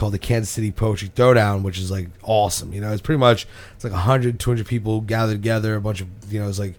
called 0.00 0.14
the 0.14 0.18
Kansas 0.18 0.48
City 0.48 0.72
Poetry 0.72 1.10
Throwdown, 1.10 1.62
which 1.62 1.78
is 1.78 1.90
like 1.90 2.08
awesome. 2.22 2.72
You 2.72 2.80
know, 2.80 2.90
it's 2.90 3.02
pretty 3.02 3.18
much 3.18 3.46
it's 3.74 3.84
like 3.84 3.92
100, 3.92 4.40
200 4.40 4.66
people 4.66 5.02
gathered 5.02 5.34
together, 5.34 5.74
a 5.74 5.80
bunch 5.80 6.00
of 6.00 6.08
you 6.32 6.40
know, 6.40 6.48
it's 6.48 6.58
like 6.58 6.74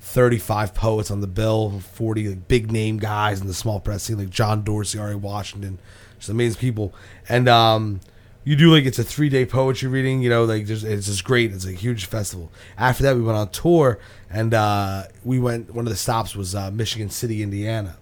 35 0.00 0.74
poets 0.74 1.10
on 1.12 1.20
the 1.20 1.28
bill, 1.28 1.78
40 1.78 2.28
like, 2.28 2.48
big 2.48 2.72
name 2.72 2.98
guys 2.98 3.40
in 3.40 3.46
the 3.46 3.54
small 3.54 3.78
press 3.78 4.02
scene 4.02 4.18
like 4.18 4.28
John 4.28 4.64
Dorsey, 4.64 4.98
Ari 4.98 5.14
Washington, 5.14 5.78
just 6.18 6.28
amazing 6.28 6.58
people. 6.58 6.92
And 7.28 7.48
um, 7.48 8.00
you 8.42 8.56
do 8.56 8.72
like 8.72 8.86
it's 8.86 8.98
a 8.98 9.04
three 9.04 9.28
day 9.28 9.46
poetry 9.46 9.88
reading. 9.88 10.20
You 10.20 10.30
know, 10.30 10.44
like 10.44 10.68
it's 10.68 10.82
just 10.82 11.22
great. 11.22 11.52
It's 11.52 11.64
a 11.64 11.72
huge 11.72 12.06
festival. 12.06 12.50
After 12.76 13.04
that, 13.04 13.14
we 13.14 13.22
went 13.22 13.38
on 13.38 13.50
tour, 13.50 14.00
and 14.28 14.52
uh, 14.52 15.04
we 15.22 15.38
went. 15.38 15.72
One 15.72 15.86
of 15.86 15.90
the 15.90 15.96
stops 15.96 16.34
was 16.34 16.56
uh, 16.56 16.72
Michigan 16.72 17.08
City, 17.08 17.40
Indiana. 17.40 17.98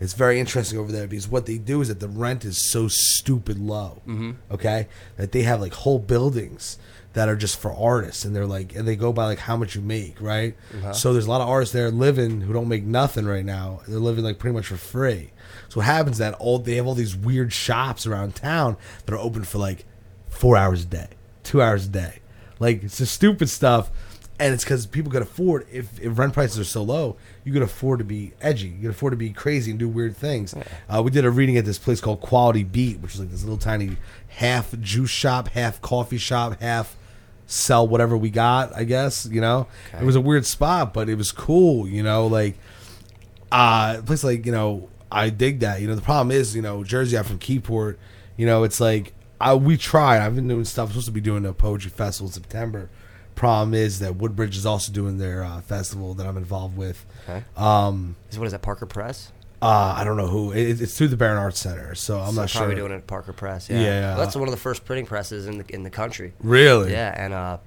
It's 0.00 0.12
very 0.12 0.38
interesting 0.38 0.78
over 0.78 0.92
there 0.92 1.06
because 1.06 1.28
what 1.28 1.46
they 1.46 1.58
do 1.58 1.80
is 1.80 1.88
that 1.88 2.00
the 2.00 2.08
rent 2.08 2.44
is 2.44 2.70
so 2.70 2.88
stupid 2.88 3.58
low. 3.58 4.02
Mm-hmm. 4.06 4.32
Okay, 4.50 4.88
that 5.16 5.32
they 5.32 5.42
have 5.42 5.60
like 5.60 5.72
whole 5.72 5.98
buildings 5.98 6.78
that 7.14 7.30
are 7.30 7.36
just 7.36 7.58
for 7.58 7.72
artists, 7.72 8.26
and 8.26 8.36
they're 8.36 8.46
like, 8.46 8.74
and 8.76 8.86
they 8.86 8.94
go 8.94 9.10
by 9.10 9.24
like 9.24 9.38
how 9.38 9.56
much 9.56 9.74
you 9.74 9.80
make, 9.80 10.20
right? 10.20 10.54
So 10.92 11.14
there's 11.14 11.24
a 11.26 11.30
lot 11.30 11.40
of 11.40 11.48
artists 11.48 11.72
there 11.72 11.90
living 11.90 12.42
who 12.42 12.52
don't 12.52 12.68
make 12.68 12.84
nothing 12.84 13.24
right 13.24 13.44
now. 13.44 13.80
They're 13.88 13.98
living 13.98 14.22
like 14.22 14.38
pretty 14.38 14.52
much 14.54 14.66
for 14.66 14.76
free. 14.76 15.32
So 15.70 15.80
what 15.80 15.86
happens 15.86 16.16
is 16.16 16.18
that 16.18 16.34
all 16.34 16.58
they 16.58 16.74
have 16.74 16.86
all 16.86 16.94
these 16.94 17.16
weird 17.16 17.54
shops 17.54 18.06
around 18.06 18.34
town 18.34 18.76
that 19.06 19.14
are 19.14 19.18
open 19.18 19.44
for 19.44 19.56
like 19.56 19.86
four 20.28 20.58
hours 20.58 20.82
a 20.82 20.86
day, 20.86 21.08
two 21.42 21.62
hours 21.62 21.86
a 21.86 21.88
day. 21.88 22.18
Like 22.58 22.82
it's 22.84 22.98
just 22.98 23.14
stupid 23.14 23.48
stuff, 23.48 23.90
and 24.38 24.52
it's 24.52 24.64
because 24.64 24.86
people 24.86 25.10
can 25.10 25.22
afford. 25.22 25.66
If, 25.72 25.98
if 25.98 26.18
rent 26.18 26.34
prices 26.34 26.58
are 26.58 26.64
so 26.64 26.82
low, 26.82 27.16
you 27.46 27.52
can 27.52 27.62
afford 27.62 28.00
to 28.00 28.04
be 28.04 28.32
edgy. 28.40 28.66
You 28.66 28.80
can 28.80 28.90
afford 28.90 29.12
to 29.12 29.16
be 29.16 29.30
crazy 29.30 29.70
and 29.70 29.78
do 29.78 29.88
weird 29.88 30.16
things. 30.16 30.52
Uh, 30.88 31.00
we 31.00 31.12
did 31.12 31.24
a 31.24 31.30
reading 31.30 31.56
at 31.56 31.64
this 31.64 31.78
place 31.78 32.00
called 32.00 32.20
Quality 32.20 32.64
Beat, 32.64 32.98
which 32.98 33.14
is 33.14 33.20
like 33.20 33.30
this 33.30 33.44
little 33.44 33.56
tiny 33.56 33.96
half 34.26 34.76
juice 34.80 35.10
shop, 35.10 35.46
half 35.50 35.80
coffee 35.80 36.18
shop, 36.18 36.60
half 36.60 36.96
sell 37.46 37.86
whatever 37.86 38.16
we 38.16 38.30
got. 38.30 38.74
I 38.74 38.82
guess 38.82 39.26
you 39.26 39.40
know 39.40 39.68
it 39.96 40.02
was 40.02 40.16
a 40.16 40.20
weird 40.20 40.44
spot, 40.44 40.92
but 40.92 41.08
it 41.08 41.14
was 41.14 41.30
cool. 41.30 41.86
You 41.86 42.02
know, 42.02 42.26
like 42.26 42.58
uh, 43.52 43.98
a 44.00 44.02
place 44.02 44.24
like 44.24 44.44
you 44.44 44.50
know, 44.50 44.88
I 45.12 45.30
dig 45.30 45.60
that. 45.60 45.80
You 45.80 45.86
know, 45.86 45.94
the 45.94 46.02
problem 46.02 46.32
is, 46.32 46.56
you 46.56 46.62
know, 46.62 46.82
Jersey. 46.82 47.16
I'm 47.16 47.22
from 47.22 47.38
Keyport. 47.38 47.96
You 48.36 48.46
know, 48.46 48.64
it's 48.64 48.80
like 48.80 49.14
I 49.40 49.54
we 49.54 49.76
tried. 49.76 50.18
I've 50.18 50.34
been 50.34 50.48
doing 50.48 50.64
stuff. 50.64 50.88
supposed 50.88 51.06
to 51.06 51.12
be 51.12 51.20
doing 51.20 51.46
a 51.46 51.52
poetry 51.52 51.92
festival 51.92 52.26
in 52.26 52.32
September. 52.32 52.90
Problem 53.36 53.74
is 53.74 54.00
that 54.00 54.16
Woodbridge 54.16 54.56
is 54.56 54.66
also 54.66 54.90
doing 54.92 55.18
their 55.18 55.44
uh, 55.44 55.60
festival 55.60 56.14
that 56.14 56.26
I'm 56.26 56.36
involved 56.36 56.76
with. 56.76 57.04
Okay. 57.28 57.44
Um, 57.56 58.16
Is 58.30 58.38
what 58.38 58.46
is 58.46 58.52
that? 58.52 58.62
Parker 58.62 58.86
Press. 58.86 59.30
uh, 59.62 59.94
I 59.96 60.04
don't 60.04 60.16
know 60.16 60.26
who. 60.26 60.52
It, 60.52 60.80
it's 60.80 60.96
through 60.98 61.08
the 61.08 61.16
Barron 61.16 61.38
Arts 61.38 61.60
Center, 61.60 61.94
so 61.94 62.18
I'm 62.18 62.34
So 62.34 62.40
not 62.40 62.50
probably 62.50 62.74
sure. 62.74 62.88
doing 62.88 62.92
it 62.92 62.96
at 63.02 63.06
Parker 63.06 63.32
Press. 63.32 63.68
Yeah, 63.70 63.80
Yeah. 63.80 64.00
Well, 64.16 64.24
that's 64.24 64.34
one 64.36 64.48
of 64.48 64.52
the 64.52 64.60
first 64.60 64.84
printing 64.84 65.06
presses 65.06 65.46
in 65.46 65.58
the 65.58 65.64
in 65.74 65.82
the 65.82 65.90
country. 65.90 66.32
Really? 66.40 66.92
Yeah, 66.92 67.12
and 67.16 67.32
uh, 67.34 67.58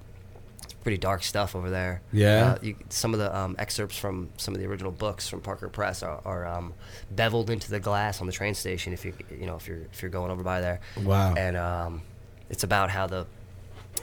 it's 0.63 0.73
pretty 0.73 0.97
dark 0.97 1.21
stuff 1.23 1.55
over 1.55 1.69
there. 1.69 2.01
Yeah? 2.11 2.55
Uh, 2.55 2.57
you, 2.63 2.75
some 2.89 3.13
of 3.13 3.19
the 3.19 3.35
um, 3.37 3.55
excerpts 3.59 3.95
from 3.97 4.29
some 4.37 4.53
of 4.55 4.59
the 4.59 4.65
original 4.67 4.91
books 4.91 5.27
from 5.29 5.41
Parker 5.41 5.69
Press 5.69 6.01
are, 6.03 6.19
are 6.25 6.47
um, 6.47 6.73
beveled 7.11 7.49
into 7.51 7.69
the 7.69 7.79
glass 7.79 8.21
on 8.21 8.27
the 8.27 8.33
train 8.33 8.55
station. 8.55 8.91
If 8.93 9.05
you 9.05 9.13
you 9.39 9.45
know 9.45 9.55
if 9.55 9.67
you're 9.67 9.81
if 9.93 10.01
you're 10.01 10.09
going 10.11 10.31
over 10.31 10.41
by 10.43 10.61
there. 10.61 10.79
Wow. 11.03 11.35
And 11.35 11.55
um, 11.57 12.01
it's 12.49 12.63
about 12.63 12.89
how 12.89 13.05
the 13.07 13.27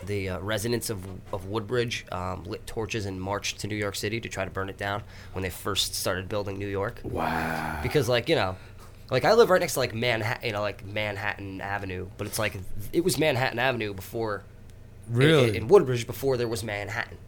the 0.06 0.30
uh, 0.30 0.38
residents 0.40 0.90
of, 0.90 1.04
of 1.32 1.46
Woodbridge 1.46 2.06
um, 2.12 2.44
lit 2.44 2.66
torches 2.66 3.06
and 3.06 3.20
marched 3.20 3.60
to 3.60 3.66
New 3.66 3.76
York 3.76 3.96
City 3.96 4.20
to 4.20 4.28
try 4.28 4.44
to 4.44 4.50
burn 4.50 4.68
it 4.68 4.78
down 4.78 5.02
when 5.32 5.42
they 5.42 5.50
first 5.50 5.94
started 5.94 6.28
building 6.28 6.58
New 6.58 6.68
York. 6.68 7.00
Wow. 7.04 7.80
Because 7.82 8.08
like 8.08 8.28
you 8.28 8.36
know, 8.36 8.56
like 9.10 9.24
I 9.24 9.34
live 9.34 9.50
right 9.50 9.60
next 9.60 9.74
to 9.74 9.80
like 9.80 9.94
Manhattan, 9.94 10.46
you 10.46 10.52
know, 10.52 10.60
like 10.60 10.84
Manhattan 10.84 11.60
Avenue, 11.60 12.08
but 12.16 12.26
it's 12.26 12.38
like 12.38 12.56
it 12.92 13.04
was 13.04 13.18
Manhattan 13.18 13.58
Avenue 13.58 13.92
before. 13.94 14.42
Really? 15.08 15.50
In, 15.50 15.54
in 15.54 15.68
Woodbridge 15.68 16.06
before 16.06 16.36
there 16.36 16.48
was 16.48 16.64
Manhattan, 16.64 17.18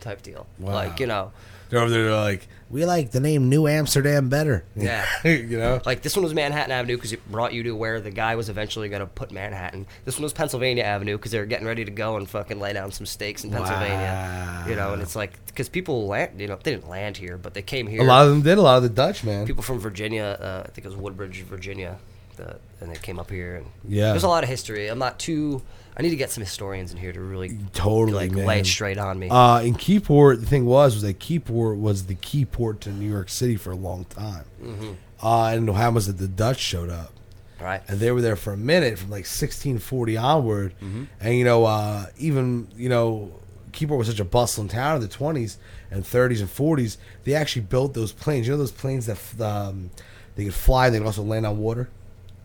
type 0.00 0.22
deal. 0.22 0.46
Wow. 0.58 0.74
Like 0.74 1.00
you 1.00 1.06
know, 1.06 1.32
They're 1.68 1.80
over 1.80 1.90
there. 1.90 2.04
They're 2.04 2.14
like, 2.14 2.48
we 2.68 2.84
like 2.84 3.12
the 3.12 3.20
name 3.20 3.48
New 3.48 3.66
Amsterdam 3.66 4.28
better. 4.28 4.64
Yeah. 4.74 5.06
you 5.24 5.58
know. 5.58 5.80
like 5.86 6.02
this 6.02 6.16
one 6.16 6.24
was 6.24 6.34
Manhattan 6.34 6.72
Avenue 6.72 6.96
because 6.96 7.12
it 7.12 7.30
brought 7.30 7.52
you 7.52 7.62
to 7.64 7.72
where 7.72 8.00
the 8.00 8.10
guy 8.10 8.34
was 8.34 8.48
eventually 8.48 8.88
going 8.88 9.00
to 9.00 9.06
put 9.06 9.30
Manhattan. 9.30 9.86
This 10.04 10.16
one 10.16 10.24
was 10.24 10.32
Pennsylvania 10.32 10.82
Avenue 10.82 11.16
because 11.16 11.32
they 11.32 11.38
were 11.38 11.46
getting 11.46 11.66
ready 11.66 11.84
to 11.84 11.90
go 11.90 12.16
and 12.16 12.28
fucking 12.28 12.58
lay 12.58 12.72
down 12.72 12.90
some 12.92 13.06
stakes 13.06 13.44
in 13.44 13.50
Pennsylvania. 13.50 14.64
You 14.68 14.74
know, 14.74 14.92
and 14.92 15.02
it's 15.02 15.14
like 15.14 15.44
because 15.46 15.68
people 15.68 16.06
land, 16.06 16.40
you 16.40 16.48
know, 16.48 16.58
they 16.62 16.72
didn't 16.72 16.88
land 16.88 17.16
here, 17.16 17.38
but 17.38 17.54
they 17.54 17.62
came 17.62 17.86
here. 17.86 18.02
A 18.02 18.04
lot 18.04 18.24
of 18.24 18.30
them 18.30 18.42
did. 18.42 18.58
A 18.58 18.62
lot 18.62 18.78
of 18.78 18.82
the 18.82 18.88
Dutch 18.88 19.22
man. 19.22 19.46
people 19.46 19.62
from 19.62 19.78
Virginia. 19.78 20.36
Uh, 20.40 20.62
I 20.66 20.70
think 20.70 20.84
it 20.84 20.88
was 20.88 20.96
Woodbridge, 20.96 21.42
Virginia, 21.42 21.98
the, 22.36 22.56
and 22.80 22.90
they 22.90 22.96
came 22.98 23.18
up 23.18 23.30
here. 23.30 23.56
And 23.56 23.66
Yeah. 23.86 24.10
there's 24.10 24.22
a 24.24 24.28
lot 24.28 24.42
of 24.44 24.48
history. 24.50 24.88
I'm 24.88 24.98
not 24.98 25.18
too. 25.18 25.62
I 25.98 26.02
need 26.02 26.10
to 26.10 26.16
get 26.16 26.30
some 26.30 26.42
historians 26.42 26.92
in 26.92 26.98
here 26.98 27.12
to 27.12 27.20
really 27.20 27.58
Totally, 27.72 28.28
like 28.28 28.32
man. 28.32 28.46
lay 28.46 28.60
it 28.60 28.66
straight 28.66 28.98
on 28.98 29.18
me. 29.18 29.30
Uh, 29.30 29.60
in 29.62 29.74
Keyport, 29.74 30.40
the 30.40 30.46
thing 30.46 30.66
was 30.66 30.94
was 30.94 31.02
that 31.02 31.18
Keyport 31.18 31.78
was 31.78 32.04
the 32.06 32.14
key 32.14 32.44
port 32.44 32.82
to 32.82 32.90
New 32.90 33.08
York 33.10 33.30
City 33.30 33.56
for 33.56 33.70
a 33.70 33.76
long 33.76 34.04
time. 34.04 34.44
Mm-hmm. 34.62 34.92
Uh, 35.22 35.46
and 35.48 35.70
how 35.70 35.90
was 35.92 36.06
it 36.08 36.18
the 36.18 36.28
Dutch 36.28 36.58
showed 36.58 36.90
up, 36.90 37.12
right. 37.58 37.80
and 37.88 37.98
they 37.98 38.10
were 38.12 38.20
there 38.20 38.36
for 38.36 38.52
a 38.52 38.56
minute 38.58 38.98
from 38.98 39.08
like 39.08 39.24
1640 39.24 40.16
onward. 40.18 40.74
Mm-hmm. 40.82 41.04
And 41.20 41.34
you 41.34 41.44
know, 41.44 41.64
uh, 41.64 42.06
even 42.18 42.68
you 42.76 42.90
know, 42.90 43.32
Keyport 43.72 43.96
was 43.96 44.08
such 44.08 44.20
a 44.20 44.24
bustling 44.24 44.68
town 44.68 44.96
in 44.96 45.00
the 45.02 45.08
20s 45.08 45.56
and 45.90 46.04
30s 46.04 46.40
and 46.40 46.48
40s. 46.50 46.98
They 47.24 47.32
actually 47.34 47.62
built 47.62 47.94
those 47.94 48.12
planes. 48.12 48.46
You 48.46 48.52
know 48.52 48.58
those 48.58 48.70
planes 48.72 49.06
that 49.06 49.40
um, 49.40 49.90
they 50.34 50.44
could 50.44 50.54
fly. 50.54 50.90
They 50.90 50.98
could 50.98 51.06
also 51.06 51.22
land 51.22 51.46
on 51.46 51.56
water. 51.58 51.88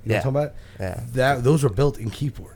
You 0.06 0.10
know 0.10 0.16
Yeah. 0.16 0.18
what 0.20 0.28
I'm 0.28 0.34
talking 0.34 0.54
about? 0.80 0.98
Yeah. 0.98 1.04
That 1.14 1.44
those 1.44 1.64
were 1.64 1.70
built 1.70 1.98
in 2.00 2.10
Keyport. 2.10 2.56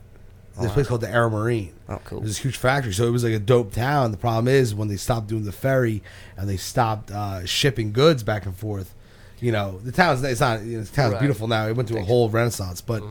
This 0.58 0.72
place 0.72 0.86
called 0.86 1.02
the 1.02 1.10
Aero 1.10 1.28
Marine. 1.28 1.74
Oh, 1.86 2.00
cool. 2.06 2.18
It 2.18 2.22
was 2.22 2.30
this 2.30 2.38
huge 2.38 2.56
factory, 2.56 2.94
so 2.94 3.06
it 3.06 3.10
was 3.10 3.22
like 3.22 3.34
a 3.34 3.38
dope 3.38 3.74
town. 3.74 4.10
The 4.10 4.16
problem 4.16 4.48
is 4.48 4.74
when 4.74 4.88
they 4.88 4.96
stopped 4.96 5.26
doing 5.26 5.44
the 5.44 5.52
ferry 5.52 6.02
and 6.34 6.48
they 6.48 6.56
stopped 6.56 7.10
uh, 7.10 7.44
shipping 7.44 7.92
goods 7.92 8.22
back 8.22 8.46
and 8.46 8.56
forth. 8.56 8.94
You 9.38 9.52
know, 9.52 9.78
the 9.84 9.92
town's 9.92 10.24
it's 10.24 10.40
not 10.40 10.62
you 10.62 10.78
know, 10.78 10.84
the 10.84 10.86
town's 10.86 10.96
Right. 10.96 11.16
Mm-hmm. 11.16 11.24
beautiful 11.24 11.46
now. 11.46 11.66
It 11.68 11.76
went 11.76 11.90
through 11.90 11.98
a 12.00 12.04
whole 12.04 12.30
renaissance, 12.30 12.80
but 12.80 13.02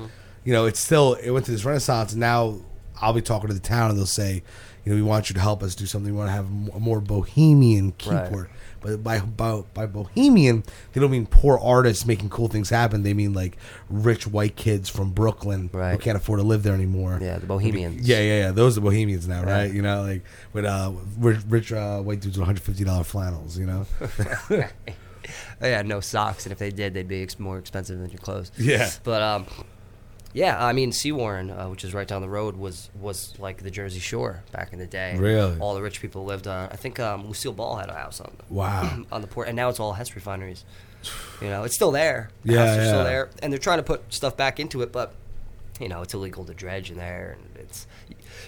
you 0.43 0.53
know, 0.53 0.65
it's 0.65 0.79
still 0.79 1.13
it 1.13 1.29
went 1.29 1.45
through 1.45 1.53
this 1.53 1.65
renaissance. 1.65 2.13
And 2.13 2.19
now 2.19 2.57
I'll 2.99 3.13
be 3.13 3.21
talking 3.21 3.47
to 3.49 3.53
the 3.53 3.59
town, 3.59 3.91
and 3.91 3.99
they'll 3.99 4.07
say, 4.07 4.41
you 4.83 4.91
know, 4.91 4.95
we 4.95 5.03
want 5.03 5.29
you 5.29 5.35
to 5.35 5.39
help 5.39 5.61
us 5.61 5.75
do 5.75 5.85
something. 5.85 6.11
We 6.11 6.17
want 6.17 6.29
to 6.29 6.33
have 6.33 6.47
a 6.47 6.79
more 6.79 6.99
bohemian 6.99 7.93
Right. 8.07 8.31
But 8.85 9.03
by, 9.03 9.19
by 9.19 9.61
by 9.73 9.85
bohemian, 9.87 10.63
they 10.93 11.01
don't 11.01 11.09
mean 11.09 11.25
poor 11.25 11.57
artists 11.57 12.05
making 12.05 12.29
cool 12.29 12.47
things 12.47 12.69
happen. 12.69 13.01
They 13.01 13.15
mean 13.15 13.33
like 13.33 13.57
rich 13.89 14.27
white 14.27 14.55
kids 14.55 14.89
from 14.89 15.09
Brooklyn 15.11 15.71
who 15.73 15.97
can't 15.97 16.15
afford 16.17 16.39
to 16.39 16.45
live 16.45 16.61
there 16.61 16.75
anymore. 16.75 17.17
Yeah, 17.19 17.39
the 17.39 17.47
Bohemians. 17.47 18.07
Yeah, 18.07 18.19
yeah, 18.19 18.39
yeah. 18.41 18.51
Those 18.51 18.73
are 18.73 18.81
the 18.81 18.85
Bohemians 18.85 19.27
now, 19.27 19.41
Yeah. 19.41 19.51
right? 19.51 19.73
You 19.73 19.81
know, 19.81 20.03
like 20.03 20.23
with 20.53 20.65
uh, 20.65 20.91
rich, 21.17 21.39
rich 21.47 21.73
uh, 21.73 21.99
white 22.01 22.19
dudes 22.19 22.37
with 22.37 22.41
one 22.41 22.45
hundred 22.45 22.61
fifty 22.61 22.83
dollar 22.83 23.03
flannels. 23.03 23.57
You 23.57 23.65
know. 23.65 23.85
They 25.59 25.71
had 25.71 25.87
no 25.87 26.01
socks, 26.01 26.45
and 26.45 26.53
if 26.53 26.59
they 26.59 26.69
did, 26.69 26.93
they'd 26.93 27.07
be 27.07 27.23
ex- 27.23 27.39
more 27.39 27.57
expensive 27.57 27.97
than 27.97 28.11
your 28.11 28.19
clothes. 28.19 28.51
Yeah. 28.59 28.91
But 29.03 29.23
um, 29.23 29.45
yeah, 30.35 30.63
I 30.63 30.73
mean, 30.73 30.91
Sewaren, 30.91 31.49
uh, 31.49 31.69
which 31.69 31.85
is 31.85 31.93
right 31.93 32.05
down 32.05 32.21
the 32.21 32.27
road, 32.27 32.57
was 32.57 32.89
was 32.99 33.33
like 33.39 33.63
the 33.63 33.71
Jersey 33.71 34.01
Shore 34.01 34.43
back 34.51 34.73
in 34.73 34.79
the 34.79 34.85
day. 34.85 35.15
Really? 35.17 35.57
All 35.59 35.73
the 35.73 35.81
rich 35.81 36.01
people 36.01 36.25
lived 36.25 36.45
on. 36.45 36.67
I 36.69 36.75
think 36.75 36.99
um, 36.99 37.25
Lucille 37.25 37.53
Ball 37.53 37.77
had 37.77 37.89
a 37.89 37.93
house 37.93 38.19
on 38.19 38.35
Wow. 38.49 39.05
on 39.13 39.21
the 39.21 39.27
port, 39.27 39.47
and 39.47 39.55
now 39.55 39.69
it's 39.69 39.79
all 39.79 39.93
Hess 39.93 40.13
refineries. 40.13 40.65
You 41.41 41.47
know, 41.47 41.63
it's 41.63 41.75
still 41.75 41.91
there. 41.91 42.31
The 42.43 42.53
Yeah, 42.53 42.65
houses 42.65 42.77
are 42.77 42.81
yeah. 42.81 42.87
still 42.89 43.03
there, 43.05 43.29
and 43.41 43.53
they're 43.53 43.59
trying 43.59 43.77
to 43.77 43.83
put 43.83 44.13
stuff 44.13 44.35
back 44.35 44.59
into 44.59 44.81
it, 44.81 44.91
but 44.91 45.13
you 45.79 45.87
know, 45.87 46.01
it's 46.01 46.13
illegal 46.13 46.43
to 46.43 46.53
dredge 46.53 46.91
in 46.91 46.97
there, 46.97 47.37
and 47.39 47.63
it's 47.63 47.87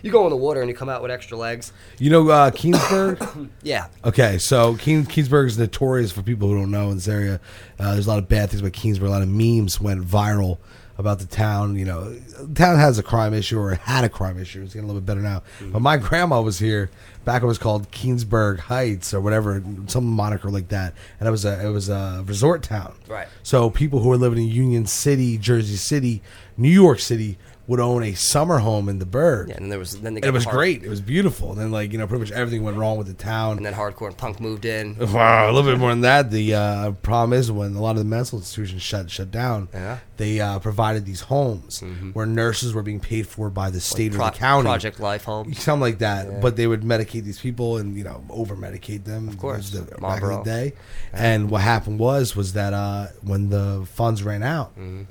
you 0.01 0.11
go 0.11 0.25
in 0.25 0.29
the 0.29 0.35
water 0.35 0.59
and 0.59 0.69
you 0.69 0.75
come 0.75 0.89
out 0.89 1.01
with 1.01 1.09
extra 1.09 1.37
legs. 1.37 1.71
You 1.99 2.09
know 2.09 2.27
uh, 2.27 2.51
Keansburg. 2.51 3.49
Yeah, 3.63 3.87
okay, 4.03 4.39
so 4.39 4.75
Keen, 4.75 5.05
Keansburg 5.05 5.47
is 5.47 5.57
notorious 5.57 6.11
for 6.11 6.21
people 6.21 6.49
who 6.49 6.55
don't 6.55 6.71
know 6.71 6.89
in 6.89 6.95
this 6.95 7.07
area. 7.07 7.39
Uh, 7.79 7.93
there's 7.93 8.07
a 8.07 8.09
lot 8.09 8.19
of 8.19 8.27
bad 8.27 8.49
things 8.49 8.59
about 8.59 8.73
Keansburg. 8.73 9.07
A 9.07 9.09
lot 9.09 9.21
of 9.21 9.29
memes 9.29 9.79
went 9.79 10.05
viral 10.05 10.57
about 10.97 11.19
the 11.19 11.25
town. 11.25 11.75
You 11.75 11.85
know, 11.85 12.13
the 12.13 12.53
town 12.53 12.77
has 12.77 12.97
a 12.97 13.03
crime 13.03 13.33
issue 13.33 13.59
or 13.59 13.75
had 13.75 14.03
a 14.03 14.09
crime 14.09 14.39
issue. 14.39 14.63
It's 14.63 14.73
getting 14.73 14.85
a 14.85 14.87
little 14.87 15.01
bit 15.01 15.05
better 15.05 15.21
now. 15.21 15.39
Mm-hmm. 15.59 15.71
But 15.71 15.81
my 15.81 15.97
grandma 15.97 16.41
was 16.41 16.59
here 16.59 16.89
back. 17.25 17.41
when 17.41 17.47
It 17.47 17.49
was 17.49 17.57
called 17.57 17.91
Keansburg 17.91 18.59
Heights 18.59 19.13
or 19.13 19.21
whatever, 19.21 19.63
some 19.87 20.05
moniker 20.05 20.49
like 20.49 20.69
that, 20.69 20.93
and 21.19 21.27
it 21.27 21.31
was 21.31 21.45
a 21.45 21.65
it 21.65 21.69
was 21.69 21.89
a 21.89 22.23
resort 22.25 22.63
town. 22.63 22.95
Right. 23.07 23.27
So 23.43 23.69
people 23.69 23.99
who 23.99 24.09
were 24.09 24.17
living 24.17 24.39
in 24.39 24.49
Union 24.49 24.85
City, 24.85 25.37
Jersey 25.37 25.75
City, 25.75 26.21
New 26.57 26.69
York 26.69 26.99
City 26.99 27.37
would 27.67 27.81
own 27.81 28.01
a 28.01 28.13
summer 28.13 28.59
home 28.59 28.87
in 28.87 28.97
the 28.99 29.05
Burg. 29.05 29.49
yeah, 29.49 29.57
and 29.57 29.69
there 29.69 29.77
was 29.77 29.99
then 29.99 30.13
they 30.13 30.19
And 30.19 30.23
got 30.23 30.29
it 30.29 30.33
was 30.33 30.45
hard- 30.45 30.55
great. 30.55 30.83
It 30.83 30.89
was 30.89 31.01
beautiful. 31.01 31.51
And 31.51 31.59
then, 31.59 31.69
like 31.71 31.91
you 31.91 31.97
know, 31.97 32.07
pretty 32.07 32.21
much 32.21 32.31
everything 32.31 32.63
went 32.63 32.77
wrong 32.77 32.97
with 32.97 33.07
the 33.07 33.13
town. 33.13 33.57
and 33.57 33.65
then 33.65 33.73
hardcore 33.73 34.07
and 34.07 34.17
punk 34.17 34.39
moved 34.39 34.63
in. 34.65 34.95
Wow, 34.97 35.49
a 35.49 35.51
little 35.51 35.69
bit 35.69 35.77
more 35.77 35.89
than 35.89 36.01
that. 36.01 36.31
The 36.31 36.53
uh, 36.55 36.91
problem 37.03 37.37
is 37.37 37.51
when 37.51 37.75
a 37.75 37.81
lot 37.81 37.91
of 37.91 37.97
the 37.97 38.05
mental 38.05 38.39
institutions 38.39 38.81
shut 38.81 39.11
shut 39.11 39.31
down, 39.31 39.67
Yeah. 39.73 39.79
Mm-hmm. 39.95 40.03
they 40.17 40.39
uh, 40.39 40.59
provided 40.59 41.05
these 41.05 41.21
homes 41.21 41.83
where 42.13 42.25
nurses 42.25 42.73
were 42.73 42.83
being 42.83 42.99
paid 43.01 43.27
for 43.27 43.49
by 43.49 43.69
the 43.69 43.81
state 43.81 44.13
Pro- 44.13 44.27
or 44.27 44.31
the 44.31 44.37
county, 44.37 44.65
Project 44.67 44.99
Life 45.01 45.25
Home. 45.25 45.53
something 45.53 45.81
like 45.81 45.97
that. 45.99 46.41
But 46.41 46.55
they 46.55 46.67
would 46.67 46.81
medicate 46.83 47.23
these 47.23 47.39
people 47.39 47.77
and 47.77 47.97
you 47.97 48.03
know 48.05 48.23
over 48.29 48.55
medicate 48.55 49.03
them. 49.03 49.27
Of 49.27 49.37
course. 49.37 49.71
the, 49.71 49.81
back 49.99 50.21
in 50.23 50.29
the 50.29 50.41
day. 50.43 50.73
And 51.11 51.49
what 51.51 51.61
happened 51.61 51.99
was 51.99 52.33
was 52.35 52.53
that 52.53 52.73
uh, 52.73 53.07
when 53.23 53.49
the 53.49 53.85
funds 53.93 54.23
ran 54.23 54.41
out, 54.43 54.71
Mm-hmm. 54.79 55.03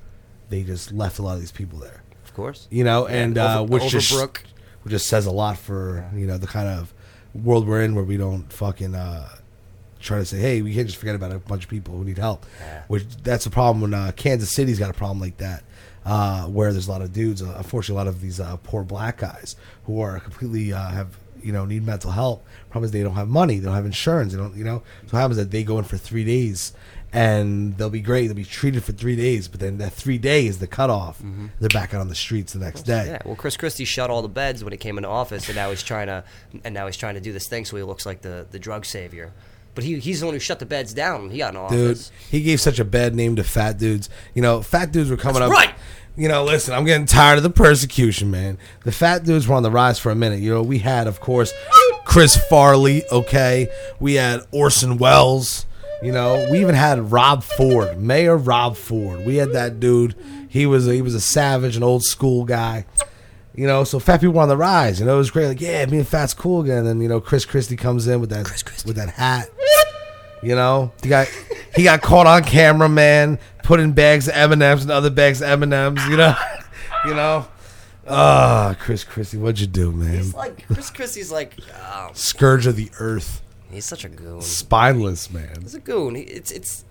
they 0.48 0.62
just 0.62 0.92
left 0.92 1.18
a 1.18 1.22
lot 1.22 1.34
of 1.34 1.40
these 1.40 1.52
people 1.52 1.78
there. 1.80 2.02
Course. 2.36 2.68
You 2.70 2.84
know, 2.84 3.06
and 3.06 3.38
uh, 3.38 3.60
Over- 3.62 3.72
which 3.72 3.88
just 3.90 4.12
Overbrook. 4.12 4.38
which 4.82 4.92
just 4.92 5.08
says 5.08 5.24
a 5.24 5.30
lot 5.30 5.56
for 5.56 6.08
you 6.14 6.26
know 6.26 6.36
the 6.36 6.46
kind 6.46 6.68
of 6.68 6.92
world 7.34 7.66
we're 7.66 7.80
in 7.82 7.94
where 7.94 8.04
we 8.04 8.18
don't 8.18 8.52
fucking 8.52 8.94
uh, 8.94 9.28
try 10.00 10.18
to 10.18 10.24
say, 10.26 10.38
hey, 10.38 10.60
we 10.60 10.74
can't 10.74 10.86
just 10.86 10.98
forget 10.98 11.14
about 11.14 11.32
a 11.32 11.38
bunch 11.38 11.64
of 11.64 11.70
people 11.70 11.96
who 11.96 12.04
need 12.04 12.18
help. 12.18 12.44
Which 12.88 13.04
that's 13.22 13.46
a 13.46 13.50
problem 13.50 13.80
when 13.80 13.94
uh, 13.94 14.12
Kansas 14.16 14.54
City's 14.54 14.78
got 14.78 14.90
a 14.90 14.94
problem 14.94 15.18
like 15.18 15.38
that. 15.38 15.64
Uh, 16.04 16.44
where 16.44 16.72
there's 16.72 16.86
a 16.86 16.90
lot 16.90 17.02
of 17.02 17.12
dudes, 17.12 17.42
uh, 17.42 17.54
unfortunately, 17.56 17.94
a 18.00 18.04
lot 18.04 18.06
of 18.06 18.20
these 18.20 18.38
uh, 18.38 18.56
poor 18.62 18.84
black 18.84 19.16
guys 19.18 19.56
who 19.86 20.00
are 20.00 20.20
completely 20.20 20.72
uh, 20.72 20.88
have 20.90 21.16
you 21.42 21.52
know 21.52 21.64
need 21.64 21.84
mental 21.86 22.10
help. 22.10 22.44
Problem 22.70 22.84
is 22.84 22.90
they 22.92 23.02
don't 23.02 23.14
have 23.14 23.28
money, 23.28 23.58
they 23.58 23.64
don't 23.64 23.74
have 23.74 23.86
insurance, 23.86 24.32
they 24.32 24.38
don't 24.38 24.54
you 24.54 24.62
know. 24.62 24.82
So 25.06 25.12
what 25.12 25.20
happens 25.20 25.38
is 25.38 25.44
that 25.46 25.50
they 25.50 25.64
go 25.64 25.78
in 25.78 25.84
for 25.84 25.96
three 25.96 26.24
days 26.24 26.74
and 27.16 27.78
they'll 27.78 27.88
be 27.88 28.02
great, 28.02 28.26
they'll 28.26 28.36
be 28.36 28.44
treated 28.44 28.84
for 28.84 28.92
three 28.92 29.16
days, 29.16 29.48
but 29.48 29.58
then 29.58 29.78
that 29.78 29.94
three 29.94 30.18
days 30.18 30.58
the 30.58 30.66
cutoff, 30.66 31.18
mm-hmm. 31.18 31.46
they're 31.58 31.68
back 31.70 31.94
out 31.94 32.02
on 32.02 32.08
the 32.08 32.14
streets 32.14 32.52
the 32.52 32.58
next 32.58 32.82
day. 32.82 33.06
Yeah, 33.06 33.22
well, 33.24 33.36
Chris 33.36 33.56
Christie 33.56 33.86
shut 33.86 34.10
all 34.10 34.20
the 34.20 34.28
beds 34.28 34.62
when 34.62 34.72
he 34.72 34.76
came 34.76 34.98
into 34.98 35.08
office, 35.08 35.48
and 35.48 35.56
now 35.56 35.70
he's 35.70 35.82
trying 35.82 36.08
to, 36.08 36.24
and 36.62 36.74
now 36.74 36.84
he's 36.84 36.98
trying 36.98 37.14
to 37.14 37.20
do 37.22 37.32
this 37.32 37.48
thing 37.48 37.64
so 37.64 37.74
he 37.76 37.82
looks 37.82 38.04
like 38.04 38.20
the, 38.20 38.46
the 38.50 38.58
drug 38.58 38.84
savior. 38.84 39.32
But 39.74 39.84
he, 39.84 39.98
he's 39.98 40.20
the 40.20 40.26
one 40.26 40.34
who 40.34 40.40
shut 40.40 40.58
the 40.58 40.66
beds 40.66 40.92
down 40.92 41.22
when 41.22 41.30
he 41.30 41.38
got 41.38 41.54
in 41.54 41.70
dude. 41.70 41.90
office. 41.90 42.12
He 42.30 42.42
gave 42.42 42.60
such 42.60 42.78
a 42.78 42.84
bad 42.84 43.14
name 43.14 43.36
to 43.36 43.44
fat 43.44 43.78
dudes. 43.78 44.10
You 44.34 44.42
know, 44.42 44.60
fat 44.60 44.92
dudes 44.92 45.08
were 45.08 45.16
coming 45.16 45.40
That's 45.40 45.52
up. 45.52 45.58
right. 45.58 45.74
You 46.18 46.28
know, 46.28 46.44
listen, 46.44 46.74
I'm 46.74 46.84
getting 46.84 47.06
tired 47.06 47.38
of 47.38 47.42
the 47.42 47.50
persecution, 47.50 48.30
man. 48.30 48.58
The 48.84 48.92
fat 48.92 49.24
dudes 49.24 49.48
were 49.48 49.54
on 49.54 49.62
the 49.62 49.70
rise 49.70 49.98
for 49.98 50.10
a 50.10 50.14
minute. 50.14 50.40
You 50.40 50.54
know, 50.54 50.62
we 50.62 50.78
had, 50.78 51.06
of 51.06 51.20
course, 51.20 51.52
Chris 52.06 52.36
Farley. 52.48 53.04
Okay, 53.10 53.68
we 54.00 54.14
had 54.14 54.40
Orson 54.50 54.96
Welles. 54.98 55.66
You 56.02 56.12
know, 56.12 56.46
we 56.50 56.60
even 56.60 56.74
had 56.74 57.10
Rob 57.10 57.42
Ford, 57.42 57.98
Mayor 57.98 58.36
Rob 58.36 58.76
Ford. 58.76 59.24
We 59.24 59.36
had 59.36 59.52
that 59.52 59.80
dude. 59.80 60.14
He 60.48 60.66
was 60.66 60.86
a, 60.86 60.92
he 60.92 61.02
was 61.02 61.14
a 61.14 61.20
savage, 61.20 61.76
an 61.76 61.82
old 61.82 62.04
school 62.04 62.44
guy. 62.44 62.84
You 63.54 63.66
know, 63.66 63.84
so 63.84 63.98
fat 63.98 64.20
people 64.20 64.34
were 64.34 64.42
on 64.42 64.48
the 64.48 64.56
rise. 64.56 65.00
You 65.00 65.06
know, 65.06 65.14
it 65.14 65.18
was 65.18 65.30
great. 65.30 65.48
Like, 65.48 65.60
yeah, 65.62 65.86
being 65.86 66.04
fat's 66.04 66.34
cool 66.34 66.60
again. 66.60 66.78
And 66.78 66.86
then 66.86 67.00
you 67.00 67.08
know, 67.08 67.20
Chris 67.20 67.46
Christie 67.46 67.76
comes 67.76 68.06
in 68.06 68.20
with 68.20 68.28
that 68.30 68.46
with 68.84 68.96
that 68.96 69.08
hat. 69.10 69.48
You 70.42 70.54
know, 70.54 70.92
he 71.02 71.08
got 71.08 71.28
he 71.74 71.82
got 71.82 72.02
caught 72.02 72.26
on 72.26 72.44
camera, 72.44 72.88
man, 72.88 73.38
putting 73.62 73.92
bags 73.92 74.28
of 74.28 74.34
M 74.34 74.52
and 74.52 74.62
M's 74.62 74.82
and 74.82 74.90
other 74.90 75.10
bags 75.10 75.40
of 75.40 75.48
M 75.48 75.62
and 75.62 75.72
M's. 75.72 76.06
You 76.06 76.18
know, 76.18 76.36
you 77.06 77.14
know. 77.14 77.48
Ah, 78.08 78.76
Chris 78.78 79.02
Christie, 79.02 79.36
what'd 79.36 79.58
you 79.58 79.66
do, 79.66 79.90
man? 79.90 80.14
He's 80.18 80.34
like 80.34 80.64
Chris 80.66 80.90
Christie's 80.90 81.32
like, 81.32 81.54
oh, 81.74 82.10
Scourge 82.12 82.66
of 82.66 82.76
the 82.76 82.90
earth, 83.00 83.42
he's 83.70 83.84
such 83.84 84.04
a 84.04 84.08
goon. 84.08 84.40
spineless 84.42 85.30
man. 85.30 85.56
He's 85.62 85.74
a 85.74 85.80
goon. 85.80 86.16
It's 86.16 86.50
it's 86.50 86.84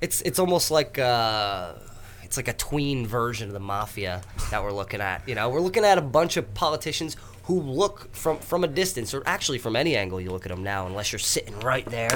it's 0.00 0.20
it's 0.22 0.38
almost 0.38 0.70
like 0.70 0.98
uh, 0.98 1.74
it's 2.22 2.36
like 2.36 2.48
a 2.48 2.52
tween 2.52 3.06
version 3.06 3.48
of 3.48 3.54
the 3.54 3.60
mafia 3.60 4.22
that 4.50 4.62
we're 4.62 4.72
looking 4.72 5.00
at. 5.00 5.26
You 5.28 5.34
know, 5.34 5.48
we're 5.48 5.60
looking 5.60 5.84
at 5.84 5.98
a 5.98 6.02
bunch 6.02 6.36
of 6.36 6.52
politicians 6.54 7.16
who 7.44 7.60
look 7.60 8.14
from 8.14 8.38
from 8.38 8.64
a 8.64 8.68
distance, 8.68 9.14
or 9.14 9.22
actually 9.26 9.58
from 9.58 9.76
any 9.76 9.96
angle 9.96 10.20
you 10.20 10.30
look 10.30 10.46
at 10.46 10.50
them 10.50 10.62
now, 10.62 10.86
unless 10.86 11.12
you're 11.12 11.18
sitting 11.18 11.58
right 11.60 11.86
there, 11.86 12.10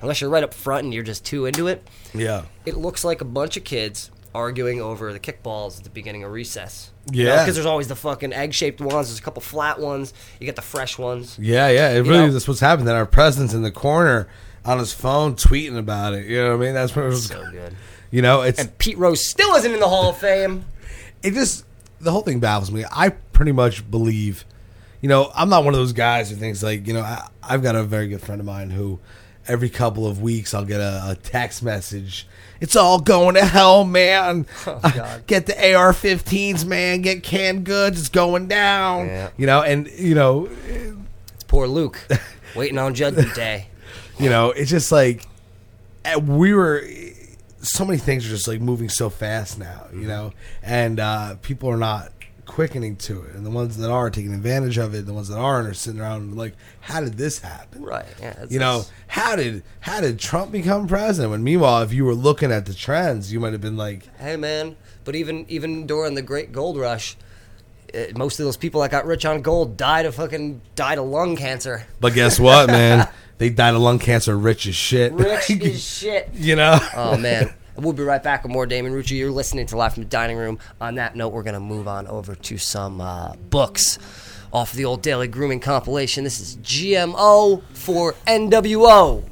unless 0.00 0.20
you're 0.20 0.30
right 0.30 0.44
up 0.44 0.54
front 0.54 0.84
and 0.84 0.94
you're 0.94 1.02
just 1.02 1.24
too 1.24 1.46
into 1.46 1.66
it. 1.68 1.86
Yeah, 2.14 2.44
It 2.66 2.76
looks 2.76 3.04
like 3.04 3.20
a 3.20 3.24
bunch 3.24 3.56
of 3.56 3.64
kids 3.64 4.10
arguing 4.34 4.80
over 4.80 5.12
the 5.12 5.20
kickballs 5.20 5.78
at 5.78 5.84
the 5.84 5.90
beginning 5.90 6.24
of 6.24 6.32
recess. 6.32 6.90
Yeah. 7.10 7.42
because 7.42 7.54
there's 7.54 7.66
always 7.66 7.88
the 7.88 7.96
fucking 7.96 8.32
egg-shaped 8.32 8.80
ones. 8.80 9.08
There's 9.08 9.18
a 9.18 9.22
couple 9.22 9.42
flat 9.42 9.80
ones. 9.80 10.14
You 10.38 10.46
get 10.46 10.56
the 10.56 10.62
fresh 10.62 10.98
ones. 10.98 11.38
yeah, 11.38 11.68
yeah. 11.68 11.90
It 11.90 12.00
really 12.00 12.26
know? 12.26 12.32
that's 12.32 12.46
what's 12.46 12.60
happened. 12.60 12.88
That 12.88 12.96
our 12.96 13.06
president's 13.06 13.54
in 13.54 13.62
the 13.62 13.72
corner 13.72 14.28
on 14.64 14.78
his 14.78 14.92
phone 14.92 15.34
tweeting 15.34 15.78
about 15.78 16.14
it. 16.14 16.26
You 16.26 16.42
know 16.42 16.56
what 16.56 16.62
I 16.62 16.66
mean? 16.66 16.74
That's 16.74 16.94
what 16.94 17.06
it 17.06 17.08
was. 17.08 17.26
So 17.26 17.44
good. 17.50 17.74
You 18.10 18.22
know, 18.22 18.42
it's 18.42 18.60
And 18.60 18.76
Pete 18.78 18.98
Rose 18.98 19.26
still 19.26 19.54
isn't 19.54 19.72
in 19.72 19.80
the 19.80 19.88
Hall 19.88 20.10
of 20.10 20.18
Fame. 20.18 20.64
it 21.22 21.32
just 21.32 21.64
the 22.00 22.10
whole 22.12 22.22
thing 22.22 22.40
baffles 22.40 22.70
me. 22.70 22.84
I 22.90 23.10
pretty 23.10 23.52
much 23.52 23.88
believe, 23.90 24.44
you 25.00 25.08
know, 25.08 25.30
I'm 25.34 25.48
not 25.48 25.64
one 25.64 25.74
of 25.74 25.80
those 25.80 25.92
guys 25.92 26.30
who 26.30 26.36
thinks 26.36 26.62
like, 26.62 26.86
you 26.86 26.94
know, 26.94 27.00
I, 27.00 27.28
I've 27.42 27.62
got 27.62 27.74
a 27.74 27.82
very 27.82 28.08
good 28.08 28.20
friend 28.20 28.40
of 28.40 28.46
mine 28.46 28.70
who 28.70 28.98
every 29.48 29.68
couple 29.68 30.06
of 30.06 30.20
weeks 30.22 30.54
I'll 30.54 30.64
get 30.64 30.80
a, 30.80 31.02
a 31.10 31.14
text 31.16 31.62
message. 31.62 32.26
It's 32.60 32.76
all 32.76 33.00
going 33.00 33.34
to 33.34 33.44
hell, 33.44 33.84
man. 33.84 34.46
God. 34.64 35.26
get 35.26 35.46
the 35.46 35.74
AR-15s, 35.74 36.64
man. 36.64 37.02
Get 37.02 37.22
canned 37.24 37.64
goods. 37.64 37.98
It's 37.98 38.08
going 38.08 38.46
down. 38.46 39.06
Yeah. 39.08 39.30
You 39.36 39.46
know, 39.46 39.62
and 39.62 39.88
you 39.90 40.14
know, 40.14 40.48
It's 41.34 41.44
poor 41.48 41.66
Luke 41.66 42.06
waiting 42.56 42.78
on 42.78 42.94
Judgment 42.94 43.34
Day. 43.34 43.66
you 44.18 44.30
know, 44.30 44.52
it's 44.52 44.70
just 44.70 44.92
like 44.92 45.26
eh, 46.04 46.16
we 46.16 46.54
were. 46.54 46.84
So 47.64 47.84
many 47.84 47.98
things 47.98 48.26
are 48.26 48.28
just 48.30 48.48
like 48.48 48.60
moving 48.60 48.88
so 48.88 49.08
fast 49.08 49.56
now, 49.58 49.86
you 49.92 50.08
know, 50.08 50.32
and 50.64 50.98
uh, 50.98 51.36
people 51.42 51.68
are 51.70 51.76
not 51.76 52.10
quickening 52.46 52.96
to 52.96 53.22
it, 53.22 53.34
and 53.34 53.46
the 53.46 53.50
ones 53.50 53.76
that 53.76 53.90
are 53.90 54.10
taking 54.10 54.32
advantage 54.34 54.76
of 54.78 54.94
it, 54.94 55.06
the 55.06 55.12
ones 55.14 55.28
that 55.28 55.38
aren't 55.38 55.68
are 55.68 55.74
sitting 55.74 56.00
around 56.00 56.36
like, 56.36 56.54
how 56.80 57.00
did 57.00 57.16
this 57.16 57.38
happen? 57.38 57.82
Right. 57.82 58.04
Yeah. 58.20 58.44
You 58.50 58.58
know, 58.58 58.84
how 59.06 59.36
did 59.36 59.62
how 59.80 60.00
did 60.00 60.18
Trump 60.18 60.52
become 60.52 60.86
president? 60.88 61.30
When 61.30 61.44
meanwhile, 61.44 61.82
if 61.82 61.92
you 61.92 62.04
were 62.04 62.14
looking 62.14 62.50
at 62.52 62.66
the 62.66 62.74
trends, 62.74 63.32
you 63.32 63.40
might 63.40 63.52
have 63.52 63.60
been 63.62 63.76
like, 63.76 64.08
Hey 64.18 64.36
man, 64.36 64.76
but 65.04 65.14
even 65.14 65.46
even 65.48 65.86
during 65.86 66.14
the 66.14 66.22
Great 66.22 66.52
Gold 66.52 66.76
Rush, 66.78 67.16
uh, 67.94 68.04
most 68.16 68.38
of 68.40 68.44
those 68.44 68.56
people 68.56 68.80
that 68.80 68.90
got 68.90 69.06
rich 69.06 69.24
on 69.24 69.42
gold 69.42 69.76
died 69.76 70.06
of 70.06 70.14
fucking 70.16 70.60
died 70.74 70.98
of 70.98 71.06
lung 71.06 71.36
cancer. 71.36 71.86
but 72.00 72.12
guess 72.14 72.38
what, 72.40 72.66
man? 72.68 73.08
They 73.38 73.50
died 73.50 73.74
of 73.74 73.80
lung 73.80 73.98
cancer, 73.98 74.38
rich 74.38 74.68
as 74.68 74.76
shit. 74.76 75.12
Rich 75.14 75.50
as 75.62 75.82
shit. 75.84 76.30
you 76.34 76.54
know. 76.54 76.78
Oh 76.94 77.16
man. 77.16 77.52
We'll 77.76 77.94
be 77.94 78.02
right 78.02 78.22
back 78.22 78.42
with 78.42 78.52
more 78.52 78.66
Damian 78.66 78.92
Rucci. 78.94 79.16
You're 79.16 79.30
listening 79.30 79.66
to 79.66 79.76
Live 79.76 79.94
from 79.94 80.02
the 80.02 80.08
Dining 80.08 80.36
Room. 80.36 80.58
On 80.80 80.96
that 80.96 81.16
note, 81.16 81.30
we're 81.30 81.42
going 81.42 81.54
to 81.54 81.60
move 81.60 81.88
on 81.88 82.06
over 82.06 82.34
to 82.34 82.58
some 82.58 83.00
uh, 83.00 83.34
books 83.34 83.98
off 84.52 84.72
the 84.72 84.84
old 84.84 85.00
Daily 85.00 85.26
Grooming 85.26 85.60
compilation. 85.60 86.24
This 86.24 86.38
is 86.38 86.56
GMO 86.58 87.62
for 87.72 88.12
NWO. 88.26 89.24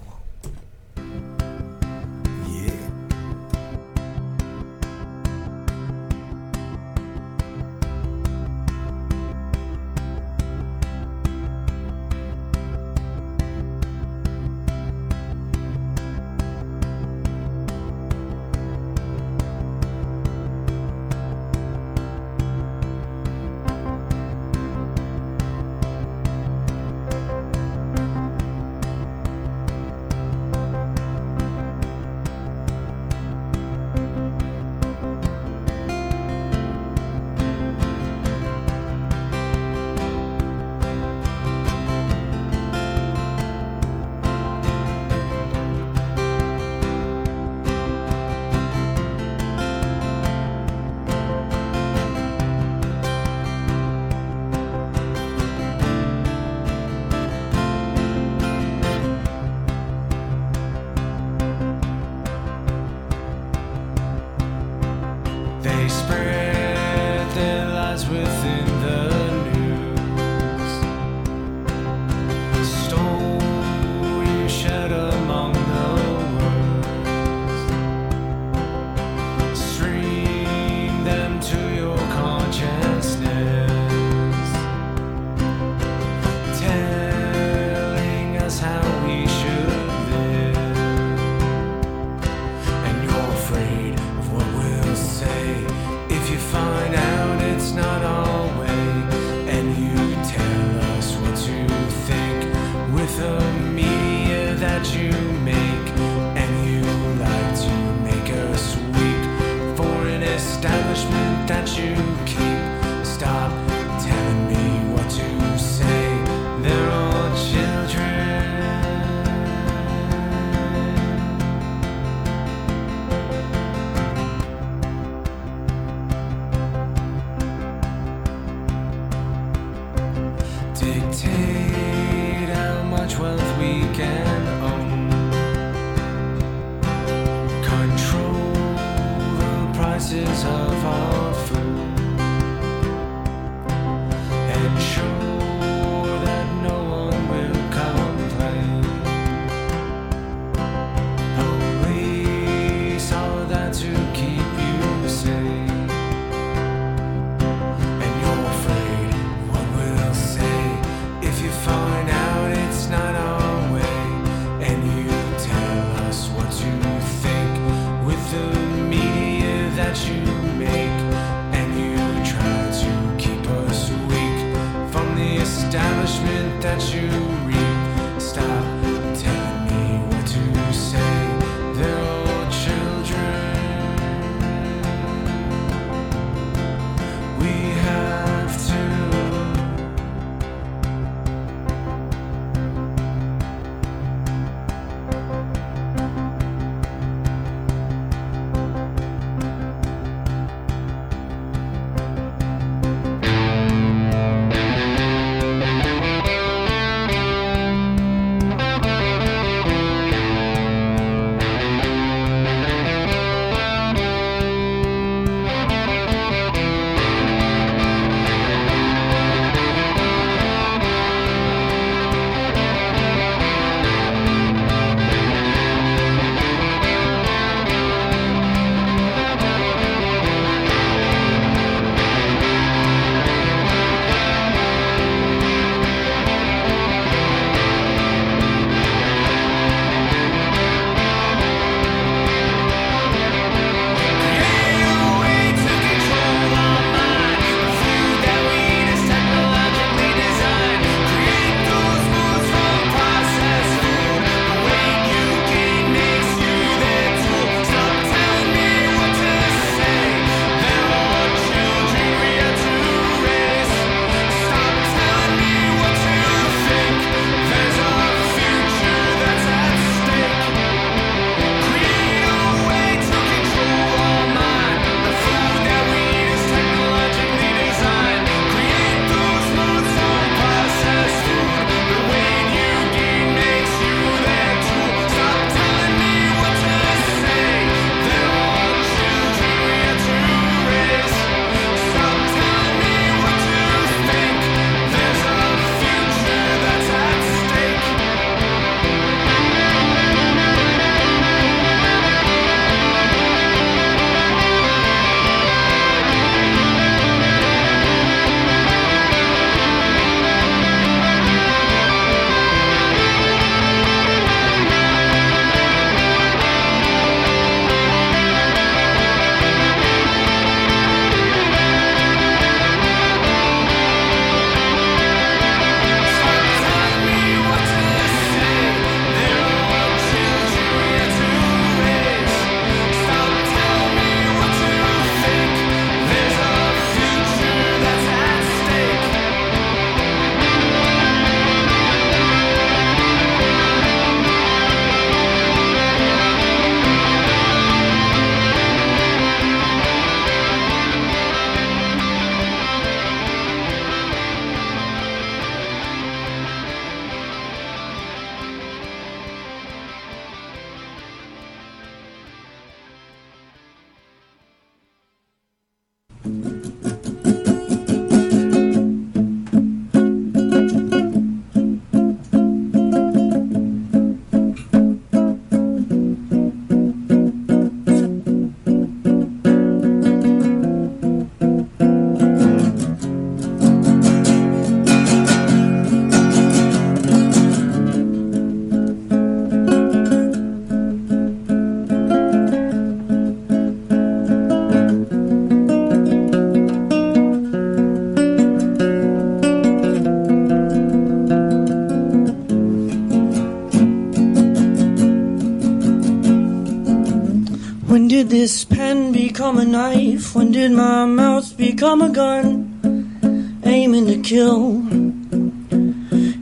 This 408.31 408.65
pen 408.65 409.11
become 409.11 409.59
a 409.59 409.65
knife? 409.65 410.37
When 410.37 410.53
did 410.53 410.71
my 410.71 411.05
mouth 411.05 411.57
become 411.57 412.01
a 412.01 412.11
gun? 412.11 413.61
Aiming 413.65 414.07
to 414.07 414.21
kill. 414.21 414.77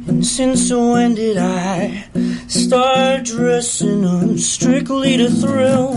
And 0.09 0.25
since 0.25 0.71
when 0.71 1.15
did 1.15 1.39
I 1.39 2.05
start 2.47 3.25
dressing 3.25 4.05
up 4.05 4.39
strictly 4.39 5.17
to 5.17 5.31
thrill? 5.31 5.95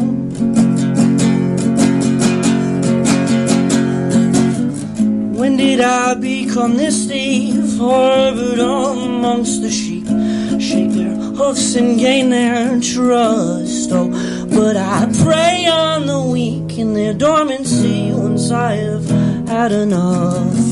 When 5.39 5.57
did 5.57 5.81
I 5.81 6.13
become 6.13 6.77
this 6.77 7.05
thief, 7.05 7.77
harbored 7.77 8.59
amongst 8.59 9.61
the 9.61 9.69
sheep? 9.69 10.05
Shake 10.61 10.91
their 10.91 11.15
hoofs 11.15 11.75
and 11.75 11.99
gain 11.99 12.29
their 12.29 12.79
trust. 12.79 13.50
Dormancy 17.13 18.11
once 18.13 18.51
I 18.51 18.75
have 18.75 19.09
had 19.47 19.71
enough. 19.71 20.70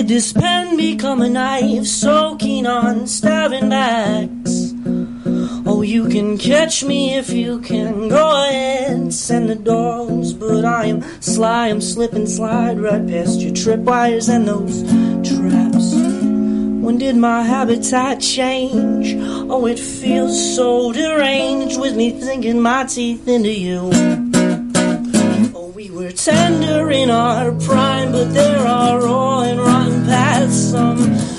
Did 0.00 0.08
this 0.08 0.32
pen 0.32 0.78
become 0.78 1.20
a 1.20 1.28
knife? 1.28 1.84
So 1.84 2.34
keen 2.36 2.66
on 2.66 3.06
stabbing 3.06 3.68
backs. 3.68 4.72
Oh, 5.66 5.82
you 5.82 6.08
can 6.08 6.38
catch 6.38 6.82
me 6.82 7.16
if 7.16 7.28
you 7.28 7.60
can. 7.60 8.08
Go 8.08 8.48
ahead, 8.48 9.12
send 9.12 9.50
the 9.50 9.56
dogs. 9.56 10.32
But 10.32 10.64
I 10.64 10.86
am 10.86 11.02
sly, 11.20 11.68
I'm 11.68 11.82
slip 11.82 12.14
and 12.14 12.26
slide 12.26 12.80
right 12.80 13.06
past 13.06 13.40
your 13.40 13.52
tripwires 13.52 14.34
and 14.34 14.48
those 14.48 14.84
traps. 15.28 15.92
When 15.92 16.96
did 16.96 17.16
my 17.16 17.42
habitat 17.42 18.22
change? 18.22 19.16
Oh, 19.50 19.66
it 19.66 19.78
feels 19.78 20.56
so 20.56 20.92
deranged 20.92 21.78
with 21.78 21.94
me 21.94 22.10
thinking 22.10 22.58
my 22.58 22.86
teeth 22.86 23.28
into 23.28 23.52
you. 23.52 24.19
Tender 26.22 26.90
in 26.90 27.08
our 27.08 27.50
prime, 27.52 28.12
but 28.12 28.34
there 28.34 28.58
are 28.58 29.00
raw 29.00 29.40
and 29.40 29.58
rotten 29.58 30.04
paths 30.04 30.70
some 30.70 31.29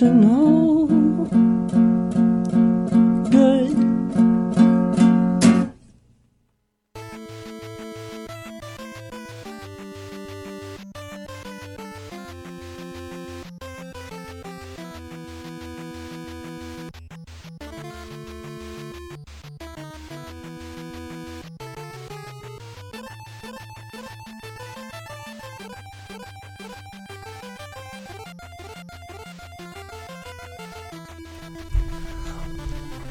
emotional 0.00 0.57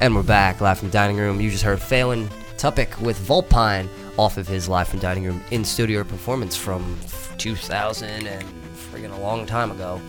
And 0.08 0.16
we're 0.16 0.24
back, 0.24 0.62
live 0.62 0.80
from 0.80 0.88
the 0.88 0.94
dining 0.94 1.18
room. 1.18 1.42
You 1.42 1.52
just 1.52 1.66
heard 1.66 1.82
Phelan 1.82 2.30
Tuppick 2.56 2.98
with 3.02 3.20
Volpine 3.20 3.90
off 4.16 4.38
of 4.38 4.48
his 4.48 4.70
live 4.70 4.88
from 4.88 5.00
dining 5.00 5.26
room 5.26 5.44
in 5.52 5.66
studio 5.66 6.02
performance 6.06 6.56
from 6.56 6.98
2000 7.38 8.26
and 8.26 8.46
friggin' 8.74 9.12
a 9.12 9.20
long 9.20 9.46
time 9.46 9.70
ago. 9.70 10.00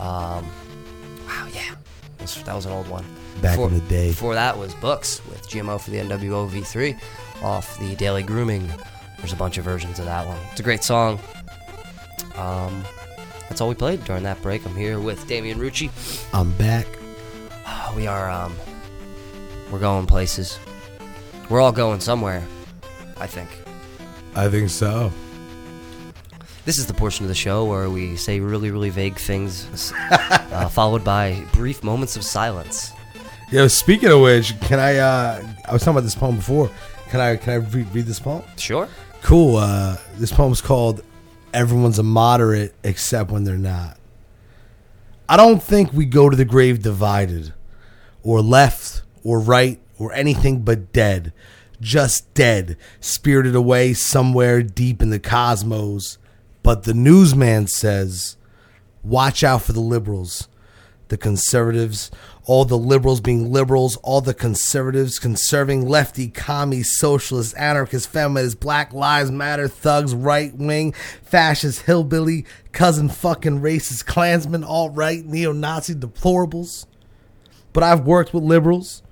Um, 0.00 0.50
wow, 1.28 1.48
yeah, 1.54 1.76
that 2.18 2.22
was, 2.22 2.42
that 2.42 2.54
was 2.56 2.66
an 2.66 2.72
old 2.72 2.88
one. 2.88 3.04
Back 3.40 3.56
in 3.56 3.74
the 3.74 3.80
day. 3.82 4.08
Before 4.08 4.34
that 4.34 4.58
was 4.58 4.74
Books 4.74 5.24
with 5.28 5.48
GMO 5.48 5.80
for 5.80 5.92
the 5.92 5.98
NWO 5.98 6.50
V3 6.50 7.00
off 7.44 7.78
the 7.78 7.94
Daily 7.94 8.24
Grooming. 8.24 8.68
There's 9.18 9.32
a 9.32 9.36
bunch 9.36 9.58
of 9.58 9.64
versions 9.64 10.00
of 10.00 10.06
that 10.06 10.26
one. 10.26 10.38
It's 10.50 10.58
a 10.58 10.64
great 10.64 10.82
song. 10.82 11.20
Um, 12.34 12.82
that's 13.48 13.60
all 13.60 13.68
we 13.68 13.76
played 13.76 14.04
during 14.06 14.24
that 14.24 14.42
break. 14.42 14.66
I'm 14.66 14.74
here 14.74 14.98
with 14.98 15.24
Damian 15.28 15.60
Rucci. 15.60 15.92
I'm 16.34 16.50
back. 16.54 16.88
We 17.94 18.08
are 18.08 18.28
um 18.28 18.56
we're 19.70 19.78
going 19.78 20.06
places. 20.06 20.58
We're 21.48 21.60
all 21.60 21.72
going 21.72 22.00
somewhere, 22.00 22.42
I 23.16 23.26
think. 23.26 23.50
I 24.34 24.48
think 24.48 24.70
so. 24.70 25.12
This 26.64 26.78
is 26.78 26.86
the 26.86 26.94
portion 26.94 27.24
of 27.24 27.28
the 27.28 27.34
show 27.34 27.64
where 27.66 27.90
we 27.90 28.16
say 28.16 28.40
really, 28.40 28.70
really 28.70 28.88
vague 28.90 29.16
things, 29.16 29.92
uh, 30.10 30.68
followed 30.68 31.04
by 31.04 31.44
brief 31.52 31.82
moments 31.84 32.16
of 32.16 32.24
silence. 32.24 32.92
Yo, 33.50 33.68
speaking 33.68 34.10
of 34.10 34.20
which, 34.20 34.58
can 34.62 34.80
I? 34.80 34.96
uh 34.96 35.46
I 35.68 35.72
was 35.72 35.82
talking 35.82 35.92
about 35.92 36.04
this 36.04 36.14
poem 36.14 36.36
before. 36.36 36.70
Can 37.10 37.20
I? 37.20 37.36
Can 37.36 37.52
I 37.52 37.56
read, 37.56 37.94
read 37.94 38.06
this 38.06 38.18
poem? 38.18 38.42
Sure. 38.56 38.88
Cool. 39.22 39.56
Uh, 39.58 39.96
this 40.16 40.32
poem's 40.32 40.60
called 40.60 41.02
"Everyone's 41.52 41.98
a 41.98 42.02
Moderate 42.02 42.74
Except 42.82 43.30
When 43.30 43.44
They're 43.44 43.56
Not." 43.56 43.98
I 45.28 45.36
don't 45.36 45.62
think 45.62 45.92
we 45.92 46.04
go 46.04 46.28
to 46.28 46.36
the 46.36 46.44
grave 46.44 46.82
divided, 46.82 47.54
or 48.22 48.40
left, 48.40 49.03
or 49.24 49.40
right, 49.40 49.80
or 49.98 50.12
anything 50.12 50.60
but 50.60 50.92
dead. 50.92 51.32
Just 51.80 52.32
dead, 52.34 52.76
spirited 53.00 53.54
away 53.54 53.94
somewhere 53.94 54.62
deep 54.62 55.02
in 55.02 55.10
the 55.10 55.18
cosmos. 55.18 56.18
But 56.62 56.84
the 56.84 56.94
newsman 56.94 57.66
says, 57.66 58.36
watch 59.02 59.42
out 59.44 59.62
for 59.62 59.72
the 59.72 59.80
liberals, 59.80 60.48
the 61.08 61.18
conservatives, 61.18 62.10
all 62.46 62.64
the 62.64 62.78
liberals 62.78 63.20
being 63.20 63.50
liberals, 63.52 63.96
all 63.98 64.20
the 64.20 64.34
conservatives 64.34 65.18
conserving, 65.18 65.86
lefty, 65.86 66.28
commie, 66.28 66.82
socialist, 66.82 67.56
anarchist, 67.56 68.08
feminist, 68.08 68.60
black 68.60 68.92
lives 68.92 69.30
matter, 69.30 69.68
thugs, 69.68 70.14
right 70.14 70.54
wing, 70.54 70.92
fascist, 71.22 71.82
hillbilly, 71.82 72.44
cousin 72.72 73.08
fucking 73.08 73.60
racist, 73.60 74.06
Klansmen, 74.06 74.64
alt 74.64 74.94
right, 74.94 75.24
neo 75.24 75.52
Nazi 75.52 75.94
deplorables. 75.94 76.86
But 77.72 77.82
I've 77.82 78.06
worked 78.06 78.32
with 78.32 78.44
liberals 78.44 79.02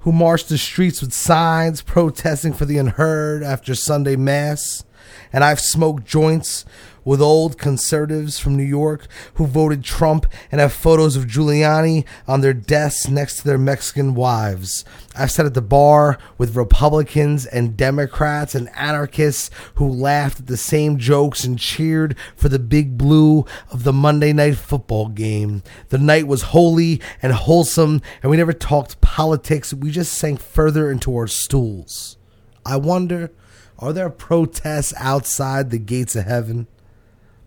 who 0.00 0.12
marched 0.12 0.48
the 0.48 0.58
streets 0.58 1.00
with 1.00 1.12
signs 1.12 1.82
protesting 1.82 2.52
for 2.52 2.64
the 2.64 2.78
unheard 2.78 3.42
after 3.42 3.74
Sunday 3.74 4.16
Mass. 4.16 4.84
And 5.32 5.44
I've 5.44 5.60
smoked 5.60 6.04
joints 6.04 6.64
with 7.04 7.20
old 7.20 7.58
conservatives 7.58 8.38
from 8.38 8.56
New 8.56 8.62
York 8.62 9.06
who 9.34 9.46
voted 9.46 9.84
Trump 9.84 10.26
and 10.50 10.60
have 10.60 10.72
photos 10.72 11.16
of 11.16 11.26
Giuliani 11.26 12.04
on 12.26 12.40
their 12.40 12.54
desks 12.54 13.08
next 13.08 13.38
to 13.38 13.44
their 13.44 13.58
Mexican 13.58 14.14
wives. 14.14 14.84
I've 15.16 15.30
sat 15.30 15.46
at 15.46 15.54
the 15.54 15.62
bar 15.62 16.18
with 16.38 16.56
Republicans 16.56 17.46
and 17.46 17.76
Democrats 17.76 18.54
and 18.54 18.68
anarchists 18.76 19.50
who 19.74 19.88
laughed 19.88 20.40
at 20.40 20.46
the 20.46 20.56
same 20.56 20.98
jokes 20.98 21.44
and 21.44 21.58
cheered 21.58 22.16
for 22.36 22.48
the 22.48 22.58
big 22.58 22.96
blue 22.96 23.44
of 23.70 23.84
the 23.84 23.92
Monday 23.92 24.32
night 24.32 24.56
football 24.56 25.08
game. 25.08 25.62
The 25.88 25.98
night 25.98 26.26
was 26.26 26.42
holy 26.42 27.00
and 27.22 27.32
wholesome, 27.32 28.02
and 28.22 28.30
we 28.30 28.36
never 28.36 28.52
talked 28.52 29.00
politics. 29.00 29.74
We 29.74 29.90
just 29.90 30.12
sank 30.12 30.40
further 30.40 30.90
into 30.90 31.16
our 31.16 31.26
stools. 31.26 32.16
I 32.64 32.76
wonder, 32.76 33.32
are 33.78 33.92
there 33.92 34.10
protests 34.10 34.92
outside 34.98 35.70
the 35.70 35.78
gates 35.78 36.14
of 36.14 36.26
heaven? 36.26 36.66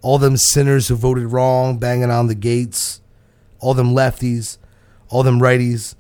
All 0.04 0.20
them 0.20 0.38
sinners 0.38 0.90
who 0.90 0.96
voted 0.96 1.32
wrong 1.32 1.80
banging 1.80 2.12
on 2.12 2.28
the 2.28 2.36
gates, 2.36 3.02
all 3.60 3.74
them 3.74 3.96
lefties, 3.96 4.60
all 5.10 5.24
them 5.24 5.40
righties, 5.40 5.96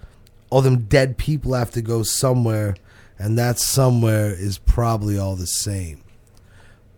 all 0.51 0.61
them 0.61 0.81
dead 0.85 1.17
people 1.17 1.55
have 1.55 1.71
to 1.71 1.81
go 1.81 2.03
somewhere, 2.03 2.75
and 3.17 3.39
that 3.39 3.57
somewhere 3.57 4.27
is 4.31 4.59
probably 4.59 5.17
all 5.17 5.35
the 5.35 5.47
same. 5.47 6.03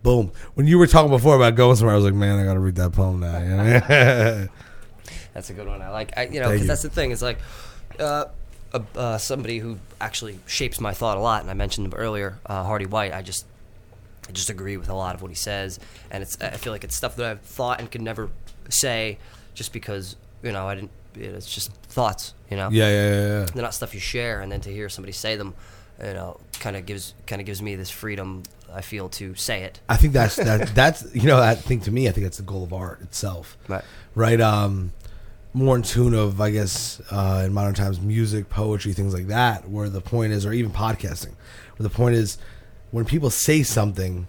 Boom. 0.02 0.30
When 0.54 0.66
you 0.66 0.78
were 0.78 0.86
talking 0.86 1.10
before 1.10 1.36
about 1.36 1.54
going 1.54 1.76
somewhere, 1.76 1.94
I 1.94 1.96
was 1.96 2.04
like, 2.04 2.14
man, 2.14 2.38
I 2.38 2.44
gotta 2.44 2.60
read 2.60 2.74
that 2.76 2.92
poem 2.92 3.20
now. 3.20 3.38
You? 3.38 4.48
That's 5.34 5.50
a 5.50 5.52
good 5.52 5.66
one. 5.66 5.82
I 5.82 5.90
like, 5.90 6.12
I, 6.16 6.26
you 6.26 6.40
know, 6.40 6.50
because 6.50 6.66
that's 6.66 6.80
the 6.80 6.88
thing. 6.88 7.10
It's 7.10 7.20
like 7.20 7.38
uh, 8.00 8.24
uh, 8.72 8.80
uh, 8.94 9.18
somebody 9.18 9.58
who 9.58 9.78
actually 10.00 10.38
shapes 10.46 10.80
my 10.80 10.94
thought 10.94 11.18
a 11.18 11.20
lot, 11.20 11.42
and 11.42 11.50
I 11.50 11.54
mentioned 11.54 11.86
him 11.86 11.92
earlier, 11.94 12.38
uh, 12.46 12.64
Hardy 12.64 12.86
White. 12.86 13.12
I 13.12 13.20
just, 13.20 13.44
I 14.28 14.32
just 14.32 14.50
agree 14.50 14.76
with 14.76 14.88
a 14.88 14.94
lot 14.94 15.14
of 15.14 15.22
what 15.22 15.30
he 15.30 15.34
says, 15.34 15.78
and 16.10 16.22
it's. 16.22 16.40
I 16.40 16.50
feel 16.50 16.72
like 16.72 16.84
it's 16.84 16.96
stuff 16.96 17.16
that 17.16 17.26
I've 17.26 17.40
thought 17.42 17.80
and 17.80 17.90
could 17.90 18.02
never 18.02 18.30
say, 18.68 19.18
just 19.54 19.72
because 19.72 20.16
you 20.42 20.52
know 20.52 20.68
I 20.68 20.74
didn't. 20.74 20.90
It's 21.14 21.52
just 21.52 21.72
thoughts, 21.72 22.34
you 22.50 22.56
know. 22.56 22.68
yeah, 22.70 22.88
yeah, 22.88 23.10
yeah, 23.10 23.20
yeah. 23.20 23.46
They're 23.46 23.62
not 23.62 23.74
stuff 23.74 23.94
you 23.94 24.00
share, 24.00 24.40
and 24.40 24.50
then 24.50 24.60
to 24.62 24.70
hear 24.70 24.88
somebody 24.88 25.12
say 25.12 25.36
them, 25.36 25.54
you 25.98 26.12
know, 26.12 26.40
kind 26.60 26.76
of 26.76 26.86
gives 26.86 27.14
kind 27.26 27.40
of 27.40 27.46
gives 27.46 27.62
me 27.62 27.76
this 27.76 27.90
freedom. 27.90 28.42
I 28.72 28.80
feel 28.80 29.08
to 29.10 29.34
say 29.36 29.62
it. 29.62 29.80
I 29.88 29.96
think 29.96 30.12
that's 30.12 30.36
that. 30.36 30.68
That's 30.74 31.14
you 31.14 31.28
know, 31.28 31.40
I 31.40 31.54
think 31.54 31.84
to 31.84 31.90
me, 31.90 32.08
I 32.08 32.12
think 32.12 32.26
that's 32.26 32.36
the 32.36 32.42
goal 32.42 32.64
of 32.64 32.72
art 32.72 33.00
itself. 33.00 33.56
Right. 33.68 33.84
right? 34.14 34.40
Um, 34.40 34.92
more 35.54 35.76
in 35.76 35.82
tune 35.82 36.12
of, 36.12 36.38
I 36.40 36.50
guess, 36.50 37.00
uh, 37.10 37.44
in 37.46 37.54
modern 37.54 37.72
times, 37.72 37.98
music, 37.98 38.50
poetry, 38.50 38.92
things 38.92 39.14
like 39.14 39.28
that. 39.28 39.68
Where 39.70 39.88
the 39.88 40.02
point 40.02 40.32
is, 40.32 40.44
or 40.44 40.52
even 40.52 40.70
podcasting, 40.70 41.32
where 41.76 41.88
the 41.88 41.94
point 41.94 42.16
is, 42.16 42.36
when 42.90 43.04
people 43.04 43.30
say 43.30 43.62
something 43.62 44.26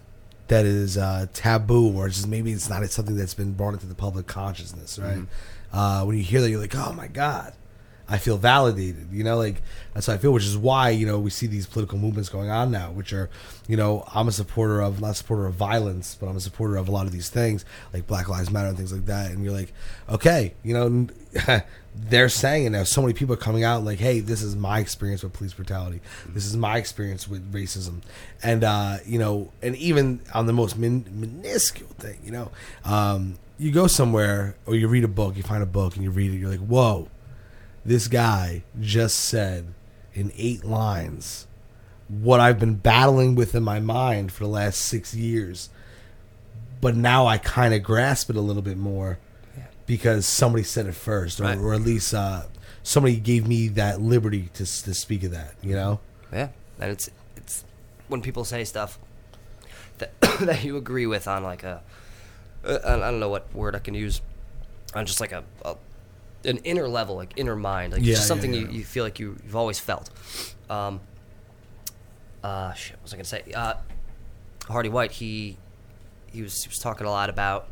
that 0.48 0.66
is 0.66 0.98
uh, 0.98 1.28
taboo, 1.34 1.96
or 1.98 2.08
it's 2.08 2.16
just 2.18 2.28
maybe 2.28 2.52
it's 2.52 2.70
not 2.70 2.86
something 2.90 3.16
that's 3.18 3.34
been 3.34 3.54
brought 3.54 3.74
into 3.74 3.86
the 3.86 3.96
public 3.96 4.28
consciousness, 4.28 4.98
right? 4.98 5.18
Uh, 5.74 6.04
when 6.06 6.18
you 6.18 6.24
hear 6.24 6.42
that, 6.42 6.50
you're 6.50 6.60
like, 6.62 6.76
oh 6.76 6.94
my 6.94 7.08
god. 7.08 7.54
I 8.10 8.18
feel 8.18 8.38
validated, 8.38 9.10
you 9.12 9.24
know, 9.24 9.36
like 9.36 9.62
that's 9.94 10.06
how 10.06 10.14
I 10.14 10.18
feel, 10.18 10.32
which 10.32 10.46
is 10.46 10.58
why, 10.58 10.92
you 10.92 11.06
know, 11.06 11.20
we 11.20 11.30
see 11.30 11.46
these 11.46 11.68
political 11.68 11.98
movements 11.98 12.30
going 12.30 12.50
on 12.50 12.72
now, 12.72 12.92
which 12.92 13.12
are, 13.12 13.30
you 13.68 13.76
know, 13.76 14.06
I'm 14.14 14.30
a 14.30 14.32
supporter 14.32 14.82
of, 14.82 15.02
not 15.02 15.12
a 15.12 15.14
supporter 15.14 15.46
of 15.46 15.56
violence, 15.56 16.16
but 16.16 16.28
I'm 16.28 16.38
a 16.38 16.42
supporter 16.42 16.78
of 16.78 16.88
a 16.88 16.92
lot 16.92 17.06
of 17.06 17.12
these 17.12 17.30
things, 17.30 17.66
like 17.92 18.08
Black 18.08 18.30
Lives 18.30 18.50
Matter 18.50 18.70
and 18.70 18.78
things 18.78 18.94
like 18.94 19.08
that. 19.08 19.32
And 19.32 19.44
you're 19.44 19.54
like, 19.54 19.74
okay, 20.10 20.54
you 20.64 20.74
know, 20.74 21.08
they're 21.96 22.30
saying 22.30 22.66
it 22.66 22.70
now. 22.70 22.84
So 22.84 23.02
many 23.02 23.14
people 23.14 23.34
are 23.34 23.40
coming 23.40 23.66
out 23.66 23.84
like, 23.84 24.00
hey, 24.00 24.22
this 24.22 24.42
is 24.42 24.56
my 24.56 24.80
experience 24.80 25.22
with 25.22 25.34
police 25.34 25.54
brutality. 25.54 26.00
This 26.30 26.46
is 26.46 26.56
my 26.56 26.78
experience 26.78 27.28
with 27.28 27.52
racism. 27.52 28.04
And, 28.42 28.64
uh, 28.64 28.98
you 29.06 29.20
know, 29.20 29.52
and 29.62 29.76
even 29.76 30.22
on 30.34 30.46
the 30.46 30.54
most 30.54 30.78
min- 30.78 31.06
minuscule 31.12 31.90
thing, 32.00 32.20
you 32.24 32.32
know, 32.32 32.52
um, 32.86 33.38
you 33.60 33.72
go 33.72 33.88
somewhere 33.88 34.56
or 34.66 34.76
you 34.76 34.88
read 34.88 35.04
a 35.04 35.10
book, 35.10 35.36
you 35.36 35.44
find 35.44 35.62
a 35.62 35.68
book 35.68 35.96
and 35.96 36.06
you 36.06 36.12
read 36.12 36.32
it, 36.32 36.38
you're 36.38 36.52
like, 36.52 36.60
whoa 36.60 37.10
this 37.88 38.08
guy 38.08 38.64
just 38.80 39.18
said 39.18 39.74
in 40.14 40.32
eight 40.36 40.64
lines 40.64 41.48
what 42.10 42.40
I've 42.40 42.60
been 42.60 42.76
battling 42.76 43.34
with 43.34 43.56
in 43.56 43.64
my 43.64 43.80
mind 43.80 44.32
for 44.32 44.44
the 44.44 44.50
last 44.50 44.80
six 44.80 45.14
years. 45.16 45.70
But 46.82 46.96
now 46.96 47.26
I 47.26 47.38
kind 47.40 47.74
of 47.74 47.82
grasp 47.82 48.30
it 48.30 48.36
a 48.36 48.42
little 48.42 48.62
bit 48.62 48.78
more 48.78 49.18
because 49.86 50.26
somebody 50.28 50.64
said 50.64 50.86
it 50.86 50.96
first, 50.96 51.40
or, 51.40 51.44
Right. 51.46 51.58
or 51.58 51.74
at 51.74 51.82
least 51.82 52.14
uh, 52.14 52.44
somebody 52.84 53.16
gave 53.18 53.48
me 53.48 53.70
that 53.70 54.00
liberty 54.02 54.50
to, 54.56 54.66
to 54.66 54.94
speak 54.94 55.24
of 55.24 55.32
that, 55.32 55.56
you 55.64 55.74
know? 55.74 56.00
Yeah, 56.32 56.50
and 56.80 56.92
it's 56.92 57.10
it's 57.38 57.64
when 58.10 58.22
people 58.22 58.44
say 58.44 58.64
stuff 58.66 59.00
that 60.00 60.12
that 60.42 60.64
you 60.64 60.76
agree 60.78 61.06
with 61.08 61.26
on 61.28 61.42
like 61.44 61.64
a 61.64 61.82
uh, 62.66 62.80
I 62.86 62.96
I 62.96 63.12
don't 63.12 63.20
know 63.22 63.30
what 63.30 63.54
word 63.56 63.76
I 63.76 63.80
can 63.80 63.94
use 63.94 64.22
on 64.94 65.06
just 65.06 65.22
like 65.22 65.32
a, 65.32 65.44
a 65.64 65.76
an 66.48 66.58
inner 66.60 66.88
level, 66.88 67.16
like 67.16 67.34
inner 67.36 67.56
mind, 67.56 67.94
like 67.94 68.02
Yeah, 68.02 68.16
just 68.16 68.28
something 68.28 68.54
yeah. 68.54 68.62
You, 68.62 68.70
you 68.70 68.84
feel 68.84 69.04
like 69.04 69.20
you 69.20 69.38
you've 69.44 69.56
always 69.56 69.80
felt. 69.80 70.10
Um. 70.70 71.02
Uh, 72.44 72.74
shit, 72.74 72.96
what 72.98 73.04
was 73.04 73.14
I 73.14 73.18
gonna 73.18 73.26
say? 73.26 73.44
Uh, 73.54 73.74
Hardy 74.68 74.90
White, 74.90 75.12
he 75.12 75.58
he 76.32 76.42
was 76.42 76.64
he 76.64 76.70
was 76.70 76.78
talking 76.78 77.06
a 77.06 77.10
lot 77.10 77.30
about 77.30 77.68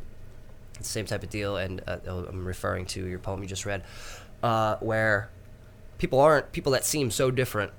the 0.78 0.84
same 0.84 1.06
type 1.06 1.24
of 1.24 1.30
deal, 1.30 1.58
and 1.58 1.82
uh, 1.88 1.98
I'm 2.08 2.46
referring 2.46 2.86
to 2.88 3.06
your 3.06 3.20
poem 3.20 3.42
you 3.42 3.48
just 3.48 3.66
read, 3.66 3.84
uh, 4.44 4.78
where 4.78 5.30
people 5.98 6.20
aren't 6.20 6.52
people 6.52 6.72
that 6.74 6.84
seem 6.84 7.12
so 7.12 7.32
different 7.32 7.72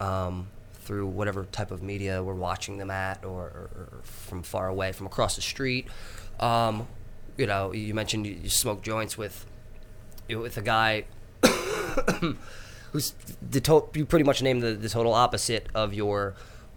um, 0.00 0.48
through 0.74 1.06
whatever 1.06 1.44
type 1.44 1.70
of 1.70 1.82
media 1.82 2.22
we're 2.22 2.34
watching 2.34 2.78
them 2.78 2.90
at, 2.90 3.24
or, 3.24 3.40
or, 3.40 3.70
or 3.74 4.00
from 4.02 4.42
far 4.42 4.68
away, 4.68 4.92
from 4.92 5.06
across 5.06 5.36
the 5.36 5.42
street. 5.42 5.86
Um, 6.40 6.86
you 7.36 7.46
know, 7.46 7.72
you 7.72 7.94
mentioned 7.94 8.26
you, 8.26 8.36
you 8.42 8.50
smoke 8.50 8.82
joints 8.82 9.16
with 9.16 9.46
with 10.28 10.56
a 10.56 10.62
guy 10.62 11.04
who's 12.92 13.14
the 13.50 13.60
to- 13.60 13.88
you 13.94 14.04
pretty 14.06 14.24
much 14.24 14.42
named 14.42 14.62
the, 14.62 14.72
the 14.72 14.88
total 14.88 15.12
opposite 15.14 15.66
of 15.74 15.92
your 15.94 16.34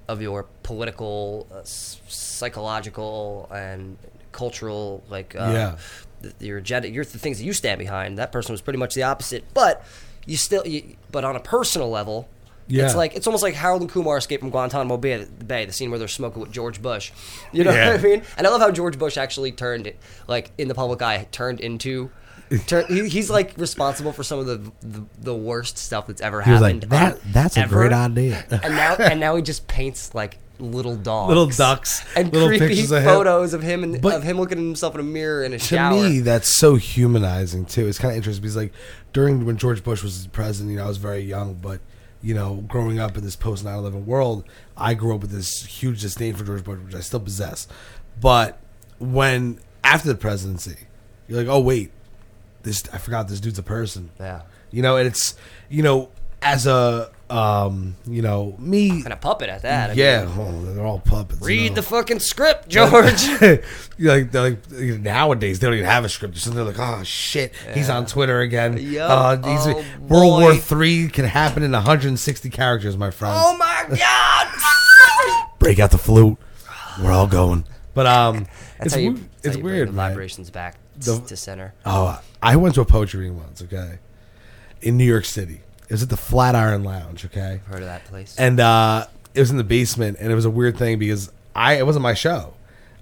of 0.07 0.21
your 0.21 0.43
political, 0.61 1.47
uh, 1.51 1.61
psychological, 1.63 3.49
and 3.53 3.97
cultural 4.31 5.03
like 5.09 5.35
uh, 5.35 5.49
Yeah. 5.51 5.75
th- 6.21 6.35
your 6.39 6.57
agenda, 6.59 6.89
your 6.89 7.03
the 7.05 7.17
things 7.17 7.39
that 7.39 7.43
you 7.45 7.53
stand 7.53 7.79
behind. 7.79 8.17
That 8.17 8.31
person 8.31 8.51
was 8.53 8.61
pretty 8.61 8.77
much 8.79 8.93
the 8.93 9.03
opposite, 9.03 9.43
but 9.53 9.83
you 10.27 10.37
still, 10.37 10.65
you, 10.67 10.95
but 11.11 11.23
on 11.25 11.35
a 11.35 11.39
personal 11.39 11.89
level. 11.89 12.27
Yeah. 12.67 12.85
It's 12.85 12.95
like 12.95 13.15
it's 13.15 13.27
almost 13.27 13.43
like 13.43 13.53
Harold 13.53 13.81
and 13.81 13.89
Kumar 13.91 14.17
escape 14.17 14.39
from 14.39 14.49
Guantanamo 14.49 14.97
Bay, 14.97 15.25
Bay, 15.45 15.65
the 15.65 15.73
scene 15.73 15.91
where 15.91 15.99
they're 15.99 16.07
smoking 16.07 16.41
with 16.41 16.51
George 16.51 16.81
Bush. 16.81 17.11
You 17.51 17.63
know 17.63 17.71
Yeah. 17.71 17.91
what 17.91 17.99
I 17.99 18.03
mean? 18.03 18.23
And 18.37 18.47
I 18.47 18.49
love 18.49 18.59
how 18.61 18.71
George 18.71 18.97
Bush 18.97 19.17
actually 19.17 19.51
turned 19.51 19.85
it, 19.85 19.99
like 20.27 20.49
in 20.57 20.67
the 20.67 20.73
public 20.73 20.99
eye, 21.01 21.27
turned 21.31 21.59
into. 21.59 22.09
Turn, 22.67 22.85
he, 22.87 23.07
he's 23.09 23.29
like 23.29 23.53
responsible 23.57 24.11
for 24.13 24.23
some 24.23 24.39
of 24.39 24.45
the, 24.45 24.71
the 24.81 25.05
the 25.19 25.35
worst 25.35 25.77
stuff 25.77 26.07
that's 26.07 26.21
ever 26.21 26.41
He 26.41 26.51
was 26.51 26.59
happened. 26.61 26.81
like, 26.83 26.89
that. 26.91 27.13
on- 27.15 27.19
That's 27.31 27.57
a 27.57 27.65
great 27.67 27.91
idea. 27.91 28.45
And 28.63 28.75
now 28.75 28.95
and 28.95 29.19
now 29.19 29.35
he 29.35 29.41
just 29.41 29.67
paints 29.67 30.13
like 30.13 30.37
little 30.59 30.95
dogs, 30.95 31.27
Little 31.29 31.47
ducks, 31.47 32.05
and 32.15 32.31
little 32.31 32.47
creepy 32.47 32.67
pictures 32.67 32.91
of 32.91 32.99
him. 33.03 33.09
photos 33.09 33.53
of 33.53 33.61
him 33.63 33.83
and 33.83 34.01
But- 34.01 34.15
of 34.15 34.23
him 34.23 34.37
looking 34.37 34.57
at 34.59 34.63
himself 34.63 34.93
in 34.95 35.01
a 35.01 35.03
mirror 35.03 35.43
in 35.43 35.53
a 35.53 35.59
shower. 35.59 35.91
to 35.91 35.97
shower. 35.97 36.09
me, 36.09 36.19
that's 36.19 36.47
so 36.57 36.75
humanizing 36.75 37.65
too. 37.65 37.87
It's 37.87 37.97
kind 37.99 38.11
of 38.11 38.17
interesting 38.17 38.41
because, 38.43 38.55
like, 38.55 38.73
during 39.11 39.45
when 39.45 39.57
George 39.57 39.83
Bush 39.83 40.03
was 40.03 40.27
president, 40.27 40.71
you 40.71 40.77
know, 40.77 40.85
I 40.85 40.87
was 40.87 40.97
very 40.97 41.21
young, 41.21 41.55
but 41.55 41.81
you 42.21 42.33
know, 42.33 42.63
growing 42.67 42.99
up 42.99 43.17
in 43.17 43.23
this 43.23 43.35
post 43.35 43.65
9/11 43.65 44.05
world, 44.05 44.45
I 44.77 44.93
grew 44.93 45.13
up 45.15 45.21
with 45.21 45.31
this 45.31 45.63
huge 45.65 46.01
disdain 46.01 46.35
for 46.35 46.43
George 46.45 46.63
Bush, 46.63 46.79
which 46.85 46.95
I 46.95 46.99
still 47.01 47.19
possess. 47.19 47.67
But 48.21 48.59
when 48.97 49.59
after 49.83 50.07
the 50.07 50.15
presidency, 50.15 50.77
you're 51.27 51.37
like, 51.39 51.47
oh 51.49 51.59
wait, 51.59 51.91
this 52.65 52.83
I 52.91 52.97
forgot 52.97 53.29
this 53.29 53.39
dude's 53.39 53.57
a 53.59 53.63
person. 53.63 54.09
yeah, 54.19 54.41
You 54.71 54.81
know, 54.81 54.97
and 54.97 55.07
it's 55.07 55.35
you 55.69 55.81
know, 55.83 56.09
as 56.41 56.67
a 56.67 57.09
um, 57.27 57.95
you 58.05 58.21
know, 58.21 58.55
me. 58.59 58.89
and 59.03 59.11
a 59.11 59.15
puppet 59.15 59.49
at 59.49 59.63
that. 59.63 59.89
I 59.89 59.93
Yeah, 59.93 60.25
mean, 60.25 60.33
oh, 60.37 60.73
they're 60.73 60.85
all 60.85 60.99
puppets. 60.99 61.41
you 61.41 61.47
read 61.47 61.69
know. 61.71 61.75
the 61.77 61.81
fucking 61.81 62.19
script, 62.19 62.67
George. 62.69 63.23
Like, 63.97 64.33
like 64.33 64.57
nowadays 64.69 65.59
they 65.59 65.67
don't 65.67 65.73
even 65.75 65.85
have 65.85 66.03
a 66.03 66.09
script. 66.09 66.35
So 66.37 66.49
they're 66.49 66.65
like, 66.65 66.77
oh 66.77 67.01
shit, 67.03 67.53
he's 67.73 67.89
on 67.89 68.05
Twitter 68.05 68.41
again. 68.41 68.73
Uh, 68.99 69.37
Oh, 69.41 69.83
World 70.01 70.41
War. 70.41 70.53
Three 70.55 71.07
can 71.07 71.23
happen 71.25 71.63
in 71.63 71.71
160 71.71 72.49
characters, 72.49 72.97
my 72.97 73.09
friend. 73.09 73.33
oh 73.37 73.57
my 73.57 73.85
god! 73.97 75.49
Break 75.59 75.79
out 75.79 75.91
the 75.91 75.97
flute. 75.97 76.37
We're 77.01 77.11
all 77.13 77.27
going. 77.27 77.65
But 77.93 78.05
um, 78.07 78.47
That's 78.77 78.87
it's 78.87 78.93
how 78.95 78.99
you, 79.01 79.11
it's 79.37 79.47
how 79.47 79.51
you 79.53 79.63
bring 79.63 79.75
weird. 79.75 79.87
the 79.87 79.93
man. 79.93 80.09
vibrations 80.09 80.49
back 80.49 80.75
The- 80.97 81.19
to 81.21 81.37
center. 81.37 81.73
Oh, 81.85 82.21
I 82.45 82.55
went 82.57 82.75
to 82.75 82.81
a 82.81 82.85
poetry 82.85 83.21
reading 83.21 83.37
once. 83.37 83.61
Okay, 83.61 83.99
in 84.81 84.97
New 84.97 85.05
York 85.05 85.25
City. 85.25 85.61
It 85.87 85.91
was 85.91 86.01
at 86.03 86.09
the 86.09 86.17
Flatiron 86.17 86.83
Lounge. 86.83 87.25
Okay, 87.25 87.61
i 87.65 87.69
Heard 87.69 87.81
of 87.81 87.85
that 87.87 88.05
place? 88.05 88.35
and 88.39 88.59
uh, 88.59 89.05
it 89.33 89.39
was 89.39 89.51
in 89.51 89.57
the 89.57 89.63
basement, 89.63 90.17
and 90.19 90.31
it 90.31 90.35
was 90.35 90.45
a 90.45 90.49
weird 90.49 90.77
thing 90.77 90.97
because 90.99 91.31
I 91.55 91.73
it 91.75 91.85
wasn't 91.85 92.03
my 92.03 92.13
show. 92.13 92.53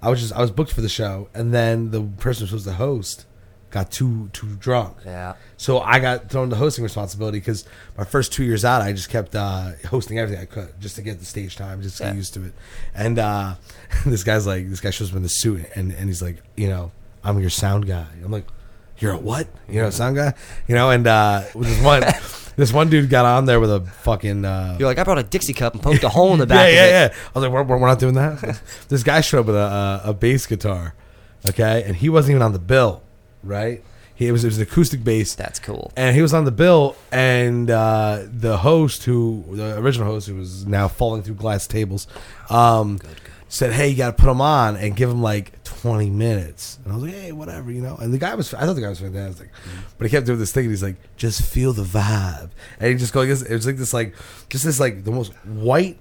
I 0.02 0.10
was 0.10 0.20
just 0.22 0.34
I 0.34 0.42
was 0.42 0.52
booked 0.52 0.72
for 0.74 0.82
the 0.82 0.90
show, 0.90 1.30
and 1.34 1.54
then 1.54 1.92
the 1.92 2.02
person 2.02 2.48
who 2.48 2.56
was 2.56 2.66
the 2.66 2.74
host 2.74 3.26
got 3.72 3.90
too 3.90 4.30
too 4.34 4.56
drunk. 4.58 4.98
yeah. 5.06 5.34
So 5.58 5.80
I 5.80 6.00
got 6.00 6.30
thrown 6.30 6.50
the 6.50 6.58
hosting 6.58 6.84
responsibility 6.84 7.40
because 7.40 7.66
my 7.98 8.04
first 8.04 8.32
two 8.34 8.44
years 8.44 8.64
out, 8.66 8.82
I 8.82 8.92
just 8.94 9.10
kept 9.10 9.34
uh, 9.36 9.72
hosting 9.90 10.20
everything 10.20 10.42
I 10.42 10.46
could 10.46 10.80
just 10.82 10.96
to 10.98 11.02
get 11.02 11.20
the 11.20 11.26
stage 11.26 11.56
time, 11.56 11.82
just 11.82 11.98
to 11.98 12.04
get 12.04 12.10
Yeah. 12.10 12.16
used 12.16 12.34
to 12.36 12.44
it. 12.44 12.54
And 12.94 13.18
uh, 13.18 13.56
this 14.06 14.24
guy's 14.24 14.46
like, 14.46 14.70
this 14.70 14.80
guy 14.82 14.90
shows 14.92 15.10
up 15.12 15.16
in 15.18 15.24
the 15.24 15.30
suit, 15.30 15.66
and, 15.76 15.92
and 15.92 16.08
he's 16.08 16.22
like, 16.22 16.38
you 16.56 16.68
know, 16.70 16.92
I'm 17.24 17.40
your 17.40 17.50
sound 17.50 17.88
guy. 17.88 18.06
I'm 18.24 18.32
like, 18.32 18.46
you're 19.04 19.12
a 19.14 19.18
what? 19.18 19.48
You 19.68 19.82
know, 19.82 19.90
sound 19.90 20.16
guy? 20.16 20.34
You 20.68 20.76
know, 20.76 20.90
and 20.90 21.06
uh, 21.06 21.44
this 21.56 21.82
one, 21.84 22.04
this 22.56 22.72
one 22.72 22.90
dude 22.90 23.10
got 23.10 23.26
on 23.26 23.46
there 23.46 23.60
with 23.60 23.70
a 23.72 23.82
fucking. 23.82 24.46
Uh, 24.46 24.78
You're 24.80 24.88
like, 24.88 24.98
I 24.98 25.04
brought 25.04 25.18
a 25.20 25.24
Dixie 25.24 25.52
cup 25.54 25.74
and 25.74 25.84
poked 25.84 26.04
a 26.04 26.10
hole 26.10 26.32
in 26.34 26.40
the 26.40 26.48
back. 26.48 26.72
yeah, 26.74 26.84
of 26.84 26.88
it. 27.12 27.16
yeah. 27.16 27.18
I 27.36 27.40
was 27.40 27.44
like, 27.44 27.52
we're, 27.52 27.78
we're 27.78 27.88
not 27.88 28.00
doing 28.00 28.14
that. 28.16 28.62
this 28.88 29.04
guy 29.04 29.20
showed 29.22 29.42
up 29.42 29.46
with 29.48 29.56
a, 29.58 30.02
a, 30.06 30.10
a 30.12 30.14
bass 30.14 30.46
guitar, 30.46 30.96
okay, 31.50 31.84
and 31.86 31.98
he 31.98 32.08
wasn't 32.10 32.32
even 32.32 32.42
on 32.42 32.54
the 32.54 32.60
bill, 32.60 33.04
right? 33.44 33.84
He 34.16 34.28
it 34.28 34.32
was 34.32 34.44
it 34.46 34.48
was 34.48 34.58
an 34.58 34.64
acoustic 34.64 35.04
bass. 35.04 35.36
That's 35.36 35.60
cool. 35.60 35.92
And 35.98 36.16
he 36.16 36.22
was 36.22 36.34
on 36.34 36.46
the 36.46 36.52
bill, 36.52 36.96
and 37.12 37.70
uh, 37.70 38.24
the 38.26 38.58
host, 38.58 39.04
who 39.04 39.44
the 39.52 39.78
original 39.80 40.08
host, 40.08 40.28
who 40.28 40.36
was 40.36 40.66
now 40.66 40.88
falling 40.88 41.24
through 41.24 41.36
glass 41.36 41.68
tables, 41.68 42.08
um, 42.50 43.00
said, 43.50 43.74
"Hey, 43.74 43.90
you 43.90 43.98
got 43.98 44.16
to 44.16 44.24
put 44.24 44.30
him 44.32 44.40
on 44.40 44.78
and 44.78 44.96
give 44.96 45.10
him 45.10 45.22
like 45.22 45.63
20 45.84 46.10
minutes." 46.10 46.80
And 46.84 46.94
I 46.94 46.96
was 46.96 47.04
like, 47.04 47.14
"Hey, 47.14 47.32
whatever, 47.34 47.72
you 47.72 47.82
know." 47.82 47.98
And 47.98 48.14
the 48.14 48.18
guy 48.18 48.34
was, 48.36 48.54
I 48.54 48.66
thought 48.66 48.74
the 48.74 48.82
guy 48.82 48.90
was 48.90 49.00
fantastic, 49.00 49.52
mm-hmm. 49.52 49.82
but 49.98 50.06
he 50.06 50.12
kept 50.12 50.26
doing 50.26 50.40
this 50.40 50.52
thing, 50.52 50.64
and 50.66 50.72
he's 50.72 50.84
like, 50.84 50.96
"Just 51.18 51.42
feel 51.42 51.74
the 51.74 51.84
vibe," 51.84 52.52
and 52.80 52.90
he 52.90 52.96
just 52.96 53.14
going, 53.14 53.30
it 53.30 53.50
was 53.50 53.68
like 53.68 53.78
this, 53.78 53.94
like, 53.94 54.16
just 54.50 54.64
this, 54.64 54.80
like, 54.80 55.04
the 55.04 55.12
most 55.12 55.34
white, 55.46 56.00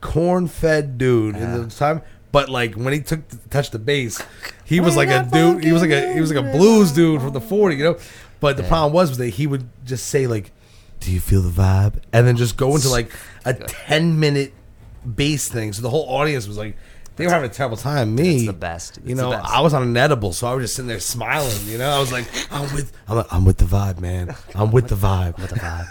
corn-fed 0.00 0.98
dude 0.98 1.36
in 1.36 1.62
the 1.62 1.68
time. 1.68 2.02
But 2.32 2.48
like 2.48 2.74
when 2.74 2.92
he 2.92 3.00
took 3.00 3.20
touched 3.48 3.70
the 3.70 3.78
bass, 3.78 4.20
he 4.64 4.80
was 4.80 4.96
like 4.96 5.08
a 5.08 5.22
dude. 5.32 5.62
He 5.62 5.72
was 5.72 5.82
like 5.82 5.92
a 5.92 6.12
he 6.12 6.20
was 6.20 6.32
like 6.32 6.44
a 6.44 6.50
blues 6.50 6.90
dude 6.90 7.20
from 7.20 7.32
the 7.32 7.40
40, 7.40 7.76
you 7.76 7.84
know. 7.84 7.96
But 8.40 8.56
the 8.56 8.64
problem 8.64 8.92
was 8.92 9.10
was 9.10 9.18
that 9.18 9.28
he 9.28 9.46
would 9.46 9.68
just 9.84 10.08
say 10.08 10.26
like, 10.26 10.50
"Do 10.98 11.12
you 11.12 11.20
feel 11.20 11.42
the 11.42 11.50
vibe?" 11.50 12.00
and 12.12 12.26
then 12.26 12.36
just 12.36 12.56
go 12.56 12.74
into 12.74 12.88
like 12.88 13.12
a 13.44 13.54
10 13.88 14.18
minute 14.18 14.52
bass 15.04 15.48
thing. 15.48 15.72
So 15.72 15.82
the 15.82 15.90
whole 15.90 16.08
audience 16.08 16.48
was 16.48 16.58
like, 16.58 16.76
they 17.16 17.26
were 17.26 17.32
having 17.32 17.50
a 17.50 17.52
terrible 17.52 17.76
time. 17.76 18.14
Me, 18.14 18.36
It's 18.38 18.46
the 18.46 18.52
best. 18.52 18.96
You 19.04 19.12
It's 19.12 19.20
the 19.20 19.30
know, 19.30 19.30
best. 19.30 19.50
I 19.52 19.60
was 19.60 19.74
on 19.74 19.82
an 19.82 19.96
edible, 19.96 20.32
so 20.32 20.46
I 20.46 20.54
was 20.54 20.64
just 20.64 20.76
sitting 20.76 20.88
there 20.88 21.00
smiling. 21.00 21.66
You 21.66 21.78
know, 21.78 21.88
I 21.90 21.98
was 22.00 22.12
like, 22.12 22.26
I'm 22.50 22.72
with, 22.74 22.92
I'm, 23.08 23.24
I'm 23.30 23.44
with 23.44 23.58
the 23.58 23.64
vibe, 23.66 24.00
man. 24.00 24.34
I'm 24.54 24.70
with 24.72 24.88
the 24.88 24.96
vibe. 24.96 25.36
With 25.38 25.50
the 25.50 25.56
vibe. 25.56 25.86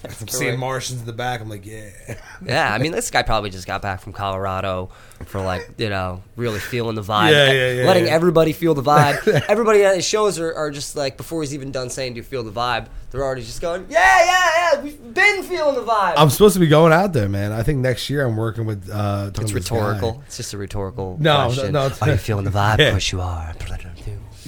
I'm 0.20 0.28
seeing 0.28 0.58
Martians 0.58 1.00
in 1.00 1.06
the 1.06 1.12
back. 1.12 1.40
I'm 1.40 1.48
like, 1.48 1.64
yeah. 1.66 1.90
Yeah, 2.44 2.72
I 2.74 2.78
mean, 2.78 2.92
this 2.92 3.10
guy 3.10 3.22
probably 3.22 3.50
just 3.50 3.66
got 3.66 3.80
back 3.80 4.00
from 4.00 4.12
Colorado 4.12 4.90
for 5.26 5.40
like, 5.40 5.70
you 5.78 5.88
know, 5.88 6.22
really 6.36 6.58
feeling 6.58 6.94
the 6.94 7.02
vibe. 7.12 7.30
Yeah, 7.30 7.52
yeah, 7.52 7.72
yeah, 7.72 7.86
Letting 7.86 8.06
yeah. 8.06 8.12
everybody 8.12 8.52
feel 8.52 8.74
the 8.74 8.82
vibe. 8.82 9.44
everybody 9.48 9.82
at 9.84 9.94
his 9.96 10.04
shows 10.04 10.38
are, 10.38 10.52
are 10.54 10.70
just 10.70 10.94
like, 10.96 11.16
before 11.16 11.42
he's 11.42 11.54
even 11.54 11.72
done 11.72 11.88
saying, 11.90 12.14
Do 12.14 12.18
you 12.18 12.22
feel 12.22 12.42
the 12.42 12.50
vibe? 12.52 12.88
They're 13.10 13.22
already 13.22 13.42
just 13.42 13.60
going, 13.60 13.86
Yeah, 13.88 14.24
yeah, 14.24 14.72
yeah, 14.74 14.80
we've 14.82 15.14
been 15.14 15.42
feeling 15.44 15.74
the 15.76 15.84
vibe. 15.90 16.14
I'm 16.16 16.28
supposed 16.30 16.54
to 16.54 16.60
be 16.60 16.66
going 16.66 16.92
out 16.92 17.12
there, 17.12 17.28
man. 17.28 17.52
I 17.52 17.62
think 17.62 17.78
next 17.78 18.10
year 18.10 18.26
I'm 18.26 18.36
working 18.36 18.66
with. 18.66 18.90
Uh, 18.90 19.30
it's 19.38 19.52
rhetorical. 19.52 20.22
It's 20.26 20.36
just 20.36 20.52
a 20.52 20.58
rhetorical 20.58 21.16
No, 21.20 21.46
question. 21.46 21.72
no, 21.72 21.88
no, 21.88 21.94
Are 22.02 22.08
you 22.10 22.16
feeling 22.16 22.44
the 22.44 22.50
vibe? 22.50 22.78
Yeah. 22.78 22.86
Of 22.86 22.92
course 22.94 23.12
you 23.12 23.20
are. 23.20 23.54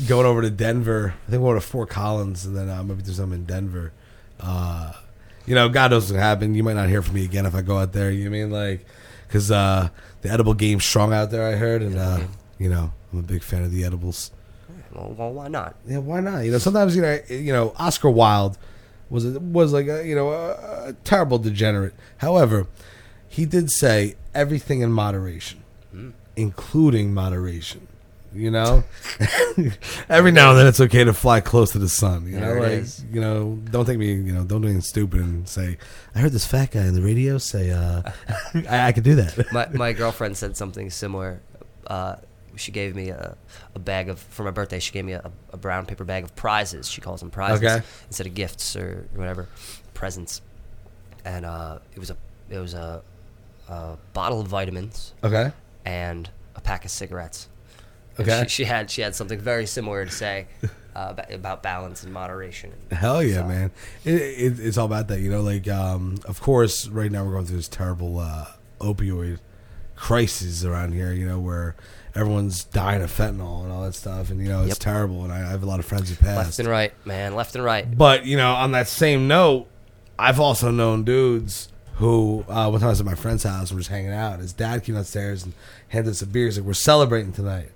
going 0.08 0.26
over 0.26 0.42
to 0.42 0.50
Denver. 0.50 1.14
I 1.26 1.30
think 1.30 1.42
we're 1.42 1.50
going 1.50 1.60
to 1.60 1.66
Fort 1.66 1.88
Collins, 1.88 2.44
and 2.44 2.56
then 2.56 2.68
uh, 2.68 2.82
maybe 2.82 3.02
do 3.02 3.12
something 3.12 3.38
in 3.38 3.44
Denver. 3.46 3.92
Uh, 4.40 4.92
you 5.46 5.54
know, 5.54 5.68
God 5.68 5.92
knows 5.92 6.12
what 6.12 6.20
gonna. 6.20 6.54
You 6.54 6.62
might 6.62 6.76
not 6.76 6.88
hear 6.88 7.02
from 7.02 7.14
me 7.14 7.24
again 7.24 7.46
if 7.46 7.54
I 7.54 7.62
go 7.62 7.78
out 7.78 7.92
there. 7.92 8.10
You 8.10 8.28
know 8.28 8.36
I 8.36 8.40
mean 8.40 8.50
like 8.50 8.86
because 9.26 9.50
uh, 9.50 9.88
the 10.22 10.30
edible 10.30 10.54
game's 10.54 10.84
strong 10.84 11.12
out 11.12 11.30
there. 11.30 11.46
I 11.46 11.52
heard, 11.52 11.82
and 11.82 11.96
uh, 11.96 12.20
you 12.58 12.68
know, 12.68 12.92
I'm 13.12 13.20
a 13.20 13.22
big 13.22 13.42
fan 13.42 13.62
of 13.62 13.70
the 13.70 13.84
edibles. 13.84 14.30
Well, 14.92 15.14
well, 15.16 15.32
why 15.32 15.48
not? 15.48 15.76
Yeah, 15.86 15.98
why 15.98 16.20
not? 16.20 16.40
You 16.40 16.52
know, 16.52 16.58
sometimes 16.58 16.96
you 16.96 17.02
know, 17.02 17.18
you 17.28 17.52
know, 17.52 17.74
Oscar 17.78 18.10
Wilde 18.10 18.56
was 19.10 19.24
a, 19.24 19.38
was 19.38 19.72
like 19.72 19.88
a 19.88 20.06
you 20.06 20.14
know 20.14 20.30
a, 20.30 20.88
a 20.88 20.92
terrible 21.04 21.38
degenerate. 21.38 21.94
However, 22.18 22.66
he 23.28 23.44
did 23.44 23.70
say 23.70 24.14
everything 24.34 24.80
in 24.80 24.90
moderation, 24.92 25.62
including 26.34 27.12
moderation. 27.12 27.85
You 28.36 28.50
know, 28.50 28.84
every 30.08 30.32
now 30.32 30.50
and 30.50 30.58
then 30.58 30.66
it's 30.66 30.80
okay 30.80 31.04
to 31.04 31.12
fly 31.12 31.40
close 31.40 31.72
to 31.72 31.78
the 31.78 31.88
sun. 31.88 32.26
You 32.26 32.38
know, 32.38 32.54
There 32.54 32.78
like 32.80 32.84
you 33.12 33.20
know, 33.20 33.58
don't 33.70 33.84
think 33.84 33.98
me. 33.98 34.12
You 34.12 34.32
know, 34.32 34.44
don't 34.44 34.60
do 34.60 34.68
anything 34.68 34.82
stupid 34.82 35.20
and 35.20 35.48
say, 35.48 35.78
"I 36.14 36.18
heard 36.20 36.32
this 36.32 36.46
fat 36.46 36.70
guy 36.72 36.86
on 36.86 36.94
the 36.94 37.02
radio 37.02 37.38
say 37.38 37.70
uh, 37.70 38.02
I, 38.68 38.88
I 38.88 38.92
could 38.92 39.04
do 39.04 39.14
that." 39.16 39.46
my, 39.52 39.68
my 39.68 39.92
girlfriend 39.92 40.36
said 40.36 40.56
something 40.56 40.90
similar. 40.90 41.40
Uh, 41.86 42.16
she 42.56 42.72
gave 42.72 42.94
me 42.96 43.10
a, 43.10 43.36
a 43.74 43.78
bag 43.78 44.08
of 44.08 44.18
for 44.18 44.42
my 44.42 44.50
birthday. 44.50 44.78
She 44.78 44.92
gave 44.92 45.04
me 45.04 45.12
a, 45.12 45.30
a 45.52 45.56
brown 45.56 45.86
paper 45.86 46.04
bag 46.04 46.24
of 46.24 46.34
prizes. 46.36 46.88
She 46.88 47.00
calls 47.00 47.20
them 47.20 47.30
prizes 47.30 47.62
Okay. 47.64 47.84
instead 48.08 48.26
of 48.26 48.34
gifts 48.34 48.76
or 48.76 49.06
whatever, 49.14 49.46
presents. 49.94 50.40
And 51.24 51.44
uh, 51.44 51.78
it 51.94 51.98
was 51.98 52.10
a 52.10 52.16
it 52.50 52.58
was 52.58 52.74
a, 52.74 53.02
a 53.68 53.96
bottle 54.12 54.40
of 54.40 54.46
vitamins 54.48 55.12
okay, 55.24 55.52
and 55.84 56.28
a 56.54 56.60
pack 56.60 56.84
of 56.84 56.90
cigarettes. 56.90 57.48
Okay. 58.18 58.42
She, 58.44 58.48
she 58.48 58.64
had 58.64 58.90
she 58.90 59.02
had 59.02 59.14
something 59.14 59.38
very 59.38 59.66
similar 59.66 60.04
to 60.04 60.10
say 60.10 60.46
uh, 60.62 60.68
about, 61.10 61.32
about 61.32 61.62
balance 61.62 62.02
and 62.02 62.12
moderation. 62.12 62.72
Hell 62.90 63.22
yeah, 63.22 63.36
So- 63.42 63.44
man! 63.48 63.70
It, 64.04 64.14
it, 64.14 64.60
it's 64.60 64.78
all 64.78 64.86
about 64.86 65.08
that, 65.08 65.20
you 65.20 65.30
know. 65.30 65.42
Like, 65.42 65.68
um, 65.68 66.18
of 66.24 66.40
course, 66.40 66.88
right 66.88 67.10
now 67.12 67.24
we're 67.24 67.32
going 67.32 67.46
through 67.46 67.58
this 67.58 67.68
terrible 67.68 68.18
uh, 68.18 68.46
opioid 68.80 69.38
crisis 69.94 70.64
around 70.64 70.92
here. 70.92 71.12
You 71.12 71.26
know, 71.26 71.38
where 71.40 71.76
everyone's 72.14 72.64
dying 72.64 73.02
of 73.02 73.10
fentanyl 73.10 73.62
and 73.64 73.72
all 73.72 73.82
that 73.84 73.94
stuff, 73.94 74.30
and 74.30 74.40
you 74.40 74.48
know, 74.48 74.60
it's 74.60 74.68
Yep. 74.70 74.78
terrible. 74.78 75.22
And 75.24 75.32
I, 75.32 75.40
I 75.40 75.50
have 75.50 75.62
a 75.62 75.66
lot 75.66 75.78
of 75.80 75.84
friends 75.86 76.08
who 76.08 76.16
passed. 76.16 76.36
Left 76.36 76.58
and 76.60 76.68
right, 76.68 76.92
man. 77.06 77.34
Left 77.34 77.54
and 77.54 77.64
right. 77.64 77.96
But 77.96 78.24
you 78.24 78.36
know, 78.36 78.54
on 78.54 78.72
that 78.72 78.88
same 78.88 79.28
note, 79.28 79.66
I've 80.18 80.40
also 80.40 80.70
known 80.70 81.04
dudes 81.04 81.68
who, 81.96 82.44
uh, 82.48 82.68
one 82.68 82.80
time 82.80 82.88
I 82.88 82.90
was 82.90 83.00
at 83.00 83.06
my 83.06 83.14
friend's 83.14 83.42
house 83.42 83.70
and 83.70 83.76
we're 83.76 83.80
just 83.80 83.90
hanging 83.90 84.12
out. 84.12 84.38
His 84.38 84.52
dad 84.52 84.84
came 84.84 84.94
downstairs 84.96 85.44
and 85.44 85.54
handed 85.88 86.10
us 86.10 86.20
a 86.22 86.26
beer. 86.26 86.44
He's 86.46 86.58
like, 86.58 86.66
"We're 86.66 86.74
celebrating 86.74 87.32
tonight." 87.32 87.70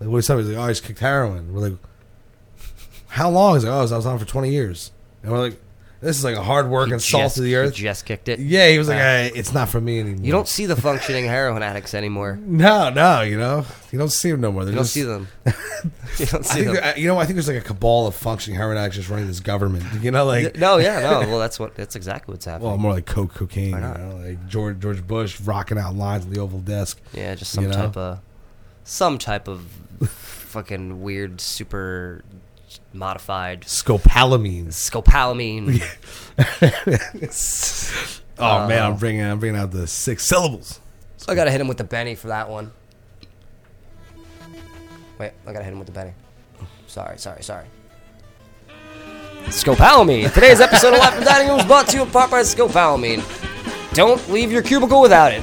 Like, 0.00 0.08
what 0.10 0.18
is? 0.18 0.28
He's 0.28 0.48
like, 0.48 0.56
"Oh, 0.56 0.62
I 0.62 0.68
just 0.68 0.84
kicked 0.84 0.98
heroin." 1.00 1.52
We're 1.52 1.68
like, 1.68 1.78
"How 3.08 3.30
long?" 3.30 3.54
He's 3.54 3.64
like, 3.64 3.72
"Oh, 3.72 3.78
I 3.78 3.82
was, 3.82 3.92
I 3.92 3.96
was 3.96 4.06
on 4.06 4.18
for 4.18 4.24
twenty 4.26 4.50
years." 4.50 4.92
And 5.22 5.32
we're 5.32 5.38
like, 5.40 5.60
This 6.00 6.18
is 6.18 6.24
like 6.24 6.36
a 6.36 6.42
hard 6.42 6.66
work 6.68 6.86
working 6.88 6.98
salt 7.00 7.22
Just- 7.24 7.38
of 7.38 7.42
the 7.44 7.48
he 7.50 7.56
earth. 7.56 7.74
just 7.74 8.04
kicked 8.04 8.28
it. 8.28 8.38
Yeah, 8.38 8.68
he 8.68 8.78
was 8.78 8.86
like, 8.88 8.98
hey, 8.98 9.32
it's 9.34 9.52
not 9.52 9.68
for 9.70 9.80
me 9.80 9.98
anymore. 9.98 10.24
You 10.24 10.30
don't 10.30 10.46
see 10.46 10.66
the 10.66 10.76
functioning 10.76 11.24
heroin 11.24 11.62
addicts 11.62 11.94
anymore. 11.94 12.38
No, 12.40 12.90
no, 12.90 13.22
you 13.22 13.38
know, 13.38 13.64
you 13.90 13.98
don't 13.98 14.12
see 14.12 14.30
them 14.30 14.42
no 14.42 14.52
more. 14.52 14.64
They're 14.64 14.72
You 14.74 14.76
don't 14.76 14.84
just, 14.84 14.92
see 14.94 15.02
them. 15.02 15.26
you 16.18 16.26
don't 16.26 16.44
I 16.44 16.48
see 16.48 16.64
think 16.64 16.80
them. 16.80 16.94
you 16.98 17.08
know, 17.08 17.18
I 17.18 17.24
think 17.24 17.34
there's 17.36 17.48
like 17.48 17.56
a 17.56 17.60
cabal 17.62 18.06
of 18.06 18.14
functioning 18.14 18.56
heroin 18.58 18.76
addicts 18.76 18.96
just 18.98 19.08
running 19.08 19.26
this 19.26 19.40
government. 19.40 19.84
You 20.02 20.10
know, 20.12 20.26
like 20.26 20.56
no, 20.56 20.76
yeah, 20.76 21.00
no. 21.00 21.20
Well, 21.20 21.38
that's 21.40 21.58
what. 21.58 21.74
That's 21.74 21.96
exactly 21.96 22.32
what's 22.34 22.44
happening. 22.44 22.68
well, 22.68 22.78
more 22.78 22.92
like 22.92 23.06
coke, 23.06 23.32
cocaine. 23.34 23.68
You 23.68 23.72
Why 23.72 23.80
not? 23.80 23.98
know, 23.98 24.16
like 24.18 24.46
George 24.46 24.78
George 24.78 25.04
Bush 25.04 25.40
rocking 25.40 25.78
out 25.78 25.94
lines 25.96 26.24
on 26.26 26.30
the 26.30 26.38
Oval 26.40 26.60
Desk. 26.60 27.00
yeah, 27.14 27.34
just 27.34 27.52
some 27.52 27.64
you 27.64 27.70
know? 27.70 27.76
type 27.76 27.96
of, 27.96 28.20
some 28.84 29.16
type 29.18 29.48
of, 29.48 29.66
fucking 30.04 31.00
weird, 31.02 31.40
super 31.40 32.24
modified 32.92 33.62
Scopolamine. 33.62 34.68
scopolamine. 34.68 35.82
Oh 38.38 38.68
man, 38.68 38.82
Uh, 38.82 38.88
I'm 38.90 38.96
bringing 38.96 39.22
I'm 39.24 39.38
bringing 39.38 39.58
out 39.58 39.70
the 39.70 39.86
six 39.86 40.26
syllables. 40.28 40.78
So 41.16 41.32
I 41.32 41.34
gotta 41.34 41.50
hit 41.50 41.58
him 41.60 41.68
with 41.68 41.78
the 41.78 41.84
Benny 41.84 42.14
for 42.14 42.28
that 42.28 42.50
one. 42.50 42.70
Wait, 45.18 45.32
I 45.46 45.52
gotta 45.54 45.64
hit 45.64 45.72
him 45.72 45.78
with 45.78 45.86
the 45.86 45.92
Benny. 45.92 46.12
Sorry, 46.86 47.16
sorry, 47.18 47.42
sorry. 47.42 47.64
Scopolamine. 49.46 50.32
Today's 50.34 50.60
episode 50.60 50.92
of 50.92 50.98
Life 50.98 51.14
from 51.14 51.24
Dining 51.24 51.48
Room 51.48 51.60
is 51.60 51.64
brought 51.66 51.88
to 51.88 51.96
you 51.96 52.02
in 52.02 52.10
part 52.10 52.30
by 52.30 52.42
Scopolamine. 52.42 53.22
Don't 53.94 54.28
leave 54.28 54.52
your 54.52 54.60
cubicle 54.62 55.00
without 55.00 55.32
it. 55.32 55.42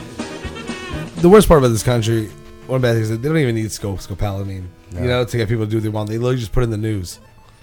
The 1.17 1.29
worst 1.29 1.47
part 1.47 1.59
about 1.59 1.69
this 1.69 1.81
country, 1.83 2.29
one 2.67 2.81
bad 2.81 2.93
thing 2.93 3.03
is 3.03 3.09
that 3.09 3.17
they 3.21 3.27
don't 3.29 3.37
even 3.37 3.55
need 3.55 3.71
scope 3.71 3.99
scopolamine. 3.99 4.65
You 4.93 5.01
know, 5.01 5.25
to 5.25 5.37
get 5.37 5.49
people 5.49 5.65
to 5.65 5.69
do 5.71 5.77
what 5.77 5.83
they 5.83 5.89
want. 5.89 6.09
They 6.09 6.17
literally 6.17 6.37
just 6.37 6.51
put 6.51 6.61
it 6.61 6.65
in 6.65 6.69
the 6.71 6.77
news. 6.77 7.19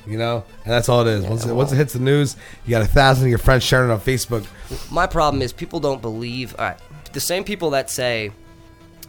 You 0.06 0.16
know, 0.18 0.44
and 0.64 0.72
that's 0.72 0.88
all 0.88 1.06
it 1.06 1.10
is. 1.12 1.24
once 1.26 1.44
it, 1.46 1.52
once 1.52 1.72
it 1.72 1.76
hits 1.76 1.92
the 1.92 1.98
news, 2.00 2.34
you 2.64 2.70
got 2.70 2.82
a 2.82 2.86
thousand 2.86 3.24
of 3.26 3.28
your 3.28 3.38
friends 3.38 3.62
sharing 3.62 3.90
it 3.90 3.92
on 3.92 4.00
Facebook. 4.00 4.46
My 4.90 5.06
problem 5.06 5.42
is 5.42 5.52
people 5.52 5.78
don't 5.78 6.00
believe. 6.02 6.54
All 6.58 6.64
right, 6.64 6.78
the 7.12 7.20
same 7.20 7.44
people 7.44 7.70
that 7.70 7.90
say 7.90 8.32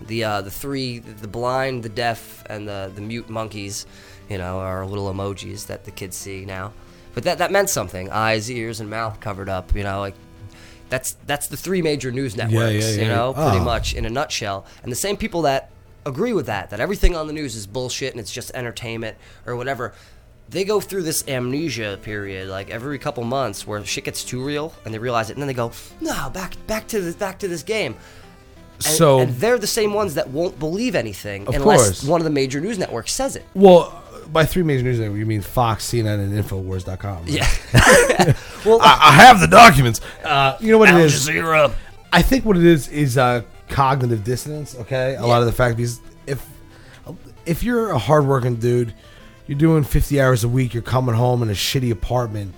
the 0.06 0.24
uh, 0.26 0.42
the 0.42 0.52
three, 0.52 1.00
the 1.00 1.28
blind, 1.30 1.84
the 1.84 1.90
deaf, 1.90 2.44
and 2.50 2.68
the 2.68 2.92
the 2.94 3.02
mute 3.02 3.30
monkeys, 3.30 3.86
you 4.30 4.38
know, 4.38 4.60
are 4.60 4.86
little 4.86 5.12
emojis 5.12 5.68
that 5.68 5.86
the 5.86 5.92
kids 5.92 6.18
see 6.18 6.44
now. 6.46 6.74
But 7.16 7.24
that 7.24 7.38
that 7.40 7.52
meant 7.52 7.70
something. 7.70 8.10
Eyes, 8.12 8.52
ears, 8.52 8.82
and 8.82 8.90
mouth 8.90 9.20
covered 9.22 9.48
up. 9.50 9.74
You 9.74 9.84
know, 9.84 10.02
like 10.02 10.16
that's 10.90 11.14
that's 11.26 11.48
the 11.48 11.58
three 11.58 11.82
major 11.82 12.12
news 12.12 12.36
networks. 12.36 12.84
yeah, 12.86 12.92
You 13.02 13.02
yeah. 13.10 13.16
know, 13.16 13.34
pretty 13.34 13.60
Oh. 13.60 13.64
much 13.64 13.94
in 13.96 14.06
a 14.06 14.10
nutshell. 14.10 14.66
And 14.84 14.92
the 14.92 14.96
same 14.98 15.16
people 15.16 15.44
that 15.44 15.72
agree 16.06 16.34
with 16.34 16.48
that, 16.48 16.70
that 16.72 16.80
everything 16.80 17.16
on 17.16 17.28
the 17.28 17.34
news 17.34 17.56
is 17.56 17.68
bullshit 17.68 18.12
and 18.14 18.20
it's 18.20 18.32
just 18.32 18.52
entertainment 18.56 19.18
or 19.46 19.56
whatever. 19.56 19.94
They 20.50 20.66
go 20.66 20.82
through 20.82 21.04
this 21.04 21.26
amnesia 21.30 21.98
period, 22.02 22.50
like 22.50 22.70
every 22.70 23.00
couple 23.00 23.24
months, 23.24 23.66
where 23.66 23.84
shit 23.86 24.04
gets 24.04 24.24
too 24.26 24.44
real, 24.44 24.74
and 24.84 24.94
they 24.94 25.00
realize 25.00 25.30
it, 25.30 25.34
and 25.34 25.42
then 25.42 25.48
they 25.48 25.54
go, 25.54 25.72
"No, 26.02 26.30
back, 26.30 26.56
back 26.68 26.88
to 26.90 27.00
this, 27.00 27.16
back 27.16 27.40
to 27.40 27.48
this 27.48 27.64
game." 27.64 27.96
And, 28.76 28.84
So- 28.84 29.20
and 29.20 29.34
they're 29.38 29.58
the 29.60 29.68
same 29.68 29.94
ones 29.94 30.16
that 30.16 30.30
won't 30.30 30.60
believe 30.60 30.94
anything 30.94 31.48
unless 31.48 31.84
course. 31.86 32.04
one 32.04 32.20
of 32.20 32.26
the 32.26 32.32
major 32.32 32.60
news 32.60 32.78
networks 32.78 33.14
says 33.14 33.38
it. 33.38 33.46
Well, 33.54 34.04
by 34.34 34.46
three 34.46 34.64
major 34.64 34.84
news 34.84 35.00
networks, 35.00 35.20
you 35.20 35.26
mean 35.26 35.42
Fox, 35.42 35.88
CNN, 35.90 36.16
and 36.20 36.34
Infowars.com. 36.44 37.24
right? 37.24 37.30
Yeah. 37.30 37.48
well, 38.66 38.80
I, 38.82 39.00
I 39.04 39.12
have 39.24 39.40
the 39.40 39.48
documents. 39.48 40.02
Uh, 40.22 40.58
you 40.60 40.72
know 40.72 40.78
what 40.80 40.90
Al 40.90 40.98
it 41.00 41.06
is? 41.06 41.30
Jazeera. 41.30 41.74
I 42.12 42.22
think 42.22 42.44
what 42.44 42.58
it 42.58 42.66
is 42.66 42.90
is 42.90 43.18
uh, 43.18 43.44
cognitive 43.72 44.24
dissonance. 44.24 44.76
Okay, 44.76 45.16
a 45.16 45.26
lot 45.26 45.40
of 45.42 45.48
the 45.48 45.52
fact 45.52 45.78
because 45.78 46.00
if 46.28 46.46
if 47.46 47.64
you're 47.64 47.90
a 47.90 47.98
hardworking 47.98 48.58
dude, 48.58 48.94
you're 49.48 49.58
doing 49.58 49.84
50 49.84 50.22
hours 50.22 50.44
a 50.44 50.50
week, 50.50 50.74
you're 50.74 50.84
coming 50.84 51.16
home 51.16 51.42
in 51.42 51.50
a 51.50 51.54
shitty 51.54 51.92
apartment. 51.92 52.54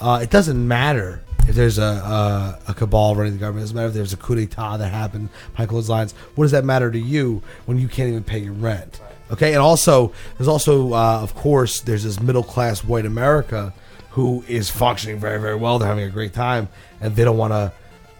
Uh, 0.00 0.20
it 0.22 0.30
doesn't 0.30 0.66
matter 0.66 1.22
if 1.46 1.54
there's 1.54 1.78
a, 1.78 1.82
a 1.82 2.58
a 2.68 2.74
cabal 2.74 3.14
running 3.14 3.34
the 3.34 3.38
government. 3.38 3.60
It 3.60 3.64
doesn't 3.64 3.76
matter 3.76 3.88
if 3.88 3.94
there's 3.94 4.12
a 4.12 4.16
coup 4.16 4.36
d'état 4.36 4.78
that 4.78 4.88
happened 4.88 5.28
behind 5.52 5.68
closed 5.68 5.88
lines. 5.88 6.12
What 6.34 6.44
does 6.44 6.52
that 6.52 6.64
matter 6.64 6.90
to 6.90 6.98
you 6.98 7.42
when 7.66 7.78
you 7.78 7.88
can't 7.88 8.08
even 8.08 8.24
pay 8.24 8.38
your 8.38 8.54
rent? 8.54 9.00
Okay, 9.30 9.52
and 9.52 9.62
also 9.62 10.12
there's 10.38 10.48
also 10.48 10.92
uh, 10.94 11.20
of 11.22 11.34
course 11.34 11.80
there's 11.80 12.04
this 12.04 12.20
middle 12.20 12.42
class 12.42 12.84
white 12.84 13.06
America 13.06 13.72
who 14.10 14.44
is 14.46 14.70
functioning 14.70 15.18
very 15.18 15.40
very 15.40 15.56
well. 15.56 15.78
They're 15.78 15.88
having 15.88 16.04
a 16.04 16.10
great 16.10 16.32
time, 16.32 16.68
and 17.00 17.16
they 17.16 17.24
don't 17.24 17.38
want 17.38 17.52
to 17.52 17.72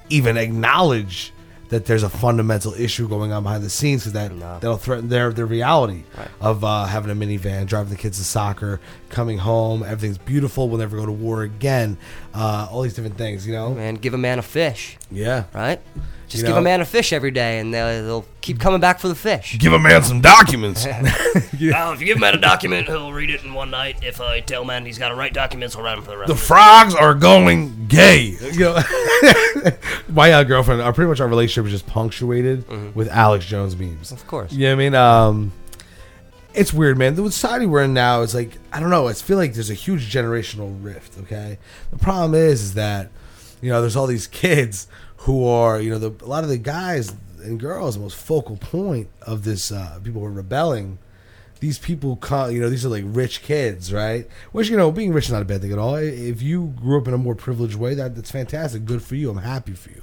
even 0.08 0.36
acknowledge 0.36 1.32
that 1.72 1.86
there's 1.86 2.02
a 2.02 2.08
fundamental 2.08 2.74
issue 2.74 3.08
going 3.08 3.32
on 3.32 3.42
behind 3.42 3.64
the 3.64 3.70
scenes 3.70 4.02
because 4.02 4.12
that 4.12 4.30
No. 4.34 4.58
that'll 4.60 4.76
threaten 4.76 5.08
their 5.08 5.32
their 5.32 5.46
reality 5.46 6.04
of 6.40 6.62
uh, 6.62 6.84
having 6.84 7.10
a 7.10 7.14
minivan, 7.14 7.66
driving 7.66 7.90
the 7.90 7.96
kids 7.96 8.18
to 8.18 8.24
soccer, 8.24 8.78
coming 9.08 9.38
home, 9.38 9.82
everything's 9.82 10.18
beautiful. 10.18 10.68
We'll 10.68 10.78
never 10.80 10.96
go 10.98 11.06
to 11.06 11.12
war 11.12 11.42
again. 11.42 11.96
Uh, 12.34 12.68
all 12.70 12.82
these 12.82 12.94
different 12.94 13.16
things, 13.16 13.46
you 13.46 13.54
know. 13.54 13.72
Man, 13.74 13.94
give 13.94 14.12
a 14.14 14.18
man 14.18 14.38
a 14.38 14.42
fish, 14.42 14.98
Yeah. 15.10 15.44
right? 15.54 15.80
Just 16.32 16.40
You 16.42 16.46
give 16.48 16.54
know- 16.56 16.60
a 16.60 16.64
man 16.64 16.80
a 16.80 16.84
fish 16.86 17.12
every 17.12 17.30
day, 17.30 17.58
and 17.58 17.72
they'll, 17.74 18.04
they'll 18.04 18.24
keep 18.40 18.58
coming 18.58 18.80
back 18.80 18.98
for 18.98 19.06
the 19.08 19.14
fish. 19.14 19.58
Give 19.58 19.72
a 19.74 19.78
man 19.78 20.02
some 20.02 20.20
documents. 20.20 20.86
Well, 21.62 21.92
if 21.92 22.00
you 22.00 22.06
give 22.06 22.16
a 22.16 22.20
man 22.20 22.34
a 22.34 22.40
document, 22.40 22.88
he'll 22.88 23.12
read 23.12 23.30
it 23.30 23.44
in 23.44 23.54
one 23.54 23.70
night. 23.70 24.02
If 24.02 24.20
I 24.20 24.40
tell 24.40 24.64
man 24.64 24.84
he's 24.84 24.98
got 24.98 25.10
to 25.10 25.14
write 25.14 25.32
documents, 25.32 25.74
he'll 25.76 25.84
write 25.84 25.94
them 25.94 26.04
for 26.04 26.10
the 26.10 26.16
rest. 26.18 26.28
the 26.28 26.34
frogs 26.36 26.92
are 26.94 27.14
going 27.14 27.86
gay. 27.86 28.36
You 28.52 28.58
know, 28.58 28.82
my 30.08 30.32
uh, 30.32 30.42
girlfriend, 30.42 30.80
uh, 30.80 30.90
pretty 30.90 31.08
much 31.08 31.20
our 31.20 31.28
relationship 31.28 31.66
is 31.66 31.72
just 31.72 31.86
punctuated 31.86 32.94
with 32.96 33.08
Alex 33.08 33.46
Jones 33.46 33.76
memes. 33.76 34.10
Of 34.10 34.26
course. 34.26 34.52
You 34.52 34.60
know 34.68 34.70
what 34.70 34.72
I 34.72 34.76
mean? 34.84 34.94
Um, 34.94 35.52
it's 36.54 36.72
weird, 36.72 36.98
man. 36.98 37.14
The 37.14 37.30
society 37.30 37.66
we're 37.66 37.84
in 37.84 37.94
now 37.94 38.22
is 38.22 38.34
like 38.34 38.58
I 38.72 38.80
don't 38.80 38.90
know. 38.90 39.06
I 39.08 39.12
feel 39.12 39.36
like 39.36 39.54
there's 39.54 39.70
a 39.70 39.74
huge 39.74 40.12
generational 40.12 40.76
rift. 40.84 41.18
Okay, 41.20 41.58
the 41.90 41.98
problem 41.98 42.34
is, 42.34 42.60
is 42.62 42.74
that 42.74 43.10
you 43.60 43.70
know 43.70 43.80
there's 43.80 43.94
all 43.96 44.06
these 44.08 44.26
kids 44.26 44.88
who 45.22 45.46
are 45.46 45.80
you 45.80 45.90
know 45.90 45.98
the, 45.98 46.24
a 46.24 46.28
lot 46.28 46.44
of 46.44 46.50
the 46.50 46.58
guys 46.58 47.14
and 47.42 47.58
girls 47.58 47.94
the 47.96 48.00
most 48.00 48.16
focal 48.16 48.56
point 48.56 49.08
of 49.22 49.44
this 49.44 49.72
uh, 49.72 49.98
people 50.02 50.20
who 50.20 50.26
are 50.26 50.30
rebelling. 50.30 50.98
These 51.60 51.78
people, 51.78 52.18
you 52.50 52.60
know, 52.60 52.68
these 52.68 52.84
are 52.84 52.88
like 52.88 53.04
rich 53.06 53.40
kids, 53.42 53.92
right? 53.92 54.26
Which 54.50 54.68
you 54.68 54.76
know, 54.76 54.90
being 54.90 55.12
rich 55.12 55.26
is 55.26 55.32
not 55.32 55.42
a 55.42 55.44
bad 55.44 55.60
thing 55.60 55.70
at 55.72 55.78
all. 55.78 55.94
If 55.94 56.42
you 56.42 56.74
grew 56.74 57.00
up 57.00 57.06
in 57.06 57.14
a 57.14 57.18
more 57.18 57.36
privileged 57.36 57.76
way, 57.76 57.94
that 57.94 58.16
that's 58.16 58.32
fantastic. 58.32 58.84
Good 58.84 59.00
for 59.00 59.14
you. 59.14 59.30
I'm 59.30 59.36
happy 59.38 59.74
for 59.74 59.90
you. 59.90 60.02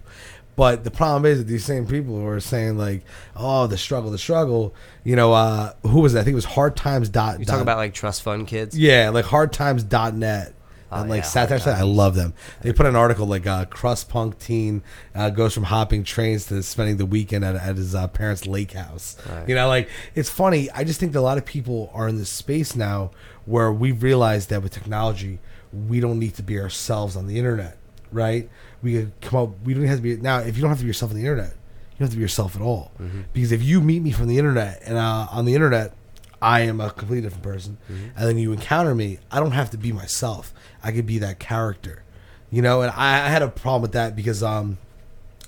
But 0.55 0.85
the 0.85 0.91
problem 0.91 1.25
is 1.29 1.37
that 1.39 1.45
these 1.45 1.65
same 1.65 1.85
people 1.85 2.17
who 2.17 2.25
are 2.27 2.39
saying 2.39 2.77
like, 2.77 3.03
"Oh, 3.35 3.67
the 3.67 3.77
struggle, 3.77 4.09
the 4.09 4.17
struggle," 4.17 4.73
you 5.03 5.17
know, 5.17 5.33
uh, 5.33 5.73
who 5.83 5.99
was 5.99 6.13
that? 6.13 6.21
I 6.21 6.23
think 6.23 6.33
it 6.33 6.35
was 6.35 6.45
Hard 6.45 6.77
Times. 6.77 7.09
Dot, 7.09 7.39
You 7.39 7.45
talk 7.45 7.59
about 7.61 7.77
like 7.77 7.93
trust 7.93 8.21
fund 8.23 8.47
kids. 8.47 8.77
yeah, 8.77 9.09
like 9.09 9.25
hardtimes.net. 9.25 10.53
Oh, 10.91 11.01
and 11.01 11.09
like 11.09 11.19
yeah, 11.21 11.27
satire 11.27 11.59
site, 11.59 11.77
I 11.77 11.83
love 11.83 12.15
them. 12.15 12.33
They 12.61 12.73
put 12.73 12.85
an 12.85 12.95
article 12.95 13.27
like 13.27 13.45
uh, 13.45 13.65
crust 13.65 14.09
punk 14.09 14.39
teen 14.39 14.81
uh, 15.13 15.29
goes 15.29 15.53
from 15.53 15.63
hopping 15.63 16.03
trains 16.03 16.45
to 16.47 16.63
spending 16.63 16.97
the 16.97 17.05
weekend 17.05 17.45
at, 17.45 17.55
at 17.55 17.75
his 17.75 17.93
uh, 17.93 18.07
parents' 18.07 18.47
lake 18.47 18.71
house. 18.71 19.15
You 19.47 19.55
know, 19.55 19.67
like 19.67 19.87
it's 20.15 20.29
funny. 20.29 20.69
I 20.71 20.83
just 20.83 20.99
think 20.99 21.11
that 21.13 21.19
a 21.19 21.21
lot 21.21 21.37
of 21.37 21.45
people 21.45 21.91
are 21.93 22.07
in 22.07 22.17
this 22.17 22.29
space 22.29 22.75
now 22.75 23.11
where 23.45 23.71
we've 23.71 24.01
realized 24.01 24.49
that 24.49 24.63
with 24.63 24.71
technology, 24.73 25.39
we 25.71 25.99
don't 25.99 26.17
need 26.17 26.33
to 26.35 26.43
be 26.43 26.59
ourselves 26.59 27.15
on 27.15 27.27
the 27.27 27.37
internet, 27.37 27.77
right? 28.11 28.49
We 28.81 28.93
could 28.93 29.11
come 29.21 29.39
up. 29.39 29.49
We 29.63 29.73
don't 29.75 29.83
have 29.85 29.97
to 29.97 30.01
be 30.03 30.17
now. 30.17 30.39
If 30.39 30.55
you 30.55 30.61
don't 30.61 30.69
have 30.69 30.79
to 30.79 30.83
be 30.83 30.87
yourself 30.87 31.11
on 31.11 31.17
the 31.17 31.23
internet, 31.23 31.51
you 31.51 31.97
don't 31.99 32.05
have 32.07 32.09
to 32.11 32.15
be 32.15 32.21
yourself 32.21 32.55
at 32.55 32.61
all. 32.63 32.91
Because 33.33 33.51
if 33.51 33.61
you 33.61 33.79
meet 33.81 34.01
me 34.01 34.11
from 34.11 34.27
the 34.27 34.37
internet 34.39 34.81
and 34.85 34.97
uh, 34.97 35.27
on 35.31 35.45
the 35.45 35.53
internet, 35.53 35.93
I 36.41 36.61
am 36.61 36.79
a 36.79 36.89
completely 36.89 37.21
different 37.21 37.43
person. 37.43 37.77
And 37.87 38.27
then 38.27 38.37
you 38.37 38.51
encounter 38.51 38.95
me, 38.95 39.19
I 39.31 39.39
don't 39.39 39.51
have 39.51 39.69
to 39.71 39.77
be 39.77 39.91
myself. 39.91 40.53
I 40.83 40.91
could 40.91 41.05
be 41.05 41.19
that 41.19 41.39
character. 41.39 42.03
You 42.51 42.61
know, 42.61 42.81
and 42.81 42.91
I, 42.91 43.25
I 43.25 43.29
had 43.29 43.41
a 43.41 43.47
problem 43.49 43.81
with 43.83 43.91
that 43.93 44.15
because 44.15 44.41
um 44.41 44.77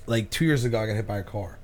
like 0.06 0.30
two 0.30 0.44
years 0.44 0.64
ago 0.64 0.80
I 0.80 0.86
got 0.86 0.96
hit 0.96 1.06
by 1.06 1.18
a 1.18 1.22
car. 1.22 1.58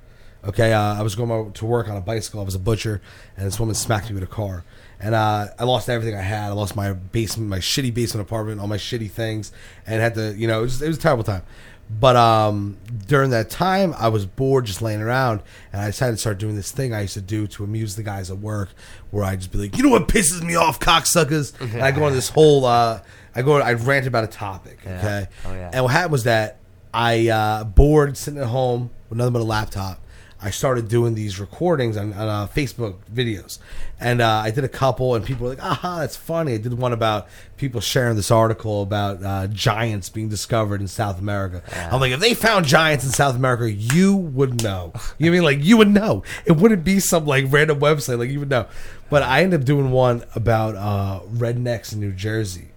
Okay, 0.45 0.73
uh, 0.73 0.95
I 0.95 1.03
was 1.03 1.17
going 1.17 1.53
to 1.53 1.67
work 1.67 1.89
on 1.89 1.97
a 1.97 2.01
bicycle. 2.01 2.41
I 2.41 2.45
was 2.45 2.55
a 2.55 2.61
butcher, 2.61 3.03
and 3.37 3.45
this 3.45 3.59
woman 3.59 3.75
smacked 3.75 4.09
me 4.09 4.15
with 4.15 4.23
a 4.23 4.29
car, 4.29 4.65
and 5.01 5.13
uh, 5.13 5.49
I 5.59 5.65
lost 5.65 5.89
everything 5.89 6.17
I 6.17 6.23
had. 6.23 6.51
I 6.51 6.53
lost 6.53 6.77
my 6.77 6.93
basement, 6.93 7.51
my 7.51 7.59
shitty 7.59 7.93
basement 7.93 8.25
apartment, 8.25 8.61
all 8.61 8.69
my 8.69 8.77
shitty 8.77 9.11
things, 9.11 9.51
and 9.85 10.01
had 10.01 10.15
to, 10.15 10.35
you 10.37 10.47
know, 10.47 10.61
it 10.61 10.63
was, 10.63 10.81
it 10.81 10.87
was 10.87 10.97
a 10.97 11.01
terrible 11.01 11.25
time. 11.25 11.43
But 11.91 12.17
um, 12.17 12.77
during 13.07 13.31
that 13.31 13.49
time, 13.49 13.95
I 13.99 14.09
was 14.09 14.27
bored 14.27 14.67
just 14.67 14.83
laying 14.83 15.01
around, 15.01 15.41
and 15.73 15.81
I 15.81 15.87
decided 15.87 16.13
to 16.13 16.19
start 16.19 16.37
doing 16.39 16.55
this 16.55 16.71
thing 16.71 16.93
I 16.93 17.01
used 17.03 17.15
to 17.15 17.23
do 17.23 17.47
to 17.47 17.65
amuse 17.65 17.97
the 17.97 18.03
guys 18.03 18.31
at 18.31 18.39
work, 18.39 18.69
where 19.11 19.25
I'd 19.25 19.39
just 19.41 19.53
be 19.53 19.59
like, 19.59 19.77
you 19.79 19.83
know 19.85 19.89
what 19.91 20.07
pisses 20.07 20.43
me 20.43 20.55
off, 20.55 20.79
cocksuckers, 20.81 21.59
and 21.61 21.83
I 21.83 21.91
go 21.93 22.05
on 22.05 22.13
this 22.13 22.29
whole, 22.29 22.67
uh, 22.67 23.01
I 23.35 23.41
go, 23.43 23.57
I 23.61 23.73
rant 23.73 24.07
about 24.07 24.25
a 24.25 24.29
topic, 24.29 24.79
okay, 24.87 25.29
Oh, 25.47 25.55
yeah. 25.55 25.71
and 25.73 25.83
what 25.85 25.93
happened 25.93 26.13
was 26.13 26.25
that 26.25 26.59
I 26.93 27.29
uh, 27.29 27.65
bored 27.65 28.17
sitting 28.19 28.41
at 28.41 28.49
home 28.49 28.91
with 29.09 29.17
nothing 29.19 29.33
but 29.33 29.41
a 29.41 29.45
laptop. 29.45 29.99
I 30.41 30.51
started 30.51 30.89
doing 30.89 31.15
these 31.15 31.41
recordings 31.41 31.97
on, 31.97 32.13
on 32.13 32.29
uh, 32.29 32.47
Facebook 32.47 32.97
videos, 33.13 33.59
and 33.99 34.21
uh, 34.21 34.43
I 34.45 34.51
did 34.53 34.63
a 34.63 34.69
couple, 34.69 35.15
and 35.15 35.25
people 35.25 35.45
were 35.45 35.51
like, 35.51 35.63
"Aha, 35.63 35.99
that's 36.01 36.17
funny." 36.17 36.55
I 36.55 36.59
did 36.59 36.75
one 36.75 36.93
about 36.93 37.27
people 37.57 37.81
sharing 37.81 38.15
this 38.15 38.31
article 38.31 38.83
about 38.83 39.23
uh, 39.23 39.47
giants 39.49 40.09
being 40.09 40.29
discovered 40.29 40.81
in 40.81 40.87
South 40.87 41.19
America. 41.19 41.63
I'm 41.91 42.01
like, 42.01 42.13
if 42.13 42.21
they 42.21 42.35
found 42.35 42.67
giants 42.67 43.05
in 43.05 43.11
South 43.11 43.35
America, 43.35 43.71
you 43.71 44.15
would 44.17 44.63
know. 44.63 44.93
You 45.19 45.27
know 45.27 45.33
I 45.33 45.41
mean 45.41 45.43
like 45.45 45.65
you 45.65 45.77
would 45.77 45.89
know. 45.91 46.23
It 46.47 46.53
wouldn't 46.53 46.85
be 46.85 47.01
some 47.01 47.27
like 47.27 47.47
random 47.49 47.81
website, 47.81 48.19
like 48.19 48.31
you 48.31 48.39
would 48.39 48.51
know. 48.51 48.67
But 49.11 49.23
I 49.23 49.43
ended 49.43 49.61
up 49.61 49.67
doing 49.67 49.91
one 49.91 50.25
about 50.35 50.77
uh, 50.77 51.21
rednecks 51.33 51.93
in 51.93 52.01
New 52.01 52.13
Jersey 52.13 52.69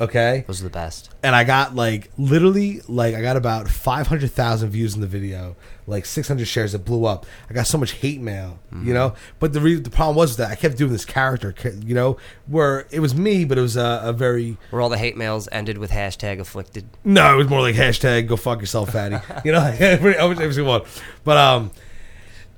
Okay, 0.00 0.44
Those 0.46 0.60
are 0.60 0.64
the 0.64 0.70
best. 0.70 1.10
and 1.22 1.36
I 1.36 1.44
got 1.44 1.74
like 1.74 2.10
literally 2.16 2.80
like 2.88 3.14
I 3.14 3.20
got 3.22 3.36
about 3.36 3.68
five 3.68 4.06
hundred 4.06 4.30
thousand 4.32 4.70
views 4.70 4.94
in 4.94 5.00
the 5.00 5.06
video, 5.06 5.56
like 5.86 6.06
six 6.06 6.28
hundred 6.28 6.46
shares. 6.46 6.74
It 6.74 6.84
blew 6.84 7.04
up. 7.04 7.26
I 7.50 7.54
got 7.54 7.66
so 7.66 7.76
much 7.78 7.92
hate 7.92 8.20
mail, 8.20 8.58
you 8.84 8.94
know. 8.94 9.14
But 9.38 9.52
the 9.52 9.60
re- 9.60 9.74
the 9.80 9.90
problem 9.90 10.16
was 10.16 10.36
that 10.36 10.50
I 10.50 10.54
kept 10.54 10.76
doing 10.76 10.92
this 10.92 11.04
character, 11.04 11.54
you 11.84 11.94
know, 11.94 12.16
where 12.46 12.86
it 12.90 13.00
was 13.00 13.14
me, 13.14 13.44
but 13.44 13.58
it 13.58 13.62
was 13.62 13.76
a, 13.76 14.00
a 14.04 14.12
very 14.12 14.56
Where 14.70 14.80
all 14.80 14.88
the 14.88 14.98
hate 14.98 15.16
mails 15.16 15.48
ended 15.52 15.78
with 15.78 15.90
hashtag 15.90 16.38
afflicted. 16.40 16.86
no, 17.04 17.34
it 17.34 17.36
was 17.36 17.48
more 17.48 17.60
like 17.60 17.74
hashtag 17.74 18.26
go 18.28 18.36
fuck 18.36 18.60
yourself, 18.60 18.92
fatty. 18.92 19.16
you 19.44 19.52
know, 19.52 19.60
every 19.78 20.14
every 20.16 20.36
single 20.52 20.72
one. 20.80 20.82
But 21.24 21.36
um, 21.36 21.70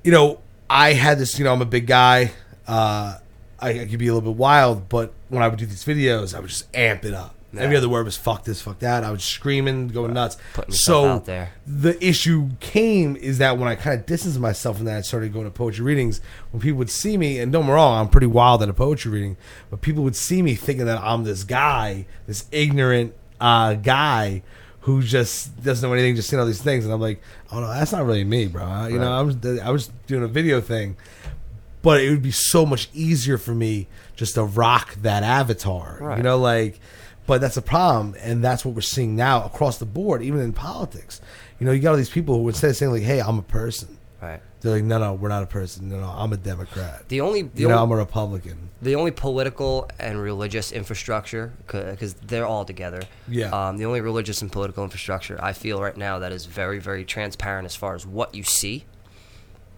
you 0.03 0.11
know, 0.11 0.39
I 0.69 0.93
had 0.93 1.17
this. 1.19 1.37
You 1.37 1.45
know, 1.45 1.53
I'm 1.53 1.61
a 1.61 1.65
big 1.65 1.87
guy. 1.87 2.31
Uh, 2.67 3.17
I, 3.59 3.69
I 3.81 3.85
could 3.85 3.99
be 3.99 4.07
a 4.07 4.13
little 4.13 4.31
bit 4.31 4.37
wild, 4.37 4.89
but 4.89 5.13
when 5.29 5.41
I 5.43 5.47
would 5.47 5.59
do 5.59 5.65
these 5.65 5.85
videos, 5.85 6.35
I 6.35 6.39
would 6.39 6.49
just 6.49 6.73
amp 6.75 7.05
it 7.05 7.13
up. 7.13 7.34
Every 7.57 7.75
other 7.77 7.89
word 7.89 8.05
was 8.05 8.17
"fuck 8.17 8.43
this, 8.43 8.61
fuck 8.61 8.79
that." 8.79 9.03
I 9.03 9.11
was 9.11 9.23
screaming, 9.23 9.87
going 9.89 10.13
nuts. 10.13 10.37
Putting 10.53 10.73
so 10.73 11.05
out 11.07 11.25
there. 11.25 11.49
the 11.65 12.03
issue 12.05 12.49
came 12.59 13.15
is 13.15 13.37
that 13.39 13.57
when 13.57 13.67
I 13.67 13.75
kind 13.75 13.99
of 13.99 14.05
distanced 14.05 14.39
myself 14.39 14.77
from 14.77 14.85
that, 14.85 14.97
I 14.97 15.01
started 15.01 15.33
going 15.33 15.45
to 15.45 15.51
poetry 15.51 15.83
readings. 15.85 16.21
When 16.51 16.61
people 16.61 16.77
would 16.79 16.89
see 16.89 17.17
me, 17.17 17.39
and 17.39 17.51
don't 17.51 17.65
me 17.65 17.71
wrong, 17.73 17.99
I'm 17.99 18.09
pretty 18.09 18.27
wild 18.27 18.61
at 18.63 18.69
a 18.69 18.73
poetry 18.73 19.11
reading, 19.11 19.37
but 19.69 19.81
people 19.81 20.03
would 20.03 20.15
see 20.15 20.41
me 20.41 20.55
thinking 20.55 20.85
that 20.85 20.99
I'm 21.01 21.23
this 21.23 21.43
guy, 21.43 22.05
this 22.27 22.45
ignorant 22.51 23.13
uh, 23.41 23.73
guy 23.75 24.41
who 24.81 25.01
just 25.01 25.63
doesn't 25.63 25.87
know 25.89 25.93
anything, 25.93 26.15
just 26.15 26.29
saying 26.29 26.39
all 26.39 26.45
these 26.45 26.61
things, 26.61 26.85
and 26.85 26.93
I'm 26.93 27.01
like, 27.01 27.19
oh 27.51 27.59
no, 27.59 27.67
that's 27.67 27.91
not 27.91 28.05
really 28.05 28.23
me, 28.23 28.47
bro. 28.47 28.63
I- 28.63 28.89
You 28.89 28.99
know, 28.99 29.11
I 29.11 29.21
was 29.21 29.35
I 29.63 29.71
was 29.71 29.89
doing 30.07 30.23
a 30.23 30.27
video 30.27 30.61
thing, 30.61 30.95
but 31.81 32.01
it 32.01 32.09
would 32.11 32.21
be 32.21 32.31
so 32.31 32.65
much 32.65 32.89
easier 32.93 33.37
for 33.37 33.53
me 33.55 33.87
just 34.15 34.35
to 34.35 34.43
rock 34.43 34.95
that 35.01 35.23
avatar. 35.23 35.97
You 36.17 36.23
know, 36.23 36.37
like, 36.37 36.79
but 37.27 37.41
that's 37.41 37.57
a 37.57 37.61
problem, 37.61 38.15
and 38.21 38.43
that's 38.43 38.63
what 38.65 38.75
we're 38.75 38.81
seeing 38.81 39.15
now 39.15 39.43
across 39.43 39.77
the 39.77 39.85
board, 39.85 40.21
even 40.21 40.39
in 40.41 40.53
politics. 40.53 41.21
You 41.59 41.65
know, 41.65 41.71
you 41.71 41.81
got 41.81 41.91
all 41.91 41.97
these 41.97 42.09
people 42.09 42.39
who 42.41 42.47
instead 42.49 42.69
of 42.69 42.75
saying 42.75 42.91
like, 42.91 43.03
"Hey, 43.03 43.19
I'm 43.21 43.39
a 43.39 43.43
person," 43.43 43.97
Right. 44.21 44.41
they're 44.61 44.73
like, 44.73 44.83
"No, 44.83 44.97
no, 44.99 45.13
we're 45.13 45.29
not 45.29 45.43
a 45.43 45.47
person. 45.47 45.89
No, 45.89 45.99
no, 45.99 46.07
I'm 46.07 46.33
a 46.33 46.37
Democrat. 46.37 47.07
The 47.09 47.21
only 47.21 47.43
the 47.43 47.61
you 47.61 47.67
know, 47.67 47.75
only, 47.75 47.83
I'm 47.83 47.91
a 47.91 47.95
Republican." 47.97 48.69
the 48.81 48.95
only 48.95 49.09
political 49.11 49.89
and 49.97 50.21
religious 50.21 50.71
infrastructure 50.71 51.53
because 51.65 52.13
they're 52.15 52.45
all 52.45 52.65
together. 52.65 53.01
Yeah. 53.27 53.49
Um, 53.49 53.77
the 53.77 53.85
only 53.85 54.01
religious 54.01 54.41
and 54.43 54.51
political 54.51 54.83
infrastructure 54.83 55.39
I 55.41 55.53
feel 55.53 55.81
right 55.81 55.95
now 55.97 56.19
that 56.19 56.31
is 56.31 56.45
very 56.45 56.77
very 56.79 57.05
transparent 57.05 57.65
as 57.65 57.75
far 57.75 57.95
as 57.95 58.05
what 58.05 58.35
you 58.35 58.43
see, 58.43 58.85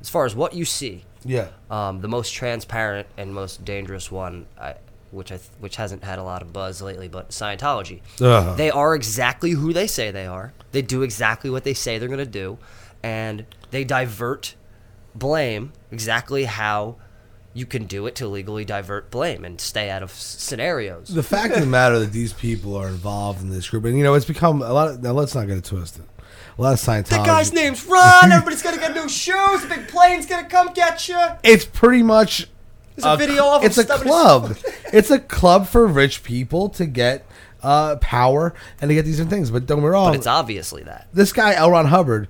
as 0.02 0.10
far 0.10 0.26
as 0.26 0.36
what 0.36 0.54
you 0.54 0.66
see. 0.66 1.06
Yeah, 1.26 1.48
Um, 1.70 2.00
the 2.02 2.08
most 2.08 2.34
transparent 2.34 3.08
and 3.18 3.34
most 3.34 3.66
dangerous 3.66 4.10
one, 4.12 4.46
I, 4.60 4.76
which 5.18 5.32
I 5.32 5.38
th- 5.38 5.50
which 5.60 5.76
hasn't 5.76 6.04
had 6.04 6.20
a 6.20 6.24
lot 6.24 6.42
of 6.42 6.54
buzz 6.54 6.82
lately, 6.82 7.08
but 7.08 7.30
Scientology. 7.30 8.02
Ugh. 8.22 8.56
They 8.56 8.70
are 8.72 8.96
exactly 8.96 9.52
who 9.52 9.74
they 9.74 9.88
say 9.88 10.12
they 10.12 10.26
are. 10.28 10.54
They 10.72 10.82
do 10.82 11.02
exactly 11.02 11.50
what 11.50 11.64
they 11.66 11.74
say 11.74 11.98
they're 11.98 12.08
going 12.08 12.20
to 12.20 12.26
do, 12.26 12.58
and 13.04 13.46
they 13.72 13.84
divert 13.84 14.56
blame 15.16 15.74
exactly 15.92 16.46
how 16.46 16.96
you 17.54 17.66
can 17.66 17.86
do 17.86 18.06
it 18.06 18.14
to 18.16 18.28
legally 18.28 18.64
divert 18.64 19.10
blame 19.10 19.44
and 19.44 19.60
stay 19.60 19.90
out 19.90 20.04
of 20.04 20.12
s- 20.12 20.36
scenarios. 20.40 21.08
the 21.08 21.24
fact 21.24 21.56
of 21.56 21.60
the 21.62 21.66
matter 21.66 21.98
that 21.98 22.12
these 22.12 22.32
people 22.32 22.76
are 22.76 22.88
involved 22.88 23.42
in 23.42 23.50
this 23.50 23.68
group, 23.70 23.84
and 23.86 23.98
you 23.98 24.04
know, 24.04 24.14
it's 24.14 24.26
become 24.26 24.62
a 24.62 24.72
lot. 24.72 24.90
Of, 24.90 25.02
now, 25.04 25.12
let's 25.14 25.34
not 25.34 25.48
get 25.48 25.58
it 25.58 25.64
twisted. 25.64 26.06
A 26.58 26.62
lot 26.62 26.74
of 26.74 26.80
Scientology. 26.80 27.10
That 27.10 27.26
guy's 27.26 27.54
name's 27.54 27.86
Ron. 27.86 28.32
Everybody's 28.32 28.62
gonna 28.62 28.78
get 28.78 28.94
new 28.94 29.10
shoes. 29.10 29.62
The 29.64 29.68
big 29.70 29.88
plane's 29.88 30.26
gonna 30.26 30.48
come 30.48 30.74
get 30.74 31.08
you. 31.08 31.20
it's 31.44 31.66
pretty 31.66 32.04
much 32.04 32.48
There's 32.98 33.14
a 33.14 33.18
video 33.18 33.54
of 33.56 33.64
it's 33.64 33.78
a 33.78 33.86
club 33.86 34.58
it's 34.94 35.12
a 35.12 35.20
club 35.20 35.68
for 35.68 35.86
rich 35.88 36.24
people 36.24 36.70
to 36.70 36.86
get 36.86 37.26
uh, 37.64 37.96
power 37.98 38.54
and 38.82 38.90
to 38.90 38.96
get 38.96 39.06
these 39.06 39.18
different 39.18 39.32
things 39.32 39.52
but 39.52 39.66
don't 39.66 39.78
get 39.80 39.84
me 39.84 39.90
wrong 39.90 40.10
But 40.12 40.16
it's 40.18 40.28
obviously 40.28 40.84
that. 40.84 41.08
this 41.14 41.32
guy 41.32 41.54
L. 41.56 41.72
Ron 41.72 41.86
Hubbard 41.86 42.28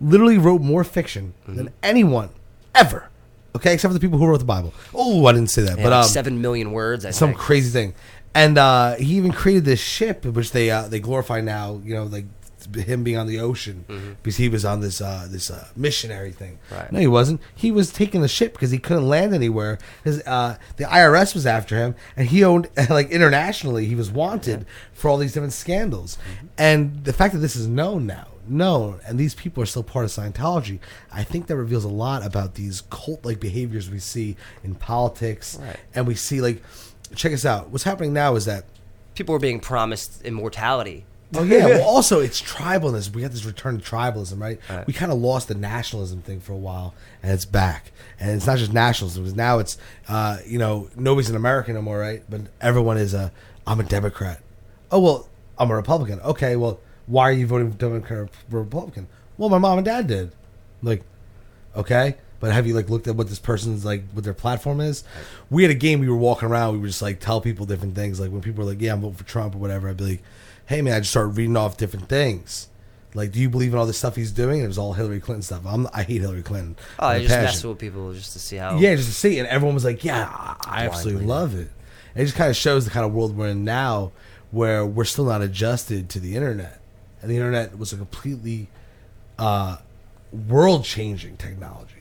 literally 0.00 0.38
wrote 0.38 0.60
more 0.60 0.84
fiction 0.84 1.34
Mm-hmm. 1.42 1.56
than 1.56 1.72
anyone 1.82 2.30
ever 2.74 3.08
okay 3.56 3.74
except 3.74 3.90
for 3.90 3.94
the 3.94 4.00
people 4.00 4.18
who 4.18 4.26
wrote 4.26 4.38
the 4.38 4.44
Bible 4.44 4.74
oh 4.94 5.24
I 5.26 5.32
didn't 5.32 5.50
say 5.50 5.62
that 5.62 5.78
Yeah, 5.78 5.84
but 5.84 5.92
um, 5.92 6.04
seven 6.04 6.40
million 6.42 6.72
words. 6.72 7.04
I 7.06 7.10
some 7.10 7.30
think. 7.30 7.38
crazy 7.40 7.70
thing 7.70 7.94
and 8.34 8.58
uh, 8.58 8.94
he 8.96 9.14
even 9.16 9.32
created 9.32 9.64
this 9.64 9.80
ship 9.80 10.24
which 10.24 10.52
they 10.52 10.70
uh, 10.70 10.86
they 10.88 11.00
glorify 11.00 11.40
now 11.40 11.80
you 11.84 11.94
know 11.94 12.04
like 12.04 12.26
him 12.74 13.02
being 13.04 13.16
on 13.16 13.26
the 13.26 13.38
ocean 13.40 14.16
because 14.22 14.36
he 14.36 14.48
was 14.48 14.64
on 14.64 14.80
this 14.80 15.00
uh, 15.00 15.26
this 15.30 15.50
uh, 15.50 15.68
missionary 15.76 16.32
thing. 16.32 16.58
Mm-hmm. 16.66 16.74
Right. 16.74 16.92
No, 16.92 16.98
he 17.00 17.06
wasn't. 17.06 17.40
He 17.54 17.70
was 17.70 17.92
taking 17.92 18.20
the 18.20 18.28
ship 18.28 18.52
because 18.52 18.70
he 18.70 18.78
couldn't 18.78 19.08
land 19.08 19.34
anywhere. 19.34 19.78
His 20.04 20.22
uh, 20.26 20.56
the 20.76 20.84
IRS 20.84 21.34
was 21.34 21.46
after 21.46 21.76
him, 21.76 21.94
and 22.16 22.28
he 22.28 22.44
owned 22.44 22.68
like 22.90 23.10
internationally. 23.10 23.86
He 23.86 23.94
was 23.94 24.10
wanted 24.10 24.66
for 24.92 25.08
all 25.08 25.16
these 25.16 25.32
different 25.32 25.52
scandals, 25.52 26.16
Mm-hmm. 26.18 26.46
and 26.58 27.04
the 27.04 27.12
fact 27.12 27.32
that 27.34 27.40
this 27.40 27.54
is 27.56 27.66
known 27.68 28.06
now, 28.06 28.26
known, 28.48 29.00
and 29.06 29.18
these 29.18 29.34
people 29.34 29.62
are 29.62 29.66
still 29.66 29.82
part 29.84 30.04
of 30.04 30.10
Scientology, 30.10 30.80
I 31.12 31.22
think 31.24 31.46
that 31.46 31.56
reveals 31.56 31.84
a 31.84 31.88
lot 31.88 32.24
about 32.26 32.54
these 32.54 32.82
cult-like 32.90 33.38
behaviors 33.40 33.88
we 33.90 33.98
see 34.00 34.36
in 34.64 34.74
politics, 34.74 35.56
Right. 35.60 35.76
and 35.94 36.06
we 36.06 36.14
see 36.16 36.40
like, 36.40 36.62
check 37.14 37.32
us 37.32 37.44
out. 37.44 37.70
What's 37.70 37.84
happening 37.84 38.12
now 38.12 38.34
is 38.36 38.44
that 38.46 38.64
People 39.14 39.32
were 39.32 39.38
being 39.40 39.58
promised 39.60 40.22
immortality. 40.22 41.04
Oh 41.34 41.42
yeah. 41.42 41.66
Well, 41.66 41.82
also 41.86 42.20
it's 42.20 42.40
tribalness. 42.40 43.14
We 43.14 43.22
got 43.22 43.32
this 43.32 43.44
return 43.44 43.78
to 43.78 43.84
tribalism, 43.84 44.40
right? 44.40 44.60
Right. 44.68 44.86
We 44.86 44.92
kind 44.92 45.12
of 45.12 45.18
lost 45.18 45.48
the 45.48 45.54
nationalism 45.54 46.22
thing 46.22 46.40
for 46.40 46.52
a 46.52 46.56
while, 46.56 46.94
and 47.22 47.32
it's 47.32 47.44
back. 47.44 47.92
And 48.20 48.30
it's 48.30 48.46
not 48.46 48.58
just 48.58 48.72
nationalism. 48.72 49.24
Because 49.24 49.36
now 49.36 49.58
it's, 49.58 49.78
uh, 50.08 50.38
you 50.46 50.58
know, 50.58 50.88
nobody's 50.96 51.30
an 51.30 51.36
American 51.36 51.74
no 51.74 51.82
more, 51.82 51.98
right? 51.98 52.22
But 52.28 52.42
everyone 52.60 52.96
is 52.98 53.14
a. 53.14 53.32
I'm 53.66 53.80
a 53.80 53.84
Democrat. 53.84 54.40
Oh 54.90 55.00
well, 55.00 55.28
I'm 55.58 55.70
a 55.70 55.76
Republican. 55.76 56.20
Okay, 56.20 56.56
well, 56.56 56.80
why 57.06 57.28
are 57.28 57.32
you 57.32 57.46
voting 57.46 57.70
for 57.70 57.76
Democrat 57.76 58.20
or 58.20 58.28
Republican? 58.50 59.08
Well, 59.36 59.50
my 59.50 59.58
mom 59.58 59.78
and 59.78 59.84
dad 59.84 60.06
did. 60.06 60.32
Like, 60.82 61.02
okay. 61.76 62.16
But 62.40 62.52
have 62.52 62.66
you 62.66 62.74
like 62.74 62.88
looked 62.88 63.08
at 63.08 63.16
what 63.16 63.28
this 63.28 63.40
person's 63.40 63.84
like, 63.84 64.04
what 64.12 64.24
their 64.24 64.32
platform 64.34 64.80
is? 64.80 65.02
We 65.50 65.62
had 65.62 65.72
a 65.72 65.74
game. 65.74 66.00
We 66.00 66.08
were 66.08 66.16
walking 66.16 66.48
around. 66.48 66.74
We 66.74 66.78
would 66.78 66.86
just 66.86 67.02
like 67.02 67.18
tell 67.18 67.40
people 67.40 67.66
different 67.66 67.94
things. 67.96 68.20
Like 68.20 68.30
when 68.30 68.42
people 68.42 68.64
were 68.64 68.70
like, 68.70 68.80
"Yeah, 68.80 68.92
I'm 68.92 69.00
voting 69.00 69.16
for 69.16 69.24
Trump" 69.24 69.56
or 69.56 69.58
whatever, 69.58 69.88
I'd 69.88 69.96
be 69.96 70.04
like, 70.04 70.22
"Hey 70.68 70.82
man," 70.82 70.94
I 70.94 71.00
just 71.00 71.10
started 71.10 71.36
reading 71.36 71.56
off 71.56 71.76
different 71.76 72.08
things. 72.08 72.68
Like, 73.14 73.32
do 73.32 73.40
you 73.40 73.48
believe 73.48 73.72
in 73.72 73.78
all 73.78 73.86
this 73.86 73.96
stuff 73.98 74.16
he's 74.16 74.30
doing? 74.32 74.60
It 74.60 74.66
was 74.66 74.76
all 74.78 74.92
Hillary 74.92 75.18
Clinton 75.18 75.42
stuff. 75.42 75.62
I'm, 75.66 75.88
I 75.94 76.02
hate 76.02 76.20
Hillary 76.20 76.42
Clinton. 76.42 76.76
Oh, 76.98 77.06
I 77.06 77.18
just 77.20 77.30
passionate. 77.30 77.44
mess 77.46 77.64
with 77.64 77.78
people 77.78 78.12
just 78.12 78.34
to 78.34 78.38
see 78.38 78.56
how. 78.56 78.78
Yeah, 78.78 78.94
just 78.94 79.08
to 79.08 79.14
see, 79.14 79.38
and 79.38 79.48
everyone 79.48 79.74
was 79.74 79.84
like, 79.84 80.04
"Yeah, 80.04 80.28
I- 80.30 80.84
absolutely 80.84 81.24
love 81.26 81.54
it." 81.54 81.68
And 82.14 82.22
it 82.22 82.24
just 82.26 82.36
kind 82.36 82.50
of 82.50 82.56
shows 82.56 82.84
the 82.84 82.90
kind 82.90 83.04
of 83.06 83.12
world 83.12 83.36
we're 83.36 83.48
in 83.48 83.64
now, 83.64 84.12
where 84.50 84.84
we're 84.84 85.04
still 85.04 85.24
not 85.24 85.42
adjusted 85.42 86.08
to 86.10 86.20
the 86.20 86.36
internet, 86.36 86.80
and 87.22 87.30
the 87.30 87.36
internet 87.36 87.78
was 87.78 87.92
a 87.92 87.96
completely 87.96 88.68
uh, 89.38 89.78
world-changing 90.48 91.36
technology. 91.38 91.97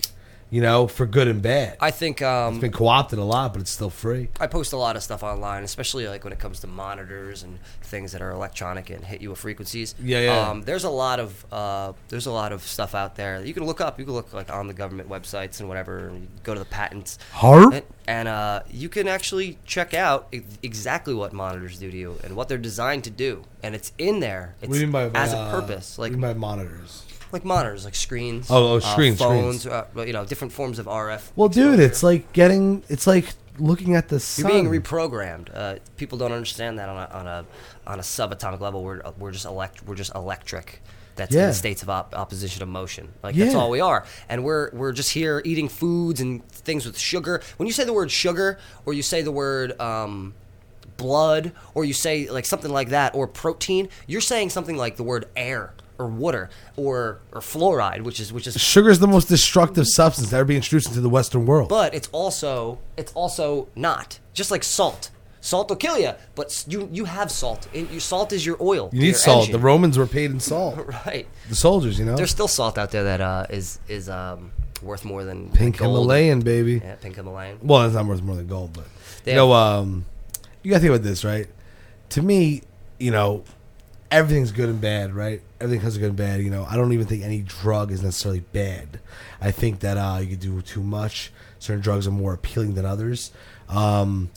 You 0.49 0.61
know, 0.61 0.87
for 0.87 1.05
good 1.05 1.27
and 1.27 1.41
bad. 1.41 1.77
I 1.81 1.91
think 1.91 2.21
um, 2.21 2.53
it's 2.53 2.61
been 2.61 2.71
co-opted 2.71 3.19
a 3.19 3.23
lot, 3.23 3.53
but 3.53 3.61
it's 3.61 3.71
still 3.71 3.89
free. 3.89 4.29
I 4.39 4.47
post 4.47 4.71
a 4.71 4.77
lot 4.77 4.95
of 4.95 5.03
stuff 5.03 5.21
online, 5.21 5.63
especially 5.63 6.07
like 6.07 6.23
when 6.23 6.31
it 6.31 6.39
comes 6.39 6.61
to 6.61 6.67
monitors 6.67 7.43
and 7.43 7.59
things 7.81 8.13
that 8.13 8.21
are 8.21 8.31
electronic 8.31 8.89
and 8.89 9.03
hit 9.03 9.21
you 9.21 9.31
with 9.31 9.39
frequencies. 9.39 9.93
Yeah, 10.01 10.21
yeah. 10.21 10.49
Um, 10.49 10.61
there's 10.61 10.85
a 10.85 10.89
lot 10.89 11.19
of 11.19 11.45
uh, 11.51 11.93
there's 12.07 12.27
a 12.27 12.31
lot 12.31 12.53
of 12.53 12.61
stuff 12.61 12.95
out 12.95 13.15
there 13.15 13.39
that 13.39 13.47
you 13.47 13.53
can 13.53 13.65
look 13.65 13.81
up. 13.81 13.99
You 13.99 14.05
can 14.05 14.13
look 14.13 14.33
like 14.33 14.49
on 14.49 14.67
the 14.67 14.73
government 14.73 15.09
websites 15.09 15.59
and 15.59 15.67
whatever. 15.67 16.07
And 16.07 16.29
go 16.43 16.53
to 16.53 16.59
the 16.59 16.65
patents. 16.65 17.19
Harp? 17.31 17.73
And, 17.73 17.85
and 18.07 18.27
uh, 18.29 18.61
you 18.69 18.87
can 18.87 19.07
actually 19.07 19.57
check 19.65 19.93
out 19.93 20.27
ex- 20.31 20.57
exactly 20.63 21.13
what 21.13 21.33
monitors 21.33 21.77
do 21.77 21.91
to 21.91 21.97
you 21.97 22.19
and 22.23 22.35
what 22.37 22.47
they're 22.47 22.57
designed 22.57 23.03
to 23.03 23.09
do, 23.09 23.43
and 23.61 23.75
it's 23.75 23.91
in 23.97 24.21
there. 24.21 24.55
It's 24.61 24.69
What 24.69 24.75
do 24.75 24.79
you 24.79 24.87
mean 24.87 24.93
by, 24.93 25.09
by 25.09 25.19
as 25.19 25.33
a 25.33 25.37
uh, 25.37 25.51
purpose, 25.51 25.97
what 25.97 26.03
like 26.03 26.11
do 26.11 26.17
you 26.17 26.21
mean 26.21 26.33
by 26.33 26.39
monitors? 26.39 27.03
Like 27.31 27.45
monitors, 27.45 27.85
like 27.85 27.95
screens. 27.95 28.47
Oh, 28.49 28.73
oh, 28.73 28.77
uh, 28.77 28.79
screens, 28.79 29.19
phones, 29.19 29.61
screens. 29.61 29.85
Uh, 29.95 30.03
you 30.03 30.13
know, 30.13 30.25
different 30.25 30.53
forms 30.53 30.79
of 30.79 30.85
RF. 30.85 31.31
Well, 31.35 31.49
dude, 31.49 31.73
exposure. 31.79 31.83
it's 31.83 32.03
like 32.03 32.33
getting. 32.33 32.83
It's 32.89 33.07
like 33.07 33.33
looking 33.59 33.95
at 33.95 34.09
the 34.09 34.19
sun. 34.19 34.51
You're 34.51 34.61
being 34.69 34.81
reprogrammed. 34.81 35.49
Uh, 35.53 35.75
people 35.97 36.17
don't 36.17 36.31
understand 36.31 36.79
that 36.79 36.89
on 36.89 36.97
a 36.97 37.13
on 37.13 37.27
a 37.27 37.45
on 37.85 37.99
a 37.99 38.03
subatomic 38.03 38.59
level. 38.59 38.83
We're 38.83 39.01
we're 39.17 39.31
just 39.31 39.45
elect 39.45 39.83
we're 39.85 39.95
just 39.95 40.13
electric. 40.15 40.81
That's 41.15 41.33
Yeah. 41.33 41.47
in 41.47 41.53
states 41.55 41.81
of 41.81 41.89
op- 41.89 42.13
opposition 42.15 42.61
of 42.61 42.69
motion. 42.69 43.09
Like 43.23 43.35
that's 43.35 43.55
all 43.55 43.71
we 43.71 43.81
are, 43.81 44.05
and 44.29 44.43
we're 44.43 44.69
we're 44.71 44.91
just 44.91 45.11
here 45.11 45.41
eating 45.43 45.67
foods 45.67 46.21
and 46.21 46.47
things 46.51 46.85
with 46.85 46.97
sugar. 46.97 47.41
When 47.57 47.65
you 47.65 47.73
say 47.73 47.85
the 47.85 47.93
word 47.93 48.11
sugar, 48.11 48.59
or 48.85 48.93
you 48.93 49.01
say 49.01 49.23
the 49.23 49.31
word 49.31 49.79
um, 49.81 50.35
blood, 50.97 51.53
or 51.73 51.85
you 51.85 51.93
say 51.93 52.29
like 52.29 52.45
something 52.45 52.71
like 52.71 52.89
that, 52.89 53.15
or 53.15 53.27
protein, 53.27 53.89
you're 54.05 54.21
saying 54.21 54.51
something 54.51 54.77
like 54.77 54.97
the 54.97 55.03
word 55.03 55.25
air 55.35 55.73
or 55.99 56.07
water 56.07 56.49
or 56.75 57.19
or 57.31 57.41
fluoride, 57.41 58.01
which 58.03 58.19
is 58.19 58.31
which 58.33 58.47
is 58.47 58.59
Sugar 58.59 58.89
is 58.89 58.99
the 58.99 59.07
most 59.07 59.27
destructive 59.27 59.87
substance 59.87 60.29
that 60.29 60.37
ever 60.37 60.45
be 60.45 60.55
introduced 60.55 60.87
into 60.87 61.01
the 61.01 61.09
Western 61.09 61.45
world. 61.45 61.69
but 61.69 61.93
it's 61.93 62.09
also 62.11 62.79
it's 62.97 63.11
also 63.13 63.67
not 63.75 64.19
just 64.33 64.51
like 64.51 64.63
salt. 64.63 65.09
Salt 65.39 65.69
will 65.69 65.77
kill 65.77 65.97
you, 65.97 66.11
but 66.35 66.65
you 66.67 66.89
you 66.91 67.05
have 67.05 67.31
salt. 67.31 67.67
And 67.73 67.89
your 67.89 68.01
salt 68.01 68.33
is 68.33 68.45
your 68.45 68.57
oil. 68.61 68.89
you 68.91 69.01
need 69.01 69.15
salt. 69.15 69.45
engine. 69.45 69.53
The 69.53 69.65
Romans 69.65 69.97
were 69.97 70.07
paid 70.07 70.31
in 70.31 70.39
salt. 70.39 70.75
right. 71.05 71.25
The 71.47 71.55
soldiers, 71.55 71.97
you 71.99 72.05
know. 72.05 72.15
There's 72.17 72.31
still 72.31 72.49
salt 72.49 72.77
out 72.77 72.91
there 72.91 73.03
that 73.05 73.21
uh, 73.21 73.45
is 73.49 73.79
is 73.87 74.09
um, 74.09 74.51
worth 74.81 75.05
more 75.05 75.23
than 75.23 75.49
Pink 75.51 75.77
gold. 75.77 75.95
Himalayan, 75.95 76.41
baby. 76.41 76.81
Yeah, 76.83 76.95
pink 76.95 77.15
Himalayan. 77.15 77.59
Well, 77.61 77.85
it's 77.85 77.95
not 77.95 78.05
worth 78.07 78.21
more 78.23 78.35
than 78.35 78.47
gold, 78.47 78.73
but 78.73 78.85
They 79.23 79.31
you 79.31 79.37
know, 79.37 79.53
um, 79.53 80.05
you 80.63 80.71
gotta 80.71 80.81
think 80.81 80.93
about 80.93 81.03
this, 81.03 81.23
right? 81.23 81.47
to 82.09 82.21
me, 82.21 82.61
you 82.99 83.11
know, 83.11 83.43
everything's 84.11 84.51
good 84.51 84.69
and 84.69 84.79
bad, 84.81 85.13
right? 85.13 85.41
Everything 85.59 85.85
a 85.95 85.99
good 85.99 86.09
and 86.09 86.17
bad. 86.17 86.41
You 86.41 86.49
know, 86.49 86.65
I 86.69 86.75
don't 86.75 86.93
even 86.93 87.07
think 87.07 87.23
any 87.23 87.41
drug 87.41 87.91
is 87.91 88.03
necessarily 88.03 88.39
bad. 88.39 88.99
I 89.41 89.51
think 89.51 89.79
that 89.79 89.97
uh, 89.97 90.19
you 90.19 90.35
do 90.35 90.61
too 90.61 90.81
much. 90.81 91.31
Certain 91.59 91.81
drugs 91.81 92.07
are 92.07 92.11
more 92.11 92.33
appealing 92.33 92.75
than 92.75 92.85
others. 92.85 93.31
Um, 93.69 94.29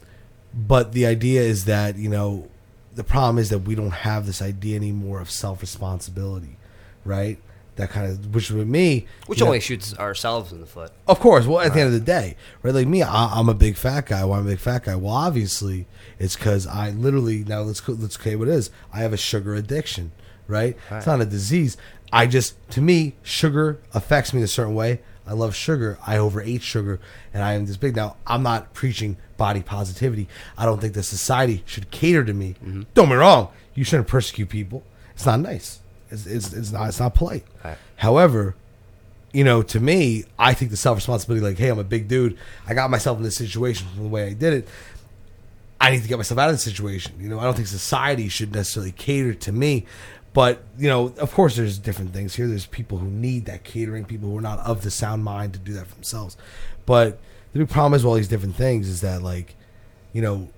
but 0.52 0.92
the 0.92 1.06
idea 1.06 1.42
is 1.42 1.66
that 1.66 1.96
you 1.96 2.08
know, 2.08 2.48
the 2.94 3.04
problem 3.04 3.38
is 3.38 3.50
that 3.50 3.60
we 3.60 3.74
don't 3.74 3.90
have 3.90 4.26
this 4.26 4.42
idea 4.42 4.76
anymore 4.76 5.20
of 5.20 5.30
self 5.30 5.60
responsibility, 5.60 6.56
right? 7.04 7.38
That 7.80 7.88
kind 7.90 8.06
of 8.10 8.34
which 8.34 8.50
with 8.50 8.68
me, 8.68 9.06
Which 9.26 9.38
you 9.38 9.44
know- 9.44 9.48
only 9.48 9.60
shoots 9.60 9.96
ourselves 9.98 10.52
in 10.52 10.60
the 10.60 10.66
foot. 10.66 10.92
of 11.08 11.18
course. 11.18 11.46
Well, 11.46 11.60
at 11.60 11.72
the 11.72 11.80
end 11.80 11.86
of 11.86 11.92
the 11.94 12.00
day, 12.00 12.36
right? 12.62 12.74
Like 12.74 12.86
me, 12.86 13.02
I, 13.02 13.26
I'm 13.38 13.48
a 13.48 13.54
big 13.54 13.76
fat 13.76 14.04
guy. 14.06 14.22
Why 14.24 14.36
I'm 14.38 14.46
a 14.46 14.50
big 14.50 14.58
fat 14.58 14.84
guy? 14.84 14.96
Well, 14.96 15.14
obviously, 15.14 15.86
it's 16.18 16.36
because 16.36 16.66
I 16.66 16.90
literally 16.90 17.42
now 17.44 17.62
let's 17.62 17.86
let's 17.88 18.18
okay 18.20 18.36
what 18.36 18.48
it 18.48 18.54
is. 18.54 18.70
I 18.92 18.98
have 18.98 19.14
a 19.14 19.16
sugar 19.16 19.54
addiction, 19.54 20.12
right? 20.46 20.76
It's 20.90 21.06
not 21.06 21.22
a 21.22 21.24
disease. 21.24 21.78
I 22.12 22.26
just 22.26 22.54
to 22.72 22.82
me, 22.82 23.14
sugar 23.22 23.80
affects 23.94 24.34
me 24.34 24.42
a 24.42 24.46
certain 24.46 24.74
way. 24.74 25.00
I 25.26 25.32
love 25.32 25.54
sugar. 25.54 25.98
I 26.06 26.18
overate 26.18 26.60
sugar, 26.60 27.00
and 27.32 27.42
I 27.42 27.54
am 27.54 27.64
this 27.64 27.76
big. 27.78 27.96
Now, 27.96 28.16
I'm 28.26 28.42
not 28.42 28.74
preaching 28.74 29.16
body 29.38 29.62
positivity. 29.62 30.28
I 30.58 30.66
don't 30.66 30.80
think 30.82 30.92
that 30.94 31.04
society 31.04 31.62
should 31.64 31.90
cater 31.90 32.24
to 32.24 32.34
me. 32.34 32.56
Mm-hmm. 32.62 32.82
Don't 32.94 33.06
get 33.08 33.12
me 33.14 33.16
wrong. 33.16 33.48
You 33.74 33.84
shouldn't 33.84 34.08
persecute 34.08 34.48
people. 34.50 34.82
It's 35.14 35.24
not 35.24 35.40
nice. 35.40 35.80
It's, 36.10 36.26
it's, 36.26 36.52
it's 36.52 36.72
not. 36.72 36.88
It's 36.88 37.00
not 37.00 37.14
polite. 37.14 37.44
Right. 37.64 37.78
However, 37.96 38.56
you 39.32 39.44
know, 39.44 39.62
to 39.62 39.80
me, 39.80 40.24
I 40.38 40.54
think 40.54 40.70
the 40.70 40.76
self 40.76 40.96
responsibility, 40.96 41.44
like, 41.44 41.58
hey, 41.58 41.68
I'm 41.68 41.78
a 41.78 41.84
big 41.84 42.08
dude. 42.08 42.36
I 42.66 42.74
got 42.74 42.90
myself 42.90 43.18
in 43.18 43.22
this 43.22 43.36
situation 43.36 43.86
from 43.88 44.04
the 44.04 44.08
way 44.08 44.26
I 44.26 44.32
did 44.32 44.54
it. 44.54 44.68
I 45.80 45.90
need 45.90 46.02
to 46.02 46.08
get 46.08 46.18
myself 46.18 46.38
out 46.38 46.50
of 46.50 46.54
the 46.54 46.58
situation. 46.58 47.14
You 47.18 47.28
know, 47.28 47.38
I 47.38 47.44
don't 47.44 47.54
think 47.54 47.68
society 47.68 48.28
should 48.28 48.52
necessarily 48.52 48.92
cater 48.92 49.34
to 49.34 49.52
me. 49.52 49.86
But, 50.32 50.62
you 50.78 50.88
know, 50.88 51.12
of 51.18 51.32
course, 51.32 51.56
there's 51.56 51.78
different 51.78 52.12
things 52.12 52.36
here. 52.36 52.46
There's 52.46 52.66
people 52.66 52.98
who 52.98 53.08
need 53.08 53.46
that 53.46 53.64
catering, 53.64 54.04
people 54.04 54.28
who 54.28 54.38
are 54.38 54.42
not 54.42 54.60
of 54.60 54.82
the 54.82 54.90
sound 54.90 55.24
mind 55.24 55.54
to 55.54 55.58
do 55.58 55.72
that 55.72 55.86
for 55.86 55.94
themselves. 55.94 56.36
But 56.86 57.18
the 57.52 57.60
big 57.60 57.68
problem 57.68 57.94
is 57.94 58.04
with 58.04 58.10
all 58.10 58.16
these 58.16 58.28
different 58.28 58.54
things 58.54 58.88
is 58.88 59.00
that, 59.00 59.22
like, 59.22 59.56
you 60.12 60.22
know, 60.22 60.48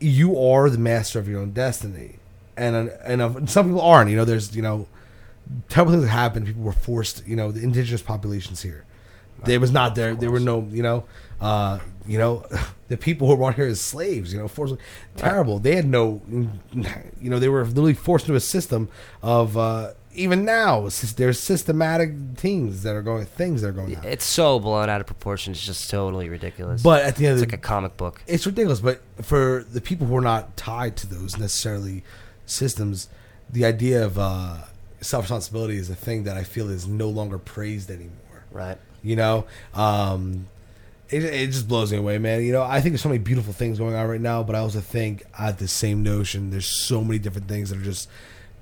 you 0.00 0.38
are 0.38 0.68
the 0.68 0.78
master 0.78 1.18
of 1.18 1.28
your 1.28 1.40
own 1.40 1.52
destiny. 1.52 2.16
And, 2.56 2.90
and 3.04 3.22
uh, 3.22 3.46
some 3.46 3.66
people 3.68 3.80
aren't. 3.80 4.10
You 4.10 4.16
know, 4.16 4.26
there's, 4.26 4.54
you 4.54 4.62
know, 4.62 4.86
terrible 5.68 5.92
things 5.92 6.04
that 6.04 6.10
happened. 6.10 6.46
People 6.46 6.62
were 6.62 6.72
forced. 6.72 7.26
You 7.26 7.36
know, 7.36 7.52
the 7.52 7.62
indigenous 7.62 8.02
populations 8.02 8.62
here, 8.62 8.84
there 9.44 9.60
was 9.60 9.72
not 9.72 9.94
there. 9.94 10.14
There 10.14 10.30
were 10.30 10.40
no. 10.40 10.68
You 10.70 10.82
know, 10.82 11.04
uh, 11.40 11.80
you 12.06 12.18
know, 12.18 12.44
the 12.88 12.96
people 12.96 13.26
who 13.26 13.34
were 13.34 13.38
brought 13.38 13.54
here 13.54 13.66
as 13.66 13.80
slaves. 13.80 14.32
You 14.32 14.40
know, 14.40 14.48
forced. 14.48 14.76
Terrible. 15.16 15.58
They 15.58 15.76
had 15.76 15.86
no. 15.86 16.22
You 17.20 17.30
know, 17.30 17.38
they 17.38 17.48
were 17.48 17.64
literally 17.64 17.94
forced 17.94 18.26
into 18.26 18.36
a 18.36 18.40
system 18.40 18.88
of. 19.22 19.56
Uh, 19.56 19.92
even 20.14 20.44
now, 20.44 20.88
there's 21.16 21.40
systematic 21.40 22.12
things 22.36 22.82
that 22.82 22.94
are 22.94 23.02
going, 23.02 23.24
things 23.24 23.62
that 23.62 23.68
are 23.68 23.72
going 23.72 23.96
on. 23.96 24.04
It's 24.04 24.26
so 24.26 24.58
blown 24.58 24.90
out 24.90 25.00
of 25.00 25.06
proportion. 25.06 25.52
It's 25.52 25.64
just 25.64 25.88
totally 25.88 26.28
ridiculous. 26.28 26.82
But 26.82 27.02
at 27.02 27.16
the 27.16 27.26
end 27.26 27.34
it's 27.36 27.42
of 27.42 27.48
like 27.48 27.58
a 27.58 27.62
comic 27.62 27.96
book. 27.96 28.22
it's 28.26 28.44
ridiculous. 28.44 28.80
But 28.80 29.02
for 29.22 29.64
the 29.72 29.80
people 29.80 30.06
who 30.06 30.16
are 30.16 30.20
not 30.20 30.56
tied 30.56 30.96
to 30.98 31.06
those 31.06 31.38
necessarily 31.38 32.04
systems, 32.44 33.08
the 33.48 33.64
idea 33.64 34.04
of 34.04 34.18
uh, 34.18 34.58
self 35.02 35.24
responsibility 35.24 35.76
is 35.76 35.90
a 35.90 35.94
thing 35.94 36.24
that 36.24 36.36
I 36.36 36.44
feel 36.44 36.70
is 36.70 36.86
no 36.86 37.08
longer 37.08 37.38
praised 37.38 37.90
anymore. 37.90 38.44
Right. 38.50 38.78
You 39.02 39.16
know, 39.16 39.46
um, 39.74 40.46
it, 41.10 41.24
it 41.24 41.46
just 41.48 41.68
blows 41.68 41.92
me 41.92 41.98
away, 41.98 42.18
man. 42.18 42.42
You 42.42 42.52
know, 42.52 42.62
I 42.62 42.80
think 42.80 42.92
there's 42.92 43.02
so 43.02 43.08
many 43.08 43.18
beautiful 43.18 43.52
things 43.52 43.78
going 43.78 43.94
on 43.94 44.08
right 44.08 44.20
now, 44.20 44.42
but 44.42 44.54
I 44.56 44.60
also 44.60 44.80
think 44.80 45.24
I 45.38 45.46
have 45.46 45.58
the 45.58 45.68
same 45.68 46.02
notion. 46.02 46.50
There's 46.50 46.86
so 46.86 47.02
many 47.02 47.18
different 47.18 47.48
things 47.48 47.70
that 47.70 47.78
are 47.78 47.84
just 47.84 48.08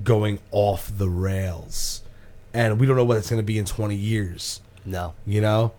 going 0.02 0.40
off 0.50 0.90
the 0.96 1.08
rails, 1.08 2.02
and 2.54 2.80
we 2.80 2.86
don't 2.86 2.96
know 2.96 3.04
what 3.04 3.18
it's 3.18 3.30
going 3.30 3.40
to 3.40 3.46
be 3.46 3.58
in 3.58 3.66
20 3.66 3.94
years. 3.94 4.60
No. 4.84 5.14
You 5.26 5.40
know, 5.42 5.72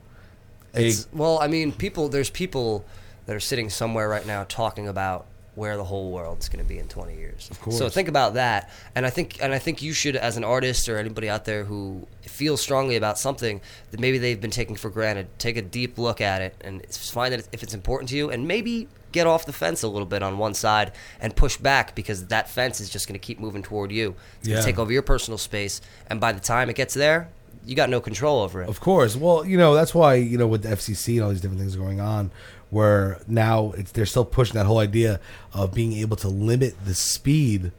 It's, 0.74 1.08
well, 1.12 1.40
I 1.42 1.48
mean, 1.48 1.72
people. 1.72 2.08
There's 2.08 2.30
people 2.30 2.86
that 3.26 3.36
are 3.36 3.42
sitting 3.42 3.70
somewhere 3.70 4.08
right 4.08 4.26
now 4.26 4.46
talking 4.48 4.88
about 4.88 5.26
where 5.56 5.76
the 5.76 5.84
whole 5.84 6.12
world's 6.12 6.48
going 6.48 6.64
to 6.64 6.68
be 6.68 6.80
in 6.80 6.88
20 6.88 7.14
years. 7.16 7.50
Of 7.52 7.60
course. 7.60 7.78
So 7.78 7.90
think 7.90 8.08
about 8.08 8.36
that, 8.36 8.70
and 8.96 9.06
I 9.06 9.10
think, 9.10 9.42
and 9.42 9.54
I 9.54 9.60
think 9.60 9.82
you 9.82 9.92
should, 9.94 10.16
as 10.16 10.38
an 10.38 10.44
artist 10.46 10.88
or 10.88 10.98
anybody 10.98 11.30
out 11.30 11.44
there 11.46 11.66
who 11.66 12.08
feels 12.22 12.62
strongly 12.62 12.96
about 12.96 13.20
something 13.20 13.60
that 13.92 14.00
maybe 14.00 14.18
they've 14.18 14.40
been 14.40 14.50
taking 14.52 14.76
for 14.78 14.90
granted, 14.90 15.28
take 15.40 15.58
a 15.58 15.62
deep 15.62 15.98
look 15.98 16.22
at 16.22 16.42
it 16.42 16.56
and 16.62 16.86
find 16.96 17.34
that 17.34 17.48
if 17.52 17.64
it's 17.64 17.74
important 17.74 18.10
to 18.12 18.16
you, 18.16 18.30
and 18.32 18.48
maybe 18.48 18.88
get 19.12 19.28
off 19.28 19.46
the 19.46 19.52
fence 19.52 19.84
a 19.84 19.88
little 19.90 20.06
bit 20.06 20.24
on 20.24 20.38
one 20.38 20.54
side 20.54 20.94
and 21.20 21.36
push 21.36 21.58
back 21.58 21.96
because 21.96 22.28
that 22.28 22.50
fence 22.50 22.80
is 22.80 22.90
just 22.90 23.10
going 23.10 23.20
to 23.20 23.20
keep 23.20 23.38
moving 23.42 23.62
toward 23.62 23.92
you. 23.92 24.16
It's 24.40 24.48
going 24.48 24.56
Yeah. 24.56 24.62
to 24.62 24.66
take 24.66 24.80
over 24.80 24.94
your 24.94 25.02
personal 25.02 25.38
space, 25.38 25.82
and 26.08 26.22
by 26.22 26.32
the 26.32 26.40
time 26.40 26.70
it 26.70 26.78
gets 26.78 26.94
there, 26.94 27.28
you 27.66 27.76
got 27.76 27.90
no 27.90 28.00
control 28.00 28.42
over 28.42 28.64
it. 28.64 28.70
Of 28.70 28.80
course. 28.80 29.18
Well, 29.18 29.46
you 29.46 29.58
know, 29.58 29.76
that's 29.76 29.94
why, 29.94 30.16
you 30.16 30.38
know, 30.38 30.48
with 30.48 30.64
the 30.64 30.70
FCC 30.70 31.16
and 31.16 31.24
all 31.26 31.30
these 31.30 31.42
different 31.42 31.60
things 31.60 31.76
going 31.76 32.00
on, 32.00 32.32
where 32.72 33.20
now 33.28 33.74
it's, 33.78 33.92
they're 33.92 34.06
still 34.06 34.26
pushing 34.26 34.56
that 34.56 34.66
whole 34.66 34.80
idea 34.80 35.20
of 35.54 35.74
being 35.74 35.94
able 35.94 36.18
to 36.18 36.28
limit 36.28 36.74
the 36.86 36.96
speed 36.96 37.72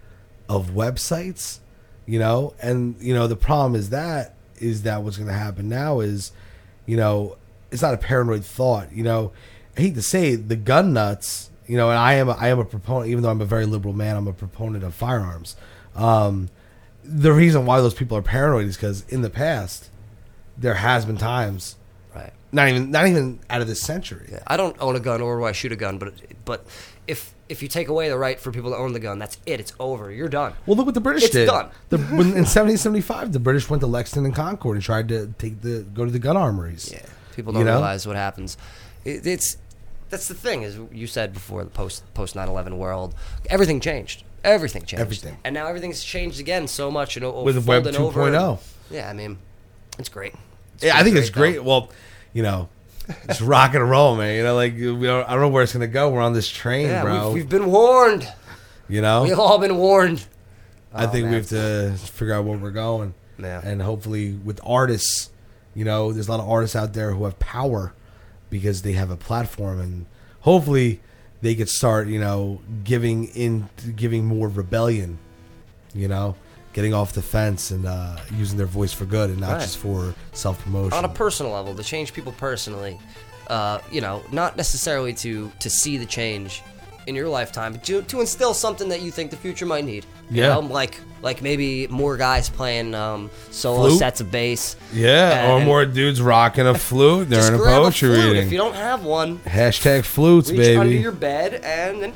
of 0.49 0.71
websites, 0.71 1.59
you 2.07 2.19
know? 2.19 2.55
And, 2.63 2.95
you 3.01 3.15
know, 3.15 3.27
the 3.27 3.37
problem 3.37 3.75
is 3.75 3.91
that, 3.91 4.37
is 4.59 4.83
that 4.83 5.03
what's 5.03 5.17
going 5.17 5.29
to 5.29 5.35
happen 5.35 5.69
now 5.69 6.01
is, 6.01 6.31
you 6.87 6.97
know, 6.97 7.37
it's 7.71 7.83
not 7.83 7.95
a 7.95 7.99
paranoid 7.99 8.45
thought, 8.45 8.93
you 8.93 9.03
know? 9.03 9.33
I 9.77 9.81
hate 9.81 9.95
to 9.95 10.03
say 10.03 10.33
it, 10.33 10.49
the 10.49 10.57
gun 10.57 10.93
nuts, 10.93 11.51
you 11.67 11.79
know, 11.79 11.89
and 11.89 11.99
I 11.99 12.15
am 12.15 12.29
a, 12.29 12.33
I 12.33 12.49
am 12.49 12.59
a 12.59 12.65
proponent, 12.65 13.11
even 13.11 13.23
though 13.23 13.31
I'm 13.31 13.41
a 13.41 13.47
very 13.47 13.65
liberal 13.65 13.95
man, 13.95 14.17
I'm 14.17 14.29
a 14.29 14.33
proponent 14.35 14.85
of 14.85 14.95
firearms. 14.95 15.57
Um, 15.97 16.51
the 17.03 17.33
reason 17.33 17.65
why 17.65 17.81
those 17.81 17.95
people 17.95 18.17
are 18.17 18.23
paranoid 18.23 18.67
is 18.67 18.77
because 18.77 19.07
in 19.09 19.23
the 19.23 19.31
past, 19.31 19.89
there 20.59 20.75
has 20.75 21.07
been 21.07 21.17
times. 21.17 21.77
Not 22.53 22.69
even 22.69 22.91
not 22.91 23.07
even 23.07 23.41
out 23.51 23.61
of 23.61 23.67
this 23.67 23.81
century. 23.81 24.35
I 24.47 24.57
don't 24.57 24.77
own 24.81 24.95
a 24.97 25.01
gun, 25.01 25.21
or 25.23 25.39
do 25.39 25.45
I 25.45 25.53
shoot 25.53 25.73
a 25.73 25.77
gun? 25.77 25.99
But 25.99 26.15
but 26.45 26.65
if 27.07 27.35
if 27.49 27.63
you 27.63 27.69
take 27.69 27.89
away 27.89 28.09
the 28.09 28.17
right 28.19 28.39
for 28.39 28.53
people 28.53 28.71
to 28.71 28.77
own 28.77 28.93
the 28.93 29.01
gun, 29.01 29.19
that's 29.19 29.39
it. 29.47 29.59
It's 29.61 29.73
over. 29.81 30.11
You're 30.13 30.29
done. 30.29 30.53
Well, 30.67 30.77
look 30.77 30.87
what 30.87 30.95
the 30.95 31.01
British 31.01 31.25
It's 31.25 31.33
did. 31.33 31.47
done. 31.47 31.71
The, 31.91 31.99
when, 31.99 32.29
in 32.29 32.45
1775, 32.47 33.33
the 33.33 33.41
British 33.41 33.69
went 33.69 33.81
to 33.81 33.87
Lexington 33.87 34.25
and 34.27 34.35
Concord 34.35 34.77
and 34.77 34.85
tried 34.85 35.09
to 35.09 35.35
take 35.39 35.61
the 35.63 35.83
go 35.95 36.05
to 36.05 36.11
the 36.11 36.19
gun 36.19 36.37
armories. 36.37 36.91
Yeah, 36.93 37.05
people 37.35 37.53
don't 37.53 37.65
know? 37.65 37.73
realize 37.73 38.07
what 38.07 38.17
happens. 38.17 38.57
It, 39.05 39.27
it's 39.27 39.57
that's 40.11 40.29
the 40.29 40.35
thing 40.35 40.63
is 40.63 40.79
you 40.93 41.07
said 41.07 41.33
before 41.33 41.65
the 41.65 41.71
post 41.71 42.05
post 42.15 42.35
9/11 42.35 42.77
world, 42.77 43.15
everything 43.51 43.81
changed. 43.81 44.25
Everything 44.45 44.83
changed. 44.85 45.01
Everything. 45.01 45.37
and 45.45 45.55
now 45.55 45.69
everything's 45.69 46.03
changed 46.03 46.41
again 46.41 46.67
so 46.67 46.91
much. 46.91 47.15
You 47.17 47.23
know, 47.23 47.43
With 47.43 47.65
Web 47.67 47.85
2.0. 47.85 48.59
Yeah, 48.91 49.09
I 49.09 49.13
mean, 49.13 49.39
it's 50.01 50.09
great. 50.09 50.35
It's 50.75 50.85
Yeah, 50.85 50.95
I 50.99 51.03
think 51.05 51.15
pretty 51.15 51.19
it's 51.21 51.31
great. 51.31 51.57
though. 51.57 51.63
Well, 51.63 51.91
you 52.33 52.43
know, 52.43 52.69
it's 53.29 53.41
rock 53.43 53.75
and 53.75 53.89
roll, 53.89 54.17
man. 54.17 54.37
You 54.37 54.43
know, 54.45 54.55
like 54.55 54.75
we 54.75 54.85
don't, 55.07 55.29
I 55.29 55.33
don't 55.33 55.41
know 55.41 55.49
where 55.49 55.63
it's 55.63 55.73
gonna 55.73 55.87
go. 55.87 56.11
We're 56.11 56.21
on 56.21 56.33
this 56.33 56.49
train, 56.49 56.87
yeah, 56.87 57.03
bro. 57.03 57.27
we've, 57.29 57.35
we've 57.35 57.49
been 57.49 57.67
warned. 57.71 58.27
you 58.89 59.01
know, 59.03 59.23
We've 59.25 59.39
all 59.39 59.59
been 59.59 59.77
warned. 59.77 60.25
I 60.95 61.07
Oh, 61.07 61.09
think 61.09 61.29
we 61.29 61.35
have 61.35 61.49
to 61.49 61.95
figure 61.97 62.35
out 62.35 62.45
where 62.45 62.59
we're 62.59 62.71
going. 62.71 63.15
Yeah. 63.39 63.61
And 63.65 63.81
hopefully, 63.83 64.33
with 64.35 64.61
artists, 64.65 65.31
you 65.75 65.85
know, 65.85 66.13
there's 66.13 66.29
a 66.29 66.31
lot 66.31 66.41
of 66.41 66.49
artists 66.49 66.77
out 66.77 66.93
there 66.93 67.13
who 67.13 67.25
have 67.25 67.39
power 67.39 67.93
because 68.51 68.83
they 68.83 68.93
have 68.93 69.11
a 69.11 69.17
platform, 69.17 69.81
and 69.81 70.07
hopefully, 70.41 71.01
they 71.41 71.55
could 71.55 71.69
start, 71.71 72.09
you 72.09 72.21
know, 72.21 72.61
giving 72.85 73.25
in, 73.29 73.69
giving 73.97 74.27
more 74.27 74.49
rebellion. 74.49 75.19
You 75.95 76.09
know, 76.09 76.37
getting 76.73 76.95
off 76.95 77.13
the 77.13 77.23
fence 77.23 77.71
and 77.71 77.87
uh, 77.87 78.17
using 78.37 78.57
their 78.57 78.67
voice 78.67 78.93
for 78.93 79.05
good, 79.05 79.31
and 79.31 79.41
not 79.41 79.53
Right. 79.53 79.61
just 79.61 79.79
for 79.79 80.15
self 80.33 80.63
promotion. 80.63 80.97
on 80.97 81.05
a 81.05 81.09
personal 81.09 81.53
level 81.53 81.75
to 81.75 81.83
change 81.83 82.13
people 82.13 82.33
personally 82.33 82.99
uh, 83.49 83.79
you 83.91 84.01
know 84.01 84.23
not 84.33 84.57
necessarily 84.57 85.13
to 85.15 85.51
to 85.61 85.69
see 85.69 85.97
the 85.99 86.07
change 86.07 86.63
in 87.09 87.15
your 87.17 87.29
lifetime 87.29 87.73
but 87.73 87.83
to, 87.85 88.01
to 88.03 88.21
instill 88.21 88.55
something 88.55 88.89
that 88.89 89.03
you 89.03 89.11
think 89.11 89.31
the 89.33 89.37
future 89.37 89.67
might 89.67 89.85
need 89.85 90.07
you 90.31 90.41
Yeah. 90.43 90.55
know, 90.55 90.61
like 90.61 91.01
like 91.21 91.43
maybe 91.43 91.87
more 91.89 92.17
guys 92.17 92.49
playing 92.49 92.95
um, 92.95 93.29
solo 93.51 93.89
Flute? 93.89 93.99
sets 93.99 94.21
of 94.21 94.31
bass 94.31 94.77
yeah, 94.93 95.51
or 95.53 95.61
more 95.65 95.85
dudes 95.85 96.23
rocking 96.23 96.67
a 96.67 96.75
flute 96.79 97.29
just 97.29 97.49
during 97.51 97.61
a 97.61 97.65
poetry 97.65 98.11
a 98.11 98.15
flute. 98.15 98.27
reading. 98.29 98.47
if 98.47 98.53
you 98.53 98.59
don't 98.59 98.75
have 98.77 99.05
one 99.05 99.39
Hashtag 99.41 100.05
flutes, 100.05 100.49
reach 100.51 100.59
baby. 100.61 100.77
under 100.79 100.93
your 100.95 101.13
bed 101.13 101.55
and 101.65 102.03
then 102.03 102.13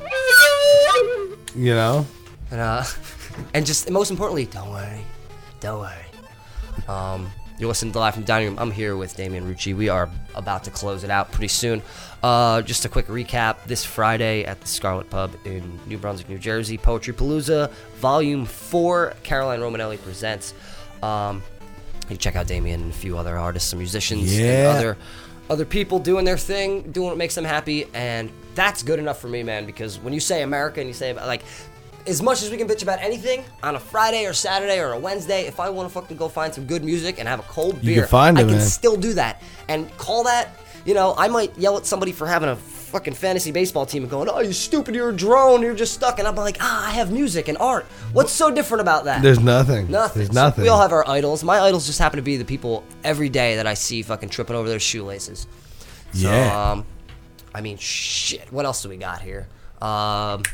you 1.57 1.75
know, 1.75 2.07
and, 2.51 2.61
uh, 2.61 2.85
and 3.55 3.65
just 3.67 3.91
most 3.91 4.11
importantly, 4.11 4.47
don't 4.47 4.71
worry, 4.71 5.01
don't 5.61 5.81
worry. 5.81 6.87
Um, 6.89 7.31
you're 7.59 7.69
listening 7.69 7.93
to 7.93 7.99
live 7.99 8.13
from 8.15 8.23
the 8.25 8.27
dining 8.27 8.49
room. 8.49 8.59
I'm 8.59 8.71
here 8.71 8.97
with 8.97 9.17
Damian 9.17 9.45
Rucci. 9.53 9.75
We 9.75 9.89
are 9.89 10.11
about 10.35 10.65
to 10.65 10.71
close 10.71 11.05
it 11.05 11.11
out 11.11 11.33
pretty 11.33 11.49
soon. 11.49 11.81
Uh, 12.23 12.61
just 12.63 12.85
a 12.85 12.89
quick 12.89 13.07
recap: 13.07 13.65
this 13.65 13.85
Friday 13.85 14.45
at 14.45 14.61
the 14.61 14.67
Scarlet 14.67 15.09
Pub 15.09 15.33
in 15.47 15.79
New 15.87 15.97
Brunswick, 15.97 16.29
New 16.29 16.39
Jersey, 16.39 16.77
Poetry 16.77 17.15
Palooza 17.15 17.71
Volume 17.97 18.45
Four. 18.45 19.15
Caroline 19.23 19.61
Romanelli 19.61 20.01
presents. 20.03 20.53
Um, 21.03 21.43
you 22.03 22.09
can 22.09 22.19
check 22.19 22.37
out 22.37 22.47
Damian 22.47 22.83
and 22.83 22.93
a 22.93 22.95
few 22.97 23.17
other 23.17 23.37
artists 23.37 23.73
and 23.73 23.81
musicians 23.81 24.37
Yeah. 24.39 24.45
and 24.71 24.79
other 24.79 24.97
other 25.49 25.65
people 25.65 25.99
doing 25.99 26.25
their 26.25 26.37
thing, 26.39 26.91
doing 26.93 27.09
what 27.09 27.17
makes 27.17 27.35
them 27.35 27.45
happy, 27.45 27.87
and 27.95 28.31
that's 28.55 28.83
good 28.83 28.99
enough 28.99 29.19
for 29.21 29.29
me, 29.29 29.43
man. 29.43 29.65
Because 29.65 29.99
when 29.99 30.13
you 30.13 30.21
say 30.21 30.43
America 30.43 30.81
and 30.81 30.89
you 30.89 30.95
say 30.95 31.15
like 31.15 31.43
as 32.07 32.23
much 32.23 32.43
as 32.43 32.51
we 32.51 32.57
can 32.57 32.69
bitch 32.69 32.83
about 32.83 33.01
anything 33.01 33.45
on 33.63 33.75
a 33.77 33.81
Friday 33.81 34.27
or 34.27 34.33
Saturday 34.33 34.81
or 34.81 34.93
a 34.93 34.99
Wednesday, 34.99 35.43
if 35.47 35.59
I 35.61 35.71
want 35.71 35.89
to 35.89 35.93
fucking 35.95 36.17
go 36.17 36.29
find 36.29 36.53
some 36.55 36.65
good 36.67 36.85
music 36.85 37.19
and 37.19 37.29
have 37.29 37.41
a 37.41 37.45
cold 37.45 37.81
beer, 37.83 38.03
can 38.03 38.09
find 38.09 38.39
it, 38.39 38.43
I 38.43 38.45
can 38.45 38.53
man. 38.59 38.67
still 38.67 38.97
do 38.97 39.13
that 39.15 39.43
and 39.69 39.91
call 39.99 40.25
that. 40.25 40.49
You 40.85 40.95
know, 40.95 41.15
I 41.19 41.27
might 41.29 41.57
yell 41.59 41.77
at 41.77 41.85
somebody 41.85 42.13
for 42.13 42.29
having 42.29 42.49
a 42.49 42.55
fucking 42.55 43.15
fantasy 43.15 43.51
baseball 43.51 43.87
team 43.87 44.05
and 44.05 44.11
going, 44.11 44.29
"Oh, 44.29 44.39
you 44.39 44.53
stupid! 44.53 44.95
You're 44.95 45.09
a 45.09 45.17
drone. 45.17 45.61
You're 45.63 45.75
just 45.75 45.95
stuck." 45.95 46.21
And 46.21 46.29
I'm 46.29 46.37
like, 46.37 46.59
"Ah, 46.61 46.87
I 46.87 46.91
have 46.93 47.11
music 47.11 47.49
and 47.49 47.59
art. 47.59 47.87
What's 48.13 48.31
so 48.31 48.53
different 48.53 48.83
about 48.83 49.05
that?" 49.07 49.21
There's 49.21 49.41
nothing. 49.41 49.91
Nothing. 49.91 50.21
There's 50.23 50.29
So 50.35 50.41
nothing. 50.41 50.63
we 50.63 50.69
all 50.69 50.81
have 50.81 50.93
our 50.93 51.07
idols. 51.09 51.43
My 51.43 51.59
idols 51.59 51.87
just 51.87 51.99
happen 51.99 52.19
to 52.19 52.23
be 52.23 52.37
the 52.37 52.45
people 52.45 52.85
every 53.03 53.29
day 53.29 53.57
that 53.57 53.67
I 53.67 53.75
see 53.75 54.03
fucking 54.03 54.29
tripping 54.29 54.55
over 54.55 54.69
their 54.69 54.79
shoelaces. 54.79 55.49
So, 56.13 56.31
Yeah. 56.31 56.71
um, 56.71 56.87
I 57.53 57.63
mean, 57.63 57.79
shit. 57.79 58.53
What 58.53 58.65
else 58.65 58.81
do 58.83 58.89
we 58.89 58.97
got 58.97 59.23
here? 59.23 59.49
Um, 59.83 60.45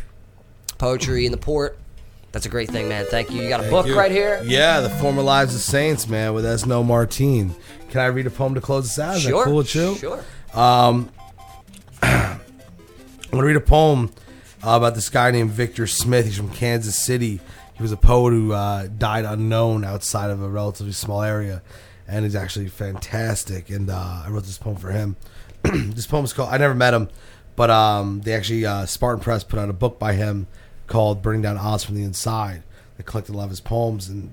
poetry 0.83 1.27
in 1.27 1.31
the 1.31 1.39
port. 1.39 1.79
That's 2.33 2.45
a 2.45 2.49
great 2.49 2.69
thing, 2.69 2.89
man. 2.89 3.07
Thank 3.09 3.31
you. 3.31 3.41
You 3.41 3.49
got 3.49 3.65
a 3.65 3.71
book 3.71 3.87
right 3.95 4.11
here. 4.11 4.43
Yeah, 4.45 4.81
the 4.81 4.91
former 4.91 5.23
lives 5.23 5.55
of 5.55 5.61
saints, 5.61 6.09
man, 6.09 6.35
with 6.35 6.45
Esno 6.45 6.85
Martine. 6.85 7.55
Can 7.91 8.01
I 8.01 8.07
read 8.07 8.27
a 8.27 8.31
poem 8.31 8.57
to 8.57 8.61
close 8.61 8.89
this 8.89 8.99
out? 8.99 9.15
Is 9.17 9.23
Sure. 9.23 9.39
that 9.39 9.45
cool 9.45 9.59
with 9.59 9.73
you? 9.77 9.95
Sure. 9.95 10.25
I'm 10.53 11.09
gonna 12.03 13.45
read 13.45 13.55
a 13.55 13.61
poem 13.61 14.11
uh, 14.65 14.71
about 14.71 14.97
this 14.97 15.09
guy 15.09 15.31
named 15.31 15.51
Victor 15.53 15.87
Smith. 15.87 16.25
He's 16.27 16.37
from 16.37 16.51
Kansas 16.51 16.97
City. 16.99 17.41
He 17.75 17.83
was 17.83 17.93
a 17.93 17.97
poet 17.97 18.33
who 18.33 18.53
uh, 18.53 18.89
died 18.89 19.25
unknown 19.25 19.85
outside 19.85 20.31
of 20.31 20.43
a 20.43 20.49
relatively 20.49 20.93
small 20.93 21.23
area, 21.23 21.63
and 22.09 22.25
he's 22.25 22.35
actually 22.35 22.69
fantastic. 22.69 23.71
And 23.71 23.89
uh, 23.89 24.25
I 24.27 24.31
wrote 24.31 24.45
this 24.45 24.59
poem 24.59 24.77
for 24.77 24.91
him. 24.91 25.15
this 25.63 26.09
poem 26.09 26.25
is 26.25 26.33
called. 26.33 26.53
I 26.53 26.59
never 26.59 26.75
met 26.75 26.93
him, 26.93 27.09
but 27.55 27.71
um, 27.71 28.21
they 28.23 28.33
actually 28.35 28.67
uh, 28.67 28.85
Spartan 28.87 29.23
Press 29.23 29.45
put 29.45 29.61
out 29.61 29.69
a 29.71 29.75
book 29.75 30.01
by 30.01 30.15
him 30.15 30.49
called 30.93 31.23
"Burning 31.23 31.43
Down 31.43 31.59
Oz 31.59 31.83
from 31.83 31.97
the 31.97 32.05
Inside." 32.05 32.63
They 32.97 33.03
collected 33.03 33.35
a 33.35 33.39
lot 33.39 33.45
of 33.45 33.51
his 33.51 33.61
poems, 33.61 34.09
and 34.09 34.33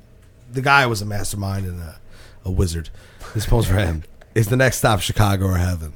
the 0.52 0.62
guy 0.62 0.86
was 0.86 1.02
a 1.02 1.06
mastermind 1.06 1.66
and 1.66 1.80
a, 1.80 2.00
a 2.46 2.52
wizard. 2.52 2.90
This 3.34 3.46
poem's 3.46 3.68
for 3.68 3.76
him. 3.76 4.04
Is 4.36 4.48
the 4.48 4.58
next 4.58 4.78
stop 4.78 5.00
Chicago 5.00 5.46
or 5.46 5.58
heaven? 5.58 5.94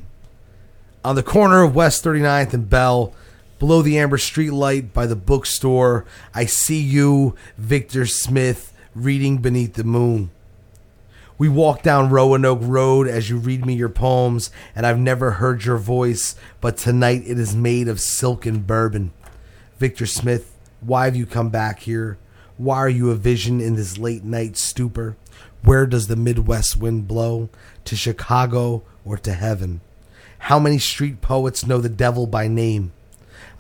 on 1.03 1.15
the 1.15 1.23
corner 1.23 1.64
of 1.64 1.76
West 1.76 2.03
39th 2.03 2.53
and 2.53 2.69
Bell, 2.69 3.14
below 3.60 3.81
the 3.81 3.98
amber 3.98 4.18
street 4.18 4.52
light 4.52 4.94
by 4.94 5.06
the 5.06 5.15
bookstore, 5.15 6.06
I 6.34 6.45
see 6.45 6.80
you, 6.80 7.35
Victor 7.57 8.06
Smith, 8.06 8.73
reading 8.95 9.40
beneath 9.40 9.73
the 9.73 9.84
moon. 9.84 10.31
We 11.38 11.49
walk 11.49 11.84
down 11.84 12.10
Roanoke 12.10 12.61
Road 12.61 13.07
as 13.07 13.30
you 13.30 13.38
read 13.38 13.65
me 13.65 13.73
your 13.73 13.90
poems, 13.90 14.49
and 14.76 14.85
I've 14.85 14.99
never 14.99 15.31
heard 15.31 15.65
your 15.65 15.77
voice, 15.77 16.35
but 16.61 16.77
tonight 16.77 17.23
it 17.26 17.38
is 17.38 17.56
made 17.56 17.88
of 17.88 17.99
silk 17.99 18.45
and 18.45 18.65
bourbon. 18.65 19.11
Victor 19.77 20.06
Smith, 20.06 20.52
why 20.85 21.05
have 21.05 21.15
you 21.15 21.26
come 21.26 21.49
back 21.49 21.80
here? 21.80 22.18
Why 22.57 22.77
are 22.77 22.89
you 22.89 23.10
a 23.10 23.15
vision 23.15 23.60
in 23.60 23.76
this 23.76 23.97
late 23.97 24.23
night 24.23 24.57
stupor? 24.57 25.18
Where 25.64 25.85
does 25.85 26.07
the 26.07 26.15
Midwest 26.15 26.77
wind 26.77 27.07
blow? 27.07 27.49
To 27.85 27.95
Chicago 27.95 28.84
or 29.05 29.18
to 29.18 29.34
heaven? 29.34 29.81
How 30.39 30.60
many 30.60 30.77
street 30.77 31.22
poets 31.22 31.65
know 31.65 31.80
the 31.80 31.89
devil 31.89 32.27
by 32.27 32.47
name? 32.47 32.91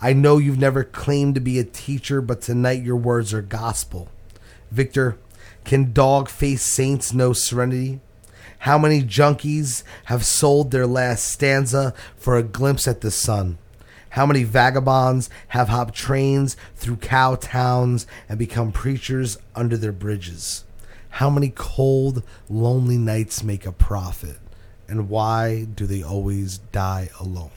I 0.01 0.11
know 0.11 0.37
you've 0.37 0.59
never 0.59 0.83
claimed 0.83 1.35
to 1.35 1.41
be 1.41 1.59
a 1.59 1.63
teacher, 1.63 2.21
but 2.21 2.41
tonight 2.41 2.83
your 2.83 2.97
words 2.97 3.33
are 3.33 3.41
gospel. 3.41 4.09
Victor, 4.69 5.17
can 5.63 5.93
dog 5.93 6.27
faced 6.27 6.65
saints 6.65 7.13
know 7.13 7.31
serenity? 7.31 8.01
How 8.59 8.77
many 8.77 9.01
junkies 9.01 9.83
have 10.05 10.25
sold 10.25 10.71
their 10.71 10.87
last 10.87 11.25
stanza 11.25 11.93
for 12.17 12.37
a 12.37 12.43
glimpse 12.43 12.87
at 12.87 13.01
the 13.01 13.11
sun? 13.11 13.57
How 14.13 14.27
many 14.27 14.43
vagabonds 14.43 15.27
have 15.47 15.69
hopped 15.69 15.95
trains 15.95 16.55
through 16.75 16.97
cow 16.97 17.33
towns 17.33 18.05
and 18.29 18.37
become 18.37 18.71
preachers 18.71 19.39
under 19.55 19.75
their 19.75 19.91
bridges? 19.91 20.65
How 21.09 21.31
many 21.31 21.51
cold, 21.55 22.21
lonely 22.47 22.97
nights 22.97 23.43
make 23.43 23.65
a 23.65 23.71
prophet? 23.71 24.37
And 24.87 25.09
why 25.09 25.63
do 25.63 25.87
they 25.87 26.03
always 26.03 26.59
die 26.59 27.09
alone? 27.19 27.49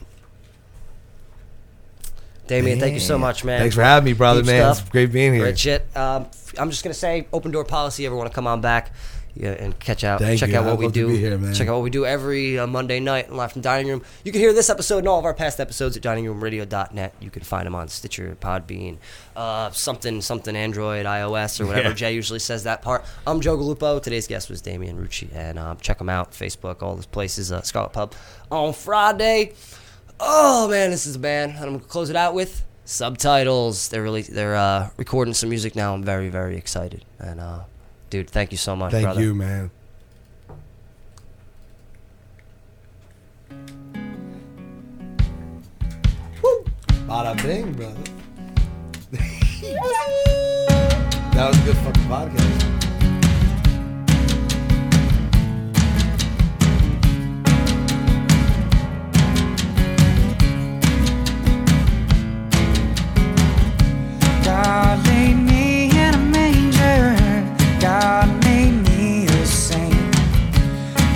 Damian, 2.47 2.79
thank 2.79 2.95
you 2.95 3.01
so 3.01 3.19
much, 3.19 3.43
man. 3.43 3.59
Thanks 3.59 3.75
for 3.75 3.83
having 3.83 4.05
me, 4.05 4.13
brother, 4.13 4.41
Deep 4.41 4.47
man. 4.47 4.73
stuff. 4.73 4.85
It's 4.85 4.89
great 4.89 5.11
being 5.11 5.33
here. 5.33 5.43
Great 5.43 5.59
shit. 5.59 5.85
Um, 5.95 6.25
I'm 6.57 6.71
just 6.71 6.83
gonna 6.83 6.95
say, 6.95 7.27
open 7.31 7.51
door 7.51 7.65
policy. 7.65 8.03
Everyone 8.07 8.23
want 8.23 8.31
to 8.31 8.35
come 8.35 8.47
on 8.47 8.61
back. 8.61 8.93
Yeah, 9.39 9.51
and 9.51 9.77
catch 9.79 10.03
out, 10.03 10.19
Thank 10.19 10.39
check 10.39 10.49
you. 10.49 10.57
out 10.57 10.65
what 10.65 10.73
I'd 10.73 10.79
we 10.79 10.87
do. 10.89 11.07
here. 11.09 11.53
Check 11.53 11.67
out 11.67 11.75
what 11.75 11.83
we 11.83 11.89
do 11.89 12.05
every 12.05 12.57
uh, 12.57 12.65
Monday 12.67 12.99
night 12.99 13.27
in 13.29 13.37
Live 13.37 13.51
from 13.51 13.61
Dining 13.61 13.87
Room. 13.87 14.03
You 14.23 14.31
can 14.31 14.41
hear 14.41 14.53
this 14.53 14.69
episode 14.69 14.99
and 14.99 15.07
all 15.07 15.19
of 15.19 15.25
our 15.25 15.33
past 15.33 15.59
episodes 15.59 15.95
at 15.95 16.03
diningroomradio.net. 16.03 17.13
You 17.19 17.29
can 17.29 17.43
find 17.43 17.65
them 17.65 17.75
on 17.75 17.87
Stitcher, 17.87 18.35
Podbean, 18.41 18.97
uh, 19.35 19.69
something, 19.71 20.21
something 20.21 20.55
Android, 20.55 21.05
iOS, 21.05 21.59
or 21.61 21.67
whatever. 21.67 21.89
Yeah. 21.89 21.93
Jay 21.95 22.13
usually 22.15 22.39
says 22.39 22.63
that 22.63 22.81
part. 22.81 23.05
I'm 23.25 23.41
Joe 23.41 23.57
Galupo. 23.57 24.01
Today's 24.01 24.27
guest 24.27 24.49
was 24.49 24.61
Damian 24.61 24.97
Rucci, 24.97 25.29
and 25.33 25.59
um, 25.59 25.77
check 25.81 25.97
them 25.99 26.09
out. 26.09 26.31
Facebook, 26.31 26.81
all 26.81 26.95
those 26.95 27.05
places. 27.05 27.51
Uh, 27.51 27.61
Scarlet 27.61 27.93
Pub 27.93 28.13
on 28.51 28.73
Friday. 28.73 29.53
Oh 30.19 30.67
man, 30.67 30.89
this 30.89 31.05
is 31.05 31.15
a 31.15 31.19
band. 31.19 31.53
I'm 31.57 31.73
gonna 31.73 31.79
close 31.79 32.09
it 32.09 32.15
out 32.15 32.33
with 32.33 32.63
subtitles. 32.85 33.89
They're 33.89 34.01
really 34.01 34.23
they're 34.23 34.55
uh, 34.55 34.89
recording 34.97 35.33
some 35.33 35.49
music 35.49 35.75
now. 35.75 35.93
I'm 35.93 36.03
very 36.03 36.29
very 36.29 36.57
excited. 36.57 37.05
And 37.19 37.39
uh, 37.39 37.59
dude, 38.09 38.29
thank 38.29 38.51
you 38.51 38.57
so 38.57 38.75
much. 38.75 38.91
Thank 38.91 39.05
brother. 39.05 39.21
you, 39.21 39.35
man. 39.35 39.71
Bada 47.07 47.41
bing, 47.41 47.71
brother. 47.71 47.95
that 51.31 51.47
was 51.47 51.57
a 51.57 51.63
good 51.63 51.77
fucking 51.77 52.03
podcast. 52.03 52.77
God 64.43 65.05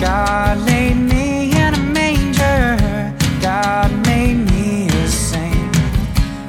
God 0.02 0.58
laid 0.66 0.96
me 0.96 1.52
in 1.52 1.74
a 1.74 1.78
manger. 1.78 3.14
God 3.40 3.88
made 4.04 4.34
me 4.50 4.88
a 4.88 5.06
saint. 5.06 5.76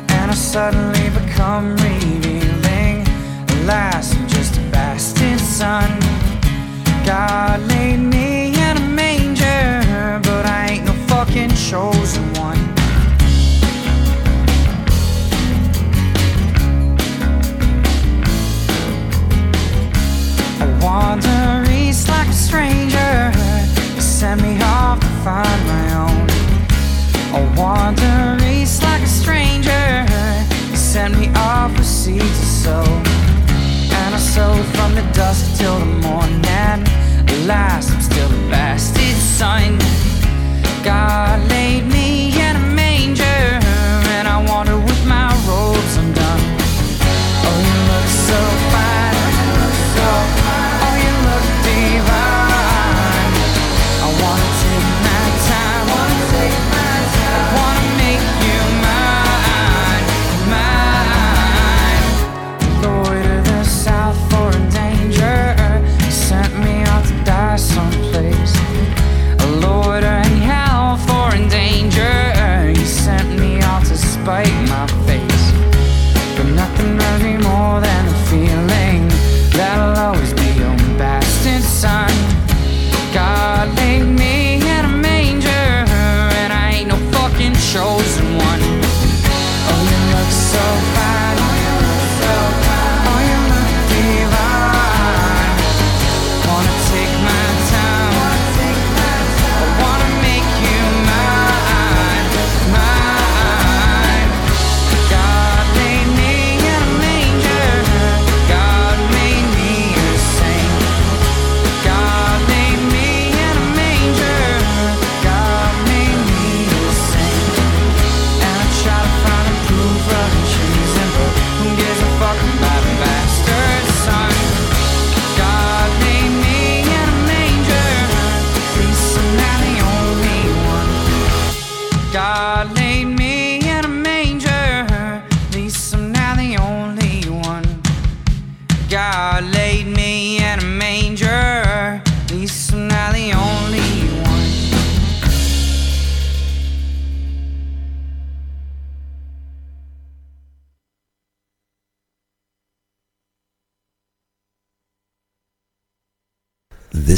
And 0.09 0.31
I 0.31 0.33
suddenly 0.33 1.07
become 1.11 1.75
revealing. 1.77 3.05
Alas, 3.61 4.15
I'm 4.15 4.27
just 4.27 4.57
a 4.57 4.61
bastard 4.71 5.39
son. 5.39 5.87
God 7.05 7.61
laid 7.67 7.97
me 7.97 8.55
in 8.55 8.77
a 8.77 8.87
manger, 8.89 10.19
but 10.23 10.47
I 10.47 10.69
ain't 10.71 10.85
no 10.85 10.93
fucking 11.05 11.51
chosen 11.51 12.23
one. 12.33 12.57
I 20.59 20.65
wander 20.81 21.71
east 21.71 22.09
like 22.09 22.29
a 22.29 22.33
stranger. 22.33 23.42
Send 24.23 24.41
me 24.41 24.57
off 24.61 25.01
to 25.01 25.07
find 25.25 25.67
my 25.67 25.95
own. 25.95 26.27
I 27.35 27.41
wander 27.57 28.41
east 28.45 28.81
like 28.81 29.01
a 29.01 29.05
stranger. 29.05 30.05
Send 30.73 31.19
me 31.19 31.27
off 31.35 31.77
with 31.77 31.85
seeds 31.85 32.39
to 32.39 32.45
sow. 32.45 32.85
And 33.99 34.15
I 34.15 34.17
sow 34.17 34.53
from 34.75 34.95
the 34.95 35.01
dusk 35.11 35.57
till 35.57 35.77
the 35.77 35.91
morning. 36.07 36.79
Alas, 37.35 37.91
I'm 37.91 37.99
still 37.99 38.31
a 38.31 38.49
bastard 38.49 39.17
son. 39.17 39.77
God 40.85 41.45
laid 41.49 41.83
me 41.87 42.32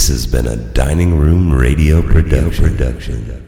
This 0.06 0.24
has 0.24 0.32
been 0.32 0.46
a 0.46 0.56
Dining 0.56 1.18
Room 1.18 1.52
Radio 1.52 2.00
production. 2.04 2.78
production. 2.78 3.45